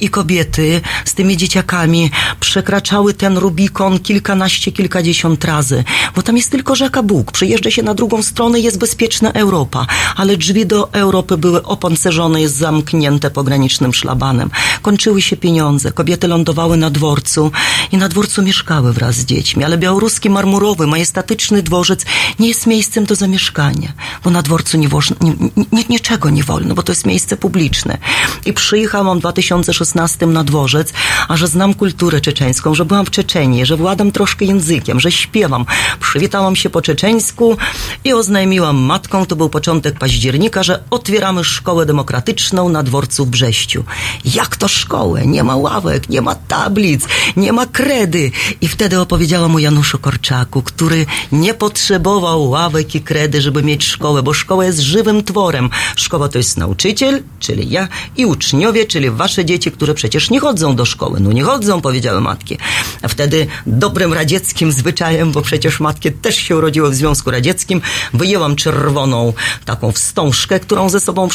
I 0.00 0.08
kobiety 0.08 0.80
z 1.04 1.14
tymi 1.14 1.36
dzieciakami 1.36 2.10
przekraczały 2.40 3.14
ten 3.14 3.38
Rubikon 3.38 3.98
kilkanaście, 3.98 4.72
kilkadziesiąt 4.72 5.44
razy, 5.44 5.84
bo 6.16 6.22
tam 6.22 6.36
jest 6.36 6.50
tylko 6.50 6.74
rzeka 6.74 7.02
Bóg. 7.02 7.32
Przyjeżdża 7.32 7.70
się 7.70 7.82
na 7.82 7.94
drugą 7.94 8.22
stronę, 8.22 8.60
jest 8.60 8.78
bezpieczna 8.78 9.32
Europa, 9.32 9.86
ale 10.16 10.36
drzwi 10.36 10.66
do 10.66 10.92
Europy 10.92 11.36
były 11.36 11.62
opancerzone, 11.62 12.40
jest 12.40 12.56
zamknięte 12.56 13.30
pogranicznym 13.30 13.94
szlabanem. 13.94 14.50
Kończyły 14.82 15.22
się 15.22 15.36
pieniądze, 15.36 15.92
kobiety 15.92 16.28
lądowały 16.28 16.76
na 16.76 16.90
dworcu 16.90 17.52
i 17.92 17.96
na 17.96 18.08
dworcu 18.08 18.42
mieszkały 18.42 18.92
wraz 18.92 19.14
z 19.16 19.24
dziećmi, 19.24 19.64
ale 19.64 19.78
białoruski 19.78 20.30
marmurowy, 20.30 20.86
majestatyczny 20.86 21.62
dworzec 21.62 22.04
nie 22.38 22.48
jest 22.48 22.66
miejscem 22.66 23.04
do 23.04 23.14
zamieszkania, 23.14 23.92
bo 24.24 24.30
na 24.30 24.42
dworcu 24.42 24.78
nie 24.78 24.88
wolno, 24.88 25.16
nie, 25.20 25.34
nie, 25.72 25.84
niczego 25.88 26.30
nie 26.30 26.44
wolno, 26.44 26.74
bo 26.74 26.82
to 26.82 26.92
jest 26.92 27.06
miejsce 27.06 27.36
publiczne. 27.36 27.98
I 28.46 28.52
przyjechałam 28.52 29.18
w 29.18 29.20
2016 29.20 30.26
na 30.26 30.44
dworzec, 30.44 30.92
a 31.28 31.36
że 31.36 31.48
znam 31.48 31.74
kulturę 31.74 32.20
czeczeńską, 32.20 32.74
że 32.74 32.84
byłam 32.84 33.06
w 33.06 33.10
Czeczeniu, 33.10 33.66
że 33.66 33.76
władam 33.76 34.12
troszkę 34.12 34.44
językiem, 34.44 35.00
że 35.00 35.12
śpiewam. 35.12 35.66
Przywitałam 36.00 36.56
się 36.56 36.70
po 36.70 36.82
czeczeńsku 36.82 37.56
i 38.04 38.12
oznajmiłam 38.12 38.76
matką, 38.76 39.26
to 39.26 39.36
był 39.36 39.48
początek 39.48 39.98
października, 39.98 40.62
że 40.62 40.82
otwieramy 40.90 41.44
szkołę 41.44 41.86
demokratyczną 41.86 42.68
na 42.68 42.82
dworcu 42.82 43.26
w 43.26 43.28
Brześciu. 43.28 43.84
Jak 44.24 44.56
to 44.56 44.68
szkołę? 44.68 45.26
Nie 45.26 45.44
ma 45.44 45.56
ławek, 45.56 46.08
nie 46.08 46.22
ma 46.22 46.34
tablic, 46.34 47.04
nie 47.36 47.52
ma 47.52 47.66
kredy. 47.66 48.30
I 48.60 48.68
wtedy 48.68 49.00
opowiedziałam 49.00 49.54
o 49.54 49.58
Januszu 49.58 49.98
Korczaku, 49.98 50.62
który 50.62 51.06
nie 51.32 51.54
potrzebował 51.54 51.99
ławek 52.36 52.94
i 52.94 53.00
kredy, 53.00 53.40
żeby 53.40 53.62
mieć 53.62 53.84
szkołę, 53.84 54.22
bo 54.22 54.32
szkoła 54.32 54.64
jest 54.64 54.78
żywym 54.78 55.24
tworem. 55.24 55.70
Szkoła 55.96 56.28
to 56.28 56.38
jest 56.38 56.56
nauczyciel, 56.56 57.22
czyli 57.38 57.70
ja, 57.70 57.88
i 58.16 58.26
uczniowie, 58.26 58.86
czyli 58.86 59.10
wasze 59.10 59.44
dzieci, 59.44 59.72
które 59.72 59.94
przecież 59.94 60.30
nie 60.30 60.40
chodzą 60.40 60.76
do 60.76 60.84
szkoły. 60.84 61.20
No 61.20 61.32
nie 61.32 61.42
chodzą, 61.42 61.80
powiedziały 61.80 62.20
matki. 62.20 62.58
A 63.02 63.08
wtedy 63.08 63.46
dobrym 63.66 64.12
radzieckim 64.12 64.72
zwyczajem, 64.72 65.32
bo 65.32 65.42
przecież 65.42 65.80
matki 65.80 66.12
też 66.12 66.36
się 66.36 66.56
urodziły 66.56 66.90
w 66.90 66.94
Związku 66.94 67.30
Radzieckim, 67.30 67.80
wyjęłam 68.14 68.56
czerwoną 68.56 69.32
taką 69.64 69.92
wstążkę, 69.92 70.60
którą 70.60 70.88
ze 70.88 71.00
sobą 71.00 71.28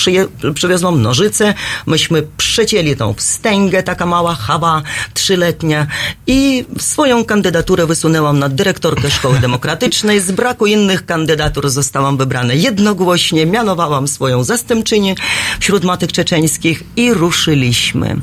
przywiozłam, 0.53 1.01
nożyce. 1.01 1.53
Myśmy 1.85 2.27
przecięli 2.37 2.95
tą 2.95 3.13
wstęgę, 3.13 3.83
taka 3.83 4.05
mała 4.05 4.35
chaba 4.35 4.81
trzyletnia 5.13 5.87
i 6.27 6.65
swoją 6.79 7.25
kandydaturę 7.25 7.85
wysunęłam 7.85 8.39
na 8.39 8.49
dyrektorkę 8.49 9.11
Szkoły 9.11 9.39
Demokratycznej. 9.39 10.19
Z 10.19 10.31
braku 10.31 10.54
innych 10.61 11.05
kandydatur 11.05 11.69
zostałam 11.69 12.17
wybrana 12.17 12.53
jednogłośnie, 12.53 13.45
mianowałam 13.45 14.07
swoją 14.07 14.43
zastępczynię 14.43 15.15
wśród 15.59 15.83
matek 15.83 16.11
czeczeńskich 16.11 16.83
i 16.95 17.13
ruszyliśmy. 17.13 18.15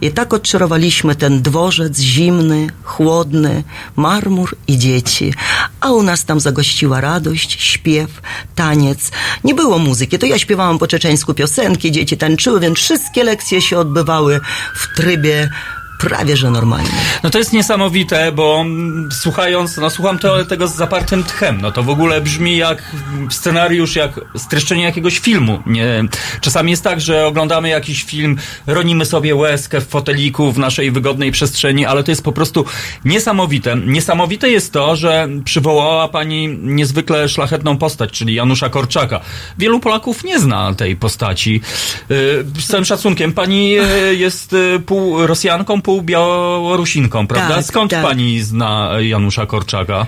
I 0.00 0.10
tak 0.10 0.34
odczarowaliśmy 0.34 1.14
ten 1.14 1.42
dworzec 1.42 1.98
zimny, 2.00 2.66
chłodny, 2.82 3.64
marmur 3.96 4.56
i 4.68 4.78
dzieci. 4.78 5.34
A 5.80 5.90
u 5.90 6.02
nas 6.02 6.24
tam 6.24 6.40
zagościła 6.40 7.00
radość, 7.00 7.62
śpiew, 7.62 8.10
taniec. 8.54 9.10
Nie 9.44 9.54
było 9.54 9.78
muzyki, 9.78 10.18
to 10.18 10.26
ja 10.26 10.38
śpiewałam 10.38 10.78
po 10.78 10.86
czeczeńsku 10.86 11.34
piosenki, 11.34 11.92
dzieci 11.92 12.16
tańczyły, 12.16 12.60
więc 12.60 12.78
wszystkie 12.78 13.24
lekcje 13.24 13.60
się 13.60 13.78
odbywały 13.78 14.40
w 14.74 14.96
trybie 14.96 15.50
prawie 15.98 16.36
że 16.36 16.50
normalnie. 16.50 16.90
No 17.22 17.30
to 17.30 17.38
jest 17.38 17.52
niesamowite, 17.52 18.32
bo 18.32 18.60
mm, 18.60 19.08
słuchając, 19.12 19.76
no 19.76 19.90
słucham 19.90 20.18
to, 20.18 20.44
tego 20.44 20.68
z 20.68 20.74
zapartym 20.74 21.24
tchem, 21.24 21.60
no 21.60 21.72
to 21.72 21.82
w 21.82 21.90
ogóle 21.90 22.20
brzmi 22.20 22.56
jak 22.56 22.82
scenariusz, 23.30 23.96
jak 23.96 24.20
streszczenie 24.36 24.84
jakiegoś 24.84 25.18
filmu. 25.18 25.62
Nie, 25.66 26.04
czasami 26.40 26.70
jest 26.70 26.84
tak, 26.84 27.00
że 27.00 27.26
oglądamy 27.26 27.68
jakiś 27.68 28.04
film, 28.04 28.36
ronimy 28.66 29.04
sobie 29.04 29.34
łezkę 29.34 29.80
w 29.80 29.88
foteliku 29.88 30.52
w 30.52 30.58
naszej 30.58 30.90
wygodnej 30.90 31.32
przestrzeni, 31.32 31.86
ale 31.86 32.04
to 32.04 32.10
jest 32.10 32.22
po 32.24 32.32
prostu 32.32 32.64
niesamowite. 33.04 33.76
Niesamowite 33.76 34.50
jest 34.50 34.72
to, 34.72 34.96
że 34.96 35.28
przywołała 35.44 36.08
pani 36.08 36.48
niezwykle 36.48 37.28
szlachetną 37.28 37.78
postać, 37.78 38.10
czyli 38.10 38.34
Janusza 38.34 38.68
Korczaka. 38.68 39.20
Wielu 39.58 39.80
Polaków 39.80 40.24
nie 40.24 40.40
zna 40.40 40.74
tej 40.74 40.96
postaci. 40.96 41.60
Yy, 42.08 42.44
Z 42.58 42.66
całym 42.66 42.84
szacunkiem, 42.84 43.32
pani 43.32 43.70
yy, 43.70 44.16
jest 44.16 44.52
yy, 44.52 44.80
pół 44.80 45.26
Rosjanką, 45.26 45.82
pół 45.86 46.02
Białorusinką, 46.02 47.26
prawda? 47.26 47.54
Tak, 47.54 47.64
Skąd 47.64 47.90
tak. 47.90 48.02
pani 48.02 48.40
zna 48.40 48.90
Janusza 49.00 49.46
Korczaka? 49.46 50.06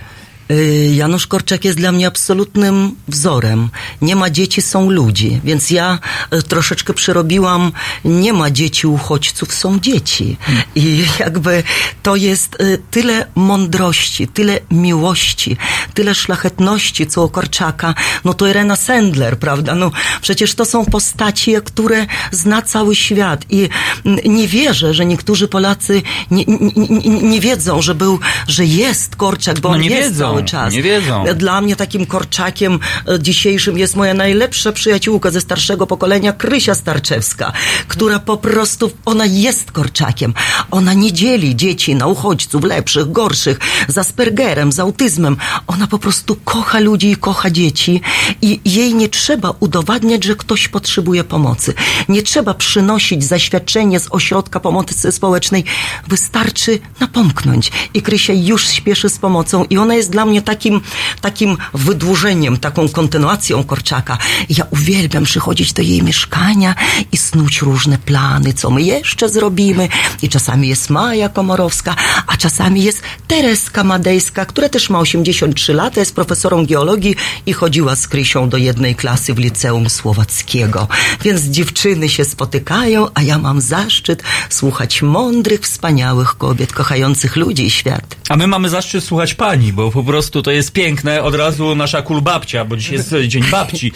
Y, 0.50 0.92
Janusz 0.94 1.26
Korczak 1.26 1.64
jest 1.64 1.78
dla 1.78 1.92
mnie 1.92 2.06
absolutnym 2.06 2.94
wzorem. 3.08 3.68
Nie 4.02 4.16
ma 4.16 4.30
dzieci, 4.30 4.62
są 4.62 4.90
ludzi. 4.90 5.40
Więc 5.44 5.70
ja 5.70 5.98
y, 6.34 6.42
troszeczkę 6.42 6.94
przerobiłam, 6.94 7.72
nie 8.04 8.32
ma 8.32 8.50
dzieci 8.50 8.86
uchodźców, 8.86 9.54
są 9.54 9.80
dzieci. 9.80 10.36
I 10.74 11.04
jakby 11.20 11.62
to 12.02 12.16
jest 12.16 12.60
y, 12.60 12.82
tyle 12.90 13.26
mądrości, 13.34 14.28
tyle 14.28 14.60
miłości, 14.70 15.56
tyle 15.94 16.14
szlachetności, 16.14 17.06
co 17.06 17.24
u 17.24 17.28
Korczaka. 17.28 17.94
No 18.24 18.34
to 18.34 18.48
Irena 18.48 18.76
Sendler, 18.76 19.38
prawda? 19.38 19.74
No 19.74 19.90
przecież 20.22 20.54
to 20.54 20.64
są 20.64 20.84
postaci, 20.84 21.54
które 21.64 22.06
zna 22.32 22.62
cały 22.62 22.96
świat. 22.96 23.44
I 23.50 23.68
mm, 24.04 24.20
nie 24.24 24.48
wierzę, 24.48 24.94
że 24.94 25.06
niektórzy 25.06 25.48
Polacy 25.48 26.02
nie, 26.30 26.44
nie, 26.44 26.88
nie, 26.88 27.22
nie 27.22 27.40
wiedzą, 27.40 27.82
że 27.82 27.94
był, 27.94 28.20
że 28.48 28.64
jest 28.64 29.16
Korczak, 29.16 29.60
bo 29.60 29.68
No 29.68 29.74
on 29.74 29.80
nie 29.80 29.90
jest 29.90 30.08
wiedzą, 30.08 30.37
cały 30.38 30.48
czas. 30.48 30.74
nie 30.74 30.82
wiedzą. 30.82 31.24
Dla 31.36 31.60
mnie 31.60 31.76
takim 31.76 32.06
korczakiem 32.06 32.78
e, 33.08 33.20
dzisiejszym 33.20 33.78
jest 33.78 33.96
moja 33.96 34.14
najlepsza 34.14 34.72
przyjaciółka 34.72 35.30
ze 35.30 35.40
starszego 35.40 35.86
pokolenia, 35.86 36.32
Krysia 36.32 36.74
Starczewska, 36.74 37.52
która 37.88 38.18
po 38.18 38.36
prostu, 38.36 38.90
ona 39.04 39.26
jest 39.26 39.72
korczakiem. 39.72 40.34
Ona 40.70 40.94
nie 40.94 41.12
dzieli 41.12 41.56
dzieci 41.56 41.94
na 41.94 42.06
uchodźców, 42.06 42.64
lepszych, 42.64 43.12
gorszych, 43.12 43.58
z 43.88 43.98
Aspergerem, 43.98 44.72
z 44.72 44.80
autyzmem. 44.80 45.36
Ona 45.66 45.86
po 45.86 45.98
prostu 45.98 46.36
kocha 46.44 46.80
ludzi 46.80 47.10
i 47.10 47.16
kocha 47.16 47.50
dzieci 47.50 48.00
i 48.42 48.60
jej 48.64 48.94
nie 48.94 49.08
trzeba 49.08 49.54
udowadniać, 49.60 50.24
że 50.24 50.36
ktoś 50.36 50.68
potrzebuje 50.68 51.24
pomocy. 51.24 51.74
Nie 52.08 52.22
trzeba 52.22 52.54
przynosić 52.54 53.24
zaświadczenie 53.24 54.00
z 54.00 54.08
ośrodka 54.10 54.60
pomocy 54.60 55.12
społecznej. 55.12 55.64
Wystarczy 56.08 56.78
napomknąć. 57.00 57.72
I 57.94 58.02
Krysia 58.02 58.32
już 58.32 58.68
śpieszy 58.68 59.08
z 59.08 59.18
pomocą 59.18 59.64
i 59.70 59.78
ona 59.78 59.94
jest 59.94 60.10
dla 60.10 60.24
mnie 60.28 60.42
takim, 60.42 60.80
takim 61.20 61.56
wydłużeniem, 61.74 62.56
taką 62.56 62.88
kontynuacją 62.88 63.64
Korczaka. 63.64 64.18
Ja 64.48 64.66
uwielbiam 64.70 65.24
przychodzić 65.24 65.72
do 65.72 65.82
jej 65.82 66.02
mieszkania 66.02 66.74
i 67.12 67.16
snuć 67.16 67.62
różne 67.62 67.98
plany, 67.98 68.52
co 68.52 68.70
my 68.70 68.82
jeszcze 68.82 69.28
zrobimy. 69.28 69.88
I 70.22 70.28
czasami 70.28 70.68
jest 70.68 70.90
Maja 70.90 71.28
Komorowska, 71.28 71.96
a 72.26 72.36
czasami 72.36 72.82
jest 72.82 73.02
Tereska 73.26 73.84
Madejska, 73.84 74.46
która 74.46 74.68
też 74.68 74.90
ma 74.90 74.98
83 75.00 75.74
lata, 75.74 76.00
jest 76.00 76.14
profesorą 76.14 76.66
geologii 76.66 77.14
i 77.46 77.52
chodziła 77.52 77.96
z 77.96 78.08
Krysią 78.08 78.48
do 78.48 78.56
jednej 78.56 78.94
klasy 78.94 79.34
w 79.34 79.38
liceum 79.38 79.90
słowackiego. 79.90 80.88
Więc 81.22 81.42
dziewczyny 81.42 82.08
się 82.08 82.24
spotykają, 82.24 83.06
a 83.14 83.22
ja 83.22 83.38
mam 83.38 83.60
zaszczyt 83.60 84.22
słuchać 84.48 85.02
mądrych, 85.02 85.60
wspaniałych 85.60 86.34
kobiet, 86.38 86.72
kochających 86.72 87.36
ludzi 87.36 87.66
i 87.66 87.70
świat. 87.70 88.16
A 88.28 88.36
my 88.36 88.46
mamy 88.46 88.68
zaszczyt 88.68 89.04
słuchać 89.04 89.34
pani, 89.34 89.72
bo 89.72 89.90
po 89.90 90.02
prostu 90.02 90.17
to 90.20 90.50
jest 90.50 90.72
piękne. 90.72 91.22
Od 91.22 91.34
razu 91.34 91.74
nasza 91.74 92.02
kulbabcia, 92.02 92.64
bo 92.64 92.76
dzisiaj 92.76 92.96
jest 92.96 93.14
Dzień 93.26 93.44
Babci. 93.50 93.92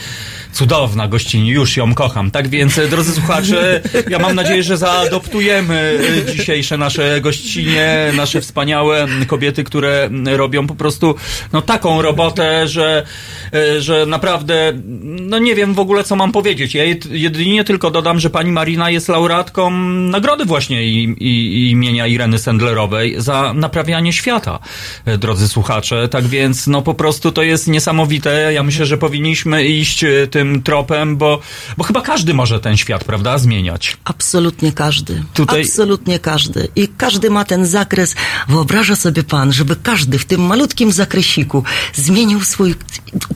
Cudowna 0.53 1.09
gościni, 1.09 1.49
już 1.49 1.77
ją 1.77 1.94
kocham. 1.94 2.31
Tak 2.31 2.49
więc, 2.49 2.81
drodzy 2.90 3.12
słuchacze, 3.12 3.81
ja 4.09 4.19
mam 4.19 4.35
nadzieję, 4.35 4.62
że 4.62 4.77
zaadoptujemy 4.77 5.99
dzisiejsze 6.36 6.78
nasze 6.78 7.20
gościnie, 7.20 8.12
nasze 8.16 8.40
wspaniałe 8.40 9.07
kobiety, 9.27 9.65
które 9.65 10.11
robią 10.24 10.66
po 10.66 10.74
prostu 10.74 11.15
no, 11.53 11.62
taką 11.62 12.03
robotę, 12.03 12.69
że, 12.69 13.07
że 13.78 14.07
naprawdę, 14.07 14.73
no 15.03 15.39
nie 15.39 15.55
wiem 15.55 15.74
w 15.74 15.78
ogóle, 15.78 16.05
co 16.05 16.16
mam 16.16 16.32
powiedzieć. 16.32 16.74
Ja 16.74 16.85
jed- 16.85 17.12
jedynie 17.12 17.65
tylko 17.65 17.90
dodam, 17.90 18.20
że 18.20 18.31
pani 18.31 18.53
Marina 18.53 18.90
jest 18.90 19.09
laureatką 19.09 19.70
nagrody 19.90 20.44
właśnie 20.44 20.86
imienia 21.70 22.07
Ireny 22.07 22.39
Sendlerowej 22.39 23.15
za 23.19 23.53
naprawianie 23.55 24.12
świata, 24.12 24.59
drodzy 25.19 25.49
słuchacze. 25.49 26.09
Tak 26.12 26.26
więc, 26.26 26.66
no 26.66 26.82
po 26.82 26.94
prostu 26.94 27.32
to 27.32 27.43
jest 27.43 27.68
niesamowite. 27.68 28.52
Ja 28.52 28.62
myślę, 28.62 28.86
że 28.86 28.98
powinniśmy 28.98 29.64
iść 29.64 30.05
e, 30.05 30.26
tym 30.26 30.62
tropem, 30.62 31.16
bo, 31.16 31.40
bo 31.76 31.84
chyba 31.84 32.01
każdy 32.01 32.34
może 32.34 32.60
ten 32.60 32.76
świat, 32.76 33.05
prawda, 33.05 33.39
zmieniać. 33.39 33.97
Absolutnie 34.05 34.72
każdy. 34.72 35.24
Tutaj- 35.34 35.62
Absolutnie 35.62 36.18
każdy. 36.18 36.68
I 36.76 36.89
każdy 36.89 37.30
ma 37.30 37.44
ten 37.44 37.66
zakres. 37.66 38.14
Wyobraża 38.48 38.97
sobie 38.97 39.22
pan, 39.22 39.52
żeby 39.52 39.76
każdy 39.76 40.18
w 40.18 40.24
tym 40.24 40.40
malutkim 40.40 40.93
zakresiku 40.93 41.64
zmienił 41.94 42.44
swój 42.44 42.74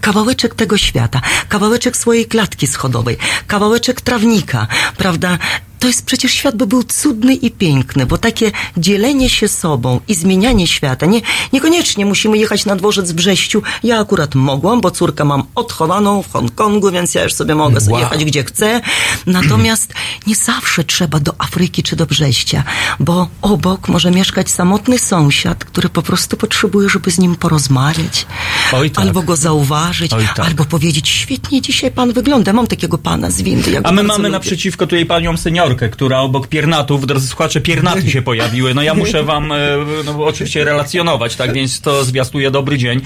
kawałeczek 0.00 0.54
tego 0.54 0.78
świata, 0.78 1.20
kawałeczek 1.48 1.96
swojej 1.96 2.26
klatki 2.26 2.66
schodowej, 2.66 3.16
kawałeczek 3.46 4.00
trawnika, 4.00 4.66
prawda? 4.96 5.38
To 5.86 5.90
jest 5.90 6.06
przecież 6.06 6.32
świat 6.32 6.56
by 6.56 6.66
był 6.66 6.82
cudny 6.84 7.34
i 7.34 7.50
piękny, 7.50 8.06
bo 8.06 8.18
takie 8.18 8.52
dzielenie 8.76 9.30
się 9.30 9.48
sobą 9.48 10.00
i 10.08 10.14
zmienianie 10.14 10.66
świata, 10.66 11.06
nie, 11.06 11.20
niekoniecznie 11.52 12.06
musimy 12.06 12.38
jechać 12.38 12.64
na 12.64 12.76
dworzec 12.76 13.12
w 13.12 13.14
Brześciu. 13.14 13.62
Ja 13.82 13.98
akurat 14.00 14.34
mogłam, 14.34 14.80
bo 14.80 14.90
córkę 14.90 15.24
mam 15.24 15.42
odchowaną 15.54 16.22
w 16.22 16.32
Hongkongu, 16.32 16.90
więc 16.90 17.14
ja 17.14 17.22
już 17.22 17.34
sobie 17.34 17.54
mogę 17.54 17.80
sobie 17.80 17.92
Wow. 17.92 18.02
jechać 18.02 18.24
gdzie 18.24 18.44
chcę. 18.44 18.80
Natomiast 19.26 19.94
nie 20.26 20.34
zawsze 20.34 20.84
trzeba 20.84 21.20
do 21.20 21.34
Afryki 21.38 21.82
czy 21.82 21.96
do 21.96 22.06
Brześcia, 22.06 22.64
bo 23.00 23.28
obok 23.42 23.88
może 23.88 24.10
mieszkać 24.10 24.50
samotny 24.50 24.98
sąsiad, 24.98 25.64
który 25.64 25.88
po 25.88 26.02
prostu 26.02 26.36
potrzebuje, 26.36 26.88
żeby 26.88 27.10
z 27.10 27.18
nim 27.18 27.36
porozmawiać, 27.36 28.26
tak. 28.70 28.80
albo 28.96 29.22
go 29.22 29.36
zauważyć, 29.36 30.10
tak. 30.10 30.40
albo 30.40 30.64
powiedzieć, 30.64 31.08
świetnie 31.08 31.62
dzisiaj 31.62 31.90
pan 31.90 32.12
wygląda, 32.12 32.52
mam 32.52 32.66
takiego 32.66 32.98
pana 32.98 33.30
z 33.30 33.42
windy. 33.42 33.70
Ja 33.70 33.80
A 33.84 33.92
my 33.92 34.02
mamy 34.02 34.18
lubię. 34.18 34.30
naprzeciwko 34.30 34.86
tutaj 34.86 35.06
panią 35.06 35.36
seniorkę, 35.36 35.75
która 35.92 36.20
obok 36.20 36.46
piernatów, 36.46 37.06
drodzy 37.06 37.28
słuchacze, 37.28 37.60
piernaty 37.60 38.10
się 38.10 38.22
pojawiły. 38.22 38.74
No 38.74 38.82
ja 38.82 38.94
muszę 38.94 39.22
wam 39.22 39.52
e, 39.52 39.56
no, 40.04 40.24
oczywiście 40.24 40.64
relacjonować, 40.64 41.36
tak 41.36 41.52
więc 41.52 41.80
to 41.80 42.04
zwiastuje 42.04 42.50
dobry 42.50 42.78
dzień. 42.78 43.00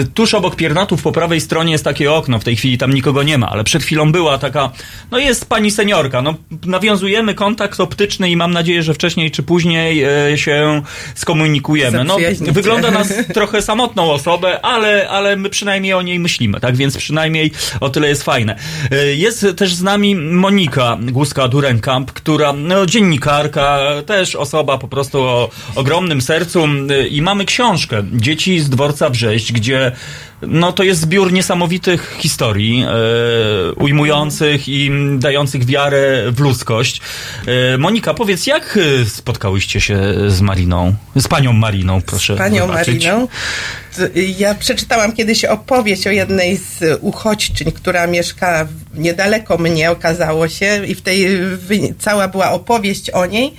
E, 0.00 0.04
Tuż 0.14 0.34
obok 0.34 0.56
piernatów 0.56 1.02
po 1.02 1.12
prawej 1.12 1.40
stronie 1.40 1.72
jest 1.72 1.84
takie 1.84 2.12
okno, 2.12 2.38
w 2.38 2.44
tej 2.44 2.56
chwili 2.56 2.78
tam 2.78 2.92
nikogo 2.92 3.22
nie 3.22 3.38
ma, 3.38 3.48
ale 3.48 3.64
przed 3.64 3.82
chwilą 3.82 4.12
była 4.12 4.38
taka, 4.38 4.70
no 5.10 5.18
jest 5.18 5.48
pani 5.48 5.70
seniorka, 5.70 6.22
no 6.22 6.34
nawiązujemy 6.66 7.34
kontakt 7.34 7.80
optyczny 7.80 8.30
i 8.30 8.36
mam 8.36 8.52
nadzieję, 8.52 8.82
że 8.82 8.94
wcześniej 8.94 9.30
czy 9.30 9.42
później 9.42 10.04
e, 10.04 10.38
się 10.38 10.82
skomunikujemy. 11.14 12.04
No 12.04 12.16
wygląda 12.40 12.90
nas 12.90 13.12
trochę 13.34 13.62
samotną 13.62 14.10
osobę, 14.10 14.64
ale, 14.64 15.08
ale 15.08 15.36
my 15.36 15.50
przynajmniej 15.50 15.94
o 15.94 16.02
niej 16.02 16.18
myślimy, 16.18 16.60
tak 16.60 16.76
więc 16.76 16.96
przynajmniej 16.96 17.52
o 17.80 17.88
tyle 17.88 18.08
jest 18.08 18.22
fajne. 18.22 18.56
Jest 19.14 19.46
też 19.56 19.74
z 19.74 19.82
nami 19.82 20.16
Monika 20.16 20.98
Która, 22.14 22.52
no, 22.52 22.86
dziennikarka, 22.86 23.78
też 24.06 24.36
osoba 24.36 24.78
po 24.78 24.88
prostu 24.88 25.22
o 25.22 25.50
ogromnym 25.74 26.20
sercu. 26.20 26.64
E, 26.90 27.06
i 27.06 27.22
mamy 27.22 27.44
książkę 27.44 28.02
Dzieci 28.12 28.60
z 28.60 28.70
dworca 28.70 29.10
Brześć, 29.10 29.52
gdzie 29.52 29.92
no 30.46 30.72
to 30.72 30.82
jest 30.82 31.00
zbiór 31.00 31.32
niesamowitych 31.32 32.16
historii, 32.18 32.84
e, 32.84 33.72
ujmujących 33.72 34.68
i 34.68 34.90
dających 35.18 35.64
wiarę 35.64 36.32
w 36.32 36.40
ludzkość. 36.40 37.00
E, 37.46 37.78
Monika, 37.78 38.14
powiedz, 38.14 38.46
jak 38.46 38.78
e, 39.02 39.04
spotkałyście 39.04 39.80
się 39.80 40.00
z 40.28 40.40
Mariną? 40.40 40.94
Z 41.16 41.28
panią 41.28 41.52
Mariną, 41.52 42.02
proszę 42.02 42.36
panią 42.36 42.66
wybaczyć. 42.66 43.06
Mariną. 43.06 43.28
Ja 44.38 44.54
przeczytałam 44.54 45.12
kiedyś 45.12 45.44
opowieść 45.44 46.06
o 46.06 46.10
jednej 46.10 46.56
z 46.56 46.98
uchodźczyń, 47.00 47.72
która 47.72 48.06
mieszka 48.06 48.68
niedaleko 48.94 49.58
mnie, 49.58 49.90
okazało 49.90 50.48
się, 50.48 50.86
i 50.86 50.94
w 50.94 51.02
tej 51.02 51.28
cała 51.98 52.28
była 52.28 52.50
opowieść 52.50 53.10
o 53.10 53.26
niej. 53.26 53.54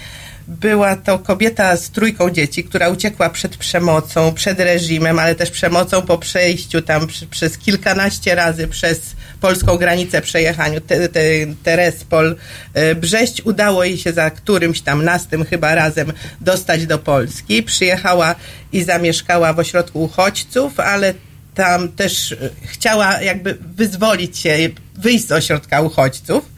Była 0.47 0.95
to 0.95 1.19
kobieta 1.19 1.77
z 1.77 1.89
trójką 1.89 2.29
dzieci, 2.29 2.63
która 2.63 2.89
uciekła 2.89 3.29
przed 3.29 3.57
przemocą, 3.57 4.33
przed 4.33 4.59
reżimem, 4.59 5.19
ale 5.19 5.35
też 5.35 5.51
przemocą 5.51 6.01
po 6.01 6.17
przejściu 6.17 6.81
tam 6.81 7.07
przy, 7.07 7.27
przez 7.27 7.57
kilkanaście 7.57 8.35
razy 8.35 8.67
przez 8.67 8.99
polską 9.41 9.77
granicę 9.77 10.21
przejechaniu, 10.21 10.81
te, 10.81 11.09
te, 11.09 11.19
Terespol, 11.63 12.35
e, 12.73 12.95
Brześć. 12.95 13.41
Udało 13.45 13.83
jej 13.83 13.97
się 13.97 14.13
za 14.13 14.29
którymś 14.29 14.81
tam 14.81 15.05
nastym 15.05 15.45
chyba 15.45 15.75
razem 15.75 16.13
dostać 16.41 16.85
do 16.85 16.99
Polski. 16.99 17.63
Przyjechała 17.63 18.35
i 18.71 18.83
zamieszkała 18.83 19.53
w 19.53 19.59
ośrodku 19.59 20.03
uchodźców, 20.03 20.79
ale 20.79 21.13
tam 21.55 21.89
też 21.89 22.31
e, 22.31 22.49
chciała 22.65 23.21
jakby 23.21 23.57
wyzwolić 23.75 24.37
się, 24.37 24.69
wyjść 24.95 25.27
z 25.27 25.31
ośrodka 25.31 25.81
uchodźców 25.81 26.52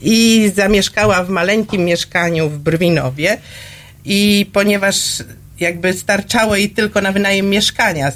i 0.00 0.50
zamieszkała 0.54 1.24
w 1.24 1.28
maleńkim 1.28 1.84
mieszkaniu 1.84 2.48
w 2.48 2.58
Brwinowie. 2.58 3.38
I 4.04 4.50
ponieważ 4.52 4.96
jakby 5.60 5.92
starczało 5.92 6.56
jej 6.56 6.70
tylko 6.70 7.00
na 7.00 7.12
wynajem 7.12 7.50
mieszkania 7.50 8.12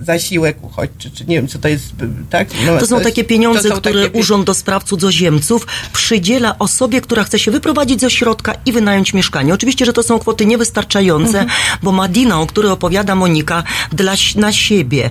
zasiłek 0.00 0.64
uchodźczy, 0.64 1.10
czy 1.10 1.24
nie 1.24 1.36
wiem 1.36 1.48
co 1.48 1.58
to 1.58 1.68
jest, 1.68 1.84
tak? 2.30 2.48
No, 2.66 2.78
To 2.78 2.86
są 2.86 2.94
jest- 2.96 3.08
takie 3.08 3.24
pieniądze, 3.24 3.68
są 3.68 3.76
które 3.80 4.04
takie 4.08 4.18
Urząd 4.18 4.46
do 4.46 4.54
Spraw 4.54 4.84
Cudzoziemców 4.84 5.66
przydziela 5.92 6.56
osobie, 6.58 7.00
która 7.00 7.24
chce 7.24 7.38
się 7.38 7.50
wyprowadzić 7.50 8.00
ze 8.00 8.10
środka 8.10 8.54
i 8.66 8.72
wynająć 8.72 9.14
mieszkanie. 9.14 9.54
Oczywiście, 9.54 9.86
że 9.86 9.92
to 9.92 10.02
są 10.02 10.18
kwoty 10.18 10.46
niewystarczające, 10.46 11.40
Mhm. 11.40 11.48
bo 11.82 11.92
Madina, 11.92 12.40
o 12.40 12.46
której 12.46 12.70
opowiada 12.70 13.14
Monika, 13.14 13.62
dla, 13.92 14.12
na 14.36 14.52
siebie 14.52 15.10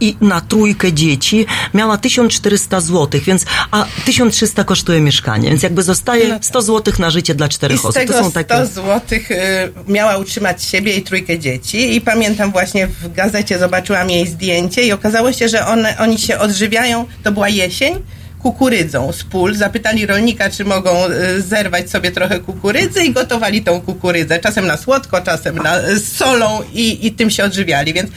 i 0.00 0.16
na 0.20 0.40
trójkę 0.40 0.92
dzieci 0.92 1.46
miała 1.74 1.98
1400 1.98 2.80
zł, 2.80 3.20
więc 3.26 3.44
a 3.70 3.86
1300 4.04 4.64
kosztuje 4.64 5.00
mieszkanie, 5.00 5.48
więc 5.48 5.62
jakby 5.62 5.82
zostaje 5.82 6.38
100 6.42 6.62
zł 6.62 6.94
na 6.98 7.10
życie 7.10 7.34
dla 7.34 7.46
No 7.46 7.48
I 7.48 7.50
czterech 7.54 7.78
z 7.78 7.84
osób. 7.84 7.94
tego 7.94 8.12
To 8.12 8.18
są 8.24 8.30
100 8.30 8.44
takie... 8.44 8.66
złotych 8.66 9.30
y, 9.30 9.36
miała 9.88 10.16
utrzymać 10.16 10.64
siebie 10.64 10.96
i 10.96 11.02
trójkę 11.02 11.38
dzieci 11.38 11.96
i 11.96 12.00
pamiętam 12.00 12.52
właśnie 12.52 12.86
w 12.86 13.12
gazecie 13.14 13.58
zobaczyłam 13.58 13.81
jej 14.08 14.26
zdjęcie 14.26 14.82
i 14.82 14.92
okazało 14.92 15.32
się, 15.32 15.48
że 15.48 15.66
one, 15.66 15.96
oni 15.98 16.18
się 16.18 16.38
odżywiają, 16.38 17.04
to 17.22 17.32
była 17.32 17.48
jesień, 17.48 17.94
kukurydzą 18.42 19.12
z 19.12 19.24
pól. 19.24 19.54
Zapytali 19.54 20.06
rolnika, 20.06 20.50
czy 20.50 20.64
mogą 20.64 21.06
y, 21.06 21.42
zerwać 21.42 21.90
sobie 21.90 22.10
trochę 22.10 22.40
kukurydzy 22.40 23.04
i 23.04 23.12
gotowali 23.12 23.62
tą 23.62 23.80
kukurydzę. 23.80 24.38
Czasem 24.38 24.66
na 24.66 24.76
słodko, 24.76 25.20
czasem 25.20 25.56
na, 25.56 25.80
z 25.96 26.16
solą 26.16 26.60
i, 26.72 27.06
i 27.06 27.12
tym 27.12 27.30
się 27.30 27.44
odżywiali, 27.44 27.92
więc 27.92 28.10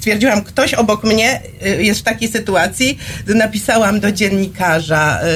stwierdziłam, 0.00 0.44
ktoś 0.44 0.74
obok 0.74 1.04
mnie 1.04 1.40
y, 1.66 1.82
jest 1.82 2.00
w 2.00 2.02
takiej 2.02 2.28
sytuacji, 2.28 2.98
napisałam 3.26 4.00
do 4.00 4.12
dziennikarza 4.12 5.20
y, 5.22 5.26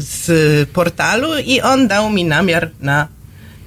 z 0.00 0.68
portalu 0.70 1.38
i 1.38 1.60
on 1.60 1.88
dał 1.88 2.10
mi 2.10 2.24
namiar 2.24 2.70
na 2.80 3.08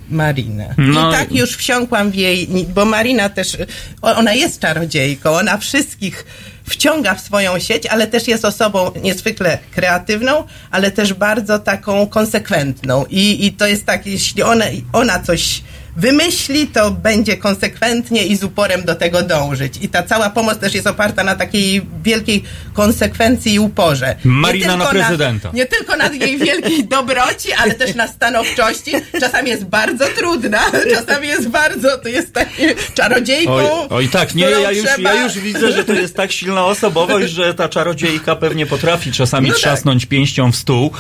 Marinę. 0.10 0.76
No 0.78 1.10
I 1.10 1.14
tak 1.14 1.32
już 1.32 1.56
wsiąkłam 1.56 2.12
w 2.12 2.16
jej, 2.16 2.48
bo 2.76 2.86
Marina 2.86 3.30
też, 3.30 3.58
ona 4.02 4.34
jest 4.34 4.60
czarodziejką, 4.60 5.30
ona 5.30 5.58
wszystkich 5.58 6.26
wciąga 6.70 7.16
w 7.16 7.22
swoją 7.22 7.60
sieć, 7.60 7.86
ale 7.86 8.08
też 8.08 8.28
jest 8.28 8.46
osobą 8.46 8.92
niezwykle 9.02 9.58
kreatywną, 9.72 10.44
ale 10.72 10.92
też 10.92 11.14
bardzo 11.14 11.60
taką 11.60 12.08
konsekwentną. 12.08 13.06
I, 13.10 13.46
i 13.46 13.54
to 13.54 13.68
jest 13.68 13.86
tak, 13.86 14.06
jeśli 14.06 14.44
ona, 14.44 14.66
ona 14.94 15.20
coś 15.20 15.62
wymyśli, 15.96 16.68
to 16.68 16.92
będzie 16.92 17.38
konsekwentnie 17.38 18.26
i 18.26 18.36
z 18.38 18.44
uporem 18.44 18.84
do 18.84 18.96
tego 18.96 19.22
dążyć. 19.22 19.78
I 19.82 19.90
ta 19.90 20.04
cała 20.04 20.30
pomoc 20.30 20.58
też 20.58 20.74
jest 20.74 20.88
oparta 20.88 21.24
na 21.24 21.36
takiej 21.36 21.82
wielkiej 22.04 22.44
konsekwencji 22.74 23.54
i 23.54 23.60
uporze. 23.60 24.16
Marina 24.24 24.78
na 24.78 24.86
prezydenta. 24.86 25.50
nie 25.54 25.66
tylko 25.66 25.98
na 25.98 26.08
jej 26.08 26.38
wielkiej 26.38 26.88
dobroci, 26.96 27.54
ale 27.54 27.74
też 27.74 27.96
na 27.96 28.08
stanowczości. 28.08 28.92
Czasami 29.20 29.50
jest 29.50 29.66
bardzo 29.66 30.06
trudna, 30.18 30.60
czasami 30.94 31.28
jest 31.28 31.48
bardzo, 31.50 31.98
to 31.98 32.08
jest 32.10 32.34
taki 32.34 32.64
czarodziejką. 32.94 33.54
Oj, 33.82 33.88
oj 33.90 34.10
tak, 34.10 34.36
nie, 34.36 34.44
ja 34.44 34.72
już, 34.72 34.88
trzeba- 34.90 35.14
ja 35.14 35.24
już 35.24 35.40
widzę, 35.40 35.72
że 35.72 35.84
to 35.86 35.94
jest 35.94 36.16
tak 36.16 36.32
silna 36.32 36.66
osobowość, 36.66 37.32
że 37.32 37.54
ta 37.54 37.70
czarodziejka 37.70 38.36
pewnie 38.36 38.66
potrafi 38.66 39.12
czasami 39.12 39.48
No 39.48 39.54
tak. 39.54 39.62
trzasnąć 39.62 40.06
pięścią 40.06 40.52
w 40.52 40.56
stół, 40.56 40.92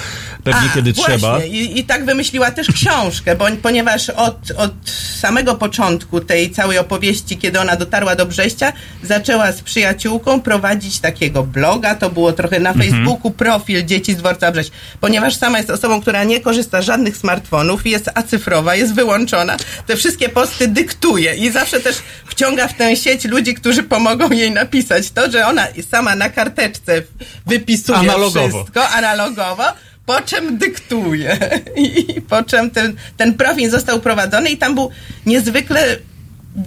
pewnie 0.43 0.69
A, 0.71 0.75
kiedy 0.75 0.93
właśnie. 0.93 1.17
trzeba. 1.17 1.43
I, 1.43 1.79
I 1.79 1.83
tak 1.83 2.05
wymyśliła 2.05 2.51
też 2.51 2.67
książkę, 2.71 3.35
bo, 3.35 3.45
ponieważ 3.61 4.09
od, 4.09 4.51
od 4.57 4.71
samego 5.19 5.55
początku 5.55 6.21
tej 6.21 6.51
całej 6.51 6.77
opowieści, 6.77 7.37
kiedy 7.37 7.59
ona 7.59 7.75
dotarła 7.75 8.15
do 8.15 8.25
Brześcia, 8.25 8.73
zaczęła 9.03 9.51
z 9.51 9.61
przyjaciółką 9.61 10.41
prowadzić 10.41 10.99
takiego 10.99 11.43
bloga, 11.43 11.95
to 11.95 12.09
było 12.09 12.33
trochę 12.33 12.59
na 12.59 12.69
Mhm. 12.69 12.91
Facebooku, 12.91 13.31
profil 13.31 13.85
Dzieci 13.85 14.13
z 14.13 14.17
Dworca 14.17 14.51
Brześć. 14.51 14.71
Ponieważ 15.01 15.35
sama 15.35 15.57
jest 15.57 15.69
osobą, 15.69 16.01
która 16.01 16.23
nie 16.23 16.39
korzysta 16.41 16.81
z 16.81 16.85
żadnych 16.85 17.17
smartfonów, 17.17 17.85
jest 17.85 18.09
acyfrowa, 18.15 18.75
jest 18.75 18.93
wyłączona, 18.93 19.57
te 19.87 19.95
wszystkie 19.95 20.29
posty 20.29 20.67
dyktuje 20.67 21.35
i 21.35 21.51
zawsze 21.51 21.79
też 21.79 21.95
wciąga 22.27 22.67
w 22.67 22.73
tę 22.73 22.95
sieć 22.95 23.25
ludzi, 23.25 23.53
którzy 23.53 23.83
pomogą 23.83 24.29
jej 24.31 24.51
napisać. 24.51 25.11
To, 25.11 25.31
że 25.31 25.47
ona 25.47 25.67
sama 25.91 26.15
na 26.15 26.29
karteczce 26.29 27.01
wypisuje 27.45 27.97
Analogowo. 27.99 28.49
wszystko, 28.63 28.89
analogowo, 28.89 29.63
po 30.05 30.21
czym 30.21 30.57
dyktuje. 30.57 31.37
I 31.75 32.21
po 32.21 32.43
czym 32.43 32.71
ten, 32.71 32.95
ten 33.17 33.33
profil 33.33 33.69
został 33.69 33.99
prowadzony 33.99 34.49
i 34.49 34.57
tam 34.57 34.75
był 34.75 34.89
niezwykle 35.25 35.97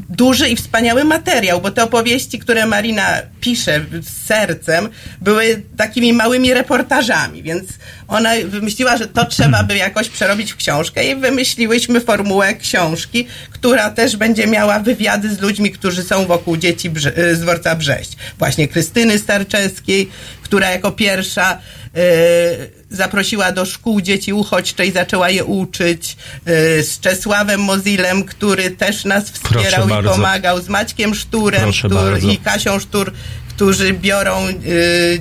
duży 0.09 0.49
i 0.49 0.57
wspaniały 0.57 1.05
materiał, 1.05 1.61
bo 1.61 1.71
te 1.71 1.83
opowieści, 1.83 2.39
które 2.39 2.67
Marina 2.67 3.07
pisze 3.41 3.85
z 4.03 4.27
sercem, 4.27 4.89
były 5.21 5.63
takimi 5.77 6.13
małymi 6.13 6.55
reportażami, 6.55 7.43
więc 7.43 7.65
ona 8.09 8.31
wymyśliła, 8.45 8.97
że 8.97 9.07
to 9.07 9.25
trzeba 9.25 9.63
by 9.63 9.77
jakoś 9.77 10.09
przerobić 10.09 10.53
w 10.53 10.57
książkę 10.57 11.11
i 11.11 11.17
wymyśliłyśmy 11.17 12.01
formułę 12.01 12.55
książki, 12.55 13.27
która 13.51 13.91
też 13.91 14.17
będzie 14.17 14.47
miała 14.47 14.81
wywiady 14.81 15.35
z 15.35 15.41
ludźmi, 15.41 15.71
którzy 15.71 16.03
są 16.03 16.27
wokół 16.27 16.57
dzieci 16.57 16.91
Brze- 16.91 17.35
z 17.35 17.41
dworca 17.41 17.75
Brześć. 17.75 18.17
Właśnie 18.39 18.69
Krystyny 18.69 19.19
Starczewskiej, 19.19 20.11
która 20.49 20.71
jako 20.71 20.93
pierwsza 20.93 21.59
e, 21.95 22.01
zaprosiła 22.91 23.53
do 23.53 23.67
szkół 23.67 24.01
dzieci 24.01 24.33
uchodźcze 24.33 24.87
i 24.87 24.93
zaczęła 24.93 25.31
je 25.31 25.45
uczyć, 25.45 26.17
e, 26.47 26.83
z 26.83 27.01
Czesławem 27.01 27.61
Mozilem, 27.61 28.25
który 28.25 28.71
też 28.71 29.05
nas 29.05 29.31
Proszę 29.31 29.59
wspierał 29.59 29.87
i 29.87 29.91
bardzo. 29.91 30.11
pomagał, 30.11 30.63
z 30.63 30.69
Maćkiem 30.69 31.15
Szturem 31.15 31.63
Proszę 31.63 31.89
bardzo. 31.89 32.29
i 32.29 32.37
Kasią 32.37 32.79
Sztur, 32.79 33.13
którzy 33.49 33.93
biorą 33.93 34.37
e, 34.37 34.53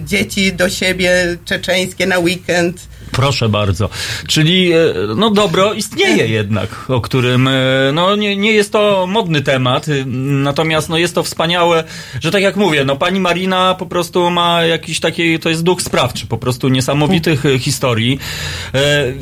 dzieci 0.06 0.54
do 0.54 0.70
siebie 0.70 1.38
czeczeńskie 1.46 2.06
na 2.06 2.20
weekend. 2.20 2.82
Proszę 3.18 3.50
bardzo. 3.50 3.90
Czyli 4.28 4.72
e, 4.72 4.78
no 5.16 5.30
dobro 5.30 5.74
istnieje 5.74 6.28
jednak, 6.28 6.86
o 6.88 7.02
którym 7.02 7.48
e, 7.48 7.52
no 7.94 8.16
nie, 8.16 8.38
nie 8.38 8.52
jest 8.52 8.72
to 8.72 9.06
modny 9.08 9.42
temat, 9.42 9.88
y, 9.88 10.06
natomiast 10.06 10.90
no 10.90 10.98
jest 10.98 11.16
to 11.16 11.24
wspaniałe, 11.24 11.84
że 12.22 12.32
tak 12.32 12.42
jak 12.42 12.56
mówię, 12.56 12.86
no 12.86 12.96
pani 12.96 13.20
Marina 13.20 13.76
po 13.76 13.86
prostu 13.86 14.30
ma 14.30 14.64
jakiś 14.64 15.00
taki, 15.00 15.40
to 15.40 15.50
jest 15.50 15.64
duch 15.64 15.82
sprawczy, 15.82 16.28
po 16.28 16.38
prostu 16.38 16.70
niesamowitych 16.70 17.46
e, 17.46 17.60
historii. 17.60 18.20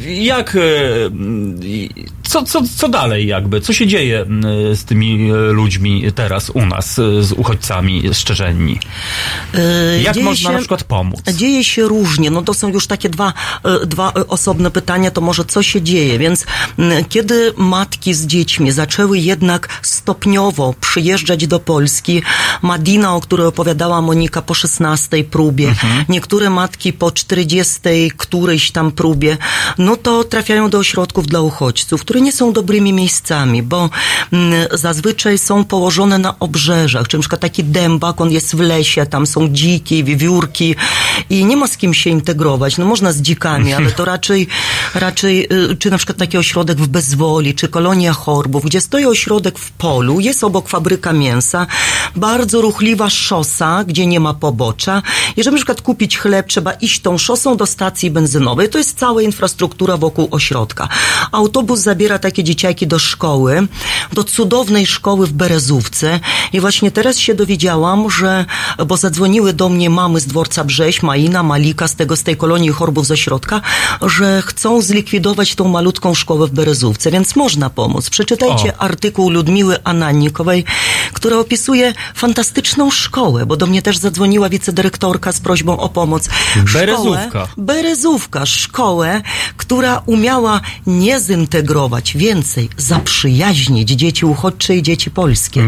Jak, 0.08 0.58
co, 2.36 2.44
co, 2.44 2.62
co 2.78 2.90
dalej 2.90 3.28
jakby? 3.28 3.62
Co 3.62 3.74
się 3.74 3.88
dzieje 3.88 4.22
m, 4.22 4.42
z 4.76 4.84
tymi 4.86 5.32
e, 5.32 5.34
ludźmi 5.36 6.04
teraz 6.16 6.50
u 6.50 6.66
nas, 6.66 7.00
e, 7.00 7.24
z 7.24 7.32
uchodźcami 7.32 8.04
szczerzenni? 8.14 8.80
E, 9.54 10.02
Jak 10.02 10.14
dzieje 10.14 10.26
można 10.26 10.50
się- 10.50 10.54
na 10.54 10.60
przykład 10.60 10.84
pomóc? 10.84 11.20
Dzieje 11.34 11.64
się 11.64 11.84
różnie. 11.84 12.32
No 12.32 12.42
to 12.42 12.54
są 12.54 12.68
już 12.70 12.88
takie 12.88 13.10
dwa, 13.10 13.34
dwa 13.86 14.14
osobne 14.28 14.72
pytania, 14.72 15.12
to 15.12 15.22
może 15.22 15.46
co 15.46 15.64
się 15.64 15.82
dzieje. 15.82 16.20
Więc 16.20 16.46
kiedy 17.10 17.54
matki 17.58 18.14
z 18.14 18.26
dziećmi 18.26 18.72
zaczęły 18.72 19.20
jednak 19.20 19.80
stopniowo 19.82 20.74
przyjeżdżać 20.82 21.48
do 21.48 21.60
Polski, 21.60 22.22
Madina, 22.62 23.16
o 23.16 23.22
której 23.22 23.48
opowiadała 23.48 24.02
Monika 24.02 24.42
po 24.42 24.54
16 24.54 25.24
próbie, 25.24 25.68
Mhm. 25.70 26.06
niektóre 26.10 26.50
matki 26.50 26.94
po 26.94 27.12
40 27.12 28.12
którejś 28.18 28.72
tam 28.72 28.92
próbie, 28.92 29.38
no 29.78 29.96
to 29.98 30.24
trafiają 30.24 30.70
do 30.70 30.78
ośrodków 30.78 31.28
dla 31.28 31.42
uchodźców, 31.42 32.02
które 32.02 32.22
nie 32.26 32.32
są 32.32 32.54
dobrymi 32.54 32.94
miejscami, 32.94 33.64
bo 33.64 33.90
mm, 34.34 34.68
zazwyczaj 34.72 35.38
są 35.38 35.64
położone 35.64 36.18
na 36.18 36.40
obrzeżach, 36.40 37.08
czy 37.08 37.18
na 37.18 37.22
przykład 37.22 37.42
taki 37.42 37.64
dębak, 37.64 38.22
on 38.22 38.32
jest 38.32 38.56
w 38.56 38.60
lesie, 38.60 39.06
tam 39.06 39.28
są 39.28 39.48
dziki, 39.48 40.04
wiewiórki 40.04 40.76
i 41.30 41.46
nie 41.46 41.58
ma 41.58 41.68
z 41.68 41.78
kim 41.78 41.94
się 41.94 42.10
integrować. 42.10 42.78
No 42.78 42.86
można 42.86 43.12
z 43.12 43.22
dzikami, 43.22 43.74
ale 43.74 43.92
to 43.92 44.06
raczej, 44.06 44.48
raczej 45.06 45.48
y, 45.72 45.76
czy 45.76 45.92
na 45.92 45.98
przykład 45.98 46.18
taki 46.18 46.38
ośrodek 46.38 46.78
w 46.78 46.88
Bezwoli, 46.88 47.56
czy 47.56 47.68
kolonia 47.68 48.14
chorbów, 48.14 48.66
gdzie 48.66 48.82
stoi 48.82 49.06
ośrodek 49.06 49.60
w 49.60 49.72
polu, 49.72 50.20
jest 50.20 50.44
obok 50.44 50.70
fabryka 50.70 51.14
mięsa, 51.14 51.68
bardzo 52.16 52.62
ruchliwa 52.62 53.10
szosa, 53.10 53.84
gdzie 53.84 54.08
nie 54.08 54.20
ma 54.20 54.34
pobocza. 54.34 55.02
I 55.38 55.44
żeby 55.44 55.56
na 55.56 55.58
przykład 55.58 55.82
kupić 55.82 56.18
chleb, 56.18 56.48
trzeba 56.48 56.72
iść 56.74 57.02
tą 57.02 57.18
szosą 57.18 57.58
do 57.58 57.66
stacji 57.66 58.12
benzynowej. 58.12 58.70
To 58.70 58.78
jest 58.78 59.00
cała 59.00 59.22
infrastruktura 59.22 59.98
wokół 59.98 60.28
ośrodka. 60.32 60.88
Autobus 61.32 61.80
zabiera 61.80 62.15
takie 62.20 62.44
dzieciaki 62.44 62.88
do 62.88 63.00
szkoły, 63.00 63.68
do 64.14 64.24
cudownej 64.24 64.86
szkoły 64.86 65.28
w 65.28 65.34
Berezówce. 65.34 66.20
I 66.54 66.60
właśnie 66.60 66.92
teraz 66.92 67.18
się 67.18 67.34
dowiedziałam, 67.36 68.10
że, 68.12 68.46
bo 68.88 68.98
zadzwoniły 68.98 69.54
do 69.54 69.70
mnie 69.70 69.90
mamy 69.90 70.20
z 70.20 70.28
dworca 70.28 70.64
Brześ, 70.64 71.04
Maina, 71.04 71.44
Malika, 71.44 71.88
z 71.88 71.96
tego, 71.96 72.16
z 72.16 72.24
tej 72.24 72.38
kolonii 72.38 72.70
chorbów 72.70 73.06
z 73.08 73.12
ośrodka, 73.12 73.62
że 74.02 74.42
chcą 74.46 74.82
zlikwidować 74.82 75.56
tą 75.56 75.68
malutką 75.68 76.14
szkołę 76.14 76.48
w 76.48 76.52
Berezówce, 76.52 77.12
więc 77.12 77.36
można 77.36 77.70
pomóc. 77.70 78.10
Przeczytajcie 78.10 78.78
O. 78.78 78.82
artykuł 78.82 79.30
Ludmiły 79.30 79.84
Anannikowej, 79.84 80.64
która 81.14 81.38
opisuje 81.38 81.94
fantastyczną 82.16 82.92
szkołę, 82.92 83.46
bo 83.46 83.58
do 83.58 83.68
mnie 83.68 83.82
też 83.82 83.98
zadzwoniła 83.98 84.50
wicedyrektorka 84.50 85.32
z 85.32 85.40
prośbą 85.40 85.78
o 85.80 85.90
pomoc. 85.90 86.30
Berezówka. 86.74 87.30
Szkołę, 87.30 87.48
Berezówka, 87.58 88.46
szkołę, 88.46 89.22
która 89.58 90.02
umiała 90.06 90.62
nie 90.88 91.20
zintegrować, 91.20 91.95
więcej 92.16 92.70
zaprzyjaźnić 92.78 93.90
dzieci 93.90 94.26
uchodźcze 94.26 94.76
i 94.76 94.84
dzieci 94.84 95.12
polskie. 95.12 95.62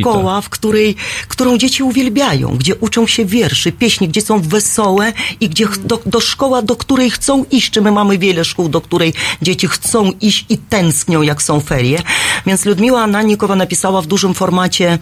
Szkoła, 0.00 0.40
w 0.40 0.48
której, 0.48 0.96
którą 1.28 1.58
dzieci 1.58 1.82
uwielbiają, 1.82 2.56
gdzie 2.56 2.74
uczą 2.76 3.06
się 3.06 3.24
wierszy, 3.24 3.72
pieśni, 3.72 4.08
gdzie 4.08 4.20
są 4.20 4.40
wesołe 4.40 5.12
i 5.40 5.48
gdzie 5.48 5.66
do, 5.84 6.00
do 6.06 6.20
szkoła, 6.20 6.62
do 6.62 6.76
której 6.76 7.10
chcą 7.10 7.44
iść. 7.50 7.70
Czy 7.70 7.80
my 7.80 7.92
mamy 7.92 8.18
wiele 8.18 8.44
szkół, 8.44 8.68
do 8.68 8.80
której 8.80 9.14
dzieci 9.42 9.68
chcą 9.68 10.12
iść 10.20 10.46
i 10.48 10.58
tęsknią, 10.58 11.22
jak 11.22 11.42
są 11.42 11.60
ferie. 11.60 11.98
Więc 12.46 12.64
Ludmiła 12.64 13.02
Ananikowa 13.02 13.56
napisała 13.56 14.02
w 14.02 14.06
dużym 14.06 14.34
formacie 14.34 14.98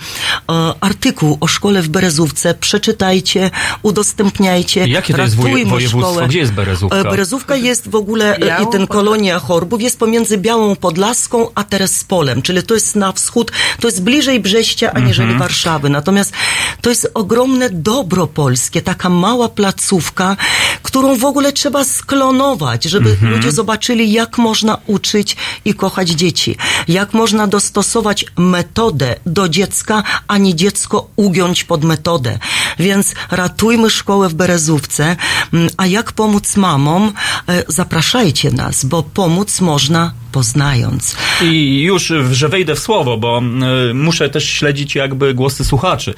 e, 0.51 0.75
artykuł 0.81 1.39
o 1.41 1.47
szkole 1.47 1.83
w 1.83 1.89
Berezówce. 1.89 2.55
Przeczytajcie, 2.55 3.51
udostępniajcie. 3.83 4.89
Jakie 4.89 5.15
to 5.15 5.23
jest 5.23 5.37
woje- 5.37 5.67
województwo? 5.67 6.11
szkołę. 6.13 6.29
Gdzie 6.29 6.39
jest 6.39 6.53
Berezówka? 6.53 6.97
E, 6.97 7.05
Berezówka 7.05 7.57
jest 7.57 7.89
w 7.89 7.95
ogóle 7.95 8.37
e, 8.37 8.41
Białą 8.47 8.69
i 8.69 8.73
ten 8.73 8.87
kolonia 8.87 9.39
chorbów 9.39 9.83
jest 9.83 9.99
pomiędzy 9.99 10.39
Białą 10.51 10.77
Podlaską 10.77 11.49
a 11.55 11.65
Terespolem, 11.65 12.43
czyli 12.43 12.63
to 12.63 12.75
jest 12.75 12.97
na 12.97 13.13
wschód, 13.13 13.53
to 13.81 13.89
jest 13.89 14.03
bliżej 14.03 14.41
Brześcia 14.41 14.93
aniżeli 14.93 15.31
Mhm. 15.31 15.39
Warszawy. 15.39 15.91
Natomiast 15.91 16.33
to 16.81 16.91
jest 16.91 17.11
ogromne 17.15 17.71
dobro 17.71 18.27
polskie, 18.27 18.83
taka 18.83 19.09
mała 19.09 19.49
placówka, 19.49 20.37
którą 20.83 21.17
w 21.19 21.25
ogóle 21.25 21.53
trzeba 21.53 21.85
sklonować, 21.85 22.85
żeby 22.85 23.11
Mhm. 23.11 23.33
ludzie 23.33 23.53
zobaczyli, 23.53 24.13
jak 24.13 24.39
można 24.39 24.79
uczyć 24.87 25.37
i 25.65 25.75
kochać 25.75 26.09
dzieci. 26.09 26.57
Jak 26.89 27.13
można 27.15 27.47
dostosować 27.47 28.25
metodę 28.37 29.17
do 29.27 29.49
dziecka, 29.49 30.03
a 30.29 30.39
nie 30.39 30.55
dziecko 30.55 31.09
ugiąć 31.17 31.65
pod 31.65 31.85
metodę. 31.85 32.39
Więc 32.79 33.15
ratujmy 33.31 33.91
szkołę 33.91 34.29
w 34.29 34.35
Berezówce. 34.35 35.17
Mm, 35.53 35.71
A 35.77 35.87
jak 35.87 36.13
pomóc 36.13 36.57
mamom? 36.57 37.13
E, 37.49 37.65
Zapraszajcie 37.69 38.51
nas, 38.51 38.85
bo 38.85 39.03
pomóc 39.03 39.61
można 39.61 40.13
poznając. 40.33 41.17
I 41.43 41.83
już, 41.83 42.13
że 42.33 42.49
wejdę 42.49 42.75
w 42.75 42.79
słowo, 42.79 43.17
bo 43.17 43.43
y, 43.91 43.95
muszę 43.95 44.29
też 44.29 44.45
śledzić 44.51 44.95
jakby 44.95 45.35
głosy 45.35 45.65
słuchaczy. 45.65 46.15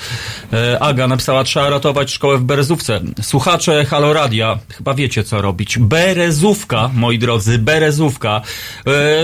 Y, 0.53 0.81
Aga 0.81 1.09
napisała, 1.09 1.45
trzeba 1.45 1.71
ratować 1.71 2.13
szkołę 2.13 2.39
w 2.39 2.43
Berezówce. 2.43 3.01
Słuchacze 3.23 3.85
Halo 3.85 4.13
Radia, 4.13 4.59
chyba 4.69 4.95
wiecie 4.95 5.25
co 5.25 5.43
robić. 5.43 5.79
Berezówka, 5.79 6.91
moi 6.95 7.19
drodzy, 7.19 7.59
Berezówka. 7.59 8.41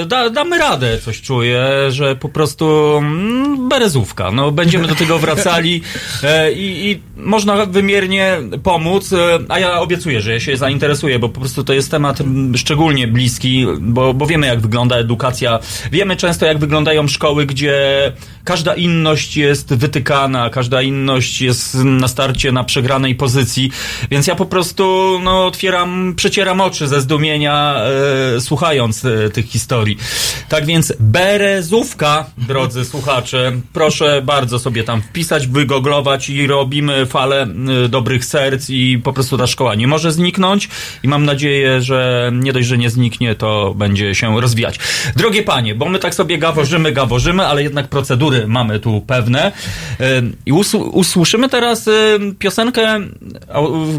Y, 0.03 0.07
da, 0.07 0.31
damy 0.31 0.59
radę, 0.59 0.99
coś 0.99 1.21
czuję, 1.21 1.67
że 1.89 2.17
po 2.17 2.29
prostu 2.29 2.97
mm, 2.99 3.69
Berezówka. 3.69 4.31
No, 4.31 4.51
będziemy 4.51 4.89
do 4.89 4.95
tego 4.95 5.19
wracali 5.19 5.83
e, 6.23 6.53
i, 6.53 6.91
i 6.91 7.01
można 7.17 7.67
wymiernie 7.67 8.37
pomóc, 8.63 9.15
a 9.49 9.59
ja 9.59 9.81
obiecuję, 9.81 10.21
że 10.21 10.33
ja 10.33 10.41
się 10.41 10.57
zainteresuję, 10.57 11.19
bo 11.19 11.29
po 11.29 11.41
prostu 11.41 11.65
to 11.65 11.73
jest 11.73 11.91
temat 11.91 12.19
szczególnie 12.57 13.09
bliski, 13.09 13.67
bo, 13.81 14.15
bo 14.15 14.27
wiemy 14.27 14.47
jak 14.47 14.61
wygląda 14.61 14.78
edukacja, 14.97 15.59
wiemy 15.93 16.17
często 16.17 16.47
jak 16.47 16.59
wyglądają 16.59 17.09
szkoły, 17.09 17.47
gdzie 17.47 18.13
każda 18.45 18.75
inność 18.75 19.37
jest 19.37 19.75
wytykana, 19.75 20.51
każda 20.51 20.83
inność 20.83 21.41
jest 21.41 21.75
na 21.75 22.09
starcie 22.09 22.53
na 22.53 22.65
przegranej 22.65 23.15
pozycji, 23.15 23.71
więc 24.11 24.27
ja 24.27 24.35
po 24.35 24.47
prostu 24.47 25.19
no, 25.23 25.47
otwieram, 25.47 26.15
przecieram 26.17 26.61
oczy 26.61 26.89
ze 26.89 27.01
zdumienia 27.01 27.77
e, 28.37 28.41
słuchając 28.41 29.05
e, 29.05 29.31
tych 29.31 29.47
historii. 29.47 29.99
Tak 30.49 30.67
więc 30.67 30.93
Berezówka, 31.01 32.27
drodzy 32.39 32.85
słuchacze, 32.93 33.53
proszę 33.73 34.23
bardzo 34.25 34.59
sobie 34.59 34.85
tam 34.85 35.03
wpisać, 35.03 35.47
wygoglować 35.47 36.31
i 36.31 36.47
robimy 36.47 37.07
falę 37.07 37.47
y, 37.85 37.89
dobrych 37.89 38.25
serc 38.25 38.71
i 38.71 39.01
po 39.05 39.13
prostu 39.13 39.39
ta 39.39 39.47
szkoła 39.47 39.75
nie 39.75 39.87
może 39.87 40.13
zniknąć 40.13 40.69
i 41.03 41.09
mam 41.09 41.25
nadzieję, 41.25 41.83
że 41.83 42.31
nie 42.35 42.53
dość, 42.53 42.67
że 42.67 42.79
nie 42.79 42.91
zniknie, 42.91 43.35
to 43.35 43.75
będzie 43.75 44.15
się 44.15 44.41
rozwijać. 44.41 44.68
Drogie 45.17 45.43
panie, 45.43 45.75
bo 45.75 45.89
my 45.89 45.99
tak 45.99 46.15
sobie 46.15 46.39
gaworzymy, 46.39 46.93
gaworzymy, 46.93 47.47
ale 47.47 47.63
jednak 47.63 47.89
procedury 47.89 48.47
mamy 48.47 48.81
tu 48.81 49.01
pewne. 49.07 49.53
I 50.47 50.53
usł- 50.53 50.89
usłyszymy 50.93 51.49
teraz 51.49 51.89
piosenkę, 52.39 53.01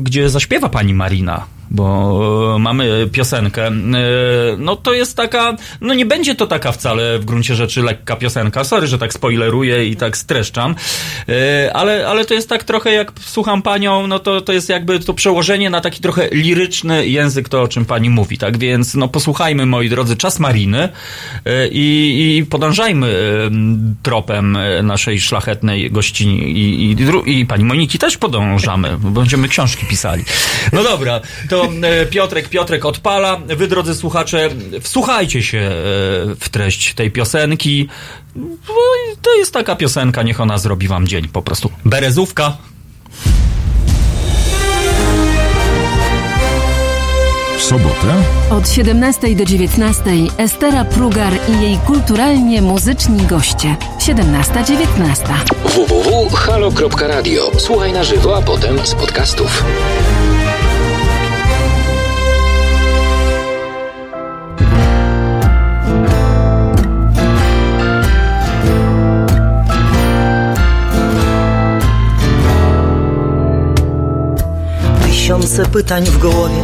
gdzie 0.02 0.30
zaśpiewa 0.30 0.70
pani 0.70 0.94
Marina 0.94 1.46
bo 1.72 2.56
e, 2.56 2.60
mamy 2.60 3.10
piosenkę. 3.12 3.68
E, 3.68 3.72
No 4.58 4.76
to 4.76 4.94
jest 4.94 5.18
taka, 5.18 5.56
no 5.82 5.94
nie 5.94 6.06
będzie 6.06 6.36
to 6.36 6.48
taka 6.48 6.72
wcale 6.72 7.20
w 7.20 7.26
gruncie 7.26 7.56
rzeczy 7.56 7.82
lekka 7.82 8.16
piosenka. 8.16 8.64
Sorry, 8.64 8.88
że 8.88 8.98
tak 8.98 9.14
spoileruję 9.14 9.86
i 9.86 9.96
tak 9.96 10.18
streszczam, 10.18 10.76
E, 11.30 11.74
ale, 11.74 12.08
ale 12.08 12.26
to 12.26 12.34
jest 12.34 12.50
tak 12.50 12.64
trochę 12.64 12.92
jak 12.92 13.12
słucham 13.26 13.62
panią, 13.62 14.08
no 14.08 14.20
to, 14.20 14.42
to 14.42 14.54
jest 14.54 14.70
jakby 14.70 15.00
to 15.00 15.14
przełożenie 15.14 15.70
na 15.70 15.82
taki 15.82 16.02
trochę 16.02 16.28
liryczny 16.32 17.08
język, 17.08 17.50
to 17.50 17.62
o 17.62 17.68
czym 17.68 17.86
pani 17.86 18.10
mówi, 18.10 18.38
tak 18.38 18.58
więc 18.58 18.96
no 18.96 19.08
posłuchajmy 19.08 19.66
moi 19.66 19.90
drodzy 19.90 20.16
Czas 20.16 20.40
Mariny 20.40 20.90
i, 21.72 22.38
i 22.38 22.46
podążajmy 22.46 23.14
tropem 24.04 24.58
naszej 24.84 25.22
szlachetnej 25.22 25.92
gościni 25.92 26.60
i, 26.60 26.96
i, 27.28 27.40
i 27.40 27.46
pani 27.46 27.64
Moniki 27.64 28.00
też 28.00 28.18
podążamy, 28.18 28.98
bo 29.00 29.10
będziemy 29.10 29.48
książki 29.48 29.86
pisali. 29.86 30.24
No 30.74 30.84
dobra, 30.84 31.22
to 31.50 31.59
e, 31.64 32.06
Piotrek, 32.06 32.50
Piotrek 32.50 32.86
odpala. 32.86 33.38
Wy, 33.48 33.68
drodzy 33.68 33.96
słuchacze, 33.96 34.50
wsłuchajcie 34.82 35.44
się 35.44 35.58
e, 35.58 35.72
w 36.40 36.50
treść 36.52 36.94
tej 36.94 37.12
piosenki. 37.12 37.88
No 38.36 38.46
To 39.22 39.36
jest 39.36 39.54
taka 39.54 39.76
piosenka, 39.76 40.24
niech 40.24 40.42
ona 40.42 40.58
zrobi 40.58 40.88
wam 40.88 41.08
dzień 41.08 41.28
po 41.28 41.42
prostu. 41.42 41.72
Berezówka. 41.86 42.58
W 47.58 47.62
sobotę 47.62 48.24
Od 48.50 48.70
17 48.70 49.36
do 49.36 49.46
19 49.46 50.04
Estera 50.38 50.86
Prugar 50.86 51.34
i 51.50 51.62
jej 51.62 51.78
kulturalnie 51.78 52.62
muzyczni 52.62 53.26
goście. 53.26 53.76
17-19. 54.00 55.34
www.halo.radio. 55.66 57.52
Słuchaj 57.58 57.94
na 57.94 58.04
żywo, 58.04 58.38
a 58.38 58.42
potem 58.42 58.86
z 58.86 58.96
podcastów. 58.96 59.64
Tysiące 75.30 75.66
pytań 75.66 76.06
w 76.06 76.18
głowie, 76.18 76.64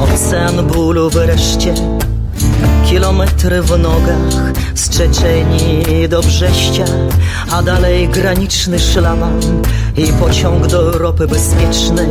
ocean 0.00 0.66
bólu 0.66 1.10
wreszcie. 1.10 1.74
Kilometry 2.86 3.62
w 3.62 3.78
nogach 3.78 4.52
z 4.74 4.88
Czeczenii 4.88 6.08
do 6.08 6.20
Brześcia, 6.20 6.84
a 7.50 7.62
dalej 7.62 8.08
graniczny 8.08 8.78
szlaban 8.78 9.40
i 9.96 10.06
pociąg 10.06 10.66
do 10.66 10.92
Europy 10.92 11.26
bezpiecznej. 11.26 12.08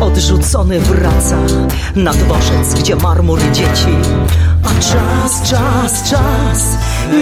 Odrzucony 0.00 0.80
wraca 0.80 1.36
na 1.94 2.12
dworzec, 2.12 2.74
gdzie 2.80 2.96
marmur 2.96 3.40
dzieci. 3.52 3.96
A 4.64 4.68
czas, 4.68 5.50
czas, 5.50 6.10
czas 6.10 6.64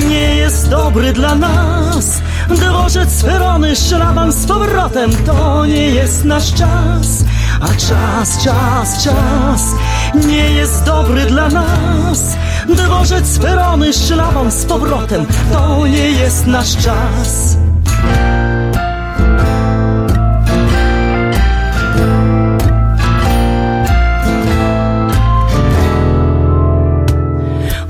nie 0.08 0.36
jest 0.36 0.68
dobry 0.68 1.12
dla 1.12 1.34
nas. 1.34 2.20
Dworzec, 2.48 3.22
perony, 3.22 3.76
szlaban 3.76 4.32
z 4.32 4.46
powrotem 4.46 5.10
to 5.26 5.66
nie 5.66 5.88
jest 5.88 6.24
nasz 6.24 6.54
czas. 6.54 7.24
A 7.60 7.66
czas, 7.66 8.44
czas, 8.44 9.04
czas 9.04 9.62
nie 10.26 10.50
jest 10.50 10.84
dobry 10.84 11.26
dla 11.26 11.48
nas. 11.48 12.36
Dworzec, 12.68 13.38
perony, 13.38 13.92
szlaban 13.92 14.52
z 14.52 14.64
powrotem 14.64 15.26
to 15.52 15.86
nie 15.86 16.10
jest 16.10 16.46
nasz 16.46 16.76
czas. 16.76 17.56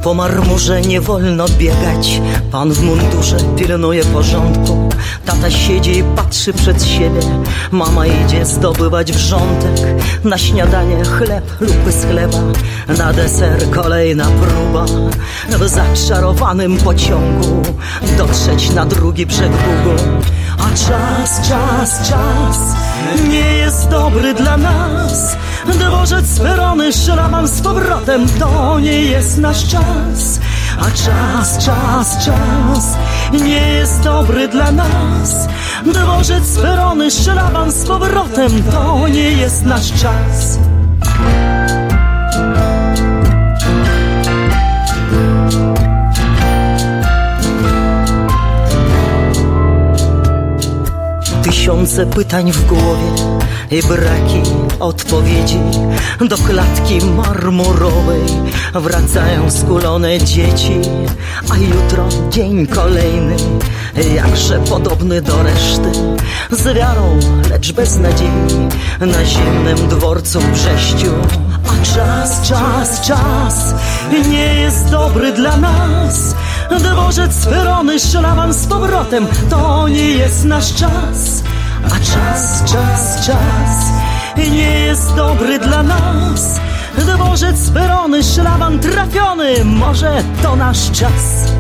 Po 0.05 0.15
marmurze 0.15 0.81
nie 0.81 1.01
wolno 1.01 1.47
biegać. 1.59 2.21
Pan 2.51 2.73
w 2.73 2.83
mundurze 2.83 3.37
pilnuje 3.57 4.05
porządku. 4.05 4.89
Tata 5.25 5.51
siedzi 5.51 5.99
i 5.99 6.05
patrzy 6.05 6.53
przed 6.53 6.85
siebie. 6.85 7.21
Mama 7.71 8.07
idzie 8.07 8.47
zdobywać 8.47 9.13
wrzątek. 9.13 9.81
Na 10.25 10.39
śniadanie 10.39 11.05
chleb 11.05 11.45
lub 11.61 11.93
z 11.93 12.07
chleba 12.07 12.39
Na 12.99 13.13
deser 13.13 13.71
kolejna 13.71 14.25
próba. 14.25 14.85
W 15.59 15.69
zaczarowanym 15.69 16.77
pociągu. 16.77 17.63
Dotrzeć 18.19 18.71
na 18.71 18.87
drugi 18.87 19.27
brzeg 19.27 19.51
Bugu. 19.51 20.03
A 20.59 20.71
czas, 20.71 21.49
czas, 21.49 22.09
czas 22.09 22.59
Nie 23.31 23.55
jest 23.55 23.89
dobry 23.89 24.35
dla 24.35 24.57
nas 24.57 25.37
Dworzec, 25.73 26.41
perony, 26.41 26.93
szlaban 26.93 27.49
z 27.49 27.61
powrotem 27.61 28.27
To 28.39 28.81
nie 28.81 29.03
jest 29.03 29.39
nasz 29.39 29.69
czas. 29.69 30.41
A 30.81 30.85
czas, 30.85 31.59
czas, 31.59 32.25
czas 32.25 32.97
Nie 33.33 33.69
jest 33.69 34.01
dobry 34.03 34.49
dla 34.49 34.73
nas. 34.73 35.49
Dworzec, 35.87 36.59
perony, 36.59 37.11
szlaban 37.11 37.73
z 37.73 37.85
powrotem 37.85 38.51
To 38.73 39.09
nie 39.09 39.31
jest 39.31 39.65
nasz 39.65 39.93
czas 39.93 40.59
Tysiące 51.55 52.07
pytań 52.07 52.53
w 52.53 52.67
głowie 52.67 53.13
i 53.71 53.83
braki 53.83 54.51
odpowiedzi. 54.81 55.59
Do 56.29 56.37
klatki 56.39 56.99
marmurowej 57.17 58.23
wracają 58.75 59.51
skulone 59.51 60.19
dzieci 60.19 60.81
A 61.51 61.57
jutro 61.57 62.09
dzień 62.31 62.67
kolejny, 62.67 63.37
jakże 64.15 64.59
podobny 64.59 65.23
do 65.23 65.43
reszty. 65.43 65.93
Z 66.51 66.77
wiarą, 66.77 67.19
lecz 67.51 67.73
bez 67.73 67.97
nadziei 67.97 68.29
na 69.01 69.25
zimnym 69.25 69.89
dworcu 69.89 70.41
w 70.41 70.53
Brześciu 70.53 71.13
A 71.67 71.85
czas, 71.95 72.49
czas, 72.49 73.01
czas 73.01 73.75
nie 74.29 74.55
jest 74.55 74.91
dobry 74.91 75.33
dla 75.33 75.57
nas. 75.57 76.35
Dworzec, 76.79 77.47
perony, 77.47 78.01
szlaban 78.01 78.55
z 78.55 78.67
powrotem 78.67 79.27
To 79.51 79.89
nie 79.89 80.11
jest 80.11 80.45
nasz 80.45 80.75
czas. 80.75 81.43
A 81.87 81.91
czas, 81.91 82.65
czas, 82.65 83.27
czas 83.27 83.93
Nie 84.37 84.81
jest 84.81 85.15
dobry 85.15 85.59
dla 85.59 85.83
nas. 85.83 86.61
Dworzec, 86.99 87.71
perony, 87.71 88.23
szlaban 88.23 88.79
trafiony 88.79 89.65
Może 89.65 90.23
to 90.43 90.57
nasz 90.57 90.91
czas 90.91 91.55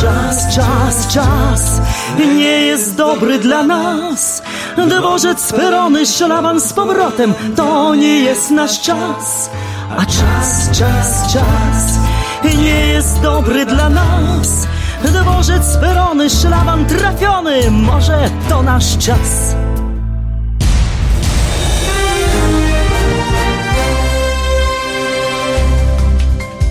czas, 0.00 0.54
czas, 0.54 1.06
czas 1.14 1.80
Nie 2.18 2.62
jest 2.62 2.96
dobry 2.96 3.38
dla 3.38 3.62
nas. 3.62 4.42
Dworzec, 4.88 5.52
perony, 5.52 6.06
szlaban 6.06 6.60
z 6.60 6.72
powrotem 6.72 7.34
To 7.56 7.94
nie 7.94 8.20
jest 8.20 8.50
nasz 8.50 8.80
czas. 8.80 9.50
A 9.98 10.06
czas, 10.06 10.70
czas, 10.78 11.32
czas 11.32 11.98
nie 12.44 12.86
jest 12.86 13.20
dobry 13.20 13.66
dla 13.66 13.88
nas. 13.88 14.66
Dworzec, 15.04 15.76
perony, 15.76 16.30
szlaban 16.30 16.86
trafiony 16.86 17.70
Może 17.70 18.30
to 18.48 18.62
nasz 18.62 18.98
czas. 18.98 19.54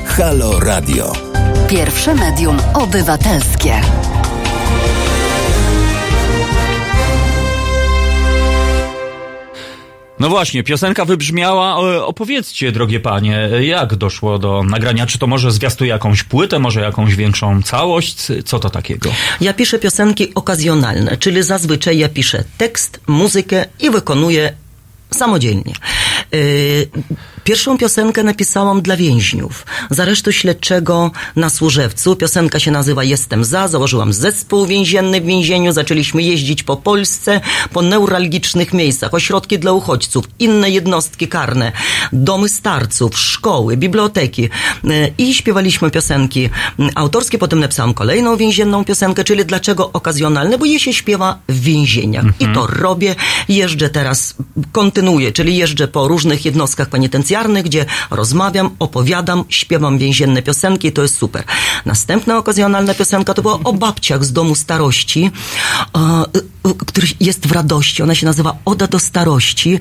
Halo 0.06 0.60
Radio. 0.60 1.27
Pierwsze 1.70 2.16
medium 2.16 2.58
obywatelskie. 2.74 3.82
No 10.20 10.30
właśnie, 10.30 10.64
piosenka 10.64 11.06
wybrzmiała. 11.06 11.92
E, 11.96 12.06
Opowiedzcie, 12.06 12.72
drogie 12.72 13.00
panie, 13.00 13.50
jak 13.62 13.96
doszło 13.96 14.40
do 14.40 14.64
nagrania? 14.64 15.06
Czy 15.06 15.18
to 15.18 15.28
może 15.28 15.52
zwiastuje 15.52 15.90
jakąś 15.90 16.24
płytę, 16.24 16.60
może 16.60 16.82
jakąś 16.82 17.16
większą 17.16 17.62
całość? 17.64 18.28
Co 18.46 18.60
to 18.60 18.70
takiego? 18.70 19.10
Ja 19.42 19.54
piszę 19.54 19.80
piosenki 19.80 20.34
okazjonalne, 20.36 21.18
czyli 21.18 21.44
zazwyczaj 21.44 21.98
ja 21.98 22.10
piszę 22.10 22.44
tekst, 22.58 23.00
muzykę 23.08 23.66
i 23.80 23.90
wykonuję 23.90 24.54
samodzielnie. 25.14 25.74
Yy, 26.32 26.88
Pierwszą 27.48 27.78
piosenkę 27.78 28.24
napisałam 28.24 28.82
dla 28.82 28.98
więźniów. 28.98 29.66
Z 29.90 30.00
aresztu 30.00 30.32
śledczego 30.32 31.12
na 31.36 31.50
Służewcu. 31.50 32.16
Piosenka 32.16 32.60
się 32.60 32.72
nazywa 32.72 33.04
Jestem 33.04 33.46
za. 33.46 33.68
Założyłam 33.68 34.14
zespół 34.14 34.66
więzienny 34.66 35.22
w 35.22 35.26
więzieniu. 35.26 35.72
Zaczęliśmy 35.72 36.22
jeździć 36.22 36.64
po 36.64 36.78
Polsce, 36.78 37.42
po 37.74 37.82
neuralgicznych 37.82 38.74
miejscach, 38.74 39.14
ośrodki 39.14 39.60
dla 39.60 39.72
uchodźców, 39.72 40.26
inne 40.40 40.70
jednostki 40.70 41.28
karne, 41.28 41.72
domy 42.14 42.50
starców, 42.50 43.20
szkoły, 43.20 43.78
biblioteki. 43.78 44.50
Yy, 44.84 45.14
I 45.18 45.34
śpiewaliśmy 45.34 45.92
piosenki 45.92 46.50
autorskie. 46.96 47.38
Potem 47.38 47.60
napisałam 47.60 47.94
kolejną 47.94 48.38
więzienną 48.38 48.86
piosenkę, 48.86 49.24
czyli 49.24 49.46
dlaczego 49.46 49.92
okazjonalne, 49.94 50.58
bo 50.58 50.66
je 50.66 50.80
się 50.80 50.94
śpiewa 50.94 51.40
w 51.50 51.60
więzieniach. 51.60 52.26
I 52.40 52.48
to 52.54 52.68
robię. 52.68 53.16
Jeżdżę 53.50 53.90
teraz, 53.90 54.36
kontynuuję, 54.72 55.32
czyli 55.32 55.58
jeżdżę 55.58 55.88
po 55.88 56.08
różnych 56.08 56.46
jednostkach 56.46 56.90
penitencjarnych, 56.90 57.37
gdzie 57.64 57.86
rozmawiam, 58.12 58.70
opowiadam, 58.80 59.44
śpiewam 59.50 59.98
więzienne 59.98 60.42
piosenki, 60.42 60.92
to 60.92 61.02
jest 61.02 61.18
super. 61.18 61.44
Następna 61.86 62.38
okazjonalna 62.38 62.94
piosenka 62.94 63.34
to 63.34 63.42
była 63.42 63.60
o 63.64 63.74
babciach 63.74 64.26
z 64.26 64.34
domu 64.34 64.56
starości, 64.56 65.32
e, 65.96 66.00
e, 66.00 66.74
który 66.86 67.08
jest 67.20 67.48
w 67.48 67.52
radości. 67.52 68.04
Ona 68.04 68.16
się 68.16 68.26
nazywa 68.26 68.56
Oda 68.66 68.88
do 68.88 69.00
starości. 69.00 69.80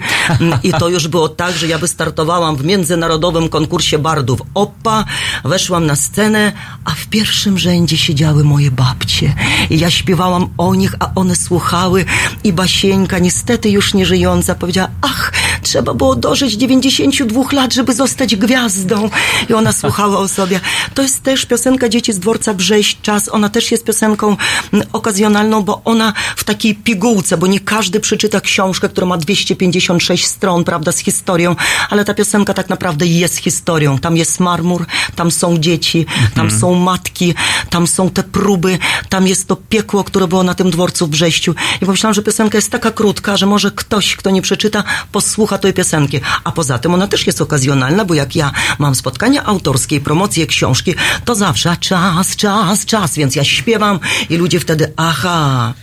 I 0.62 0.73
to 0.73 0.89
już 0.89 1.09
było 1.09 1.28
tak, 1.28 1.57
że 1.57 1.67
ja 1.67 1.78
wystartowałam 1.78 2.57
w 2.57 2.65
międzynarodowym 2.65 3.49
konkursie 3.49 3.99
bardów 3.99 4.43
OPA, 4.55 5.05
weszłam 5.44 5.86
na 5.86 5.97
scenę, 5.97 6.52
a 6.85 6.91
w 6.91 7.07
pierwszym 7.07 7.59
rzędzie 7.59 7.97
siedziały 7.97 8.44
moje 8.44 8.70
babcie. 8.70 9.35
I 9.70 9.78
ja 9.78 9.91
śpiewałam 9.91 10.49
o 10.59 10.75
nich, 10.75 10.94
a 11.01 11.10
one 11.15 11.36
słuchały 11.36 12.05
i 12.44 12.52
Basieńka, 12.52 13.18
niestety 13.18 13.70
już 13.70 13.94
nie 13.94 14.07
żyjąca, 14.07 14.55
powiedziała, 14.55 14.89
ach, 15.01 15.33
trzeba 15.62 15.94
było 15.94 16.17
dożyć 16.17 16.52
92 16.52 17.35
lat, 17.52 17.74
żeby 17.74 17.94
zostać 17.94 18.36
gwiazdą. 18.36 19.10
I 19.50 19.55
ona 19.55 19.73
słuchała 19.82 20.18
o 20.18 20.28
sobie. 20.28 20.60
To 20.94 21.02
jest 21.02 21.23
też 21.23 21.47
piosenka 21.47 21.89
Dzieci 21.89 22.12
z 22.12 22.18
dworca 22.18 22.55
Brześć 22.55 22.98
Czas. 23.02 23.28
Ona 23.28 23.48
też 23.48 23.73
jest 23.73 23.84
piosenką 23.84 24.36
mm, 24.73 24.86
okazjonalną, 24.92 25.62
bo 25.62 25.81
ona 25.84 26.12
w 26.36 26.44
takiej 26.44 26.74
pigułce, 26.74 27.36
bo 27.36 27.47
nie 27.47 27.60
każdy 27.60 28.00
przeczyta 28.00 28.40
książkę, 28.40 28.89
która 28.89 29.06
ma 29.06 29.16
256 29.16 30.26
stron, 30.26 30.65
prawda, 30.65 30.92
z 30.92 30.98
historią, 30.98 31.56
ale 31.90 32.05
ta 32.05 32.15
piosenka 32.15 32.55
tak 32.55 32.68
naprawdę 32.68 33.06
jest 33.06 33.36
historią. 33.36 33.98
Tam 33.98 34.16
jest 34.16 34.40
marmur, 34.40 34.86
tam 35.16 35.31
są 35.31 35.58
dzieci, 35.58 36.06
tam 36.34 36.50
są 36.50 36.74
matki, 36.74 37.34
tam 37.70 37.86
są 37.86 38.10
te 38.10 38.23
próby, 38.23 38.78
tam 39.08 39.26
jest 39.26 39.48
to 39.48 39.56
piekło, 39.56 40.05
które 40.05 40.28
było 40.28 40.42
na 40.42 40.55
tym 40.55 40.70
dworcu 40.70 41.06
w 41.06 41.10
Brześciu. 41.10 41.55
I 41.82 41.86
pomyślałam, 41.86 42.15
że 42.15 42.23
piosenka 42.23 42.58
jest 42.58 42.70
taka 42.70 42.90
krótka, 42.90 43.36
że 43.36 43.47
może 43.47 43.70
ktoś, 43.70 44.16
kto 44.16 44.31
nie 44.31 44.42
przeczyta, 44.42 44.84
posłucha 45.12 45.58
tej 45.58 45.73
piosenki. 45.73 46.20
A 46.44 46.52
poza 46.52 46.78
tym 46.78 46.94
ona 46.94 47.06
też 47.06 47.25
jest 47.26 47.40
okazjonalna, 47.40 48.05
bo 48.05 48.14
jak 48.14 48.36
ja 48.36 48.50
mam 48.78 48.94
spotkania 48.94 49.44
autorskie, 49.44 50.00
promocje 50.00 50.46
książki, 50.46 50.94
to 51.24 51.34
zawsze 51.34 51.76
czas, 51.80 52.36
czas, 52.36 52.86
czas, 52.86 53.14
więc 53.14 53.36
ja 53.36 53.44
śpiewam 53.44 54.00
i 54.30 54.36
ludzie 54.36 54.60
wtedy, 54.60 54.92
aha, 54.96 55.74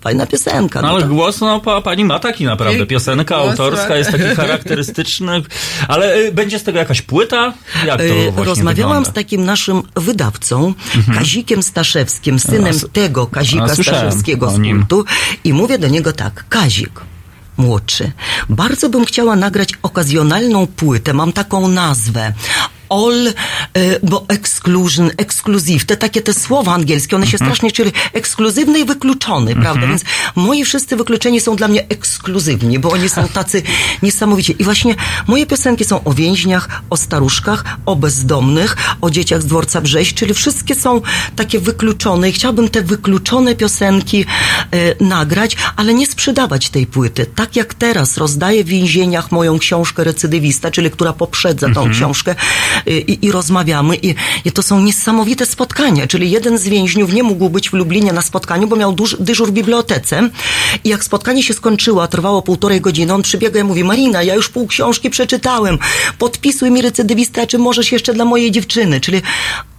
Fajna 0.00 0.26
piosenka. 0.26 0.82
No, 0.82 0.88
no 0.88 0.94
ale 0.94 1.02
to- 1.02 1.08
głos, 1.08 1.40
no 1.40 1.60
pa, 1.60 1.80
pani 1.80 2.04
ma 2.04 2.18
taki 2.18 2.44
naprawdę. 2.44 2.86
Piosenka 2.86 3.36
Głos 3.38 3.48
autorska 3.50 3.88
ma- 3.88 3.96
jest 3.96 4.10
taki 4.10 4.22
charakterystyczny. 4.36 5.42
Ale 5.88 6.16
y, 6.16 6.32
będzie 6.32 6.58
z 6.58 6.62
tego 6.62 6.78
jakaś 6.78 7.02
płyta? 7.02 7.52
Jak 7.86 7.98
to 7.98 8.04
właśnie 8.32 8.44
Rozmawiałam 8.44 8.92
wygląda? 8.96 9.10
z 9.10 9.14
takim 9.14 9.44
naszym 9.44 9.82
wydawcą, 9.96 10.74
Mhm. 10.96 11.18
Kazikiem 11.18 11.62
Staszewskim, 11.62 12.38
synem 12.38 12.74
A, 12.84 12.88
tego 12.88 13.26
Kazika 13.26 13.64
a, 13.64 13.68
Staszewskiego 13.68 14.50
z 14.50 14.58
nim. 14.58 14.78
kultu 14.78 15.04
i 15.44 15.52
mówię 15.52 15.78
do 15.78 15.88
niego 15.88 16.12
tak, 16.12 16.44
Kazik, 16.48 17.00
młodszy, 17.58 18.12
bardzo 18.48 18.88
bym 18.88 19.04
chciała 19.04 19.36
nagrać 19.36 19.72
okazjonalną 19.82 20.66
płytę, 20.66 21.12
mam 21.14 21.32
taką 21.32 21.68
nazwę. 21.68 22.32
All, 22.90 23.28
e, 23.28 23.32
bo 24.02 24.24
exclusion, 24.28 25.10
exclusive, 25.16 25.84
te 25.84 25.96
takie 25.96 26.22
te 26.22 26.34
słowa 26.34 26.74
angielskie, 26.74 27.16
one 27.16 27.26
się 27.26 27.34
Mhm. 27.36 27.48
strasznie, 27.50 27.72
czyli 27.72 27.92
ekskluzywny 28.12 28.78
i 28.78 28.84
wykluczony, 28.84 29.54
prawda? 29.54 29.86
Więc 29.86 30.02
moi 30.36 30.64
wszyscy 30.64 30.96
wykluczeni 30.96 31.40
są 31.40 31.56
dla 31.56 31.68
mnie 31.68 31.88
ekskluzywni, 31.88 32.78
bo 32.78 32.90
oni 32.90 33.08
są 33.08 33.28
tacy 33.28 33.62
niesamowici. 34.02 34.56
I 34.58 34.64
właśnie 34.64 34.94
moje 35.26 35.46
piosenki 35.46 35.84
są 35.84 36.04
o 36.04 36.12
więźniach, 36.12 36.82
o 36.90 36.96
staruszkach, 36.96 37.64
o 37.86 37.96
bezdomnych, 37.96 38.76
o 39.00 39.10
dzieciach 39.10 39.42
z 39.42 39.46
dworca 39.46 39.80
Brześć, 39.80 40.14
czyli 40.14 40.34
wszystkie 40.34 40.74
są 40.74 41.00
takie 41.36 41.60
wykluczone 41.60 42.28
i 42.30 42.32
chciałabym 42.32 42.68
te 42.68 42.82
wykluczone 42.82 43.54
piosenki 43.54 44.24
e, 44.70 45.04
nagrać, 45.04 45.56
ale 45.76 45.94
nie 45.94 46.06
sprzedawać 46.06 46.70
tej 46.70 46.86
płyty. 46.86 47.26
Tak 47.34 47.56
jak 47.56 47.74
teraz 47.74 48.16
rozdaję 48.16 48.64
w 48.64 48.66
więzieniach 48.68 49.32
moją 49.32 49.58
książkę 49.58 50.04
Recydywista, 50.04 50.70
czyli 50.70 50.90
która 50.90 51.12
poprzedza 51.12 51.66
tą 51.66 51.80
Mhm. 51.80 51.92
książkę 51.92 52.34
i, 52.86 53.18
i 53.22 53.32
rozmawiamy. 53.32 53.96
I, 53.96 54.14
i 54.44 54.52
to 54.52 54.62
są 54.62 54.80
niesamowite 54.80 55.46
spotkania, 55.46 56.06
czyli 56.06 56.30
jeden 56.30 56.58
z 56.58 56.68
więźniów 56.68 57.12
nie 57.12 57.22
mógł 57.22 57.50
być 57.50 57.70
w 57.70 57.72
Lublinie 57.72 58.12
na 58.12 58.22
spotkaniu, 58.22 58.68
bo 58.68 58.76
miał 58.76 58.92
duż, 58.92 59.16
dyżur 59.20 59.48
w 59.48 59.52
bibliotece. 59.52 60.30
I 60.84 60.88
jak 60.88 61.04
spotkanie 61.04 61.42
się 61.42 61.54
skończyło, 61.54 62.08
trwało 62.08 62.42
półtorej 62.42 62.80
godziny, 62.80 63.14
on 63.14 63.22
przybiega 63.22 63.60
i 63.60 63.64
mówi, 63.64 63.84
Marina, 63.84 64.22
ja 64.22 64.34
już 64.34 64.48
pół 64.48 64.66
książki 64.66 65.10
przeczytałem, 65.10 65.78
podpisuj 66.18 66.70
mi 66.70 66.82
recydywista, 66.82 67.46
czy 67.46 67.58
możesz 67.58 67.92
jeszcze 67.92 68.14
dla 68.14 68.24
mojej 68.24 68.50
dziewczyny, 68.50 69.00
czyli 69.00 69.22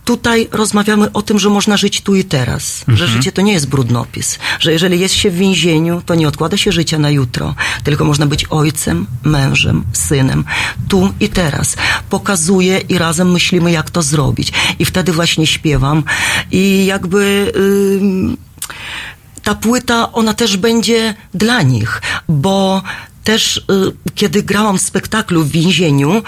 Tutaj 0.09 0.47
rozmawiamy 0.51 1.11
o 1.11 1.21
tym, 1.21 1.39
że 1.39 1.49
można 1.49 1.77
żyć 1.77 2.01
tu 2.01 2.15
i 2.15 2.23
teraz, 2.23 2.83
że 2.87 3.05
Mhm. 3.05 3.11
życie 3.11 3.31
to 3.31 3.41
nie 3.41 3.53
jest 3.53 3.67
brudnopis, 3.69 4.39
że 4.59 4.71
jeżeli 4.71 4.99
jest 4.99 5.15
się 5.15 5.31
w 5.31 5.35
więzieniu, 5.35 6.01
to 6.05 6.15
nie 6.15 6.27
odkłada 6.27 6.57
się 6.57 6.71
życia 6.71 6.99
na 6.99 7.09
jutro, 7.09 7.55
tylko 7.83 8.05
można 8.05 8.25
być 8.25 8.45
ojcem, 8.49 9.07
mężem, 9.23 9.83
synem, 9.93 10.43
tu 10.87 11.13
i 11.19 11.29
teraz. 11.29 11.75
Pokazuję 12.09 12.77
i 12.79 12.97
razem 12.97 13.31
myślimy, 13.31 13.71
jak 13.71 13.89
to 13.89 14.01
zrobić. 14.01 14.51
I 14.79 14.85
wtedy 14.85 15.11
właśnie 15.13 15.47
śpiewam 15.47 16.03
i 16.51 16.85
jakby. 16.85 17.51
ym, 18.01 18.37
ta 19.43 19.55
płyta, 19.55 20.11
ona 20.11 20.33
też 20.33 20.57
będzie 20.57 21.15
dla 21.33 21.61
nich, 21.61 22.01
bo 22.29 22.81
też 23.29 23.57
y, 23.57 23.61
kiedy 24.15 24.43
grałam 24.43 24.77
w 24.77 24.81
spektaklu 24.81 25.43
w 25.43 25.51
więzieniu, 25.51 26.17
y, 26.17 26.21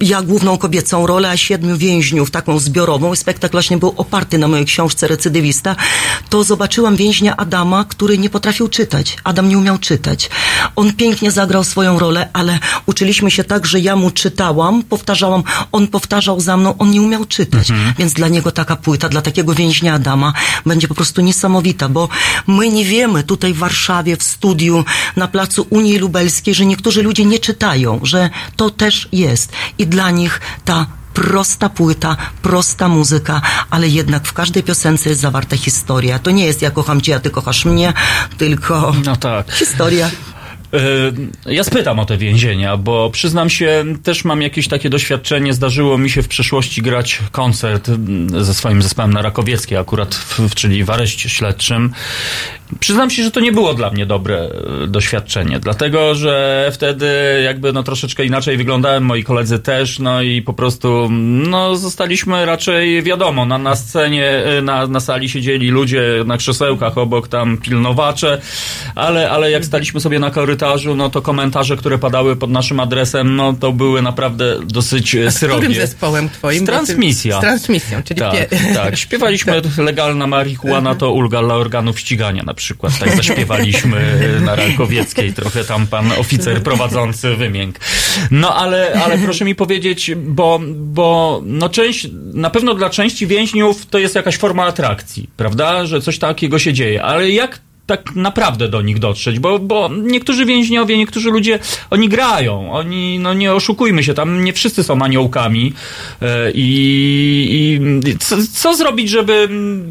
ja 0.00 0.22
główną 0.22 0.58
kobiecą 0.58 1.06
rolę, 1.06 1.30
a 1.30 1.36
siedmiu 1.36 1.76
więźniów, 1.76 2.30
taką 2.30 2.58
zbiorową, 2.58 3.12
i 3.12 3.16
spektakl 3.16 3.52
właśnie 3.52 3.76
był 3.78 3.94
oparty 3.96 4.38
na 4.38 4.48
mojej 4.48 4.66
książce 4.66 5.08
Recydywista, 5.08 5.76
to 6.28 6.44
zobaczyłam 6.44 6.96
więźnia 6.96 7.36
Adama, 7.36 7.84
który 7.84 8.18
nie 8.18 8.30
potrafił 8.30 8.68
czytać. 8.68 9.16
Adam 9.24 9.48
nie 9.48 9.58
umiał 9.58 9.78
czytać. 9.78 10.30
On 10.76 10.92
pięknie 10.92 11.30
zagrał 11.30 11.64
swoją 11.64 11.98
rolę, 11.98 12.28
ale 12.32 12.58
uczyliśmy 12.86 13.30
się 13.30 13.44
tak, 13.44 13.66
że 13.66 13.80
ja 13.80 13.96
mu 13.96 14.10
czytałam, 14.10 14.82
powtarzałam, 14.82 15.42
on 15.72 15.88
powtarzał 15.88 16.40
za 16.40 16.56
mną, 16.56 16.74
on 16.78 16.90
nie 16.90 17.02
umiał 17.02 17.24
czytać. 17.24 17.68
Więc 17.98 18.12
dla 18.12 18.28
niego 18.28 18.52
taka 18.52 18.76
płyta, 18.76 19.08
dla 19.08 19.22
takiego 19.22 19.54
więźnia 19.54 19.94
Adama 19.94 20.32
będzie 20.66 20.88
po 20.88 20.94
prostu 20.94 21.20
niesamowita, 21.20 21.88
bo 21.88 22.08
my 22.46 22.68
nie 22.68 22.84
wiemy 22.84 23.22
tutaj 23.22 23.54
w 23.54 23.58
Warszawie, 23.58 24.16
w 24.16 24.22
studiu, 24.22 24.84
na 25.16 25.28
placu 25.28 25.66
Unii 25.74 25.98
Lubelskiej, 25.98 26.54
że 26.54 26.66
niektórzy 26.66 27.02
ludzie 27.02 27.24
nie 27.24 27.38
czytają, 27.38 28.00
że 28.02 28.30
to 28.56 28.70
też 28.70 29.08
jest. 29.12 29.52
I 29.78 29.86
dla 29.86 30.10
nich 30.10 30.40
ta 30.64 30.86
prosta 31.14 31.68
płyta, 31.68 32.16
prosta 32.42 32.88
muzyka, 32.88 33.42
ale 33.70 33.88
jednak 33.88 34.26
w 34.26 34.32
każdej 34.32 34.62
piosence 34.62 35.08
jest 35.08 35.20
zawarta 35.20 35.56
historia. 35.56 36.18
To 36.18 36.30
nie 36.30 36.46
jest 36.46 36.62
ja 36.62 36.70
kocham 36.70 37.00
cię, 37.00 37.14
a 37.16 37.20
ty 37.20 37.30
kochasz 37.30 37.64
mnie, 37.64 37.92
tylko 38.38 38.94
no 39.04 39.16
tak. 39.16 39.52
historia. 39.52 40.10
Ja 41.46 41.64
spytam 41.64 41.98
o 41.98 42.04
te 42.04 42.16
więzienia, 42.16 42.76
bo 42.76 43.10
przyznam 43.10 43.50
się, 43.50 43.84
też 44.02 44.24
mam 44.24 44.42
jakieś 44.42 44.68
takie 44.68 44.90
doświadczenie. 44.90 45.54
Zdarzyło 45.54 45.98
mi 45.98 46.10
się 46.10 46.22
w 46.22 46.28
przeszłości 46.28 46.82
grać 46.82 47.20
koncert 47.32 47.88
mm, 47.88 48.44
ze 48.44 48.54
swoim 48.54 48.82
zespołem 48.82 49.12
na 49.12 49.22
Rakowieckiej, 49.22 49.78
akurat, 49.78 50.14
w, 50.14 50.38
w- 50.40 50.54
czyli 50.54 50.84
w 50.84 50.90
areszcie 50.90 51.28
śledczym. 51.28 51.92
Przyznam 52.80 53.10
się, 53.10 53.22
że 53.24 53.30
to 53.30 53.40
nie 53.40 53.52
było 53.52 53.74
dla 53.74 53.90
mnie 53.90 54.06
dobre 54.06 54.48
y, 54.84 54.86
doświadczenie, 54.88 55.58
dlatego 55.58 56.14
że 56.14 56.70
wtedy 56.74 57.06
jakby 57.44 57.72
no 57.72 57.82
troszeczkę 57.82 58.24
inaczej 58.24 58.56
wyglądałem, 58.56 59.04
moi 59.04 59.24
koledzy 59.24 59.58
też, 59.58 59.98
no 59.98 60.22
i 60.22 60.42
po 60.42 60.52
prostu 60.52 61.08
no 61.48 61.76
zostaliśmy 61.76 62.46
raczej 62.46 63.02
wiadomo, 63.02 63.44
na, 63.46 63.58
na 63.58 63.76
scenie, 63.76 64.42
y, 64.58 64.62
na, 64.62 64.86
na 64.86 65.00
sali 65.00 65.28
siedzieli 65.28 65.70
ludzie 65.70 66.02
na 66.26 66.36
krzesełkach 66.36 66.98
obok 66.98 67.28
tam 67.28 67.56
pilnowacze, 67.58 68.40
ale, 68.94 69.30
ale 69.30 69.50
jak 69.50 69.64
staliśmy 69.64 70.00
sobie 70.00 70.18
na 70.18 70.30
korytarzu, 70.30 70.94
no 70.96 71.10
to 71.10 71.22
komentarze, 71.22 71.76
które 71.76 71.98
padały 71.98 72.36
pod 72.36 72.50
naszym 72.50 72.80
adresem, 72.80 73.36
no 73.36 73.52
to 73.52 73.72
były 73.72 74.02
naprawdę 74.02 74.60
dosyć 74.64 75.14
e, 75.14 75.26
A 75.26 75.30
z 75.30 75.36
którym 75.36 75.58
srogie. 75.60 75.74
zespołem 75.80 76.28
twoim? 76.30 76.62
Z 76.62 76.66
transmisja. 76.66 77.38
Z 77.38 77.40
transmisją, 77.40 78.02
czyli 78.02 78.20
Tak, 78.20 78.34
pie- 78.34 78.74
tak. 78.74 78.96
Śpiewaliśmy 78.96 79.62
legalna 79.78 80.26
marihuana 80.26 80.94
to 80.94 81.12
ulga 81.12 81.42
dla 81.42 81.54
organów 81.54 82.00
ścigania 82.00 82.42
na 82.42 82.54
przykład. 82.54 82.63
Tak 83.00 83.16
zaśpiewaliśmy 83.16 84.20
na 84.40 84.54
Rakowieckiej. 84.54 85.32
Trochę 85.32 85.64
tam 85.64 85.86
pan 85.86 86.12
oficer 86.12 86.62
prowadzący 86.62 87.36
wymięk. 87.36 87.78
No 88.30 88.54
ale, 88.56 89.00
ale 89.04 89.18
proszę 89.18 89.44
mi 89.44 89.54
powiedzieć, 89.54 90.10
bo, 90.16 90.60
bo 90.74 91.40
no 91.44 91.68
część, 91.68 92.08
na 92.34 92.50
pewno 92.50 92.74
dla 92.74 92.90
części 92.90 93.26
więźniów 93.26 93.86
to 93.86 93.98
jest 93.98 94.14
jakaś 94.14 94.36
forma 94.36 94.64
atrakcji, 94.64 95.28
prawda? 95.36 95.86
Że 95.86 96.00
coś 96.00 96.18
takiego 96.18 96.58
się 96.58 96.72
dzieje. 96.72 97.02
Ale 97.02 97.30
jak 97.30 97.60
tak 97.86 98.16
naprawdę 98.16 98.68
do 98.68 98.82
nich 98.82 98.98
dotrzeć, 98.98 99.38
bo, 99.38 99.58
bo 99.58 99.90
niektórzy 100.02 100.44
więźniowie, 100.46 100.98
niektórzy 100.98 101.30
ludzie, 101.30 101.58
oni 101.90 102.08
grają, 102.08 102.72
oni, 102.72 103.18
no 103.18 103.34
nie 103.34 103.52
oszukujmy 103.52 104.04
się, 104.04 104.14
tam 104.14 104.44
nie 104.44 104.52
wszyscy 104.52 104.82
są 104.82 105.02
aniołkami 105.02 105.72
e, 106.22 106.50
i, 106.50 107.80
i 108.06 108.18
co, 108.18 108.36
co 108.54 108.74
zrobić, 108.74 109.10
żeby, 109.10 109.48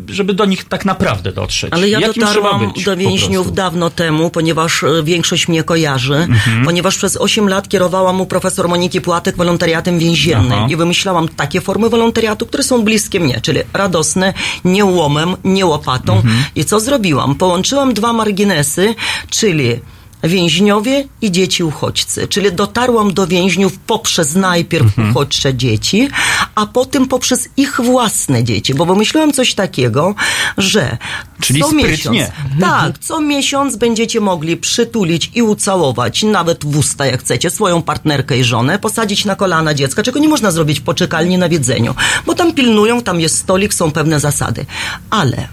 żeby 0.10 0.34
do 0.34 0.46
nich 0.46 0.64
tak 0.64 0.86
naprawdę 0.86 1.32
dotrzeć? 1.32 1.74
Ale 1.74 1.90
ja 1.90 2.00
Jakim 2.00 2.24
dotarłam 2.24 2.72
być 2.74 2.84
do 2.86 2.98
więźniów 2.98 3.54
dawno 3.54 3.90
temu, 3.90 4.30
ponieważ 4.30 4.84
e, 4.84 5.04
większość 5.04 5.48
mnie 5.48 5.64
kojarzy, 5.64 6.14
Mhm. 6.14 6.66
ponieważ 6.66 6.98
przez 6.98 7.18
8 7.18 7.50
lat 7.50 7.70
kierowałam 7.70 8.22
u 8.22 8.26
profesor 8.26 8.70
Moniki 8.70 9.02
Płatek 9.02 9.38
wolontariatem 9.38 10.00
więziennym 10.00 10.54
Aha. 10.54 10.68
i 10.70 10.76
wymyślałam 10.76 11.28
takie 11.28 11.62
formy 11.62 11.90
wolontariatu, 11.90 12.46
które 12.46 12.64
są 12.64 12.84
bliskie 12.84 13.20
mnie, 13.20 13.42
czyli 13.42 13.60
radosne, 13.74 14.34
nie 14.66 14.86
łomem, 14.86 15.36
nie 15.44 15.66
łopatą. 15.66 16.16
Mhm. 16.16 16.44
I 16.56 16.66
co 16.66 16.80
zrobiłam? 16.80 17.36
Połączyłam 17.36 17.83
dwa 17.92 18.14
marginesy, 18.14 18.95
czyli 19.30 19.80
więźniowie 20.24 21.08
i 21.22 21.32
dzieci 21.32 21.64
uchodźcy. 21.64 22.28
Czyli 22.28 22.52
dotarłam 22.52 23.14
do 23.14 23.28
więźniów 23.28 23.78
poprzez 23.88 24.36
najpierw 24.36 24.84
Mhm. 24.86 25.10
uchodźcze 25.12 25.56
dzieci, 25.56 26.10
a 26.56 26.66
potem 26.66 27.08
poprzez 27.08 27.50
ich 27.58 27.80
własne 27.84 28.44
dzieci, 28.44 28.74
bo 28.74 28.86
wymyśliłam 28.86 29.34
coś 29.34 29.53
takiego, 29.53 30.16
że 30.58 30.98
Czyli 31.42 31.62
co 31.62 31.68
sprytnie. 31.68 31.88
miesiąc, 31.92 32.20
tak, 32.60 32.98
co 33.00 33.22
miesiąc 33.22 33.76
będziecie 33.76 34.20
mogli 34.22 34.58
przytulić 34.58 35.32
i 35.36 35.42
ucałować, 35.42 36.24
nawet 36.24 36.66
w 36.66 36.78
usta 36.78 37.06
jak 37.06 37.20
chcecie, 37.22 37.50
swoją 37.50 37.82
partnerkę 37.82 38.38
i 38.38 38.44
żonę, 38.44 38.80
posadzić 38.80 39.26
na 39.26 39.36
kolana 39.36 39.74
dziecka, 39.74 40.03
czego 40.03 40.20
nie 40.20 40.30
można 40.30 40.52
zrobić 40.52 40.80
w 40.80 40.84
poczekalni 40.84 41.38
na 41.38 41.50
wiedzeniu, 41.50 41.95
bo 42.26 42.36
tam 42.36 42.53
pilnują, 42.53 43.02
tam 43.02 43.20
jest 43.20 43.38
stolik, 43.38 43.74
są 43.74 43.92
pewne 43.92 44.20
zasady. 44.20 44.66
Ale 45.10 45.48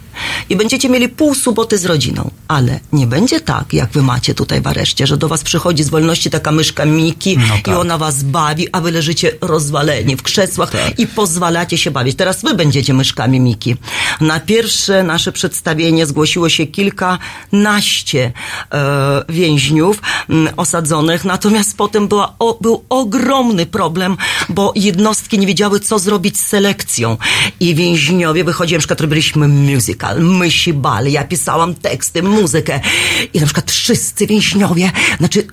i 0.49 0.57
będziecie 0.57 0.89
mieli 0.89 1.08
pół 1.08 1.34
soboty 1.34 1.78
z 1.78 1.84
rodziną, 1.84 2.31
ale 2.49 2.81
nie 2.92 3.07
będzie 3.07 3.40
tak, 3.40 3.73
jak 3.73 3.90
wy 3.90 4.02
macie 4.02 4.34
tutaj 4.34 4.60
w 4.60 4.66
areszcie, 4.66 5.07
że 5.07 5.16
do 5.16 5.28
was 5.28 5.42
przychodzi 5.42 5.82
z 5.84 5.89
wolności 5.89 6.31
taka 6.31 6.52
myszka 6.52 6.84
Miki 6.84 7.39
No 7.39 7.57
i 7.57 7.62
tak. 7.62 7.76
ona 7.78 7.99
was 7.99 8.23
bawi, 8.23 8.68
a 8.73 8.81
wy 8.81 8.90
leżycie 8.90 9.32
rozwaleni 9.40 10.16
w 10.16 10.23
krzesłach 10.23 10.70
Tak. 10.70 10.99
i 10.99 11.07
pozwalacie 11.07 11.78
się 11.78 11.90
bawić. 11.90 12.16
Teraz 12.16 12.42
wy 12.42 12.55
będziecie 12.55 12.94
myszkami 12.94 13.40
Miki. 13.40 13.76
Na 14.20 14.40
pierwsze 14.40 15.02
nasze 15.02 15.32
przedstawienie 15.32 16.07
zgłosiło 16.07 16.49
się 16.49 16.66
kilkanaście 16.66 18.32
e, 18.73 19.24
więźniów 19.28 20.02
m, 20.31 20.49
osadzonych, 20.57 21.24
natomiast 21.24 21.76
potem 21.76 22.08
była, 22.08 22.34
o, 22.39 22.58
był 22.60 22.84
ogromny 22.89 23.66
problem, 23.66 24.16
bo 24.49 24.73
jednostki 24.76 25.39
nie 25.39 25.47
wiedziały, 25.47 25.81
co 25.81 25.99
zrobić 25.99 26.39
z 26.39 26.47
selekcją. 26.47 27.16
I 27.60 27.74
więźniowie 27.74 28.44
wychodzili, 28.44 28.76
na 28.76 28.78
przykład 28.78 29.00
robiliśmy 29.00 29.49
musical, 29.49 30.09
musical, 30.10 30.39
mysi 30.39 30.72
bal. 30.72 31.06
Ja 31.06 31.24
pisałam 31.24 31.74
teksty, 31.74 32.22
muzykę 32.22 32.80
i 33.34 33.40
na 33.40 33.47
przykład 33.47 33.70
wszyscy 33.70 34.26
więźniowie, 34.26 34.92
znaczy 35.18 35.47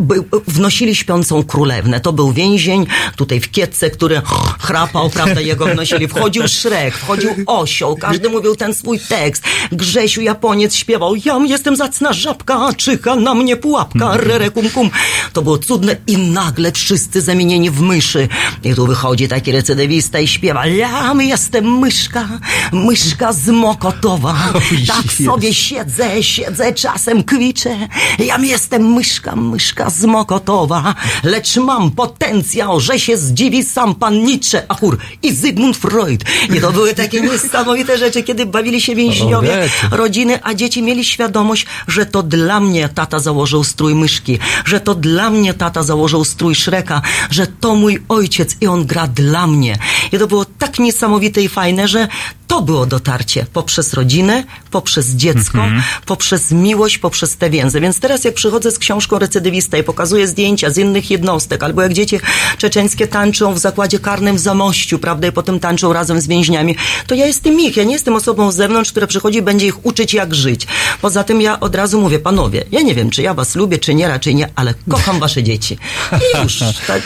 wnosili 0.48 0.96
śpiącą 0.96 1.44
królewnę. 1.44 2.00
To 2.00 2.14
był 2.14 2.32
więzień 2.32 2.86
tutaj 3.16 3.40
w 3.40 3.52
Kietce, 3.52 3.90
który 3.90 4.22
chrapał, 4.60 5.10
prawda, 5.10 5.42
jego 5.42 5.66
wnosili. 5.66 6.08
Wchodził 6.08 6.48
Szrek, 6.48 6.98
wchodził 6.98 7.30
Osioł, 7.46 7.98
każdy 7.98 8.30
mówił 8.30 8.56
ten 8.56 8.74
swój 8.74 9.00
tekst. 9.00 9.44
Grzesiu 9.72 10.22
Japoniec 10.22 10.76
śpiewał, 10.76 11.16
ja 11.26 11.38
jestem 11.46 11.76
zacna 11.76 12.14
żabka, 12.14 12.74
czyha 12.78 13.16
na 13.16 13.34
mnie 13.34 13.58
pułapka, 13.58 14.18
rere 14.18 14.52
kum 14.52 14.70
kum. 14.70 14.90
To 15.34 15.42
było 15.42 15.58
cudne 15.58 15.96
i 16.08 16.18
nagle 16.18 16.72
wszyscy 16.72 17.22
zamienieni 17.22 17.70
w 17.70 17.82
myszy. 17.82 18.28
I 18.64 18.76
tu 18.76 18.88
wychodzi 18.88 19.28
taki 19.28 19.52
recydywista 19.52 20.20
i 20.20 20.28
śpiewa, 20.28 20.68
ja 20.68 21.14
jestem 21.20 21.80
myszka, 21.80 22.28
myszka 22.72 23.34
z 23.34 23.48
Mokotowa. 23.50 24.47
Tak 24.88 25.14
sobie 25.26 25.54
siedzę, 25.54 26.24
siedzę, 26.24 26.74
czasem 26.74 27.24
kwiczę. 27.24 27.88
Ja 28.20 28.38
jestem 28.38 28.94
myszka, 28.94 29.36
myszka 29.36 29.90
z 29.90 30.06
Mokotowa. 30.06 30.96
Lecz 31.24 31.58
mam 31.58 31.92
potencjał, 31.92 32.80
że 32.80 33.00
się 33.00 33.18
zdziwi 33.18 33.64
sam 33.64 33.96
pan 33.96 34.24
Nietzsche, 34.24 34.64
Achur 34.68 34.98
i 35.24 35.34
Zygmunt 35.34 35.78
Freud. 35.78 36.24
I 36.56 36.62
to 36.62 36.72
były 36.72 36.94
takie 36.94 37.22
niesamowite 37.32 37.98
rzeczy, 37.98 38.24
kiedy 38.24 38.46
bawili 38.46 38.82
się 38.82 38.96
więźniowie, 38.96 39.70
rodziny, 39.92 40.40
a 40.44 40.54
dzieci 40.54 40.82
mieli 40.84 41.06
świadomość, 41.06 41.66
że 41.88 42.06
to 42.06 42.24
dla 42.24 42.60
mnie 42.60 42.90
tata 42.90 43.20
założył 43.20 43.64
strój 43.64 43.96
myszki, 43.96 44.40
że 44.66 44.80
to 44.80 44.96
dla 44.96 45.30
mnie 45.30 45.54
tata 45.54 45.84
założył 45.84 46.26
strój 46.26 46.56
Szreka, 46.56 47.02
że 47.30 47.48
to 47.48 47.76
mój 47.76 48.04
ojciec 48.10 48.56
i 48.62 48.68
on 48.68 48.86
gra 48.86 49.08
dla 49.08 49.48
mnie. 49.48 49.78
I 50.12 50.18
to 50.20 50.28
było 50.28 50.46
tak 50.46 50.80
niesamowite 50.80 51.42
i 51.42 51.50
fajne, 51.50 51.88
że 51.88 52.08
to 52.48 52.62
było 52.62 52.86
dotarcie 52.86 53.46
poprzez 53.54 53.94
rodzinę, 53.94 54.44
poprzez 54.72 55.10
dziecko, 55.12 55.58
Mhm. 55.58 55.82
poprzez 56.06 56.52
miłość, 56.52 56.98
poprzez 56.98 57.38
te 57.38 57.50
więzy. 57.50 57.82
Więc 57.82 58.00
teraz 58.00 58.24
jak 58.24 58.34
przychodzę 58.34 58.72
z 58.72 58.80
książką 58.80 59.20
recydywista 59.20 59.78
i 59.78 59.84
pokazuję 59.84 60.28
zdjęcia 60.28 60.70
z 60.70 60.78
innych 60.78 61.12
jednostek, 61.12 61.64
albo 61.64 61.82
jak 61.82 61.94
dzieci 61.94 62.20
czeczeńskie 62.58 63.08
tańczą 63.08 63.54
w 63.54 63.58
zakładzie 63.60 64.00
karnym 64.00 64.36
w 64.36 64.40
Zamościu, 64.40 65.00
prawda, 65.00 65.28
i 65.28 65.32
potem 65.32 65.60
tańczą 65.60 65.94
razem 65.94 66.22
z 66.22 66.28
więźniami, 66.28 66.76
to 67.08 67.16
ja 67.16 67.26
jestem 67.26 67.60
ich, 67.62 67.78
ja 67.78 67.84
nie 67.84 67.94
jestem 67.94 68.16
osobą 68.16 68.52
z 68.52 68.56
zewnątrz, 68.56 68.92
która 68.92 69.08
przychodzi 69.08 69.38
i 69.38 69.42
będzie 69.42 69.68
ich 69.68 69.86
uczyć 69.86 70.14
jak 70.14 70.36
żyć. 70.36 70.68
Poza 71.02 71.24
tym 71.24 71.42
ja 71.42 71.60
od 71.60 71.76
razu 71.76 72.02
mówię, 72.02 72.20
panowie, 72.20 72.64
ja 72.72 72.82
nie 72.82 72.96
wiem, 72.96 73.10
czy 73.10 73.22
ja 73.22 73.34
was 73.34 73.56
lubię, 73.56 73.78
czy 73.78 73.94
nie, 73.94 74.08
raczej 74.08 74.36
nie, 74.36 74.50
ale 74.56 74.74
kocham 74.90 75.20
wasze 75.20 75.44
dzieci. 75.44 75.78
I 76.12 76.44
już, 76.44 76.60
tak. 76.88 77.02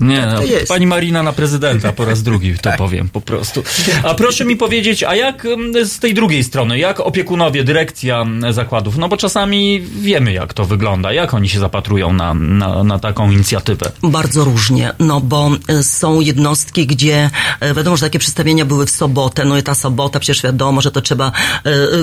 Nie, 0.00 0.26
no, 0.26 0.36
to 0.38 0.44
jest. 0.44 0.68
pani 0.68 0.86
Marina 0.86 1.22
na 1.22 1.32
prezydenta 1.32 1.92
po 1.92 2.04
raz 2.04 2.22
drugi 2.22 2.58
to 2.58 2.70
powiem 2.78 3.08
po 3.08 3.20
prostu. 3.20 3.62
A 4.02 4.14
proszę 4.14 4.44
mi 4.44 4.53
powiedzieć, 4.56 5.02
a 5.02 5.14
jak 5.14 5.46
z 5.84 5.98
tej 5.98 6.14
drugiej 6.14 6.44
strony, 6.44 6.78
jak 6.78 7.00
opiekunowie, 7.00 7.64
dyrekcja 7.64 8.26
zakładów? 8.50 8.98
No 8.98 9.08
bo 9.08 9.16
czasami 9.16 9.80
wiemy, 9.80 10.32
jak 10.32 10.54
to 10.54 10.64
wygląda, 10.64 11.12
jak 11.12 11.34
oni 11.34 11.48
się 11.48 11.58
zapatrują 11.58 12.12
na, 12.12 12.34
na, 12.34 12.84
na 12.84 12.98
taką 12.98 13.30
inicjatywę. 13.30 13.92
Bardzo 14.02 14.44
różnie, 14.44 14.92
no 14.98 15.20
bo 15.20 15.50
y, 15.70 15.84
są 15.84 16.20
jednostki, 16.20 16.86
gdzie 16.86 17.30
y, 17.70 17.74
wiadomo, 17.74 17.96
że 17.96 18.06
takie 18.06 18.18
przedstawienia 18.18 18.64
były 18.64 18.86
w 18.86 18.90
sobotę, 18.90 19.44
no 19.44 19.58
i 19.58 19.62
ta 19.62 19.74
sobota 19.74 20.20
przecież 20.20 20.42
wiadomo, 20.42 20.80
że 20.80 20.90
to 20.90 21.00
trzeba 21.00 21.32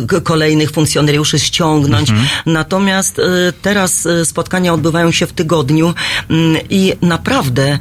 k- 0.08 0.22
kolejnych 0.22 0.72
funkcjonariuszy 0.72 1.40
ściągnąć. 1.40 2.10
Natomiast 2.46 3.20
y, 3.20 3.24
teraz 3.62 4.08
spotkania 4.24 4.74
odbywają 4.74 5.12
się 5.12 5.28
w 5.28 5.34
tygodniu 5.34 5.94
mm, 6.30 6.62
i 6.70 6.94
naprawdę 7.02 7.78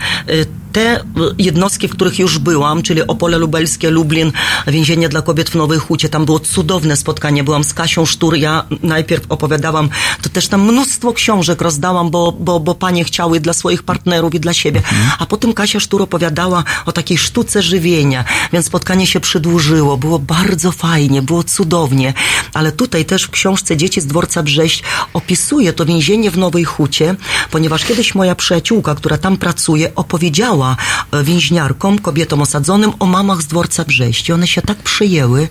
te 0.72 1.00
jednostki, 1.38 1.88
w 1.88 1.90
których 1.90 2.18
już 2.18 2.38
byłam, 2.38 2.82
czyli 2.82 3.06
Opole 3.06 3.38
Lubelskie, 3.38 3.90
Lublin, 3.90 4.32
więzienie 4.66 5.08
dla 5.08 5.22
kobiet 5.22 5.50
w 5.50 5.54
Nowej 5.54 5.78
Hucie, 5.78 6.08
tam 6.08 6.24
było 6.24 6.40
cudowne 6.40 6.96
spotkanie. 6.96 7.44
Byłam 7.44 7.64
z 7.64 7.74
Kasią 7.74 8.06
Sztur, 8.06 8.36
ja 8.36 8.64
najpierw 8.82 9.24
opowiadałam, 9.28 9.88
to 10.22 10.28
też 10.28 10.48
tam 10.48 10.62
mnóstwo 10.62 11.12
książek 11.12 11.60
rozdałam, 11.60 12.10
bo, 12.10 12.32
bo, 12.32 12.60
bo 12.60 12.74
panie 12.74 13.04
chciały 13.04 13.40
dla 13.40 13.52
swoich 13.52 13.82
partnerów 13.82 14.34
i 14.34 14.40
dla 14.40 14.54
siebie. 14.54 14.82
A 15.18 15.26
potem 15.26 15.52
Kasia 15.52 15.80
Sztur 15.80 16.02
opowiadała 16.02 16.64
o 16.86 16.92
takiej 16.92 17.18
sztuce 17.18 17.62
żywienia, 17.62 18.24
więc 18.52 18.66
spotkanie 18.66 19.06
się 19.06 19.20
przedłużyło. 19.20 19.96
Było 19.96 20.18
bardzo 20.18 20.72
fajnie, 20.72 21.22
było 21.22 21.44
cudownie. 21.44 22.14
Ale 22.54 22.72
tutaj 22.72 23.04
też 23.04 23.22
w 23.22 23.30
książce 23.30 23.76
Dzieci 23.76 24.00
z 24.00 24.06
dworca 24.06 24.42
Brześć 24.42 24.82
opisuje 25.12 25.72
to 25.72 25.86
więzienie 25.86 26.30
w 26.30 26.38
Nowej 26.38 26.64
Hucie, 26.64 27.14
ponieważ 27.50 27.84
kiedyś 27.84 28.14
moja 28.14 28.34
przyjaciółka, 28.34 28.94
która 28.94 29.18
tam 29.18 29.36
pracuje, 29.36 29.94
opowiedziała 29.94 30.76
e, 31.12 31.24
więźniarkom, 31.24 31.98
kobietom 31.98 32.42
osadzonym 32.42 32.92
o 32.98 33.06
mamach 33.06 33.42
z 33.42 33.46
dworca 33.46 33.84
Brześć. 33.84 34.28
I 34.28 34.32
one 34.32 34.46
się 34.50 34.62
tak 34.62 34.78
przyjęły, 34.82 35.48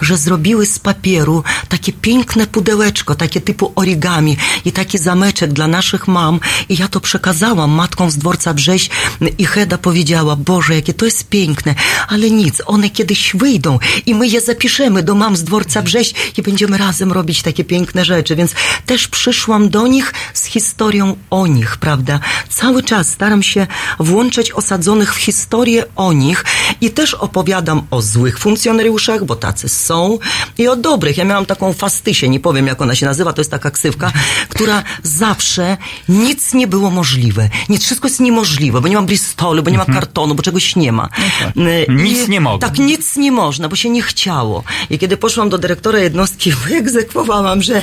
że 0.00 0.16
zrobiły 0.16 0.66
z 0.66 0.78
papieru 0.78 1.44
takie 1.68 1.92
piękne 1.92 2.46
pudełeczko, 2.46 3.14
takie 3.14 3.40
typu 3.40 3.72
origami 3.76 4.36
i 4.64 4.72
taki 4.72 4.98
zameczek 4.98 5.52
dla 5.52 5.68
naszych 5.68 6.08
mam. 6.08 6.40
I 6.68 6.76
ja 6.76 6.88
to 6.88 7.00
przekazałam 7.00 7.70
matkom 7.70 8.10
z 8.10 8.18
dworca 8.18 8.54
Brześć 8.54 8.90
i 9.38 9.46
Heda 9.46 9.78
powiedziała, 9.78 10.36
Boże, 10.36 10.74
jakie 10.74 10.94
to 10.94 11.04
jest 11.04 11.28
piękne, 11.28 11.74
ale 12.08 12.30
nic, 12.30 12.62
one 12.66 12.90
kiedyś 12.90 13.36
wyjdą 13.36 13.78
i 14.06 14.14
my 14.14 14.26
je 14.26 14.40
zapiszemy 14.40 15.02
do 15.02 15.14
mam 15.14 15.36
z 15.36 15.44
dworca 15.44 15.82
Brześć 15.82 16.14
i 16.38 16.42
będziemy 16.42 16.78
razem 16.78 17.12
robić 17.12 17.42
takie 17.42 17.64
piękne 17.64 18.04
rzeczy. 18.04 18.36
Więc 18.36 18.54
też 18.86 19.08
przyszłam 19.08 19.68
do 19.68 19.86
nich 19.86 20.14
z 20.34 20.44
historią 20.44 21.16
o 21.30 21.46
nich, 21.46 21.76
prawda? 21.76 22.20
Cały 22.48 22.82
czas 22.82 23.08
staram 23.08 23.42
się 23.42 23.66
włączać 23.98 24.52
osadzonych 24.52 25.14
w 25.14 25.18
historię 25.18 25.84
o 25.96 26.12
nich 26.12 26.44
i 26.80 26.90
też 26.90 27.14
opowiadam 27.14 27.82
o 27.90 28.02
złych 28.02 28.35
funkcjonariuszach, 28.38 29.24
bo 29.24 29.36
tacy 29.36 29.68
są, 29.68 30.18
i 30.58 30.68
o 30.68 30.76
dobrych. 30.76 31.16
Ja 31.18 31.24
miałam 31.24 31.46
taką 31.46 31.72
fastysię, 31.72 32.28
nie 32.28 32.40
powiem 32.40 32.66
jak 32.66 32.82
ona 32.82 32.94
się 32.94 33.06
nazywa, 33.06 33.32
to 33.32 33.40
jest 33.40 33.50
taka 33.50 33.70
ksywka, 33.70 34.12
która 34.48 34.82
zawsze 35.02 35.76
nic 36.08 36.54
nie 36.54 36.66
było 36.66 36.90
możliwe. 36.90 37.48
Nic, 37.68 37.84
wszystko 37.84 38.08
jest 38.08 38.20
niemożliwe, 38.20 38.80
bo 38.80 38.88
nie 38.88 38.96
ma 38.96 39.02
bristolu, 39.02 39.62
bo 39.62 39.70
nie 39.70 39.78
ma 39.78 39.84
kartonu, 39.84 40.34
bo 40.34 40.42
czegoś 40.42 40.76
nie 40.76 40.92
ma. 40.92 41.08
Y, 41.56 41.86
Nic 41.92 42.26
i- 42.28 42.30
nie 42.30 42.40
mogę. 42.40 42.66
Tak, 42.68 42.78
nic 42.78 43.16
nie 43.16 43.32
można, 43.32 43.68
bo 43.68 43.76
się 43.76 43.90
nie 43.90 44.02
chciało. 44.02 44.62
I 44.90 44.98
kiedy 44.98 45.16
poszłam 45.16 45.48
do 45.48 45.58
dyrektora 45.58 45.98
jednostki, 45.98 46.52
wyegzekwowałam, 46.68 47.62
że 47.62 47.82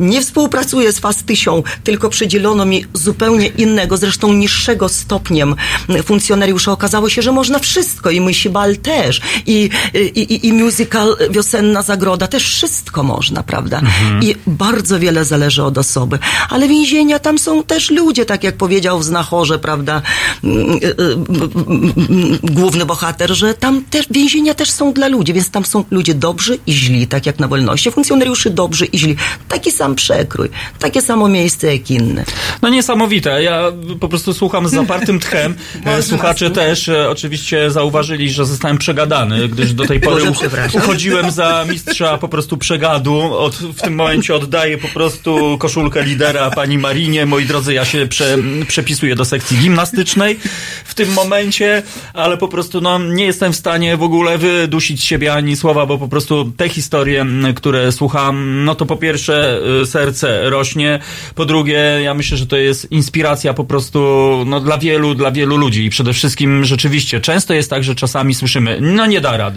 nie 0.00 0.20
współpracuję 0.22 0.92
z 0.92 0.98
Fastysią, 0.98 1.62
tylko 1.84 2.08
przydzielono 2.08 2.64
mi 2.64 2.84
zupełnie 2.94 3.46
innego, 3.46 3.96
zresztą 3.96 4.32
niższego 4.32 4.88
stopniem 4.88 5.54
funkcjonariusza. 6.04 6.72
Okazało 6.72 7.08
się, 7.10 7.22
że 7.22 7.32
można 7.32 7.58
wszystko 7.58 8.10
i 8.10 8.20
myśli 8.20 8.50
bal 8.50 8.76
też. 8.76 9.20
I, 9.46 9.70
i, 9.94 10.20
i, 10.20 10.46
i 10.46 10.52
musical 10.52 11.16
Wiosenna 11.30 11.82
Zagroda 11.82 12.26
też 12.26 12.44
wszystko 12.44 13.02
można, 13.02 13.42
prawda? 13.42 13.78
Mhm. 13.78 14.22
I 14.22 14.34
bardzo 14.46 14.98
wiele 14.98 15.24
zależy 15.24 15.64
od 15.64 15.78
osoby. 15.78 16.18
Ale 16.48 16.68
więzienia 16.68 17.18
tam 17.18 17.38
są 17.38 17.62
też 17.62 17.90
ludzie, 17.90 18.24
tak 18.26 18.44
jak 18.44 18.56
powiedział 18.56 18.98
w 18.98 19.04
Znachorze, 19.04 19.58
prawda? 19.58 20.02
mm, 20.44 20.70
y, 20.70 20.86
y, 20.86 21.14
mm, 22.08 22.38
Główny 22.42 22.86
bohater, 22.86 23.34
że 23.36 23.54
tam 23.54 23.84
też 23.84 24.06
więzienia 24.10 24.54
też 24.54 24.70
są 24.70 24.92
dla 24.92 25.08
ludzi, 25.08 25.32
więc 25.32 25.50
tam 25.50 25.64
są 25.64 25.84
ludzie 25.90 26.14
dobrzy 26.14 26.58
i 26.66 26.72
źli, 26.72 27.06
tak 27.06 27.26
jak 27.26 27.38
na 27.38 27.48
wolności. 27.48 27.90
Funkcjonariuszy 27.90 28.50
dobrzy 28.50 28.86
i 28.86 28.98
źli. 28.98 29.16
Taki 29.48 29.70
sam 29.72 29.94
przekrój, 29.94 30.48
takie 30.78 31.02
samo 31.02 31.28
miejsce 31.28 31.72
jak 31.72 31.90
inne. 31.90 32.24
No 32.62 32.68
niesamowite. 32.68 33.42
Ja 33.42 33.72
po 34.00 34.08
prostu 34.08 34.34
słucham 34.34 34.68
z 34.68 34.70
zapartym 34.70 35.20
tchem. 35.20 35.54
E, 35.84 36.02
Słuchacze 36.02 36.50
też 36.50 36.88
e, 36.88 37.10
oczywiście 37.10 37.70
zauważyli, 37.70 38.30
że 38.30 38.46
zostałem 38.46 38.78
przegadany, 38.78 39.48
gdyż 39.48 39.67
do 39.72 39.86
tej 39.86 40.00
pory 40.00 40.22
uchodziłem 40.74 41.30
za 41.30 41.64
mistrza 41.68 42.18
po 42.18 42.28
prostu 42.28 42.56
przegadu. 42.56 43.20
Od, 43.38 43.54
w 43.56 43.80
tym 43.80 43.94
momencie 43.94 44.34
oddaję 44.34 44.78
po 44.78 44.88
prostu 44.88 45.56
koszulkę 45.58 46.02
lidera 46.02 46.50
pani 46.50 46.78
Marinie. 46.78 47.26
Moi 47.26 47.44
drodzy, 47.44 47.74
ja 47.74 47.84
się 47.84 48.06
prze, 48.06 48.38
przepisuję 48.68 49.14
do 49.14 49.24
sekcji 49.24 49.58
gimnastycznej 49.58 50.38
w 50.84 50.94
tym 50.94 51.12
momencie, 51.12 51.82
ale 52.14 52.36
po 52.36 52.48
prostu 52.48 52.80
no, 52.80 52.98
nie 52.98 53.24
jestem 53.24 53.52
w 53.52 53.56
stanie 53.56 53.96
w 53.96 54.02
ogóle 54.02 54.38
wydusić 54.38 55.04
siebie 55.04 55.34
ani 55.34 55.56
słowa, 55.56 55.86
bo 55.86 55.98
po 55.98 56.08
prostu 56.08 56.52
te 56.56 56.68
historie, 56.68 57.26
które 57.56 57.92
słucham, 57.92 58.64
no 58.64 58.74
to 58.74 58.86
po 58.86 58.96
pierwsze 58.96 59.60
y, 59.82 59.86
serce 59.86 60.50
rośnie, 60.50 60.98
po 61.34 61.44
drugie 61.44 61.98
ja 62.02 62.14
myślę, 62.14 62.36
że 62.36 62.46
to 62.46 62.56
jest 62.56 62.92
inspiracja 62.92 63.54
po 63.54 63.64
prostu 63.64 63.98
no, 64.46 64.60
dla 64.60 64.78
wielu, 64.78 65.14
dla 65.14 65.30
wielu 65.30 65.56
ludzi 65.56 65.84
i 65.84 65.90
przede 65.90 66.12
wszystkim 66.12 66.64
rzeczywiście 66.64 67.20
często 67.20 67.54
jest 67.54 67.70
tak, 67.70 67.84
że 67.84 67.94
czasami 67.94 68.34
słyszymy, 68.34 68.78
no 68.80 69.06
nie 69.06 69.20
da 69.20 69.36
rady, 69.36 69.47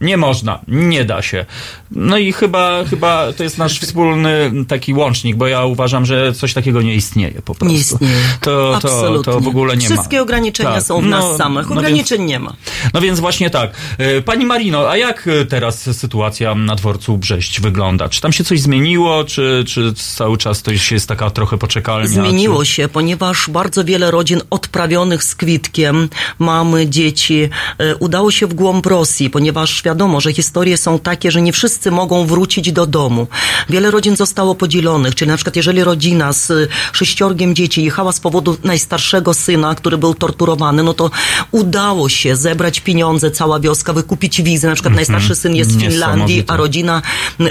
nie 0.00 0.16
można, 0.16 0.60
nie 0.68 1.04
da 1.04 1.22
się. 1.22 1.46
No 1.90 2.18
i 2.18 2.32
chyba, 2.32 2.84
chyba 2.84 3.32
to 3.32 3.42
jest 3.42 3.58
nasz 3.58 3.80
wspólny 3.80 4.52
taki 4.68 4.94
łącznik, 4.94 5.36
bo 5.36 5.46
ja 5.46 5.64
uważam, 5.64 6.06
że 6.06 6.32
coś 6.32 6.54
takiego 6.54 6.82
nie 6.82 6.94
istnieje 6.94 7.42
po 7.42 7.54
prostu. 7.54 7.66
Nie 7.74 7.80
istnieje. 7.80 8.14
To, 8.40 8.78
to, 8.82 9.22
to 9.22 9.40
w 9.40 9.48
ogóle 9.48 9.76
nie 9.76 9.88
ma. 9.88 9.94
Wszystkie 9.94 10.22
ograniczenia 10.22 10.72
Tak, 10.72 10.82
są 10.82 11.00
w 11.00 11.04
no, 11.04 11.10
nas 11.10 11.36
samych. 11.36 11.70
no 11.70 11.76
Ograniczeń 11.76 12.18
więc- 12.18 12.30
nie 12.30 12.38
ma. 12.38 12.54
no 12.94 13.00
więc 13.00 13.20
właśnie 13.20 13.50
tak. 13.50 13.70
E, 13.98 14.22
Pani 14.22 14.44
Marino, 14.46 14.90
a 14.90 14.96
jak 14.96 15.28
teraz 15.48 15.96
sytuacja 15.96 16.54
na 16.54 16.74
dworcu 16.74 17.18
Brześć 17.18 17.60
wygląda? 17.60 18.08
Czy 18.08 18.20
tam 18.20 18.32
się 18.32 18.44
coś 18.44 18.60
zmieniło? 18.60 19.24
Czy 19.24 19.64
czy, 19.66 19.94
cały 19.94 20.38
czas 20.38 20.62
to 20.62 20.70
jest 20.90 21.08
taka 21.08 21.30
trochę 21.30 21.58
poczekalnia? 21.58 22.08
Zmieniło 22.08 22.64
czy... 22.64 22.66
się, 22.70 22.88
ponieważ 22.88 23.50
bardzo 23.50 23.84
wiele 23.84 24.10
rodzin 24.10 24.40
odprawionych 24.50 25.24
z 25.24 25.34
kwitkiem, 25.34 26.08
mamy, 26.38 26.88
dzieci, 26.88 27.48
e, 27.78 27.96
udało 27.96 28.30
się 28.30 28.46
w 28.46 28.54
głąb 28.54 28.86
Rosji, 28.86 29.29
ponieważ 29.30 29.82
wiadomo, 29.82 30.20
że 30.20 30.32
historie 30.32 30.76
są 30.76 30.98
takie, 30.98 31.30
że 31.30 31.42
nie 31.42 31.52
wszyscy 31.52 31.90
mogą 31.90 32.26
wrócić 32.26 32.72
do 32.72 32.86
domu. 32.86 33.26
Wiele 33.68 33.90
rodzin 33.90 34.16
zostało 34.16 34.54
podzielonych, 34.54 35.14
czyli 35.14 35.28
na 35.28 35.36
przykład 35.36 35.56
jeżeli 35.56 35.84
rodzina 35.84 36.32
z 36.32 36.70
sześciorgiem 36.92 37.54
dzieci 37.54 37.84
jechała 37.84 38.12
z 38.12 38.20
powodu 38.20 38.56
najstarszego 38.64 39.34
syna, 39.34 39.74
który 39.74 39.98
był 39.98 40.14
torturowany, 40.14 40.82
no 40.82 40.94
to 40.94 41.10
udało 41.50 42.08
się 42.08 42.36
zebrać 42.36 42.80
pieniądze, 42.80 43.30
cała 43.30 43.60
wioska, 43.60 43.92
wykupić 43.92 44.42
wizy. 44.42 44.66
Na 44.66 44.74
przykład 44.74 44.94
najstarszy 44.94 45.34
syn 45.34 45.54
jest 45.56 45.70
w 45.70 45.80
Finlandii, 45.80 46.36
Niesamowite. 46.36 46.52
a 46.52 46.56
rodzina 46.56 47.02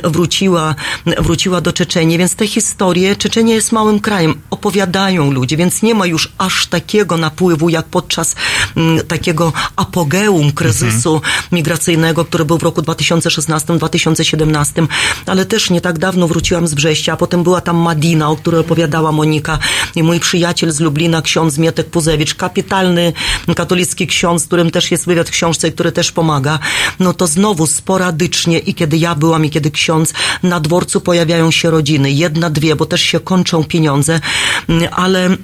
wróciła, 0.03 0.75
wróciła 1.17 1.61
do 1.61 1.73
Czeczeni, 1.73 2.17
więc 2.17 2.35
te 2.35 2.47
historie, 2.47 3.15
Czeczenia 3.15 3.55
jest 3.55 3.71
małym 3.71 3.99
krajem, 3.99 4.41
opowiadają 4.49 5.31
ludzie, 5.31 5.57
więc 5.57 5.81
nie 5.81 5.95
ma 5.95 6.05
już 6.05 6.31
aż 6.37 6.67
takiego 6.67 7.17
napływu, 7.17 7.69
jak 7.69 7.85
podczas 7.85 8.35
mm, 8.75 9.07
takiego 9.07 9.53
apogeum 9.75 10.51
kryzysu 10.51 11.21
migracyjnego, 11.69 12.25
który 12.25 12.45
był 12.45 12.57
w 12.57 12.63
roku 12.63 12.81
2016-2017, 12.81 14.87
ale 15.25 15.45
też 15.45 15.69
nie 15.69 15.81
tak 15.81 15.99
dawno 15.99 16.27
wróciłam 16.27 16.67
z 16.67 16.73
Brześcia, 16.73 17.13
a 17.13 17.17
potem 17.17 17.43
była 17.43 17.61
tam 17.61 17.77
Madina, 17.77 18.29
o 18.29 18.35
której 18.35 18.61
opowiadała 18.61 19.11
Monika 19.11 19.59
i 19.95 20.03
mój 20.03 20.19
przyjaciel 20.19 20.71
z 20.71 20.79
Lublina, 20.79 21.21
ksiądz 21.21 21.57
Mietek 21.57 21.89
Puzewicz, 21.89 22.35
kapitalny 22.35 23.13
katolicki 23.55 24.07
ksiądz, 24.07 24.45
którym 24.45 24.71
też 24.71 24.91
jest 24.91 25.05
wywiad 25.05 25.29
w 25.29 25.31
książce, 25.31 25.71
który 25.71 25.91
też 25.91 26.11
pomaga, 26.11 26.59
no 26.99 27.13
to 27.13 27.27
znowu 27.27 27.67
sporadycznie 27.67 28.59
i 28.59 28.73
kiedy 28.73 28.97
ja 28.97 29.15
byłam 29.15 29.45
i 29.45 29.49
kiedy 29.49 29.71
ksiądz, 29.71 30.13
na 30.43 30.59
dworcu 30.59 31.01
pojawiają 31.01 31.51
się 31.51 31.69
rodziny, 31.69 32.11
jedna, 32.11 32.49
dwie, 32.49 32.75
bo 32.75 32.85
też 32.85 33.01
się 33.01 33.19
kończą 33.19 33.63
pieniądze, 33.63 34.19
mm, 34.69 34.89
ale 34.91 35.37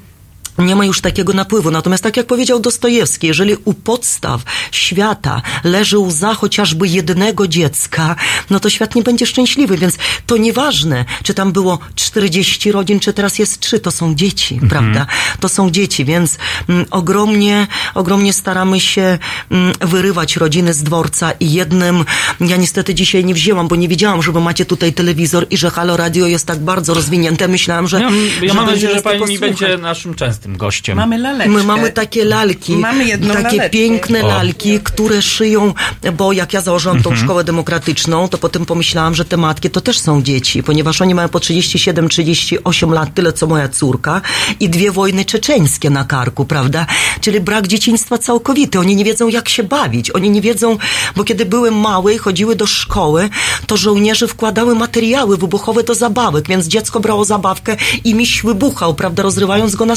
nie 0.58 0.76
ma 0.76 0.86
już 0.86 1.02
takiego 1.02 1.34
napływu. 1.34 1.72
Natomiast 1.72 2.04
tak 2.04 2.18
jak 2.18 2.28
powiedział 2.28 2.60
Dostojewski, 2.60 3.28
jeżeli 3.28 3.56
u 3.66 3.74
podstaw 3.74 4.42
świata 4.72 5.42
leży 5.64 5.98
łza 5.98 6.34
chociażby 6.34 6.88
jednego 6.88 7.48
dziecka, 7.48 8.16
no 8.50 8.60
to 8.60 8.70
świat 8.70 8.96
nie 8.96 9.04
będzie 9.04 9.26
szczęśliwy, 9.26 9.78
więc 9.78 9.98
to 10.26 10.38
nieważne, 10.38 11.06
czy 11.24 11.34
tam 11.34 11.52
było 11.52 11.80
40 11.96 12.72
rodzin, 12.72 13.00
czy 13.00 13.14
teraz 13.14 13.40
jest 13.40 13.60
3, 13.60 13.80
to 13.80 13.92
są 13.92 14.16
dzieci, 14.16 14.60
prawda? 14.70 15.06
To 15.40 15.50
są 15.50 15.70
dzieci, 15.70 16.06
więc 16.06 16.38
mm, 16.70 16.86
ogromnie, 16.92 17.68
ogromnie 17.94 18.34
staramy 18.34 18.80
się 18.80 19.18
mm, 19.50 19.74
wyrywać 19.82 20.36
rodziny 20.36 20.74
z 20.74 20.84
dworca 20.84 21.32
i 21.32 21.54
jednym, 21.54 22.06
ja 22.40 22.58
niestety 22.58 22.96
dzisiaj 22.96 23.26
nie 23.26 23.34
wzięłam, 23.34 23.68
bo 23.68 23.76
nie 23.76 23.88
wiedziałam, 23.88 24.24
że 24.24 24.32
wy 24.32 24.42
macie 24.42 24.66
tutaj 24.66 24.94
telewizor 24.94 25.48
i 25.50 25.58
że 25.58 25.70
Halo 25.70 25.98
Radio 25.98 26.28
jest 26.28 26.46
tak 26.46 26.60
bardzo 26.60 26.94
rozwinięte. 26.94 27.48
Myślałam, 27.48 27.88
że... 27.88 28.00
Ja, 28.00 28.10
ja 28.42 28.54
mam 28.54 28.66
nadzieję, 28.66 28.96
że 28.96 29.02
pani 29.02 29.20
tego 29.20 29.28
słuchać. 29.28 29.60
będzie 29.60 29.78
naszym 29.78 30.16
częstym 30.16 30.45
gościem. 30.48 30.98
Mamy 30.98 31.18
laleczkę. 31.18 31.52
My 31.54 31.64
mamy 31.64 31.92
takie 31.92 32.26
lalki, 32.26 32.76
Mamy 32.76 33.06
jedną 33.06 33.34
takie 33.34 33.44
laleczkę. 33.44 33.70
piękne 33.70 34.24
O. 34.24 34.28
lalki, 34.28 34.80
które 34.80 35.22
szyją, 35.22 35.74
bo 36.18 36.34
jak 36.34 36.54
ja 36.54 36.62
założyłam 36.62 37.02
tą 37.04 37.10
Mhm. 37.10 37.26
szkołę 37.26 37.44
demokratyczną, 37.44 38.28
to 38.28 38.38
potem 38.38 38.66
pomyślałam, 38.66 39.16
że 39.16 39.26
te 39.26 39.38
matki 39.38 39.70
to 39.70 39.82
też 39.82 40.00
są 40.00 40.22
dzieci, 40.24 40.64
ponieważ 40.64 41.02
oni 41.02 41.16
mają 41.16 41.30
po 41.30 41.40
37-38 41.40 42.92
lat, 42.94 43.14
tyle 43.14 43.34
co 43.34 43.48
moja 43.48 43.68
córka 43.70 44.22
i 44.60 44.70
dwie 44.70 44.92
wojny 44.92 45.26
czeczeńskie 45.26 45.90
na 45.90 46.04
karku, 46.04 46.46
prawda? 46.46 46.86
Czyli 47.22 47.40
brak 47.40 47.68
dzieciństwa 47.68 48.18
całkowity. 48.18 48.80
Oni 48.80 48.96
nie 48.96 49.06
wiedzą 49.06 49.28
jak 49.28 49.50
się 49.50 49.64
bawić, 49.64 50.12
oni 50.12 50.30
nie 50.30 50.42
wiedzą, 50.42 50.78
bo 51.16 51.24
kiedy 51.24 51.46
były 51.46 51.72
małe 51.72 52.14
i 52.14 52.18
chodziły 52.18 52.56
do 52.56 52.68
szkoły, 52.68 53.30
to 53.68 53.78
żołnierze 53.78 54.28
wkładały 54.28 54.76
materiały 54.76 55.38
wybuchowe 55.38 55.84
do 55.84 55.96
zabawek, 55.96 56.48
więc 56.48 56.68
dziecko 56.68 57.00
brało 57.00 57.26
zabawkę 57.26 57.78
i 58.04 58.16
miś 58.16 58.42
wybuchał, 58.44 58.94
prawda, 58.94 59.24
rozrywając 59.24 59.76
go 59.76 59.86
na 59.86 59.96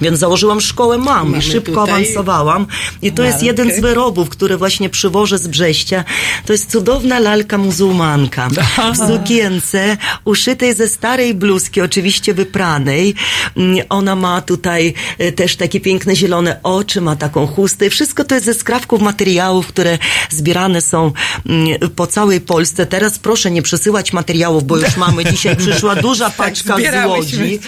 Więc 0.00 0.18
założyłam 0.18 0.60
szkołę 0.60 0.98
mam 0.98 1.38
i 1.38 1.42
szybko 1.42 1.70
tutaj 1.70 1.94
awansowałam. 1.94 2.66
I 3.02 3.12
to 3.12 3.22
jest 3.22 3.42
jeden 3.42 3.74
z 3.74 3.80
wyrobów, 3.80 4.28
który 4.28 4.56
właśnie 4.56 4.90
przywożę 4.90 5.38
z 5.38 5.46
Brześcia. 5.48 6.04
To 6.46 6.52
jest 6.52 6.70
cudowna 6.70 7.18
lalka 7.18 7.58
muzułmanka 7.58 8.48
w 8.94 8.96
sukience 8.96 9.96
uszytej 10.24 10.74
ze 10.74 10.88
starej 10.88 11.34
bluzki, 11.34 11.80
oczywiście 11.80 12.34
wypranej. 12.34 13.14
Mm, 13.56 13.84
Ona 13.88 14.16
ma 14.16 14.40
tutaj 14.40 14.94
e, 15.18 15.32
też 15.32 15.56
takie 15.56 15.80
piękne 15.80 16.16
zielone 16.16 16.60
oczy, 16.62 17.00
ma 17.00 17.16
taką 17.16 17.46
chustę. 17.46 17.86
I 17.86 17.90
Wszystko 17.90 18.24
to 18.24 18.34
jest 18.34 18.46
ze 18.46 18.54
skrawków 18.54 19.02
materiałów, 19.02 19.66
które 19.66 19.98
zbierane 20.30 20.80
są 20.80 21.12
mm, 21.46 21.90
po 21.96 22.06
całej 22.06 22.40
Polsce. 22.40 22.86
Teraz 22.86 23.18
proszę 23.18 23.50
nie 23.50 23.62
przesyłać 23.62 24.12
materiałów, 24.12 24.64
bo 24.64 24.76
już 24.76 24.96
mamy 24.96 25.24
dzisiaj 25.24 25.56
przyszła 25.56 25.96
duża 26.08 26.30
paczka 26.30 26.76
z 26.76 27.06
Łodzi. 27.06 27.60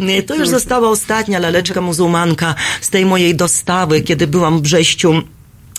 Nie, 0.00 0.22
To 0.22 0.34
już 0.34 0.48
została 0.48 0.88
ostatnia 0.88 1.31
laleczka 1.38 1.80
muzułmanka 1.80 2.54
z 2.80 2.90
tej 2.90 3.06
mojej 3.06 3.36
dostawy, 3.36 4.00
kiedy 4.00 4.26
byłam 4.26 4.58
w 4.58 4.62
Brześciu. 4.62 5.22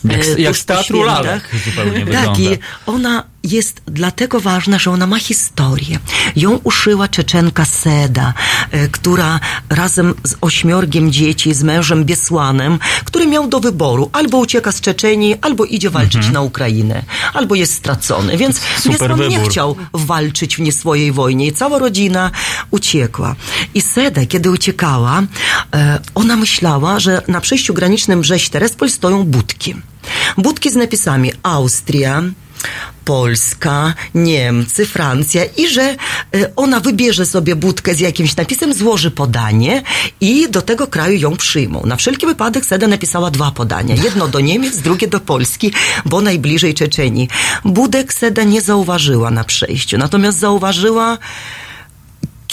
Jak, 0.04 0.22
e, 0.26 0.42
jak 0.42 0.58
z 0.58 0.66
teatru 0.66 1.04
lalek 1.04 1.50
zupełnie 1.66 1.92
Tak, 2.00 2.06
wygląda. 2.06 2.40
i 2.40 2.58
ona 2.86 3.24
jest 3.44 3.82
dlatego 3.86 4.40
ważna, 4.40 4.80
że 4.80 4.92
ona 4.92 5.08
ma 5.08 5.20
historię. 5.20 6.00
Ją 6.36 6.60
uszyła 6.64 7.08
Czeczenka 7.08 7.66
Seda, 7.66 8.34
e, 8.72 8.88
która 8.88 9.40
razem 9.70 10.14
z 10.24 10.36
ośmiorgiem 10.42 11.12
dzieci, 11.12 11.54
z 11.54 11.64
mężem 11.64 12.06
Biesłanem, 12.06 12.80
który 13.06 13.28
miał 13.28 13.48
do 13.48 13.60
wyboru 13.60 14.10
albo 14.14 14.38
ucieka 14.38 14.72
z 14.72 14.82
Czeczenii, 14.82 15.36
albo 15.42 15.66
idzie 15.66 15.90
walczyć 15.90 16.30
na 16.30 16.42
Ukrainę, 16.42 17.04
albo 17.34 17.56
jest 17.56 17.74
stracony. 17.74 18.38
Więc 18.38 18.62
Biesłan 18.88 19.28
nie 19.30 19.40
chciał 19.40 19.76
walczyć 19.94 20.56
w 20.56 20.60
nie 20.60 20.72
swojej 20.72 21.12
wojnie 21.12 21.48
i 21.48 21.54
cała 21.54 21.80
rodzina 21.80 22.32
uciekła. 22.72 23.36
I 23.74 23.82
Seda, 23.82 24.26
kiedy 24.26 24.52
uciekała, 24.52 25.24
e, 25.76 26.00
ona 26.16 26.36
myślała, 26.36 27.00
że 27.00 27.22
na 27.28 27.42
przejściu 27.42 27.74
granicznym 27.74 28.22
Brześć-Terespol 28.22 28.90
stoją 28.90 29.24
budki. 29.24 29.76
Budki 30.38 30.70
z 30.70 30.76
napisami 30.76 31.32
Austria, 31.44 32.24
Polska, 33.06 33.93
Niemcy, 34.16 34.85
Francja 34.85 35.45
i 35.45 35.67
że 35.67 35.82
e, 35.82 35.95
ona 36.56 36.80
wybierze 36.80 37.25
sobie 37.25 37.56
budkę 37.56 37.95
z 37.95 38.00
jakimś 38.00 38.35
napisem, 38.35 38.74
złoży 38.74 39.11
podanie 39.11 39.83
i 40.22 40.50
do 40.50 40.61
tego 40.61 40.88
kraju 40.88 41.19
ją 41.19 41.38
przyjmą. 41.38 41.82
Na 41.85 41.95
wszelki 41.95 42.25
wypadek 42.25 42.66
Seda 42.66 42.88
napisała 42.88 43.32
dwa 43.32 43.51
podania. 43.51 43.95
Jedno 43.95 44.27
do 44.27 44.40
Niemiec, 44.40 44.77
drugie 44.77 45.08
do 45.08 45.19
Polski, 45.19 45.72
bo 46.06 46.22
najbliżej 46.22 46.74
Czeczenii. 46.74 47.30
Budek 47.66 48.14
Seda 48.14 48.43
nie 48.43 48.61
zauważyła 48.61 49.32
na 49.32 49.43
przejściu, 49.43 49.98
natomiast 49.98 50.40
zauważyła 50.40 51.17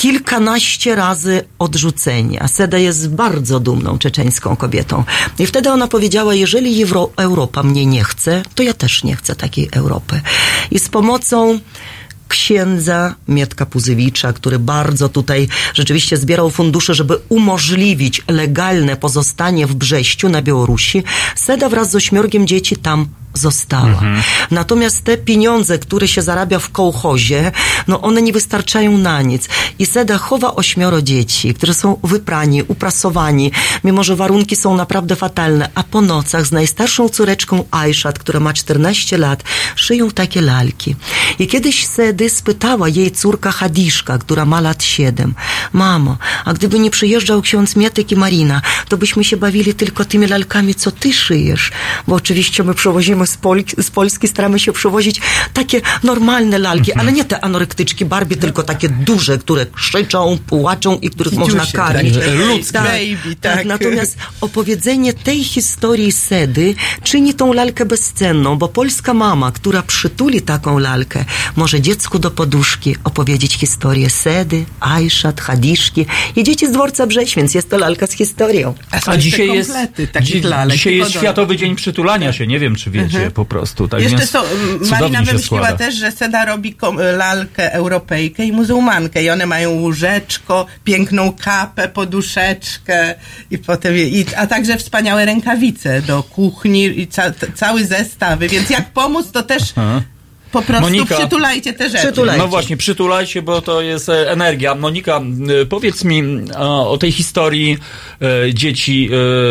kilkanaście 0.01 0.95
razy 0.95 1.43
odrzucenia. 1.59 2.49
Seda 2.49 2.79
jest 2.79 3.11
bardzo 3.11 3.61
dumną 3.61 3.99
czeczeńską 3.99 4.57
kobietą. 4.57 5.05
I 5.39 5.47
wtedy 5.47 5.71
ona 5.71 5.89
powiedziała, 5.89 6.35
jeżeli 6.35 6.85
Euro- 6.85 7.11
Europa 7.17 7.63
mnie 7.63 7.87
nie 7.87 8.05
chce, 8.05 8.43
to 8.55 8.63
ja 8.63 8.75
też 8.75 9.05
nie 9.05 9.17
chcę 9.17 9.37
takiej 9.37 9.69
Europy. 9.73 10.21
I 10.71 10.79
z 10.79 10.89
pomocą 10.89 11.59
księdza 12.29 13.15
Mietka 13.29 13.67
Puzywicza, 13.67 14.33
który 14.33 14.59
bardzo 14.59 15.09
tutaj 15.09 15.49
rzeczywiście 15.75 16.17
zbierał 16.17 16.51
fundusze, 16.51 16.95
żeby 16.95 17.19
umożliwić 17.29 18.23
legalne 18.29 18.97
pozostanie 18.97 19.67
w 19.67 19.75
Brześciu 19.75 20.29
na 20.29 20.43
Białorusi, 20.43 21.03
Seda 21.37 21.69
wraz 21.69 21.91
z 21.91 21.95
ośmiorgiem 21.95 22.47
dzieci 22.47 22.77
tam 22.77 23.07
została. 23.35 24.03
Natomiast 24.51 25.05
te 25.05 25.19
pieniądze, 25.19 25.79
które 25.79 26.09
się 26.09 26.23
zarabia 26.23 26.59
w 26.59 26.71
kołchozie, 26.71 27.53
no 27.89 28.01
one 28.01 28.23
nie 28.23 28.33
wystarczają 28.33 28.99
na 28.99 29.23
nic. 29.23 29.49
I 29.79 29.87
Seda 29.87 30.19
chowa 30.19 30.55
ośmioro 30.55 31.03
dzieci, 31.03 31.55
które 31.55 31.75
są 31.75 31.97
wyprani, 32.05 32.63
uprasowani, 32.63 33.53
mimo 33.85 34.05
że 34.05 34.17
warunki 34.17 34.57
są 34.57 34.77
naprawdę 34.77 35.17
fatalne, 35.17 35.69
a 35.75 35.83
po 35.83 36.01
nocach 36.01 36.47
z 36.47 36.53
najstarszą 36.53 37.09
córeczką 37.09 37.65
Aishat, 37.71 38.19
która 38.19 38.41
ma 38.41 38.53
14 38.53 39.19
lat, 39.19 39.43
szyją 39.77 40.11
takie 40.11 40.41
lalki. 40.41 40.97
I 41.39 41.47
kiedyś 41.47 41.87
Sedy 41.87 42.31
spytała 42.31 42.89
jej 42.89 43.11
córka 43.11 43.51
Hadiszka, 43.51 44.19
która 44.19 44.45
ma 44.45 44.61
lat 44.61 44.85
7, 44.85 45.35
mamo, 45.73 46.17
a 46.45 46.53
gdyby 46.53 46.79
nie 46.79 46.91
przyjeżdżał 46.91 47.43
ksiądz 47.43 47.77
Mietek 47.77 48.13
i 48.13 48.17
Marina, 48.17 48.63
to 48.89 48.97
byśmy 48.97 49.25
się 49.25 49.37
bawili 49.37 49.75
tylko 49.75 50.05
tymi 50.05 50.27
lalkami, 50.27 50.75
co 50.75 50.91
ty 50.91 51.13
szyjesz, 51.13 51.71
bo 52.09 52.15
oczywiście 52.15 52.65
my 52.65 52.75
przewozimy 52.75 53.20
z, 53.27 53.37
Pol 53.37 53.63
z 53.83 53.91
Polski, 53.91 54.29
staramy 54.29 54.59
się 54.59 54.73
przywozić 54.73 55.21
takie 55.53 55.81
normalne 56.03 56.59
lalki, 56.59 56.93
ale 56.93 57.13
nie 57.13 57.25
te 57.25 57.45
anorektyczki 57.45 58.05
Barbie, 58.05 58.37
tylko 58.37 58.63
takie 58.63 58.89
duże, 58.89 59.39
które 59.39 59.67
krzyczą, 59.67 60.39
płaczą 60.47 60.99
i 60.99 61.11
których 61.11 61.33
można 61.33 61.61
Kiciusie, 61.61 61.79
karmić. 61.79 62.15
tak, 62.15 62.35
Ludzkie. 62.49 62.79
baby, 62.79 63.37
tak. 63.41 63.65
Natomiast 63.65 64.17
opowiedzenie 64.41 65.13
tej 65.13 65.45
historii 65.45 66.13
Sedy 66.13 66.75
czyni 67.03 67.35
tą 67.35 67.53
lalkę 67.53 67.85
bezcenną, 67.87 68.57
bo 68.57 68.69
polska 68.69 69.15
mama, 69.15 69.53
która 69.53 69.83
przytuli 69.83 70.43
taką 70.43 70.79
lalkę, 70.79 71.25
może 71.57 71.81
dziecku 71.81 72.19
do 72.19 72.31
poduszki 72.31 72.97
opowiedzieć 73.05 73.55
historię 73.55 74.11
Sedy, 74.11 74.65
Ajszat, 74.81 75.41
Hadiszki 75.41 76.07
i 76.37 76.45
dzieci 76.45 76.67
z 76.67 76.71
dworca 76.71 77.07
Brześ, 77.07 77.37
więc 77.37 77.55
jest 77.55 77.71
to 77.71 77.79
lalka 77.79 78.07
z 78.07 78.13
historią. 78.13 78.75
A 79.07 79.17
dzisiaj 79.17 79.49
jest, 79.53 79.73
dzi- 80.23 80.41
lalek 80.41 80.77
dzisiaj 80.77 80.97
jest. 80.97 81.11
Światowy 81.13 81.57
Dzień 81.57 81.77
Przytulania 81.77 82.33
się, 82.33 82.47
nie 82.47 82.59
wiem 82.59 82.77
czy 82.77 82.91
wiecie. 82.91 83.10
Świecie 83.11 83.31
po 83.31 83.45
prostu. 83.45 83.89
Tak 83.89 84.01
Jeszcze 84.01 84.19
więc 84.19 84.31
są, 84.31 84.43
cudownie 84.79 84.99
Marina 84.99 85.23
wymyśliła 85.23 85.73
też, 85.73 85.95
że 85.95 86.13
Seda 86.13 86.45
robi 86.45 86.75
kom, 86.75 86.99
lalkę 87.17 87.73
europejkę 87.73 88.45
i 88.45 88.53
muzułmankę 88.53 89.23
i 89.23 89.31
one 89.31 89.47
mają 89.47 89.71
łóżeczko, 89.71 90.67
piękną 90.85 91.33
kapę, 91.33 91.89
poduszeczkę 91.89 93.15
i 93.51 93.59
potem, 93.59 93.97
i, 93.97 94.27
a 94.37 94.47
także 94.47 94.77
wspaniałe 94.77 95.25
rękawice 95.25 96.03
do 96.03 96.23
kuchni 96.23 97.01
i 97.01 97.07
ca, 97.07 97.23
cały 97.55 97.85
zestawy, 97.85 98.49
więc 98.49 98.71
jak 98.71 98.93
pomóc, 98.93 99.31
to 99.33 99.43
też 99.43 99.63
Aha. 99.77 100.03
Po 100.53 100.63
prostu 100.63 100.83
Monika. 100.83 101.17
przytulajcie 101.17 101.73
te 101.73 101.91
rzeczy. 101.91 102.13
No 102.39 102.49
właśnie, 102.49 102.77
przytulajcie, 102.77 103.43
bo 103.43 103.63
to 103.63 103.81
jest 103.81 104.09
e, 104.09 104.31
energia. 104.31 104.75
Monika, 104.75 105.21
e, 105.63 105.67
powiedz 105.67 106.05
mi 106.05 106.21
e, 106.21 106.59
o 106.65 106.99
tej 106.99 107.13
historii 107.13 107.79
dzieci 108.55 109.09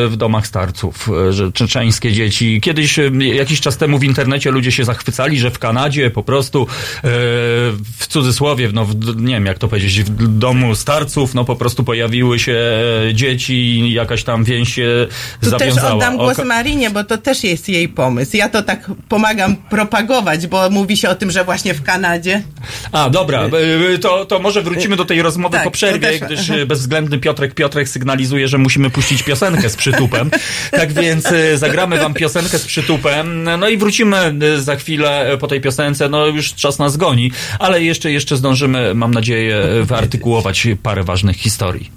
w 0.09 0.13
domach 0.17 0.47
starców, 0.47 1.09
że 1.29 1.51
czeczeńskie 1.51 2.13
dzieci. 2.13 2.61
Kiedyś, 2.61 2.99
jakiś 3.19 3.61
czas 3.61 3.77
temu 3.77 3.99
w 3.99 4.03
internecie 4.03 4.51
ludzie 4.51 4.71
się 4.71 4.85
zachwycali, 4.85 5.39
że 5.39 5.51
w 5.51 5.59
Kanadzie 5.59 6.11
po 6.11 6.23
prostu 6.23 6.67
w 7.99 8.07
cudzysłowie, 8.07 8.69
no 8.73 8.85
w, 8.85 9.21
nie 9.21 9.33
wiem 9.33 9.45
jak 9.45 9.57
to 9.57 9.67
powiedzieć, 9.67 10.03
w 10.03 10.37
domu 10.37 10.75
starców, 10.75 11.33
no 11.33 11.45
po 11.45 11.55
prostu 11.55 11.83
pojawiły 11.83 12.39
się 12.39 12.57
dzieci 13.13 13.53
i 13.53 13.93
jakaś 13.93 14.23
tam 14.23 14.43
więź 14.43 14.73
się 14.73 15.07
Tu 15.41 15.51
też 15.51 15.59
zawiązała. 15.59 15.93
oddam 15.93 16.17
głos 16.17 16.37
Marinie, 16.45 16.89
bo 16.89 17.03
to 17.03 17.17
też 17.17 17.43
jest 17.43 17.69
jej 17.69 17.89
pomysł. 17.89 18.37
Ja 18.37 18.49
to 18.49 18.63
tak 18.63 18.91
pomagam 19.09 19.55
propagować, 19.55 20.47
bo 20.47 20.69
mówi 20.89 20.97
się 20.97 21.09
o 21.09 21.15
tym, 21.15 21.31
że 21.31 21.43
właśnie 21.43 21.73
w 21.73 21.83
Kanadzie. 21.83 22.41
A, 22.91 23.09
dobra, 23.09 23.49
e, 23.93 23.97
to, 23.97 24.25
to 24.25 24.39
może 24.39 24.61
wrócimy 24.61 24.95
do 24.95 25.05
tej 25.05 25.21
rozmowy 25.21 25.53
Tak, 25.57 25.63
po 25.63 25.71
przerwie, 25.71 26.19
też- 26.19 26.19
gdyż 26.19 26.65
bezwzględny 26.65 27.17
Piotrek 27.17 27.53
Piotrek 27.53 27.89
sygnalizuje, 27.89 28.47
że 28.47 28.57
musimy 28.57 28.89
puścić 28.89 29.23
piosenkę 29.23 29.69
z 29.69 29.75
przytupem. 29.75 30.31
tak 30.71 30.93
więc 30.93 31.27
zagramy 31.55 31.97
wam 31.97 32.13
piosenkę 32.13 32.59
z 32.59 32.65
przytupem, 32.65 33.43
no 33.59 33.69
i 33.69 33.77
wrócimy 33.77 34.33
za 34.57 34.75
chwilę 34.75 35.37
po 35.39 35.47
tej 35.47 35.61
piosence, 35.61 36.09
no 36.09 36.25
już 36.25 36.53
czas 36.53 36.79
nas 36.79 36.97
goni, 36.97 37.31
ale 37.59 37.83
jeszcze, 37.83 38.11
jeszcze 38.11 38.37
zdążymy, 38.37 38.95
mam 38.95 39.13
nadzieję, 39.13 39.61
wyartykułować 39.83 40.67
parę 40.83 41.03
ważnych 41.03 41.37
historii. 41.37 41.91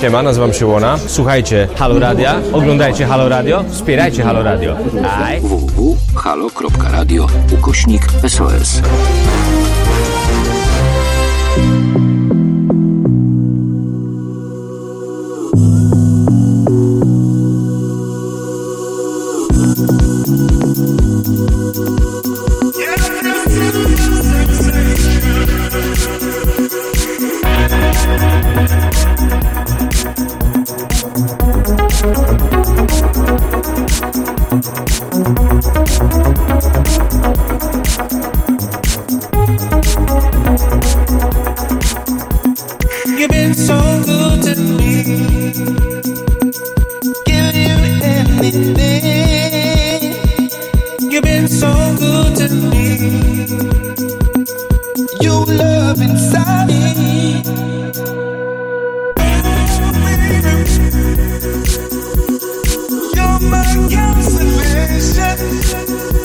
Siema, 0.00 0.22
nazywam 0.22 0.52
się 0.52 0.66
Łona. 0.66 0.98
Słuchajcie 1.06 1.68
Halo 1.76 1.98
Radia, 1.98 2.40
oglądajcie 2.52 3.06
Halo 3.06 3.28
Radio, 3.28 3.64
wspierajcie 3.70 4.22
Halo 4.22 4.42
Radio. 4.42 4.76
Www.halo.radio 5.42 7.26
ukośnik 7.58 8.02
SOS. 8.28 8.82
Your 55.20 55.44
love 55.46 56.00
inside 56.00 56.68
me. 56.68 58.05
Nation. 64.88 66.15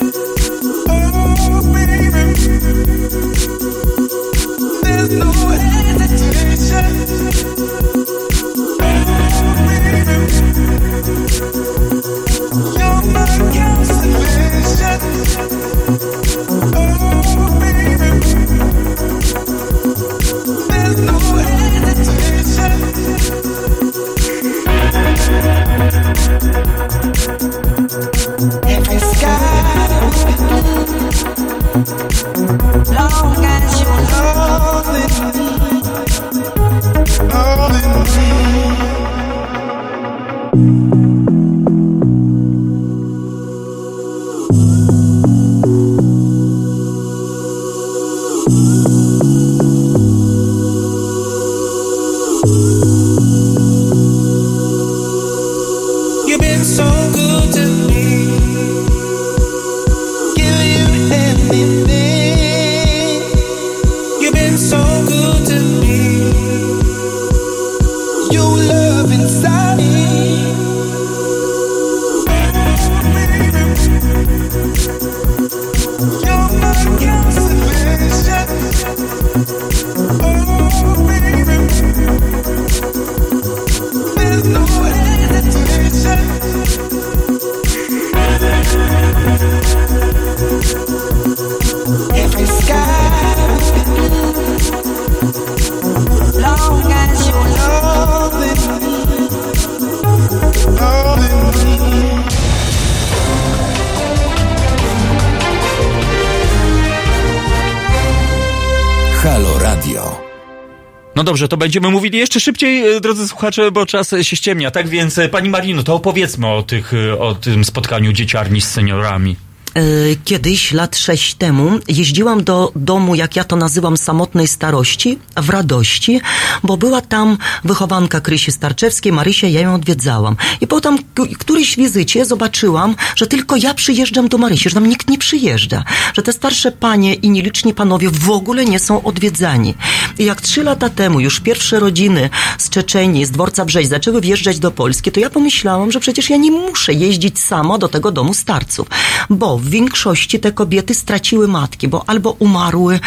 No 111.22 111.26
dobrze, 111.26 111.48
to 111.48 111.56
będziemy 111.56 111.90
mówili 111.90 112.18
jeszcze 112.18 112.40
szybciej, 112.40 112.96
e, 112.96 113.00
drodzy 113.00 113.28
słuchacze, 113.28 113.72
bo 113.72 113.86
czas 113.86 114.14
się 114.22 114.36
ściemnia. 114.36 114.70
Tak 114.70 114.88
więc, 114.88 115.18
e, 115.18 115.28
pani 115.28 115.48
Marino, 115.48 115.82
to 115.82 115.94
opowiedzmy 115.94 116.46
o, 116.46 116.62
tych, 116.62 116.94
e, 116.94 117.18
o 117.18 117.34
tym 117.34 117.64
spotkaniu 117.64 118.12
dzieciarni 118.12 118.60
z 118.60 118.70
seniorami. 118.70 119.36
E, 119.74 119.82
Kiedyś, 120.24 120.72
lat 120.72 120.96
sześć 120.96 121.34
temu, 121.34 121.70
jeździłam 121.88 122.44
do 122.44 122.72
domu, 122.76 123.14
jak 123.14 123.36
ja 123.36 123.44
to 123.44 123.56
nazywam, 123.56 123.96
samotnej 123.96 124.48
starości, 124.48 125.18
w 125.36 125.50
radości, 125.50 126.20
bo 126.62 126.76
była 126.76 127.00
tam 127.00 127.38
wychowanka 127.64 128.20
Krysi 128.20 128.52
Starczewskiej, 128.52 129.12
Marysia, 129.12 129.46
ja 129.48 129.60
ją 129.60 129.74
odwiedzałam. 129.74 130.36
I 130.60 130.66
potem 130.66 130.98
k- 131.14 131.22
którejś 131.38 131.76
wizycie 131.76 132.24
zobaczyłam, 132.24 132.94
że 133.16 133.26
tylko 133.26 133.56
ja 133.56 133.74
przyjeżdżam 133.74 134.28
do 134.28 134.38
Marysi, 134.38 134.68
że 134.68 134.74
tam 134.74 134.86
nikt 134.86 135.08
nie 135.10 135.18
przyjeżdża, 135.18 135.84
że 136.14 136.22
te 136.22 136.32
starsze 136.32 136.72
panie 136.72 137.14
i 137.14 137.30
nieliczni 137.30 137.74
panowie 137.74 138.10
w 138.10 138.30
ogóle 138.30 138.64
nie 138.64 138.78
są 138.78 139.02
odwiedzani. 139.02 139.74
I 140.18 140.24
jak 140.24 140.40
trzy 140.40 140.62
lata 140.64 140.88
temu 140.90 141.20
już 141.20 141.40
pierwsze 141.40 141.80
rodziny 141.80 142.30
z 142.58 142.70
Czeczenii, 142.70 143.24
z 143.24 143.30
dworca 143.30 143.64
Brzeź 143.64 143.86
zaczęły 143.86 144.20
wjeżdżać 144.20 144.58
do 144.58 144.70
Polski, 144.70 145.12
to 145.12 145.20
ja 145.20 145.30
pomyślałam, 145.30 145.92
że 145.92 146.00
przecież 146.00 146.30
ja 146.30 146.36
nie 146.36 146.50
muszę 146.50 146.92
jeździć 146.92 147.38
sama 147.40 147.78
do 147.78 147.88
tego 147.88 148.10
domu 148.12 148.34
starców, 148.34 148.88
bo 149.30 149.61
W 149.62 149.68
większości 149.68 150.40
te 150.40 150.52
kobiety 150.52 150.94
straciły 150.94 151.48
matki, 151.48 151.88
bo 151.88 152.04
albo 152.06 152.30
umarły, 152.30 153.00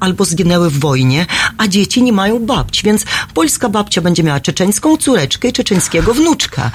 albo 0.00 0.24
zginęły 0.24 0.70
w 0.70 0.78
wojnie, 0.78 1.26
a 1.58 1.68
dzieci 1.68 2.02
nie 2.02 2.12
mają 2.12 2.38
babci, 2.46 2.82
więc 2.84 3.04
polska 3.34 3.68
babcia 3.68 4.00
będzie 4.00 4.22
miała 4.22 4.40
czeczeńską 4.40 4.96
córeczkę 4.96 5.48
i 5.48 5.52
czeczeńskiego 5.52 6.14
wnuczka. 6.14 6.70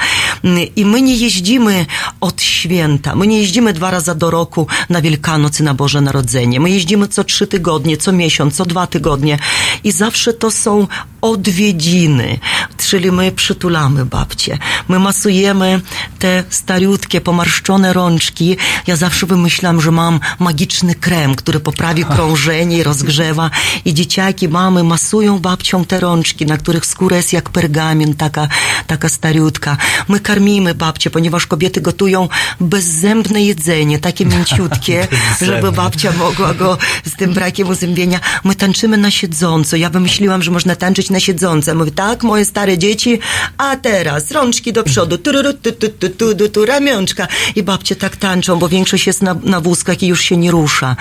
I 0.76 0.86
my 0.86 1.02
nie 1.02 1.16
jeździmy 1.16 1.86
od 2.22 2.42
święta, 2.42 3.16
my 3.16 3.28
nie 3.28 3.40
jeździmy 3.40 3.74
dwa 3.74 3.92
razy 3.92 4.16
do 4.16 4.32
roku 4.32 4.68
na 4.90 5.02
Wielkanoc 5.02 5.60
i 5.60 5.64
na 5.64 5.74
Boże 5.74 6.02
Narodzenie. 6.02 6.60
My 6.60 6.70
jeździmy 6.70 7.08
co 7.08 7.24
trzy 7.24 7.48
tygodnie, 7.48 7.98
co 7.98 8.12
miesiąc, 8.12 8.56
co 8.56 8.66
dwa 8.66 8.88
tygodnie 8.88 9.40
i 9.84 9.92
zawsze 9.92 10.34
to 10.34 10.52
są 10.52 10.88
odwiedziny, 11.26 12.40
czyli 12.78 13.12
my 13.12 13.32
przytulamy 13.32 14.06
babcie, 14.06 14.58
my 14.88 15.00
masujemy 15.00 15.82
te 16.20 16.44
stariutkie, 16.50 17.22
pomarszczone 17.22 17.94
rączki. 17.94 18.58
Ja 18.88 18.96
zawsze 18.96 19.26
wymyślam, 19.26 19.82
że 19.82 19.92
mam 19.92 20.20
magiczny 20.40 20.96
krem, 20.96 21.36
który 21.36 21.60
poprawi 21.60 22.06
krążenie 22.06 22.78
i 22.78 22.84
rozgrzewa 22.84 23.50
i 23.86 23.94
dzieciaki, 23.94 24.50
mamy 24.50 24.84
masują 24.84 25.40
babcią 25.40 25.86
te 25.86 26.00
rączki, 26.00 26.46
na 26.46 26.58
których 26.58 26.86
skóra 26.86 27.18
jest 27.18 27.34
jak 27.34 27.50
pergamin, 27.50 28.16
taka, 28.16 28.48
taka 28.88 29.10
stariutka. 29.10 29.78
My 30.08 30.20
karmimy 30.20 30.76
babcie, 30.76 31.10
ponieważ 31.10 31.48
kobiety 31.48 31.82
gotują 31.82 32.30
bezzębne 32.60 33.42
jedzenie, 33.42 34.00
takie 34.00 34.26
mięciutkie, 34.36 35.08
żeby 35.42 35.72
babcia 35.72 36.12
mogła 36.12 36.54
go 36.54 36.78
z 37.06 37.16
tym 37.16 37.34
brakiem 37.34 37.68
uzębienia. 37.68 38.20
My 38.44 38.56
tańczymy 38.56 38.98
na 38.98 39.12
siedząco. 39.12 39.78
Ja 39.78 39.90
wymyśliłam, 39.90 40.44
że 40.44 40.52
można 40.52 40.76
tańczyć 40.76 41.10
na 41.15 41.15
siedząco. 41.20 41.72
Ja 41.72 41.76
Mówię, 41.76 41.92
tak, 41.92 42.24
moje 42.24 42.46
stare 42.46 42.78
dzieci, 42.78 43.20
a 43.58 43.76
teraz 43.76 44.32
rączki 44.32 44.74
do 44.74 44.84
przodu, 44.84 45.18
tururu, 45.18 45.54
tu, 45.54 45.72
tu, 45.72 45.90
tu, 45.90 46.10
tu, 46.10 46.36
tu, 46.36 46.50
tu, 46.50 46.66
ramionczka. 46.66 47.28
I 47.56 47.64
babcie 47.64 47.96
tak 47.96 48.16
tańczą, 48.18 48.60
bo 48.60 48.70
większość 48.70 49.08
jest 49.08 49.22
na, 49.22 49.36
na 49.44 49.62
wózkach 49.62 50.04
i 50.04 50.08
już 50.08 50.22
się 50.22 50.38
nie 50.38 50.52
rusza. 50.52 50.96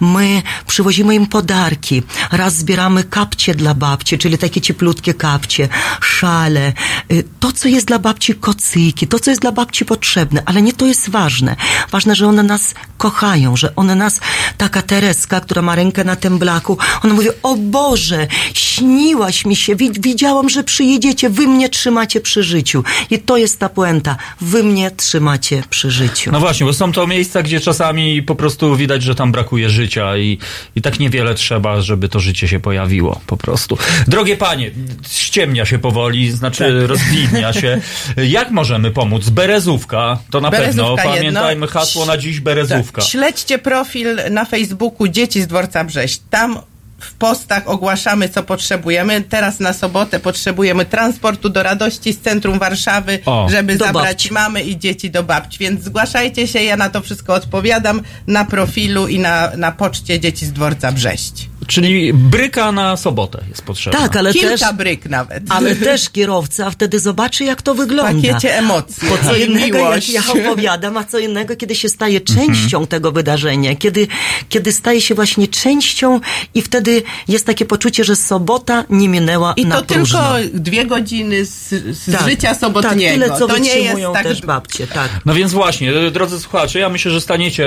My 0.00 0.42
przywozimy 0.66 1.14
im 1.14 1.26
podarki. 1.26 2.02
Raz 2.32 2.56
zbieramy 2.56 3.04
kapcie 3.04 3.54
dla 3.54 3.74
babci, 3.74 4.18
czyli 4.18 4.38
takie 4.38 4.60
cieplutkie 4.60 5.14
kapcie, 5.14 5.68
szale. 6.00 6.72
Y, 7.12 7.24
To, 7.40 7.52
co 7.52 7.68
jest 7.68 7.86
dla 7.86 7.98
babci 7.98 8.34
kocyki, 8.34 9.06
to, 9.06 9.18
co 9.18 9.30
jest 9.30 9.40
dla 9.40 9.52
babci 9.52 9.84
potrzebne, 9.84 10.42
ale 10.46 10.62
nie 10.62 10.72
to 10.72 10.86
jest 10.86 11.10
ważne. 11.10 11.56
Ważne, 11.90 12.14
że 12.14 12.26
one 12.26 12.42
nas 12.42 12.74
kochają, 12.98 13.56
że 13.56 13.76
one 13.76 13.94
nas, 13.94 14.20
taka 14.58 14.82
Tereska, 14.82 15.40
która 15.40 15.62
ma 15.62 15.74
rękę 15.74 16.04
na 16.04 16.16
tym 16.16 16.38
blaku, 16.38 16.78
ona 17.02 17.14
mówi, 17.14 17.28
o 17.42 17.56
Boże, 17.56 18.26
śniłaś 18.54 19.44
mi 19.44 19.53
się, 19.56 19.76
wi- 19.76 19.90
widziałam, 20.00 20.48
że 20.48 20.64
przyjedziecie, 20.64 21.30
wy 21.30 21.46
mnie 21.46 21.68
trzymacie 21.68 22.20
przy 22.20 22.42
życiu. 22.42 22.84
I 23.10 23.18
to 23.18 23.36
jest 23.36 23.58
ta 23.58 23.68
puenta, 23.68 24.16
wy 24.40 24.62
mnie 24.62 24.90
trzymacie 24.90 25.62
przy 25.70 25.90
życiu. 25.90 26.32
No 26.32 26.40
właśnie, 26.40 26.66
bo 26.66 26.72
są 26.72 26.92
to 26.92 27.06
miejsca, 27.06 27.42
gdzie 27.42 27.60
czasami 27.60 28.22
po 28.22 28.34
prostu 28.34 28.76
widać, 28.76 29.02
że 29.02 29.14
tam 29.14 29.32
brakuje 29.32 29.70
życia 29.70 30.16
i, 30.16 30.38
i 30.76 30.82
tak 30.82 31.00
niewiele 31.00 31.34
trzeba, 31.34 31.80
żeby 31.80 32.08
to 32.08 32.20
życie 32.20 32.48
się 32.48 32.60
pojawiło 32.60 33.20
po 33.26 33.36
prostu. 33.36 33.78
Drogie 34.08 34.36
panie, 34.36 34.70
ściemnia 35.10 35.64
się 35.66 35.78
powoli, 35.78 36.30
znaczy 36.30 36.58
Tak. 36.80 36.88
rozwidnia 36.88 37.52
się. 37.52 37.80
Jak 38.16 38.50
możemy 38.50 38.90
pomóc? 38.90 39.28
Berezówka, 39.28 40.18
to 40.30 40.40
na 40.40 40.50
Berezówka 40.50 40.96
pewno. 40.96 41.14
jedno. 41.14 41.40
Pamiętajmy 41.40 41.66
hasło 41.66 42.06
na 42.06 42.16
dziś 42.16 42.40
Berezówka. 42.40 43.02
Tak. 43.02 43.10
Śledźcie 43.10 43.58
profil 43.58 44.16
na 44.30 44.44
Facebooku 44.44 45.08
Dzieci 45.08 45.42
z 45.42 45.46
Dworca 45.46 45.84
Brześć. 45.84 46.20
Tam 46.30 46.58
w 47.04 47.14
postach 47.14 47.68
ogłaszamy, 47.68 48.28
co 48.28 48.42
potrzebujemy. 48.42 49.20
Teraz 49.20 49.60
na 49.60 49.72
sobotę 49.72 50.20
potrzebujemy 50.20 50.84
transportu 50.84 51.48
do 51.48 51.62
radości 51.62 52.12
z 52.12 52.20
centrum 52.20 52.58
Warszawy, 52.58 53.18
O. 53.26 53.46
żeby 53.50 53.76
zabrać 53.76 54.16
babci. 54.16 54.32
mamy 54.32 54.62
i 54.62 54.78
dzieci 54.78 55.10
do 55.10 55.22
babci. 55.22 55.58
Więc 55.58 55.84
zgłaszajcie 55.84 56.46
się, 56.46 56.62
ja 56.62 56.76
na 56.76 56.90
to 56.90 57.00
wszystko 57.00 57.34
odpowiadam 57.34 58.00
na 58.26 58.44
profilu 58.44 59.08
i 59.08 59.18
na, 59.18 59.50
na 59.56 59.72
poczcie 59.72 60.20
Dzieci 60.20 60.46
z 60.46 60.52
Dworca 60.52 60.92
Brześć. 60.92 61.48
Czyli 61.66 62.12
bryka 62.14 62.72
na 62.72 62.96
sobotę 62.96 63.44
jest 63.48 63.62
potrzebna. 63.62 64.00
Tak, 64.00 64.16
ale 64.16 64.32
Kilka 64.32 64.48
też, 64.48 64.72
bryk 64.76 65.08
nawet. 65.08 65.42
ale 65.48 65.76
też 65.76 66.10
kierowca 66.10 66.70
wtedy 66.70 67.00
zobaczy, 67.00 67.44
jak 67.44 67.62
to 67.62 67.74
wygląda. 67.74 68.12
pakiecie 68.30 68.58
emocji. 68.58 69.08
Bo 69.08 69.18
co 69.28 69.36
i 69.36 69.42
innego, 69.42 69.78
miłość. 69.78 70.08
jak 70.08 70.26
ja 70.26 70.32
opowiadam, 70.42 70.96
a 70.96 71.04
co 71.04 71.18
innego, 71.18 71.56
kiedy 71.56 71.74
się 71.74 71.88
staje 71.88 72.20
Mhm. 72.28 72.38
częścią 72.48 72.86
tego 72.86 73.12
wydarzenia, 73.12 73.76
kiedy, 73.76 74.06
kiedy 74.48 74.72
staje 74.72 75.00
się 75.00 75.14
właśnie 75.14 75.48
częścią 75.48 76.20
i 76.54 76.62
wtedy 76.62 77.02
jest 77.28 77.46
takie 77.46 77.64
poczucie, 77.64 78.04
że 78.04 78.16
sobota 78.16 78.84
nie 78.90 79.08
minęła 79.08 79.52
I 79.56 79.66
na 79.66 79.82
to 79.82 79.94
próżno. 79.94 80.34
tylko 80.34 80.58
dwie 80.58 80.86
godziny 80.86 81.44
z, 81.44 81.68
z 81.98 82.12
Tak, 82.12 82.28
życia 82.28 82.54
sobotniego. 82.54 83.20
Tak, 83.20 83.28
tyle, 83.28 83.38
co 83.38 83.46
to 83.46 83.58
nie 83.58 83.78
jest 83.78 84.02
tak, 84.12 84.22
też 84.22 84.42
babcie, 84.42 84.86
tak. 84.86 85.08
No 85.24 85.34
więc 85.34 85.52
właśnie, 85.52 85.92
drodzy 86.10 86.40
słuchacze, 86.40 86.78
ja 86.78 86.88
myślę, 86.88 87.10
że 87.10 87.20
staniecie 87.20 87.66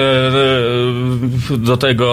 do 1.58 1.78
tego 1.78 2.08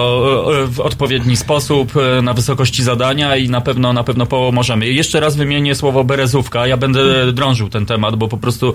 w 0.67 0.79
odpowiedni 0.79 1.37
sposób, 1.37 1.74
e, 1.81 2.21
na 2.21 2.33
wysokości 2.33 2.83
zadania 2.83 3.35
i 3.35 3.49
na 3.49 3.61
pewno, 3.61 3.93
na 3.93 4.03
pewno 4.03 4.25
pomożemy. 4.25 4.87
Jeszcze 4.87 5.19
raz 5.19 5.35
wymienię 5.35 5.75
słowo 5.75 6.03
berezówka. 6.03 6.67
Ja 6.67 6.77
będę 6.77 7.33
drążył 7.33 7.69
ten 7.69 7.85
temat, 7.85 8.15
bo 8.15 8.27
po 8.27 8.37
prostu 8.37 8.73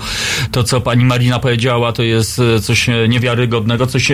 to, 0.52 0.64
co 0.64 0.80
pani 0.80 1.04
Marina 1.04 1.38
powiedziała, 1.38 1.92
to 1.92 2.02
jest 2.02 2.38
e, 2.38 2.60
coś 2.60 2.88
e, 2.88 3.08
niewiarygodnego, 3.08 3.86
coś 3.86 4.12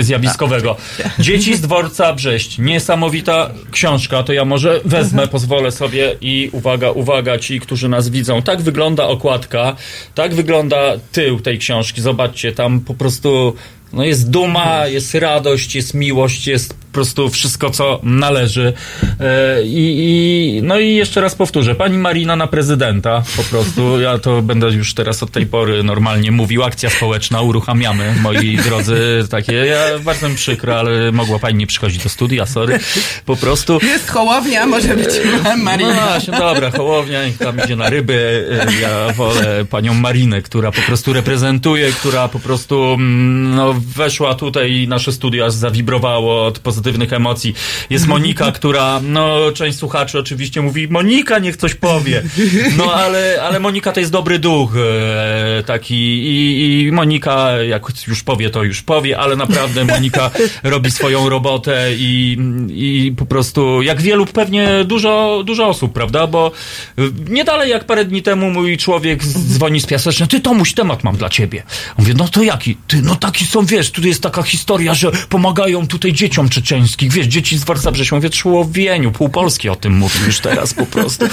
zjawiskowego. 0.00 0.76
Dzieci 1.18 1.56
z 1.56 1.60
dworca 1.60 2.12
Brześć. 2.12 2.58
Niesamowita 2.58 3.50
książka, 3.70 4.22
to 4.22 4.32
ja 4.32 4.44
może 4.44 4.80
wezmę, 4.84 5.28
pozwolę 5.28 5.72
sobie 5.72 6.16
i 6.20 6.48
uwaga, 6.52 6.90
uwaga, 6.90 7.38
ci, 7.38 7.60
którzy 7.60 7.88
nas 7.88 8.08
widzą. 8.08 8.42
Tak 8.42 8.62
wygląda 8.62 9.04
okładka, 9.04 9.76
tak 10.14 10.34
wygląda 10.34 10.92
tył 11.12 11.40
tej 11.40 11.58
książki. 11.58 12.00
Zobaczcie, 12.00 12.52
tam 12.52 12.80
po 12.80 12.94
prostu 12.94 13.54
no 13.92 14.04
jest 14.04 14.30
duma, 14.30 14.86
jest 14.86 15.14
radość, 15.14 15.74
jest 15.74 15.94
miłość, 15.94 16.46
jest 16.46 16.74
po 16.90 16.94
prostu 16.94 17.30
wszystko, 17.30 17.70
co 17.70 18.00
należy. 18.02 18.72
E, 19.20 19.62
I, 19.64 19.96
i, 19.98 20.62
no 20.62 20.78
i 20.78 20.94
jeszcze 20.94 21.20
raz 21.20 21.34
powtórzę, 21.34 21.74
pani 21.74 21.98
Marina 21.98 22.36
na 22.36 22.46
prezydenta, 22.46 23.22
po 23.36 23.42
prostu, 23.42 24.00
ja 24.00 24.18
to 24.18 24.42
będę 24.42 24.66
już 24.70 24.94
teraz 24.94 25.22
od 25.22 25.30
tej 25.30 25.46
pory 25.46 25.82
normalnie 25.82 26.32
mówił, 26.32 26.64
akcja 26.64 26.90
społeczna, 26.90 27.40
uruchamiamy, 27.42 28.14
moi 28.22 28.56
drodzy, 28.56 29.24
takie, 29.30 29.52
ja 29.52 29.98
bardzo 30.04 30.28
mi 30.28 30.34
przykro, 30.34 30.78
ale 30.78 31.12
mogła 31.12 31.38
pani 31.38 31.58
nie 31.58 31.66
przychodzić 31.66 32.02
do 32.02 32.08
studia, 32.08 32.46
sorry, 32.46 32.78
po 33.26 33.36
prostu. 33.36 33.78
Jest 33.82 34.10
Hołownia, 34.10 34.66
może 34.66 34.96
być 34.96 35.08
No 35.44 35.56
Marina. 35.56 35.94
właśnie, 36.06 36.38
dobra, 36.38 36.70
Hołownia, 36.70 37.26
niech 37.26 37.38
tam 37.38 37.60
idzie 37.64 37.76
na 37.76 37.90
ryby. 37.90 38.46
E, 38.68 38.80
Ja 38.82 39.12
wolę 39.12 39.64
panią 39.70 39.94
Marinę, 39.94 40.42
która 40.42 40.72
po 40.72 40.80
prostu 40.82 41.12
reprezentuje, 41.12 41.92
która 41.92 42.28
po 42.28 42.38
prostu 42.40 42.84
mm, 42.94 43.54
no, 43.54 43.74
weszła 43.96 44.34
tutaj 44.34 44.72
i 44.72 44.88
nasze 44.88 45.12
studio 45.12 45.46
aż 45.46 45.52
zawibrowało 45.52 46.46
od 46.46 46.58
pozytywnych 46.80 47.12
emocji. 47.12 47.54
Jest 47.90 48.06
Monika, 48.06 48.52
która, 48.58 49.00
no 49.02 49.52
część 49.54 49.78
słuchaczy 49.78 50.18
oczywiście 50.18 50.62
mówi, 50.62 50.88
Monika 50.88 51.38
niech 51.38 51.56
coś 51.56 51.74
powie. 51.74 52.22
No 52.76 52.94
ale, 52.94 53.42
ale 53.42 53.60
Monika 53.60 53.92
to 53.92 54.00
jest 54.00 54.12
dobry 54.12 54.38
duch 54.38 54.72
e, 54.76 55.62
taki 55.62 55.94
i, 55.94 56.86
i 56.86 56.92
Monika 56.92 57.50
jak 57.52 57.82
już 58.08 58.22
powie, 58.22 58.50
to 58.50 58.64
już 58.64 58.82
powie, 58.82 59.18
ale 59.18 59.36
naprawdę 59.36 59.84
Monika 59.84 60.30
robi 60.62 60.90
swoją 60.90 61.28
robotę 61.28 61.88
i, 61.96 62.38
i 62.68 63.12
po 63.16 63.26
prostu 63.26 63.82
jak 63.82 64.02
wielu 64.02 64.26
pewnie 64.26 64.84
dużo, 64.84 65.42
dużo 65.44 65.68
osób, 65.68 65.92
prawda? 65.92 66.26
Bo 66.26 66.52
y, 66.98 67.02
nie 67.28 67.44
dalej 67.44 67.70
jak 67.70 67.84
parę 67.84 68.04
dni 68.04 68.22
temu 68.22 68.50
mój 68.50 68.76
człowiek 68.76 69.24
dzwoni 69.24 69.80
z 69.80 69.86
piaseczna, 69.86 70.26
ty 70.26 70.40
Tomuś, 70.40 70.74
temat 70.74 71.04
mam 71.04 71.16
dla 71.16 71.28
ciebie. 71.28 71.62
Mówię, 71.98 72.14
no 72.16 72.28
to 72.28 72.42
jaki? 72.42 72.76
Ty, 72.86 73.02
no 73.02 73.16
taki 73.16 73.46
są, 73.46 73.64
wiesz, 73.64 73.90
tu 73.90 74.06
jest 74.06 74.22
taka 74.22 74.42
historia, 74.42 74.94
że 74.94 75.12
pomagają 75.28 75.86
tutaj 75.86 76.12
dzieciom 76.12 76.48
czeczeńskich, 76.70 77.12
wiesz, 77.12 77.26
dzieci 77.26 77.58
z 77.58 77.60
Dworca 77.60 77.90
Brześć. 77.90 78.12
Mówię, 78.12 78.30
człowieniu, 78.30 79.12
pół 79.12 79.28
Polski 79.28 79.68
o 79.68 79.76
tym 79.76 79.92
mówi 79.92 80.18
już 80.26 80.40
teraz 80.40 80.74
po 80.74 80.86
prostu. 80.86 81.26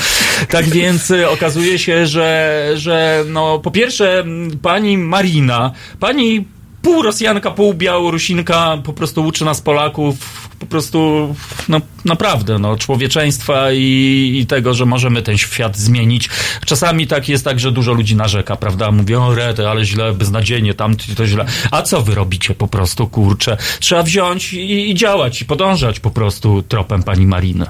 Tak 0.49 0.65
więc 0.65 1.11
y, 1.11 1.29
okazuje 1.29 1.79
się, 1.79 2.07
że, 2.07 2.71
że 2.75 3.23
no 3.27 3.59
po 3.59 3.71
pierwsze 3.71 4.25
pani 4.61 4.97
Marina, 4.97 5.71
pani 5.99 6.45
pół 6.87 7.01
Rosjanka, 7.01 7.51
pół 7.51 7.73
Białorusinka 7.73 8.77
po 8.83 8.93
prostu 8.93 9.25
uczy 9.25 9.45
nas 9.45 9.61
Polaków 9.61 10.15
po 10.59 10.65
prostu 10.65 11.35
no 11.69 11.81
naprawdę 12.05 12.59
no 12.59 12.77
człowieczeństwa 12.77 13.71
i, 13.71 14.37
i 14.41 14.45
tego, 14.45 14.73
że 14.73 14.85
możemy 14.85 15.21
ten 15.21 15.37
świat 15.37 15.77
zmienić. 15.77 16.29
Czasami 16.65 17.07
tak 17.07 17.29
jest 17.29 17.45
tak, 17.45 17.59
że 17.59 17.71
dużo 17.71 17.93
ludzi 17.93 18.15
narzeka, 18.15 18.55
prawda? 18.55 18.91
Mówią, 18.91 19.23
o 19.23 19.35
rety, 19.35 19.67
ale 19.67 19.85
źle, 19.85 20.13
beznadzieję, 20.13 20.73
tam 20.73 20.95
to 21.17 21.27
źle. 21.27 21.45
A 21.71 21.81
co 21.81 22.01
wy 22.01 22.15
robicie 22.15 22.55
po 22.55 22.67
prostu, 22.67 23.07
kurczę? 23.07 23.57
Trzeba 23.79 24.03
wziąć 24.03 24.53
i, 24.53 24.89
i 24.89 24.95
działać 24.95 25.41
i 25.41 25.45
podążać 25.45 25.99
po 25.99 26.11
prostu 26.11 26.63
tropem 26.63 27.03
pani 27.03 27.27
Mariny. 27.27 27.65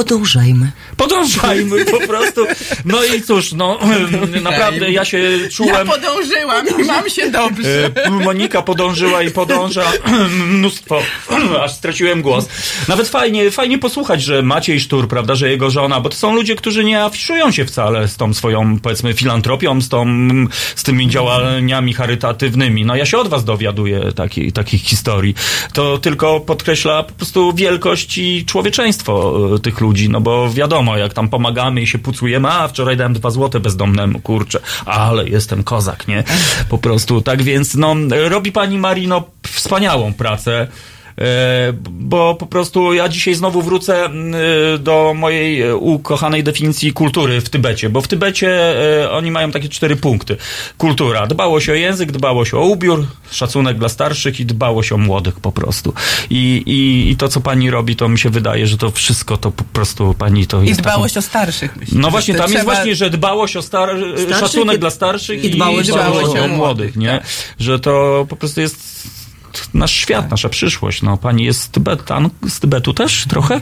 Podążajmy. 0.00 0.72
Podążajmy 0.96 1.84
po 1.84 1.98
prostu. 2.06 2.46
No 2.84 3.04
i 3.04 3.22
cóż, 3.22 3.52
no 3.52 3.78
naprawdę 4.42 4.90
ja 4.90 5.04
się 5.04 5.22
czułem... 5.52 5.74
Ja 5.74 5.84
podążyłam 5.94 6.66
i 6.80 6.84
mam 6.84 7.10
się 7.10 7.30
dobrze. 7.30 7.90
E, 7.94 8.10
Monika 8.10 8.62
podążyła 8.62 9.22
i 9.22 9.30
podąża 9.30 9.84
mnóstwo, 10.50 11.02
aż 11.64 11.72
straciłem 11.72 12.22
głos. 12.22 12.48
Nawet 12.88 13.08
fajnie, 13.08 13.50
fajnie 13.50 13.78
posłuchać, 13.78 14.22
że 14.22 14.42
Maciej 14.42 14.80
Sztur, 14.80 15.08
prawda, 15.08 15.34
że 15.34 15.50
jego 15.50 15.70
żona, 15.70 16.00
bo 16.00 16.08
to 16.08 16.16
są 16.16 16.34
ludzie, 16.34 16.56
którzy 16.56 16.84
nie 16.84 17.04
afiszują 17.04 17.50
się 17.50 17.64
wcale 17.64 18.08
z 18.08 18.16
tą 18.16 18.34
swoją, 18.34 18.78
powiedzmy, 18.78 19.14
filantropią, 19.14 19.80
z, 19.80 19.88
tą, 19.88 20.06
z 20.76 20.82
tymi 20.82 21.08
działaniami 21.08 21.94
charytatywnymi. 21.94 22.84
No 22.84 22.96
ja 22.96 23.06
się 23.06 23.18
od 23.18 23.28
was 23.28 23.44
dowiaduję 23.44 24.12
taki, 24.16 24.52
takich 24.52 24.82
historii. 24.82 25.34
To 25.72 25.98
tylko 25.98 26.40
podkreśla 26.40 27.02
po 27.02 27.12
prostu 27.12 27.52
wielkość 27.54 28.18
i 28.18 28.44
człowieczeństwo 28.46 29.36
e, 29.54 29.58
tych 29.58 29.80
ludzi, 29.80 29.89
no 30.08 30.20
bo 30.20 30.50
wiadomo, 30.50 30.96
jak 30.96 31.12
tam 31.14 31.28
pomagamy 31.28 31.80
i 31.80 31.86
się 31.86 31.98
pucujemy, 31.98 32.48
a 32.48 32.68
wczoraj 32.68 32.96
dałem 32.96 33.12
dwa 33.12 33.30
złote 33.30 33.60
bezdomnemu, 33.60 34.20
kurczę, 34.20 34.60
ale 34.86 35.28
jestem 35.28 35.64
kozak, 35.64 36.08
nie? 36.08 36.24
Po 36.68 36.78
prostu, 36.78 37.22
tak 37.22 37.42
więc, 37.42 37.74
no, 37.74 37.94
robi 38.28 38.52
pani 38.52 38.78
Marino 38.78 39.24
wspaniałą 39.42 40.12
pracę. 40.12 40.68
E, 41.20 41.72
bo 41.90 42.34
po 42.34 42.46
prostu 42.46 42.94
ja 42.94 43.08
dzisiaj 43.08 43.34
znowu 43.34 43.62
wrócę 43.62 44.04
mm, 44.04 44.34
e, 44.74 44.78
do 44.78 45.14
mojej 45.16 45.62
e, 45.62 45.76
ukochanej 45.76 46.44
definicji 46.44 46.92
kultury 46.92 47.40
w 47.40 47.48
Tybecie, 47.48 47.90
bo 47.90 48.00
w 48.00 48.08
Tybecie 48.08 48.50
oni 49.12 49.30
mają 49.30 49.50
takie 49.50 49.68
cztery 49.68 49.96
punkty. 49.96 50.36
Kultura, 50.78 51.26
dbałość 51.26 51.68
o 51.68 51.74
język, 51.74 52.12
dbałość 52.12 52.54
o 52.54 52.60
ubiór, 52.60 53.06
szacunek 53.30 53.78
dla 53.78 53.88
starszych 53.88 54.40
i 54.40 54.46
dbałość 54.46 54.92
o 54.92 54.98
młodych 54.98 55.40
po 55.40 55.52
prostu. 55.52 55.94
I, 56.30 56.62
i, 56.66 57.10
i 57.10 57.16
to, 57.16 57.28
co 57.28 57.40
pani 57.40 57.70
robi, 57.70 57.96
to 57.96 58.08
mi 58.08 58.18
się 58.18 58.30
wydaje, 58.30 58.66
że 58.66 58.78
to 58.78 58.90
wszystko 58.90 59.36
to 59.36 59.50
po 59.50 59.64
prostu 59.64 60.14
pani 60.18 60.46
to 60.46 60.62
I 60.62 60.72
dbałość 60.72 61.14
taką... 61.14 61.24
o 61.26 61.28
starszych, 61.28 61.76
myślę. 61.76 62.00
No 62.00 62.10
właśnie, 62.10 62.34
tam 62.34 62.52
jest 62.52 62.64
właśnie, 62.64 62.94
że 62.94 63.10
dbałość 63.10 63.56
o 63.56 63.62
star... 63.62 63.90
szacunek 64.40 64.76
i- 64.76 64.78
dla 64.78 64.90
starszych 64.90 65.44
i 65.44 65.50
dbałość 65.50 65.90
o, 65.90 66.44
o 66.44 66.48
młodych, 66.48 66.96
nie? 66.96 67.20
Że 67.58 67.80
to 67.80 68.26
po 68.28 68.36
prostu 68.36 68.60
jest 68.60 69.00
nasz 69.74 69.92
świat, 69.92 70.30
nasza 70.30 70.48
przyszłość. 70.48 71.02
No, 71.02 71.16
pani 71.16 71.44
jest 71.44 71.60
z 71.60 71.68
Tybetan, 71.68 72.30
z 72.48 72.60
Tybetu 72.60 72.94
też 72.94 73.24
trochę? 73.28 73.60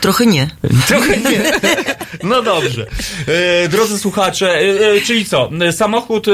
Trochę 0.00 0.26
nie. 0.26 0.50
Trochę 0.88 1.16
nie. 1.16 1.52
No 2.22 2.42
dobrze. 2.42 2.86
E, 3.64 3.68
drodzy 3.68 3.98
słuchacze, 3.98 4.54
e, 4.54 4.92
e, 4.92 5.00
czyli 5.00 5.24
co? 5.24 5.50
Samochód, 5.72 6.26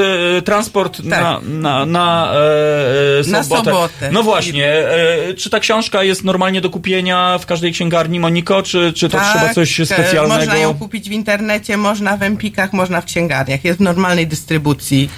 transport 0.44 0.98
na, 1.04 1.40
na, 1.44 1.86
na, 1.86 2.32
e, 2.34 3.20
e, 3.28 3.30
Na 3.30 3.42
sobotę. 3.42 3.64
sobotę. 3.70 4.10
No 4.12 4.22
właśnie. 4.22 4.68
E, 4.68 5.34
czy 5.34 5.50
ta 5.50 5.60
książka 5.60 6.02
jest 6.02 6.24
normalnie 6.24 6.60
do 6.60 6.70
kupienia 6.70 7.38
w 7.38 7.46
każdej 7.46 7.72
księgarni, 7.72 8.20
Moniko? 8.20 8.62
Czy, 8.62 8.92
czy 8.92 9.08
to 9.08 9.18
Tak, 9.18 9.36
trzeba 9.36 9.54
coś 9.54 9.74
specjalnego? 9.84 10.40
Można 10.40 10.56
ją 10.56 10.74
kupić 10.74 11.08
w 11.08 11.12
internecie, 11.12 11.76
można 11.76 12.16
w 12.16 12.22
Empikach, 12.22 12.72
można 12.72 13.00
w 13.00 13.04
księgarniach. 13.04 13.64
Jest 13.64 13.78
w 13.78 13.82
normalnej 13.82 14.26
dystrybucji. 14.26 15.10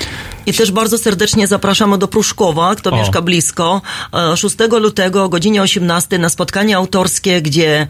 I 0.46 0.52
też 0.52 0.72
bardzo 0.72 0.98
serdecznie 0.98 1.46
zapraszamy 1.46 1.98
do 1.98 2.08
Pruszkowa, 2.08 2.74
kto 2.74 2.90
O. 2.90 2.96
mieszka 2.96 3.22
blisko. 3.22 3.82
E, 4.14 4.36
6 4.36 4.56
lutego 4.80 5.24
o 5.24 5.28
godzinie 5.28 5.62
18 5.62 6.18
na 6.18 6.28
spotkanie 6.28 6.76
autorskie, 6.76 7.42
gdzie 7.42 7.86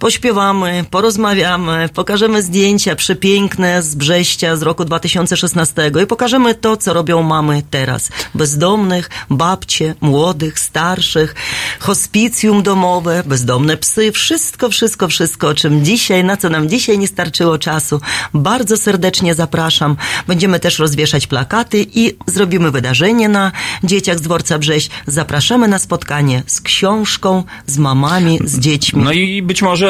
pośpiewamy, 0.00 0.84
porozmawiamy, 0.90 1.88
pokażemy 1.94 2.42
zdjęcia 2.42 2.96
przepiękne 2.96 3.82
z 3.82 3.94
Brześcia 3.94 4.56
z 4.56 4.62
roku 4.62 4.84
2016 4.84 5.90
i 6.02 6.06
pokażemy 6.06 6.54
to, 6.54 6.76
co 6.76 6.92
robią 6.92 7.22
mamy 7.22 7.62
teraz. 7.70 8.08
Bezdomnych, 8.34 9.10
babcie, 9.30 9.94
młodych, 10.00 10.58
starszych, 10.58 11.34
hospicjum 11.80 12.62
domowe, 12.62 13.22
bezdomne 13.26 13.76
psy, 13.76 14.12
wszystko, 14.12 14.70
wszystko, 14.70 15.08
wszystko, 15.08 15.48
o 15.48 15.54
czym 15.54 15.84
dzisiaj, 15.84 16.24
na 16.24 16.36
co 16.36 16.48
nam 16.48 16.68
dzisiaj 16.68 16.98
nie 16.98 17.08
starczyło 17.08 17.58
czasu. 17.58 18.00
Bardzo 18.34 18.76
serdecznie 18.76 19.34
zapraszam. 19.34 19.96
Będziemy 20.26 20.60
też 20.60 20.78
rozwieszać 20.78 21.26
plakaty 21.26 21.86
i 21.94 22.16
zrobimy 22.26 22.70
wydarzenie 22.70 23.28
na 23.28 23.52
Dzieciach 23.84 24.18
z 24.18 24.22
Dworca 24.22 24.58
Brześć. 24.58 24.90
Zapraszamy 25.06 25.68
na 25.68 25.78
spotkanie 25.78 26.42
z 26.46 26.60
książką, 26.60 27.44
z 27.66 27.78
mamami, 27.78 28.38
z 28.44 28.58
dziećmi. 28.58 29.02
No 29.04 29.12
i 29.12 29.42
być 29.42 29.62
może 29.62 29.89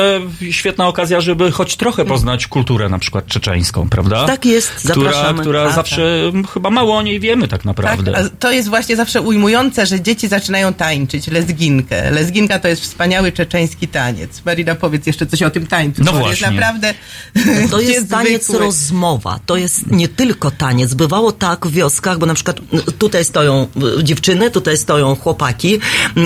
świetna 0.50 0.88
okazja, 0.88 1.20
żeby 1.20 1.50
choć 1.52 1.76
trochę 1.76 2.04
poznać 2.04 2.46
kulturę 2.46 2.88
na 2.88 2.98
przykład 2.98 3.26
czeczeńską, 3.26 3.88
prawda? 3.88 4.26
Tak 4.26 4.44
jest, 4.44 4.70
Która, 4.70 4.94
zapraszamy. 4.94 5.40
która 5.40 5.64
Tak, 5.66 5.74
zawsze 5.74 6.32
chyba 6.54 6.70
mało 6.70 6.96
o 6.96 7.02
niej 7.02 7.20
wiemy 7.20 7.48
tak 7.48 7.64
naprawdę. 7.64 8.12
Tak, 8.12 8.26
to 8.38 8.52
jest 8.52 8.68
właśnie 8.68 8.96
zawsze 8.96 9.20
ujmujące, 9.20 9.86
że 9.86 10.00
dzieci 10.00 10.28
zaczynają 10.28 10.74
tańczyć 10.74 11.26
lezginkę. 11.26 12.10
Lezginka 12.10 12.58
to 12.58 12.68
jest 12.68 12.82
wspaniały 12.82 13.32
czeczeński 13.32 13.88
taniec. 13.88 14.42
Marina, 14.44 14.74
powiedz 14.74 15.06
jeszcze 15.06 15.26
coś 15.26 15.42
o 15.42 15.50
tym 15.50 15.66
tańcu. 15.66 16.02
No 16.04 16.12
właśnie. 16.12 16.30
Jest 16.30 16.42
naprawdę 16.42 16.94
To 17.70 17.80
jest 17.80 18.10
taniec 18.18 18.32
niezwykły. 18.32 18.58
rozmowa. 18.66 19.40
To 19.46 19.56
jest 19.56 19.90
nie 19.90 20.08
tylko 20.08 20.50
taniec. 20.50 20.94
Bywało 20.94 21.32
tak 21.32 21.66
w 21.66 21.72
wioskach, 21.72 22.18
bo 22.18 22.26
na 22.26 22.34
przykład 22.34 22.56
tutaj 22.98 23.24
stoją 23.24 23.66
dziewczyny, 24.02 24.50
tutaj 24.50 24.76
stoją 24.76 25.16
chłopaki 25.16 25.78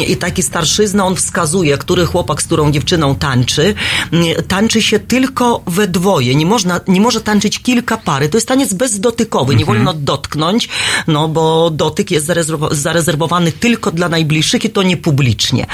i 0.09 0.17
taki 0.17 0.43
starszyzna, 0.43 1.05
on 1.07 1.17
wskazuje, 1.17 1.78
który 1.78 2.07
chłopak 2.07 2.43
z 2.43 2.47
którą 2.47 2.73
dziewczyną 2.73 3.15
tańczy. 3.15 3.64
Y, 3.68 4.43
Tańczy 4.49 4.83
się 4.83 4.99
tylko 4.99 5.62
we 5.67 5.89
dwoje. 5.89 6.34
Nie 6.34 6.47
można, 6.47 6.81
nie 6.89 7.01
może 7.01 7.20
tańczyć 7.20 7.59
kilka 7.59 7.97
pary. 7.97 8.28
To 8.28 8.36
jest 8.36 8.49
taniec 8.49 8.75
bezdotykowy. 8.75 9.55
Nie 9.57 9.60
Mhm. 9.65 9.78
wolno 9.78 9.94
dotknąć, 9.94 10.68
no 11.07 11.28
bo 11.28 11.70
dotyk 11.70 12.10
jest 12.10 12.26
zarezerwo- 12.26 12.75
zarezerwowany 12.75 13.52
tylko 13.52 13.91
dla 13.91 14.09
najbliższych 14.09 14.65
i 14.65 14.70
to 14.70 14.83
nie 14.83 14.97
publicznie. 14.97 15.67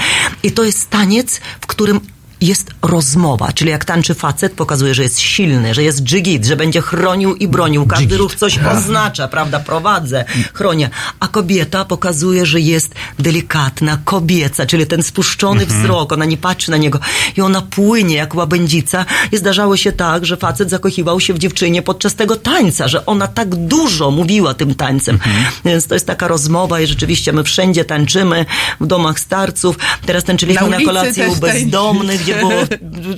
I 0.43 0.52
to 0.52 0.65
jest 0.65 0.91
taniec, 0.91 1.41
w 1.60 1.67
którym 1.67 2.01
jest 2.41 2.70
rozmowa, 2.83 3.52
czyli 3.52 3.70
jak 3.70 3.85
tańczy 3.85 4.15
facet, 4.15 4.52
pokazuje, 4.52 4.94
że 4.94 5.02
jest 5.02 5.20
silny, 5.20 5.75
że 5.75 5.83
jest 5.83 6.02
dżigit, 6.02 6.44
że 6.47 6.57
będzie 6.57 6.81
chronił 6.81 7.35
i 7.35 7.49
bronił. 7.49 7.86
Każdy 7.86 8.17
ruch 8.17 8.35
coś 8.35 8.59
oznacza, 8.59 9.28
prawda? 9.28 9.60
Prowadzę, 9.60 10.25
chronię. 10.55 10.91
A 11.20 11.28
kobieta 11.28 11.85
pokazuje, 11.85 12.47
że 12.47 12.60
jest 12.60 12.94
delikatna, 13.19 13.99
kobieca, 14.05 14.67
czyli 14.67 14.86
ten 14.86 15.02
spuszczony 15.02 15.62
Mhm. 15.62 15.83
wzrok, 15.83 16.12
ona 16.12 16.25
nie 16.25 16.36
patrzy 16.36 16.70
na 16.70 16.77
niego 16.77 16.99
i 17.36 17.41
ona 17.41 17.62
płynie 17.62 18.17
jak 18.17 18.35
łabędzica. 18.35 19.05
I 19.33 19.36
zdarzało 19.36 19.77
się 19.77 19.93
tak, 19.93 20.27
że 20.27 20.36
facet 20.36 20.70
zakochiwał 20.70 21.20
się 21.20 21.35
w 21.35 21.39
dziewczynie 21.39 21.83
podczas 21.83 22.15
tego 22.15 22.36
tańca, 22.36 22.89
że 22.89 23.07
ona 23.07 23.28
tak 23.28 23.55
dużo 23.55 24.10
mówiła 24.10 24.55
tym 24.55 24.75
tańcem. 24.75 25.19
Więc 25.65 25.86
to 25.86 25.94
jest 25.94 26.07
taka 26.07 26.28
rozmowa 26.28 26.81
i 26.81 26.86
rzeczywiście 26.86 27.33
my 27.33 27.44
wszędzie 27.44 27.85
tańczymy, 27.85 28.47
w 28.81 28.86
domach 28.86 29.20
starców. 29.20 29.78
Teraz 30.07 30.25
tańczyliśmy 30.25 30.69
Na 30.69 30.78
na, 30.93 31.02
też 31.02 31.28
u 31.28 31.36
bezdomnych, 31.36 32.25
gdzie 32.31 32.41
było 32.41 32.52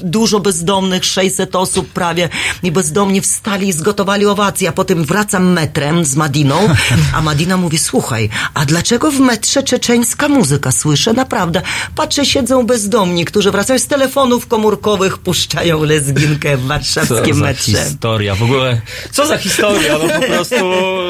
dużo 0.02 0.40
bezdomnych, 0.40 1.04
600 1.04 1.56
osób 1.56 1.88
prawie 1.88 2.28
i 2.62 2.72
bezdomni 2.72 3.20
wstali 3.20 3.68
i 3.68 3.72
zgotowali 3.72 4.26
owację, 4.26 4.68
a 4.68 4.72
potem 4.72 5.04
wracam 5.04 5.52
metrem 5.52 6.04
z 6.04 6.16
Madiną, 6.16 6.68
a 7.14 7.22
Madina 7.22 7.56
mówi, 7.56 7.78
słuchaj, 7.78 8.28
a 8.54 8.64
dlaczego 8.64 9.10
w 9.10 9.20
metrze 9.20 9.62
czeczeńska 9.62 10.28
muzyka 10.28 10.72
słyszę? 10.72 11.12
Naprawdę. 11.12 11.62
Patrzę, 11.96 12.26
siedzą 12.26 12.66
bezdomni, 12.66 13.24
którzy 13.24 13.50
wracają 13.50 13.78
z 13.78 13.86
telefonów 13.86 14.46
komórkowych, 14.46 15.18
puszczają 15.18 15.82
lezginkę 15.84 16.56
w 16.56 16.60
Co 16.62 16.66
warszawskim 16.68 17.34
za 17.34 17.44
metrze. 17.44 17.84
historia, 17.84 18.34
w 18.34 18.42
ogóle, 18.42 18.80
co 19.12 19.26
za 19.26 19.38
historia, 19.38 19.92
no 19.98 20.20
po 20.20 20.26
prostu, 20.34 20.54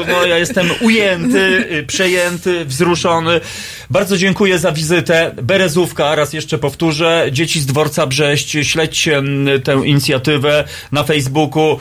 no 0.07 0.25
ja 0.25 0.37
jestem 0.37 0.69
ujęty, 0.81 1.67
y, 1.71 1.83
przejęty, 1.87 2.65
wzruszony. 2.65 3.41
Bardzo 3.89 4.17
dziękuję 4.17 4.59
za 4.59 4.71
wizytę. 4.71 5.31
Berezówka, 5.43 6.15
raz 6.15 6.33
jeszcze 6.33 6.57
powtórzę, 6.57 7.27
dzieci 7.31 7.59
z 7.61 7.65
dworca 7.65 7.92
Brześć, 8.07 8.57
śledźcie 8.61 9.23
tę 9.63 9.81
inicjatywę 9.85 10.63
na 10.91 11.03
Facebooku. 11.03 11.79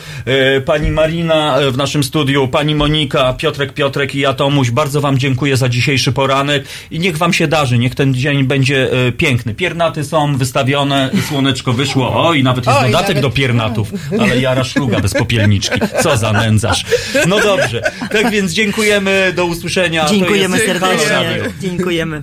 Y, 0.57 0.61
Pani 0.61 0.91
Marina 0.91 1.61
y, 1.61 1.71
w 1.71 1.77
naszym 1.77 2.05
studiu, 2.05 2.49
pani 2.49 2.75
Monika, 2.75 3.33
Piotrek 3.33 3.73
Piotrek 3.73 4.15
i 4.15 4.19
ja 4.19 4.35
Tomuś, 4.35 4.71
bardzo 4.71 5.01
wam 5.01 5.19
dziękuję 5.19 5.57
za 5.57 5.69
dzisiejszy 5.69 6.13
poranek 6.13 6.65
i 6.91 6.99
niech 6.99 7.17
wam 7.17 7.33
się 7.33 7.49
darzy, 7.49 7.79
niech 7.79 7.95
ten 7.95 8.15
dzień 8.15 8.45
będzie 8.45 9.07
y, 9.09 9.13
piękny. 9.13 9.55
Piernaty 9.55 10.05
są 10.05 10.37
wystawione, 10.37 11.11
słoneczko 11.29 11.73
wyszło, 11.73 12.27
o 12.29 12.35
i 12.35 12.43
nawet 12.43 12.67
jest 12.67 12.79
Oj, 12.79 12.87
dodatek 12.87 13.09
nawet- 13.09 13.23
do 13.23 13.31
piernatów, 13.31 13.89
ale 14.21 14.41
jara 14.41 14.65
szluga 14.65 15.01
bez 15.01 15.15
popielniczki. 15.15 15.81
Co 16.03 16.17
za 16.17 16.33
nędzarz. 16.33 16.85
No 17.29 17.41
dobrze. 17.41 17.83
Tak 18.13 18.31
więc 18.31 18.53
dziękujemy, 18.53 19.33
do 19.37 19.45
usłyszenia. 19.47 20.07
Dziękujemy 20.09 20.59
serdecznie. 20.59 21.41
Dziękujemy. 21.61 22.23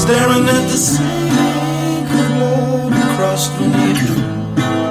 staring 0.00 0.48
at 0.48 0.64
the 0.72 0.78
same 0.78 2.06
globe 2.08 2.92
across 2.92 3.48
the 3.48 3.66
needle. 3.68 4.89